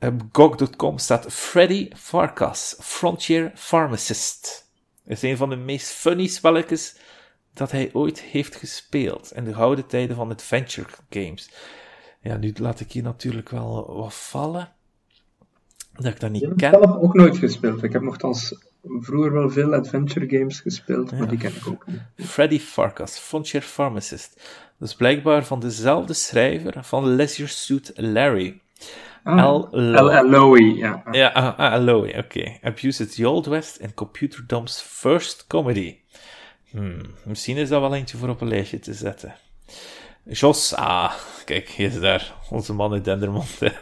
Op 0.00 0.22
GOG.com 0.32 0.98
staat 0.98 1.32
Freddy 1.32 1.90
Farkas, 1.96 2.76
Frontier 2.80 3.52
Pharmacist. 3.54 4.63
Is 5.06 5.22
een 5.22 5.36
van 5.36 5.48
de 5.48 5.56
meest 5.56 5.88
funny 5.90 6.26
spelletjes 6.26 6.96
dat 7.54 7.70
hij 7.70 7.90
ooit 7.92 8.20
heeft 8.20 8.56
gespeeld 8.56 9.32
in 9.34 9.44
de 9.44 9.54
gouden 9.54 9.86
tijden 9.86 10.16
van 10.16 10.30
adventure 10.30 10.88
games. 11.10 11.50
Ja, 12.20 12.36
nu 12.36 12.52
laat 12.56 12.80
ik 12.80 12.92
hier 12.92 13.02
natuurlijk 13.02 13.48
wel 13.48 13.94
wat 13.96 14.14
vallen. 14.14 14.72
Dat 15.92 16.12
ik 16.12 16.20
dat 16.20 16.30
niet 16.30 16.42
ken. 16.42 16.52
Ik 16.52 16.60
heb 16.60 16.74
zelf 16.82 16.96
ook 16.96 17.14
nooit 17.14 17.38
gespeeld. 17.38 17.82
Ik 17.82 17.92
heb 17.92 18.02
nogthans 18.02 18.54
vroeger 18.82 19.32
wel 19.32 19.50
veel 19.50 19.74
adventure 19.74 20.38
games 20.38 20.60
gespeeld, 20.60 21.18
maar 21.18 21.28
die 21.28 21.38
ken 21.38 21.54
ik 21.54 21.66
ook 21.68 21.86
niet. 21.86 22.28
Freddy 22.28 22.58
Farkas, 22.58 23.18
Frontier 23.18 23.62
Pharmacist. 23.62 24.40
Dat 24.78 24.88
is 24.88 24.94
blijkbaar 24.94 25.44
van 25.44 25.60
dezelfde 25.60 26.12
schrijver 26.12 26.84
van 26.84 27.06
Leisure 27.06 27.48
Suit 27.48 27.92
Larry. 27.94 28.60
Ah, 29.24 29.64
Aloe, 29.72 30.76
ja. 30.76 31.02
Ja, 31.10 31.36
uh, 31.36 31.58
Aloe, 31.58 32.08
oké. 32.08 32.18
Okay. 32.18 32.58
Abuse 32.62 33.06
the 33.06 33.28
Old 33.28 33.46
West 33.46 33.76
en 33.76 33.94
Computerdom's 33.94 34.80
first 34.80 35.46
comedy. 35.46 35.96
Hmm, 36.70 37.00
misschien 37.24 37.56
is 37.56 37.68
dat 37.68 37.80
wel 37.80 37.94
eentje 37.94 38.16
voor 38.16 38.28
op 38.28 38.40
een 38.40 38.48
lijstje 38.48 38.78
te 38.78 38.94
zetten. 38.94 39.34
Jos, 40.24 40.74
ah, 40.74 41.12
kijk, 41.44 41.68
hij 41.68 41.86
is 41.86 42.00
daar. 42.00 42.34
Onze 42.50 42.72
man 42.72 42.92
uit 42.92 43.04
Dendermonde. 43.04 43.72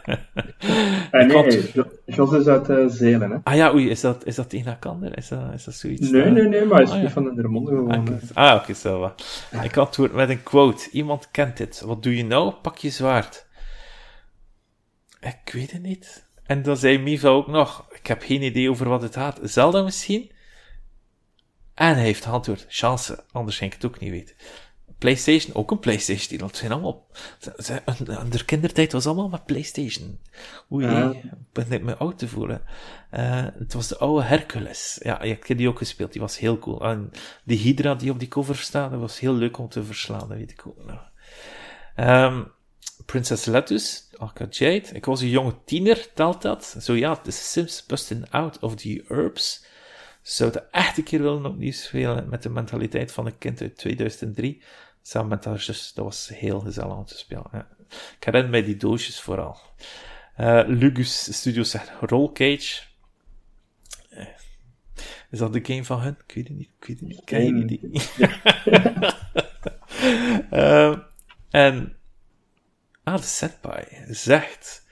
Ah, 1.11 1.27
nee, 1.27 1.71
Jos 2.05 2.31
is 2.31 2.47
uit 2.47 2.69
uh, 2.69 2.87
Zelen, 2.87 3.31
hè. 3.31 3.37
Ah 3.43 3.55
ja, 3.55 3.73
oei, 3.73 3.89
is 3.89 4.01
dat, 4.01 4.25
is 4.25 4.35
dat 4.35 4.53
een 4.53 4.67
Akander? 4.67 5.17
Is 5.17 5.27
dat, 5.27 5.39
is 5.53 5.63
dat 5.63 5.73
zoiets? 5.73 6.09
Nee, 6.09 6.29
nee, 6.29 6.47
nee, 6.47 6.65
maar 6.65 6.75
hij 6.75 6.83
is 6.83 6.91
ah, 6.91 7.01
ja. 7.01 7.09
van 7.09 7.23
Dendermonde 7.23 7.69
gewoon. 7.69 7.91
Ah, 7.91 7.97
ah 8.33 8.53
oké, 8.53 8.61
okay, 8.61 8.75
zo 8.75 8.99
wat. 8.99 9.47
Ik 9.63 9.77
antwoord 9.77 10.13
met 10.13 10.29
een 10.29 10.43
quote. 10.43 10.89
Iemand 10.91 11.27
kent 11.31 11.57
dit. 11.57 11.81
Wat 11.81 12.03
doe 12.03 12.17
je 12.17 12.25
nou? 12.25 12.53
Pak 12.61 12.77
je 12.77 12.89
zwaard. 12.89 13.45
Ik 15.23 15.53
weet 15.53 15.71
het 15.71 15.81
niet. 15.81 16.25
En 16.43 16.61
dan 16.61 16.77
zei 16.77 16.97
Miva 16.97 17.27
ook 17.27 17.47
nog, 17.47 17.87
ik 17.91 18.07
heb 18.07 18.21
geen 18.21 18.41
idee 18.41 18.69
over 18.69 18.89
wat 18.89 19.01
het 19.01 19.13
gaat. 19.13 19.39
Zelda 19.43 19.81
misschien? 19.81 20.31
En 21.73 21.93
hij 21.93 22.03
heeft 22.03 22.25
antwoord, 22.25 22.65
chance, 22.69 23.23
anders 23.31 23.57
ging 23.57 23.73
ik 23.73 23.81
het 23.81 23.91
ook 23.91 23.99
niet 23.99 24.11
weten. 24.11 24.35
PlayStation, 24.97 25.55
ook 25.55 25.71
een 25.71 25.79
PlayStation-titel. 25.79 26.47
Het 26.47 26.57
zijn 26.57 26.71
allemaal, 26.71 27.07
de 28.29 28.45
kindertijd 28.45 28.91
was 28.91 29.05
allemaal 29.05 29.29
met 29.29 29.45
PlayStation. 29.45 30.19
Oei, 30.71 30.85
uh. 30.85 31.09
ben 31.51 31.71
ik 31.71 31.83
me 31.83 31.95
oud 31.95 32.17
te 32.17 32.27
voelen. 32.27 32.61
Uh, 33.13 33.45
het 33.57 33.73
was 33.73 33.87
de 33.87 33.97
oude 33.97 34.23
Hercules. 34.23 34.99
Ja, 35.03 35.21
ik 35.21 35.47
heb 35.47 35.57
die 35.57 35.67
ook 35.67 35.77
gespeeld, 35.77 36.11
die 36.11 36.21
was 36.21 36.39
heel 36.39 36.59
cool. 36.59 36.85
En 36.85 37.11
die 37.43 37.57
Hydra 37.57 37.95
die 37.95 38.11
op 38.11 38.19
die 38.19 38.27
cover 38.27 38.55
staat, 38.55 38.91
dat 38.91 38.99
was 38.99 39.19
heel 39.19 39.33
leuk 39.33 39.57
om 39.57 39.69
te 39.69 39.83
verslaan, 39.83 40.27
dat 40.27 40.37
weet 40.37 40.51
ik 40.51 40.67
ook 40.67 40.85
nog. 40.85 41.11
Um, 41.95 42.51
Princess 43.05 43.45
Lettuce, 43.45 44.01
Alka 44.17 44.45
Jade. 44.49 44.89
Ik 44.93 45.05
was 45.05 45.21
een 45.21 45.29
jonge 45.29 45.55
tiener, 45.65 46.13
telt 46.13 46.41
dat? 46.41 46.75
Zo 46.81 46.95
ja, 46.95 47.15
The 47.15 47.31
Sims 47.31 47.85
busting 47.85 48.29
out 48.29 48.59
of 48.59 48.75
the 48.75 49.03
herbs. 49.07 49.65
Zou 50.21 50.51
het 50.51 50.69
echt 50.71 50.97
een 50.97 51.03
keer 51.03 51.21
willen 51.21 51.45
opnieuw 51.45 51.71
spelen 51.71 52.29
met 52.29 52.43
de 52.43 52.49
mentaliteit 52.49 53.11
van 53.11 53.25
een 53.25 53.37
kind 53.37 53.61
uit 53.61 53.77
2003. 53.77 54.61
Samen 55.01 55.29
met 55.29 55.45
haar 55.45 55.59
zus, 55.59 55.93
dat 55.93 56.05
was 56.05 56.27
heel 56.27 56.59
gezellig 56.59 56.95
om 56.95 57.05
te 57.05 57.17
spelen. 57.17 57.47
Ja. 57.51 57.67
Ik 57.89 58.23
herinner 58.23 58.51
mij 58.51 58.63
die 58.63 58.77
doosjes 58.77 59.21
vooral. 59.21 59.57
Uh, 60.39 60.63
Lugus 60.67 61.37
Studios 61.37 61.69
zegt 61.69 61.91
Roll 61.99 62.31
Cage. 62.31 62.81
Uh, 64.11 64.25
is 65.29 65.39
dat 65.39 65.53
de 65.53 65.65
game 65.65 65.83
van 65.83 66.01
hun? 66.01 66.17
Ik 66.27 66.35
weet 66.35 66.47
het 66.47 66.57
niet. 66.57 66.69
Ik 66.77 66.87
weet 66.87 66.99
het 66.99 67.09
niet. 67.09 67.23
Ken 67.23 67.65
niet. 67.65 68.11
uh, 70.51 70.97
en 71.49 71.97
Ah, 73.03 73.17
de 73.17 73.23
Senpai 73.23 73.85
zegt 74.09 74.83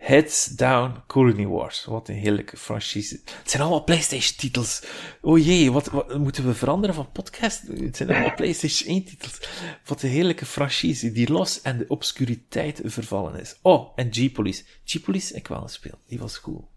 Heads 0.00 0.46
Down 0.46 1.02
Colony 1.06 1.46
Wars. 1.46 1.84
Wat 1.84 2.08
een 2.08 2.14
heerlijke 2.14 2.56
franchise. 2.56 3.20
Het 3.24 3.50
zijn 3.50 3.62
allemaal 3.62 3.84
PlayStation-titels. 3.84 4.82
Oh 5.20 5.44
jee, 5.44 5.72
wat, 5.72 5.86
wat, 5.86 6.18
moeten 6.18 6.46
we 6.46 6.54
veranderen 6.54 6.94
van 6.94 7.12
podcast? 7.12 7.62
Het 7.66 7.96
zijn 7.96 8.10
allemaal 8.10 8.34
PlayStation 8.34 9.02
1-titels. 9.02 9.40
Wat 9.84 10.02
een 10.02 10.08
heerlijke 10.08 10.46
franchise 10.46 11.12
die 11.12 11.32
los 11.32 11.60
en 11.62 11.78
de 11.78 11.84
obscuriteit 11.88 12.80
vervallen 12.84 13.40
is. 13.40 13.56
Oh, 13.62 13.92
en 13.96 14.12
G-Police. 14.12 14.64
G-Police, 14.84 15.34
ik 15.34 15.48
wel 15.48 15.60
gespeeld. 15.60 15.98
Die 16.06 16.18
was 16.18 16.40
cool. 16.40 16.68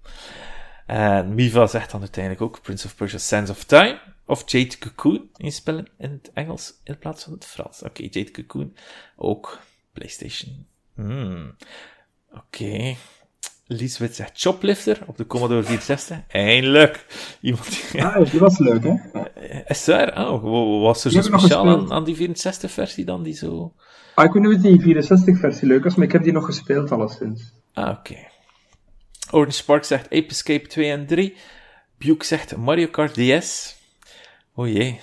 En 0.86 1.36
Miva 1.36 1.68
zegt 1.68 1.92
dan 1.92 2.00
uiteindelijk 2.00 2.44
ook 2.44 2.62
Prince 2.62 2.86
of 2.86 2.96
Persia 2.96 3.18
Sands 3.18 3.50
of 3.50 3.64
Time. 3.64 4.02
Of 4.26 4.52
Jade 4.52 4.78
Cocoon 4.78 5.30
inspellen 5.36 5.88
in 5.98 6.12
het 6.12 6.32
Engels 6.34 6.74
in 6.84 6.98
plaats 6.98 7.24
van 7.24 7.34
het 7.34 7.46
Frans. 7.46 7.82
Oké, 7.82 8.02
Jade 8.02 8.32
Cocoon. 8.32 8.76
Ook 9.16 9.60
PlayStation 9.94 10.68
Hmm. 10.96 11.56
Oké. 12.32 12.64
Okay. 12.64 12.98
Liesbeth 13.68 14.16
zegt 14.16 14.32
Choplifter 14.34 15.00
op 15.06 15.18
de 15.18 15.28
Commodore 15.28 15.64
64. 15.64 16.18
Eindelijk. 16.28 17.06
Iemand 17.42 17.92
die... 17.92 18.04
Ah, 18.04 18.32
die 18.32 18.40
was 18.40 18.58
leuk, 18.58 18.84
hè? 18.84 18.96
Is 19.68 19.86
daar? 19.86 20.30
Oh, 20.30 20.82
was 20.82 21.06
er 21.06 21.12
zo 21.12 21.22
speciaal 21.22 21.68
aan, 21.68 21.92
aan, 21.92 22.04
die 22.04 22.30
64-versie 22.30 23.06
dan, 23.06 23.24
die 23.24 23.34
zo... 23.34 23.74
Ah, 24.16 24.26
ik 24.26 24.32
weet 24.32 24.44
niet 24.44 24.56
of 24.56 24.62
die 24.62 24.96
64-versie 24.96 25.68
leuk 25.68 25.84
was, 25.84 25.96
maar 25.96 26.06
ik 26.06 26.12
heb 26.12 26.24
die 26.24 26.32
nog 26.32 26.46
gespeeld 26.46 26.92
alleszins. 26.92 27.54
Ah, 27.74 27.90
oké. 27.90 28.12
Okay. 28.12 28.30
Orange 29.32 29.52
Spark 29.52 29.84
zegt 29.84 30.06
Ape 30.06 30.28
Escape 30.28 30.68
2 30.68 30.92
en 30.92 31.06
3. 31.06 31.36
Buke 31.98 32.26
zegt 32.26 32.56
Mario 32.56 32.88
Kart 32.88 33.14
DS. 33.14 33.76
Oh 34.56 34.68
jee. 34.68 35.00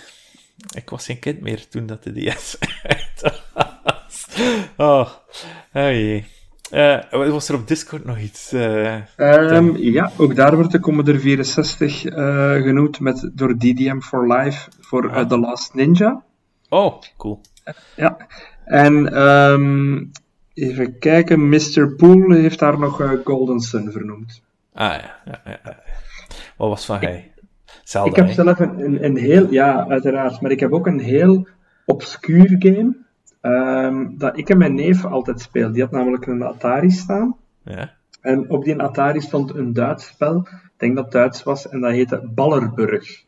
Ik 0.74 0.90
was 0.90 1.06
geen 1.06 1.18
kind 1.18 1.40
meer 1.40 1.68
toen 1.68 1.86
dat 1.86 2.02
de 2.02 2.12
DS 2.12 2.58
was. 3.14 4.26
oh. 4.76 5.10
Oh 5.72 5.90
jee. 5.90 6.24
Uh, 6.72 7.30
was 7.30 7.48
er 7.48 7.54
op 7.54 7.68
Discord 7.68 8.04
nog 8.04 8.18
iets? 8.18 8.52
Uh, 8.52 8.96
um, 9.16 9.76
ja, 9.76 10.10
ook 10.16 10.34
daar 10.34 10.54
wordt 10.54 10.72
de 10.72 10.80
Commodore 10.80 11.18
64 11.18 12.04
uh, 12.04 12.52
genoemd 12.52 13.00
met, 13.00 13.30
door 13.34 13.56
DDM 13.56 14.00
for 14.00 14.32
Life 14.32 14.70
voor 14.80 15.10
ah. 15.10 15.28
The 15.28 15.38
Last 15.38 15.74
Ninja. 15.74 16.22
Oh, 16.68 17.02
cool. 17.16 17.40
ja, 17.96 18.16
en 18.64 19.22
um, 19.22 20.10
even 20.54 20.98
kijken, 20.98 21.48
Mr. 21.48 21.94
Pool 21.96 22.30
heeft 22.30 22.58
daar 22.58 22.78
nog 22.78 23.20
Golden 23.24 23.60
Sun 23.60 23.92
vernoemd. 23.92 24.42
Ah 24.72 24.88
ja, 24.88 25.16
ja, 25.24 25.40
ja. 25.44 25.82
Wat 26.56 26.68
was 26.68 26.84
van 26.84 26.98
hij? 26.98 27.32
Zelda, 27.84 28.10
ik 28.10 28.16
heb 28.16 28.30
zelf 28.30 28.58
een, 28.58 28.84
een, 28.84 29.04
een 29.04 29.16
heel, 29.16 29.52
ja, 29.52 29.86
uiteraard, 29.88 30.40
maar 30.40 30.50
ik 30.50 30.60
heb 30.60 30.72
ook 30.72 30.86
een 30.86 31.00
heel 31.00 31.48
obscuur 31.84 32.56
game 32.58 32.96
Um, 33.42 34.18
dat 34.18 34.38
ik 34.38 34.48
en 34.48 34.58
mijn 34.58 34.74
neef 34.74 35.04
altijd 35.04 35.40
speel. 35.40 35.72
Die 35.72 35.82
had 35.82 35.90
namelijk 35.90 36.26
een 36.26 36.42
Atari 36.42 36.90
staan. 36.90 37.36
Ja. 37.64 37.92
En 38.20 38.50
op 38.50 38.64
die 38.64 38.82
Atari 38.82 39.20
stond 39.20 39.54
een 39.54 39.72
Duits 39.72 40.06
spel. 40.06 40.36
Ik 40.36 40.72
denk 40.76 40.94
dat 40.94 41.04
het 41.04 41.12
Duits 41.12 41.42
was. 41.42 41.68
En 41.68 41.80
dat 41.80 41.90
heette 41.90 42.30
Ballerburg. 42.34 43.24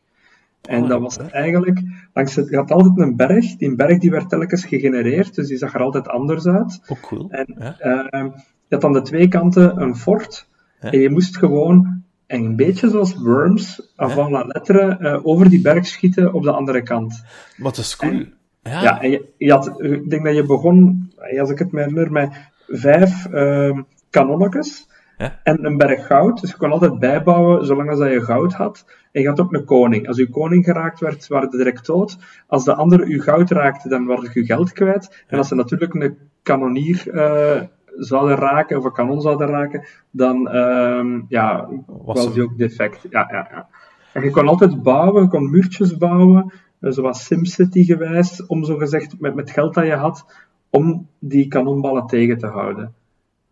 En 0.62 0.86
dat 0.86 1.00
was 1.00 1.16
eigenlijk, 1.16 1.82
langs 2.12 2.34
het, 2.34 2.48
je 2.48 2.56
had 2.56 2.70
altijd 2.70 2.98
een 2.98 3.16
berg, 3.16 3.56
die 3.56 3.74
berg 3.74 3.98
die 3.98 4.10
werd 4.10 4.28
telkens 4.28 4.64
gegenereerd, 4.64 5.34
dus 5.34 5.48
die 5.48 5.56
zag 5.56 5.74
er 5.74 5.80
altijd 5.80 6.08
anders 6.08 6.46
uit. 6.46 6.82
Oh, 6.86 7.00
cool. 7.00 7.30
En 7.30 7.54
ja. 7.58 7.76
uh, 8.14 8.30
je 8.68 8.74
had 8.74 8.84
aan 8.84 8.92
de 8.92 9.02
twee 9.02 9.28
kanten 9.28 9.80
een 9.80 9.96
fort, 9.96 10.48
en 10.78 10.98
je 10.98 11.10
moest 11.10 11.36
gewoon 11.36 12.02
een 12.26 12.56
beetje 12.56 12.88
zoals 12.90 13.16
Worms, 13.16 13.92
avant 13.96 14.30
la 14.30 14.44
lettre, 14.46 14.98
uh, 15.00 15.26
over 15.26 15.50
die 15.50 15.60
berg 15.60 15.86
schieten 15.86 16.32
op 16.32 16.42
de 16.42 16.52
andere 16.52 16.82
kant. 16.82 17.24
Wat 17.56 17.76
is 17.76 17.96
cool. 17.96 18.24
Ja, 18.62 18.82
ja 18.82 19.02
en 19.02 19.22
je, 19.36 19.52
had, 19.52 19.80
ik 19.80 20.10
denk 20.10 20.24
dat 20.24 20.34
je 20.34 20.46
begon, 20.46 21.10
als 21.40 21.50
ik 21.50 21.58
het 21.58 21.72
me 21.72 21.80
herinner, 21.80 22.12
met 22.12 22.50
vijf 22.66 23.26
uh, 23.32 23.78
kanonnetjes 24.10 24.88
ja? 25.18 25.40
en 25.42 25.64
een 25.64 25.76
berg 25.76 26.06
goud. 26.06 26.40
Dus 26.40 26.50
je 26.50 26.56
kon 26.56 26.72
altijd 26.72 26.98
bijbouwen 26.98 27.66
zolang 27.66 27.90
als 27.90 27.98
je 27.98 28.22
goud 28.22 28.52
had. 28.52 28.84
En 29.12 29.22
je 29.22 29.28
had 29.28 29.40
ook 29.40 29.52
een 29.52 29.64
koning. 29.64 30.08
Als 30.08 30.16
je 30.16 30.30
koning 30.30 30.64
geraakt 30.64 31.00
werd, 31.00 31.28
waren 31.28 31.50
ze 31.50 31.56
direct 31.56 31.86
dood. 31.86 32.18
Als 32.46 32.64
de 32.64 32.74
andere 32.74 33.08
je 33.08 33.20
goud 33.20 33.50
raakte, 33.50 33.88
dan 33.88 34.06
werd 34.06 34.32
je 34.32 34.44
geld 34.44 34.72
kwijt. 34.72 35.24
En 35.26 35.38
als 35.38 35.48
ze 35.48 35.54
natuurlijk 35.54 35.94
een 35.94 36.18
kanonier 36.42 37.04
uh, 37.06 37.62
zouden 37.96 38.36
raken, 38.36 38.78
of 38.78 38.84
een 38.84 38.92
kanon 38.92 39.20
zouden 39.20 39.48
raken, 39.48 39.84
dan 40.10 40.48
uh, 40.54 41.20
ja, 41.28 41.68
was, 41.86 42.24
was 42.24 42.34
die 42.34 42.42
ook 42.42 42.58
defect. 42.58 43.06
Ja, 43.10 43.28
ja, 43.30 43.48
ja. 43.50 43.68
En 44.12 44.22
je 44.22 44.30
kon 44.30 44.48
altijd 44.48 44.82
bouwen, 44.82 45.22
je 45.22 45.28
kon 45.28 45.50
muurtjes 45.50 45.96
bouwen. 45.96 46.52
Eh, 46.82 46.90
zoals 46.90 47.24
SimCity 47.24 47.84
geweest, 47.84 48.46
om 48.46 48.64
zo 48.64 48.76
gezegd 48.76 49.20
met, 49.20 49.34
met 49.34 49.50
geld 49.50 49.74
dat 49.74 49.86
je 49.86 49.94
had, 49.94 50.26
om 50.70 51.08
die 51.18 51.48
kanonballen 51.48 52.06
tegen 52.06 52.38
te 52.38 52.46
houden. 52.46 52.94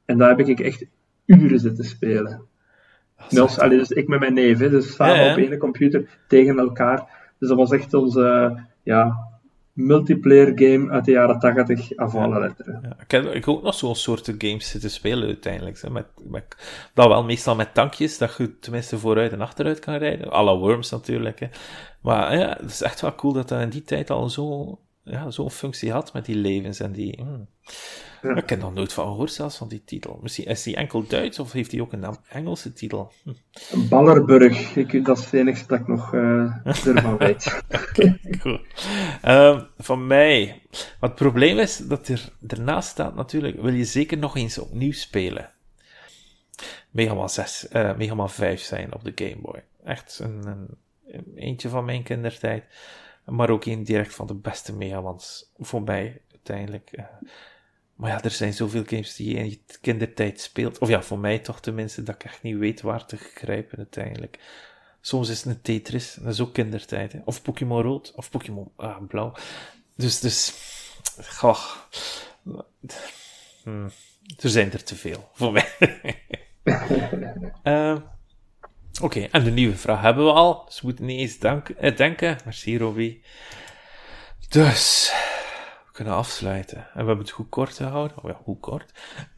En 0.05 0.19
daar 0.19 0.29
heb 0.29 0.49
ik 0.49 0.61
echt 0.61 0.85
uren 1.27 1.61
zitten 1.61 1.85
spelen. 1.85 2.43
Allee, 3.59 3.79
dus 3.79 3.91
ik 3.91 4.09
met 4.09 4.21
mijn 4.21 4.35
neef, 4.35 4.59
dus 4.59 4.95
samen 4.95 5.31
op 5.31 5.37
één 5.37 5.59
computer 5.59 6.19
tegen 6.29 6.59
elkaar. 6.59 7.33
Dus 7.39 7.49
dat 7.49 7.59
was 7.59 7.71
echt 7.71 7.95
onze 7.95 8.57
ja, 8.83 9.30
multiplayer 9.73 10.53
game 10.55 10.91
uit 10.91 11.05
de 11.05 11.11
jaren 11.11 11.39
80 11.39 11.97
af 11.97 12.15
alle 12.15 12.41
letteren. 12.41 12.81
Ja, 12.83 12.97
ik 13.03 13.11
heb 13.11 13.25
ik 13.25 13.49
ook 13.49 13.63
nog 13.63 13.75
zo'n 13.75 13.95
soorten 13.95 14.35
games 14.39 14.71
zitten 14.71 14.91
spelen 14.91 15.27
uiteindelijk. 15.27 15.81
Hè, 15.81 15.91
met, 15.91 16.07
met, 16.25 16.45
dat 16.95 17.07
wel 17.09 17.25
meestal 17.25 17.55
met 17.55 17.75
tankjes, 17.75 18.19
dat 18.19 18.37
je 18.37 18.59
tenminste 18.59 18.99
vooruit 18.99 19.33
en 19.33 19.41
achteruit 19.41 19.79
kan 19.79 19.95
rijden. 19.95 20.31
Alle 20.31 20.59
Worms 20.59 20.91
natuurlijk. 20.91 21.41
Hè. 21.41 21.47
Maar 22.01 22.39
ja, 22.39 22.57
het 22.61 22.71
is 22.71 22.83
echt 22.83 23.01
wel 23.01 23.15
cool 23.15 23.33
dat 23.33 23.49
dat 23.49 23.61
in 23.61 23.69
die 23.69 23.83
tijd 23.83 24.11
al 24.11 24.29
zo, 24.29 24.79
ja, 25.03 25.31
zo'n 25.31 25.51
functie 25.51 25.93
had 25.93 26.13
met 26.13 26.25
die 26.25 26.37
levens 26.37 26.81
en 26.81 26.93
die... 26.93 27.19
Hmm. 27.21 27.49
Ja. 28.23 28.37
Ik 28.37 28.49
heb 28.49 28.61
nog 28.61 28.75
nooit 28.75 28.93
van 28.93 29.07
gehoord 29.07 29.33
zelfs 29.33 29.57
van 29.57 29.69
die 29.69 29.85
titel. 29.85 30.19
Misschien 30.23 30.45
is 30.45 30.63
die 30.63 30.77
enkel 30.77 31.07
Duits 31.07 31.39
of 31.39 31.53
heeft 31.53 31.73
hij 31.73 31.81
ook 31.81 31.93
een 31.93 32.17
Engelse 32.29 32.73
titel? 32.73 33.13
Hm. 33.23 33.89
Ballerburg, 33.89 34.77
ik, 34.77 35.05
dat 35.05 35.19
is 35.19 35.25
het 35.25 35.33
enige 35.33 35.67
dat 35.67 35.81
ik 35.81 35.87
nog 35.87 36.13
uh, 36.13 36.67
ervan 36.67 37.17
weet. 37.27 37.63
cool. 38.39 38.61
Um, 39.25 39.67
van 39.79 40.07
mij. 40.07 40.63
Wat 40.71 41.11
het 41.11 41.15
probleem 41.15 41.59
is, 41.59 41.77
dat 41.77 42.09
er 42.09 42.33
ernaast 42.47 42.89
staat 42.89 43.15
natuurlijk, 43.15 43.61
wil 43.61 43.73
je 43.73 43.85
zeker 43.85 44.19
nog 44.19 44.37
eens 44.37 44.59
opnieuw 44.59 44.93
spelen. 44.93 45.51
Mega 46.91 47.15
Man 47.15 47.31
6, 47.31 47.67
uh, 47.73 47.97
Mega 47.97 48.15
Man 48.15 48.31
5 48.31 48.61
zijn 48.61 48.95
op 48.95 49.05
de 49.05 49.13
Game 49.15 49.41
Boy. 49.41 49.63
Echt 49.85 50.19
een, 50.23 50.47
een, 51.07 51.25
eentje 51.35 51.69
van 51.69 51.85
mijn 51.85 52.03
kindertijd. 52.03 52.65
Maar 53.31 53.51
ook 53.51 53.65
een 53.65 53.85
direct 53.85 54.15
van 54.15 54.27
de 54.27 54.35
beste 54.35 54.73
Mega 54.73 55.01
Mans 55.01 55.53
voor 55.57 55.83
mij 55.83 56.23
uiteindelijk. 56.31 56.91
Uh, 56.93 57.05
maar 57.95 58.11
ja, 58.11 58.23
er 58.23 58.31
zijn 58.31 58.53
zoveel 58.53 58.85
games 58.87 59.17
die 59.17 59.31
je 59.31 59.37
in 59.37 59.51
je 59.51 59.61
kindertijd 59.81 60.41
speelt. 60.41 60.79
Of 60.79 60.89
ja, 60.89 61.03
voor 61.03 61.19
mij 61.19 61.39
toch 61.39 61.61
tenminste, 61.61 62.03
dat 62.03 62.15
ik 62.15 62.25
echt 62.25 62.43
niet 62.43 62.57
weet 62.57 62.81
waar 62.81 63.07
te 63.07 63.17
grijpen 63.17 63.79
uiteindelijk. 63.79 64.39
Soms 65.01 65.29
is 65.29 65.45
het 65.45 65.55
een 65.55 65.61
Tetris, 65.61 66.15
dat 66.15 66.33
is 66.33 66.41
ook 66.41 66.53
kindertijd. 66.53 67.13
Hè. 67.13 67.21
Of 67.25 67.43
Pokémon 67.43 67.83
Rood, 67.83 68.13
of 68.17 68.31
Pokémon 68.31 68.73
ah, 68.77 69.07
Blauw. 69.09 69.33
Dus, 69.95 70.21
dus 70.21 70.53
Goh. 71.19 71.61
Hm. 73.65 73.89
Er 74.39 74.49
zijn 74.49 74.73
er 74.73 74.85
te 74.85 74.97
veel 74.97 75.31
voor 75.33 75.53
mij. 75.53 75.69
uh, 77.65 77.97
Oké, 79.03 79.21
en 79.21 79.45
de 79.45 79.51
nieuwe 79.51 79.77
vraag 79.77 80.01
hebben 80.01 80.25
we 80.25 80.33
al. 80.33 80.65
Dus 80.65 80.81
we 80.81 80.87
moeten 80.87 81.05
niet 81.05 81.21
eens 81.21 81.39
dank, 81.39 81.69
eh, 81.69 81.97
denken. 81.97 82.37
Merci, 82.45 82.79
Robbie. 82.79 83.25
Dus, 84.49 85.13
we 85.87 85.93
kunnen 85.93 86.15
afsluiten. 86.15 86.77
En 86.77 86.85
we 86.93 86.97
hebben 87.07 87.19
het 87.19 87.31
goed 87.31 87.49
kort 87.49 87.77
gehouden. 87.77 88.17
Oh 88.23 88.31
ja, 88.31 88.41
hoe 88.45 88.59
kort? 88.59 88.93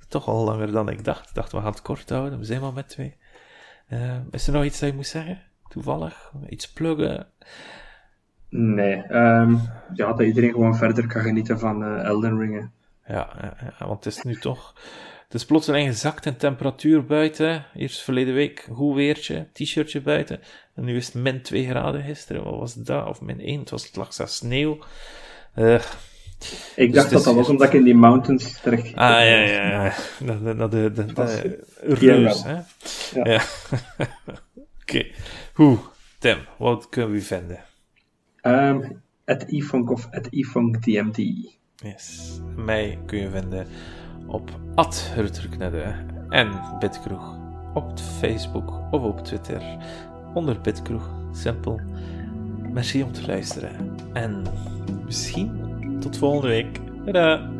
Toch 0.08 0.28
al 0.28 0.44
langer 0.44 0.72
dan 0.72 0.88
ik 0.88 1.04
dacht. 1.04 1.28
Ik 1.28 1.34
dacht, 1.34 1.52
we 1.52 1.58
gaan 1.58 1.66
het 1.66 1.82
kort 1.82 2.08
houden. 2.08 2.38
We 2.38 2.44
zijn 2.44 2.60
maar 2.60 2.72
met 2.72 2.88
twee. 2.88 3.16
Uh, 3.88 4.16
is 4.30 4.46
er 4.46 4.52
nog 4.52 4.64
iets 4.64 4.78
dat 4.78 4.88
je 4.88 4.94
moet 4.94 5.06
zeggen? 5.06 5.42
Toevallig? 5.68 6.32
Iets 6.48 6.72
pluggen? 6.72 7.26
Nee. 8.48 8.96
Um, 9.14 9.60
ja, 9.94 10.06
dat 10.12 10.20
iedereen 10.20 10.52
gewoon 10.52 10.76
verder 10.76 11.06
kan 11.06 11.22
genieten 11.22 11.58
van 11.58 11.82
uh, 11.82 12.04
Elden 12.04 12.38
Ring. 12.38 12.70
Ja, 13.06 13.54
ja, 13.78 13.86
want 13.86 14.04
het 14.04 14.14
is 14.14 14.22
nu 14.22 14.36
toch... 14.36 14.74
Het 15.32 15.40
is 15.40 15.46
plotseling 15.46 15.88
gezakt 15.88 16.26
in 16.26 16.36
temperatuur 16.36 17.04
buiten. 17.04 17.66
Eerst 17.74 18.00
verleden 18.00 18.34
week 18.34 18.68
goed 18.72 18.94
weertje, 18.94 19.48
t-shirtje 19.52 20.00
buiten. 20.00 20.40
En 20.74 20.84
nu 20.84 20.96
is 20.96 21.06
het 21.06 21.14
min 21.14 21.42
2 21.42 21.68
graden 21.68 22.02
gisteren. 22.02 22.44
Wat 22.44 22.58
was 22.58 22.74
dat? 22.74 23.06
Of 23.06 23.20
min 23.20 23.40
1. 23.40 23.60
Het, 23.60 23.70
was, 23.70 23.86
het 23.86 23.96
lag 23.96 24.14
zelfs 24.14 24.36
sneeuw. 24.36 24.78
Uh, 25.56 25.80
ik 26.76 26.94
dacht 26.94 27.10
dat 27.10 27.24
dat 27.24 27.34
was 27.34 27.48
omdat 27.48 27.66
ik 27.66 27.72
in 27.72 27.84
die 27.84 27.94
mountains 27.94 28.60
terecht 28.60 28.94
Ah, 28.94 29.10
ja, 29.10 29.22
ja, 29.24 29.70
ja. 29.70 29.94
Dat 30.56 30.70
de, 30.70 30.92
de, 30.92 31.04
de 31.04 31.58
reus, 31.80 32.42
hè? 32.42 32.54
Ja. 32.54 32.64
ja. 33.32 33.42
Oké. 34.54 34.66
Okay. 34.80 35.14
Hoe, 35.54 35.78
Tim, 36.18 36.38
wat 36.58 36.88
kunnen 36.88 37.10
we 37.10 37.20
vinden? 37.20 37.64
Um, 38.42 39.02
at 39.24 39.44
eFunk 39.44 39.90
of 39.90 40.08
at 40.10 40.28
eFunkTMT. 40.30 41.18
Yes. 41.82 42.40
Mij 42.56 42.98
kun 43.06 43.18
je 43.18 43.30
vinden 43.30 43.66
op 44.26 44.50
@rutterknedde 45.16 45.94
en 46.28 46.50
Bitkroeg 46.78 47.36
op 47.74 47.98
Facebook 47.98 48.72
of 48.90 49.02
op 49.02 49.24
Twitter 49.24 49.62
onder 50.34 50.60
Bitkroeg. 50.60 51.10
Simpel. 51.32 51.80
Merci 52.72 53.02
om 53.02 53.12
te 53.12 53.26
luisteren 53.26 53.96
en 54.12 54.42
misschien 55.04 55.50
tot 56.00 56.16
volgende 56.16 56.48
week. 56.48 56.80
Tada! 57.04 57.50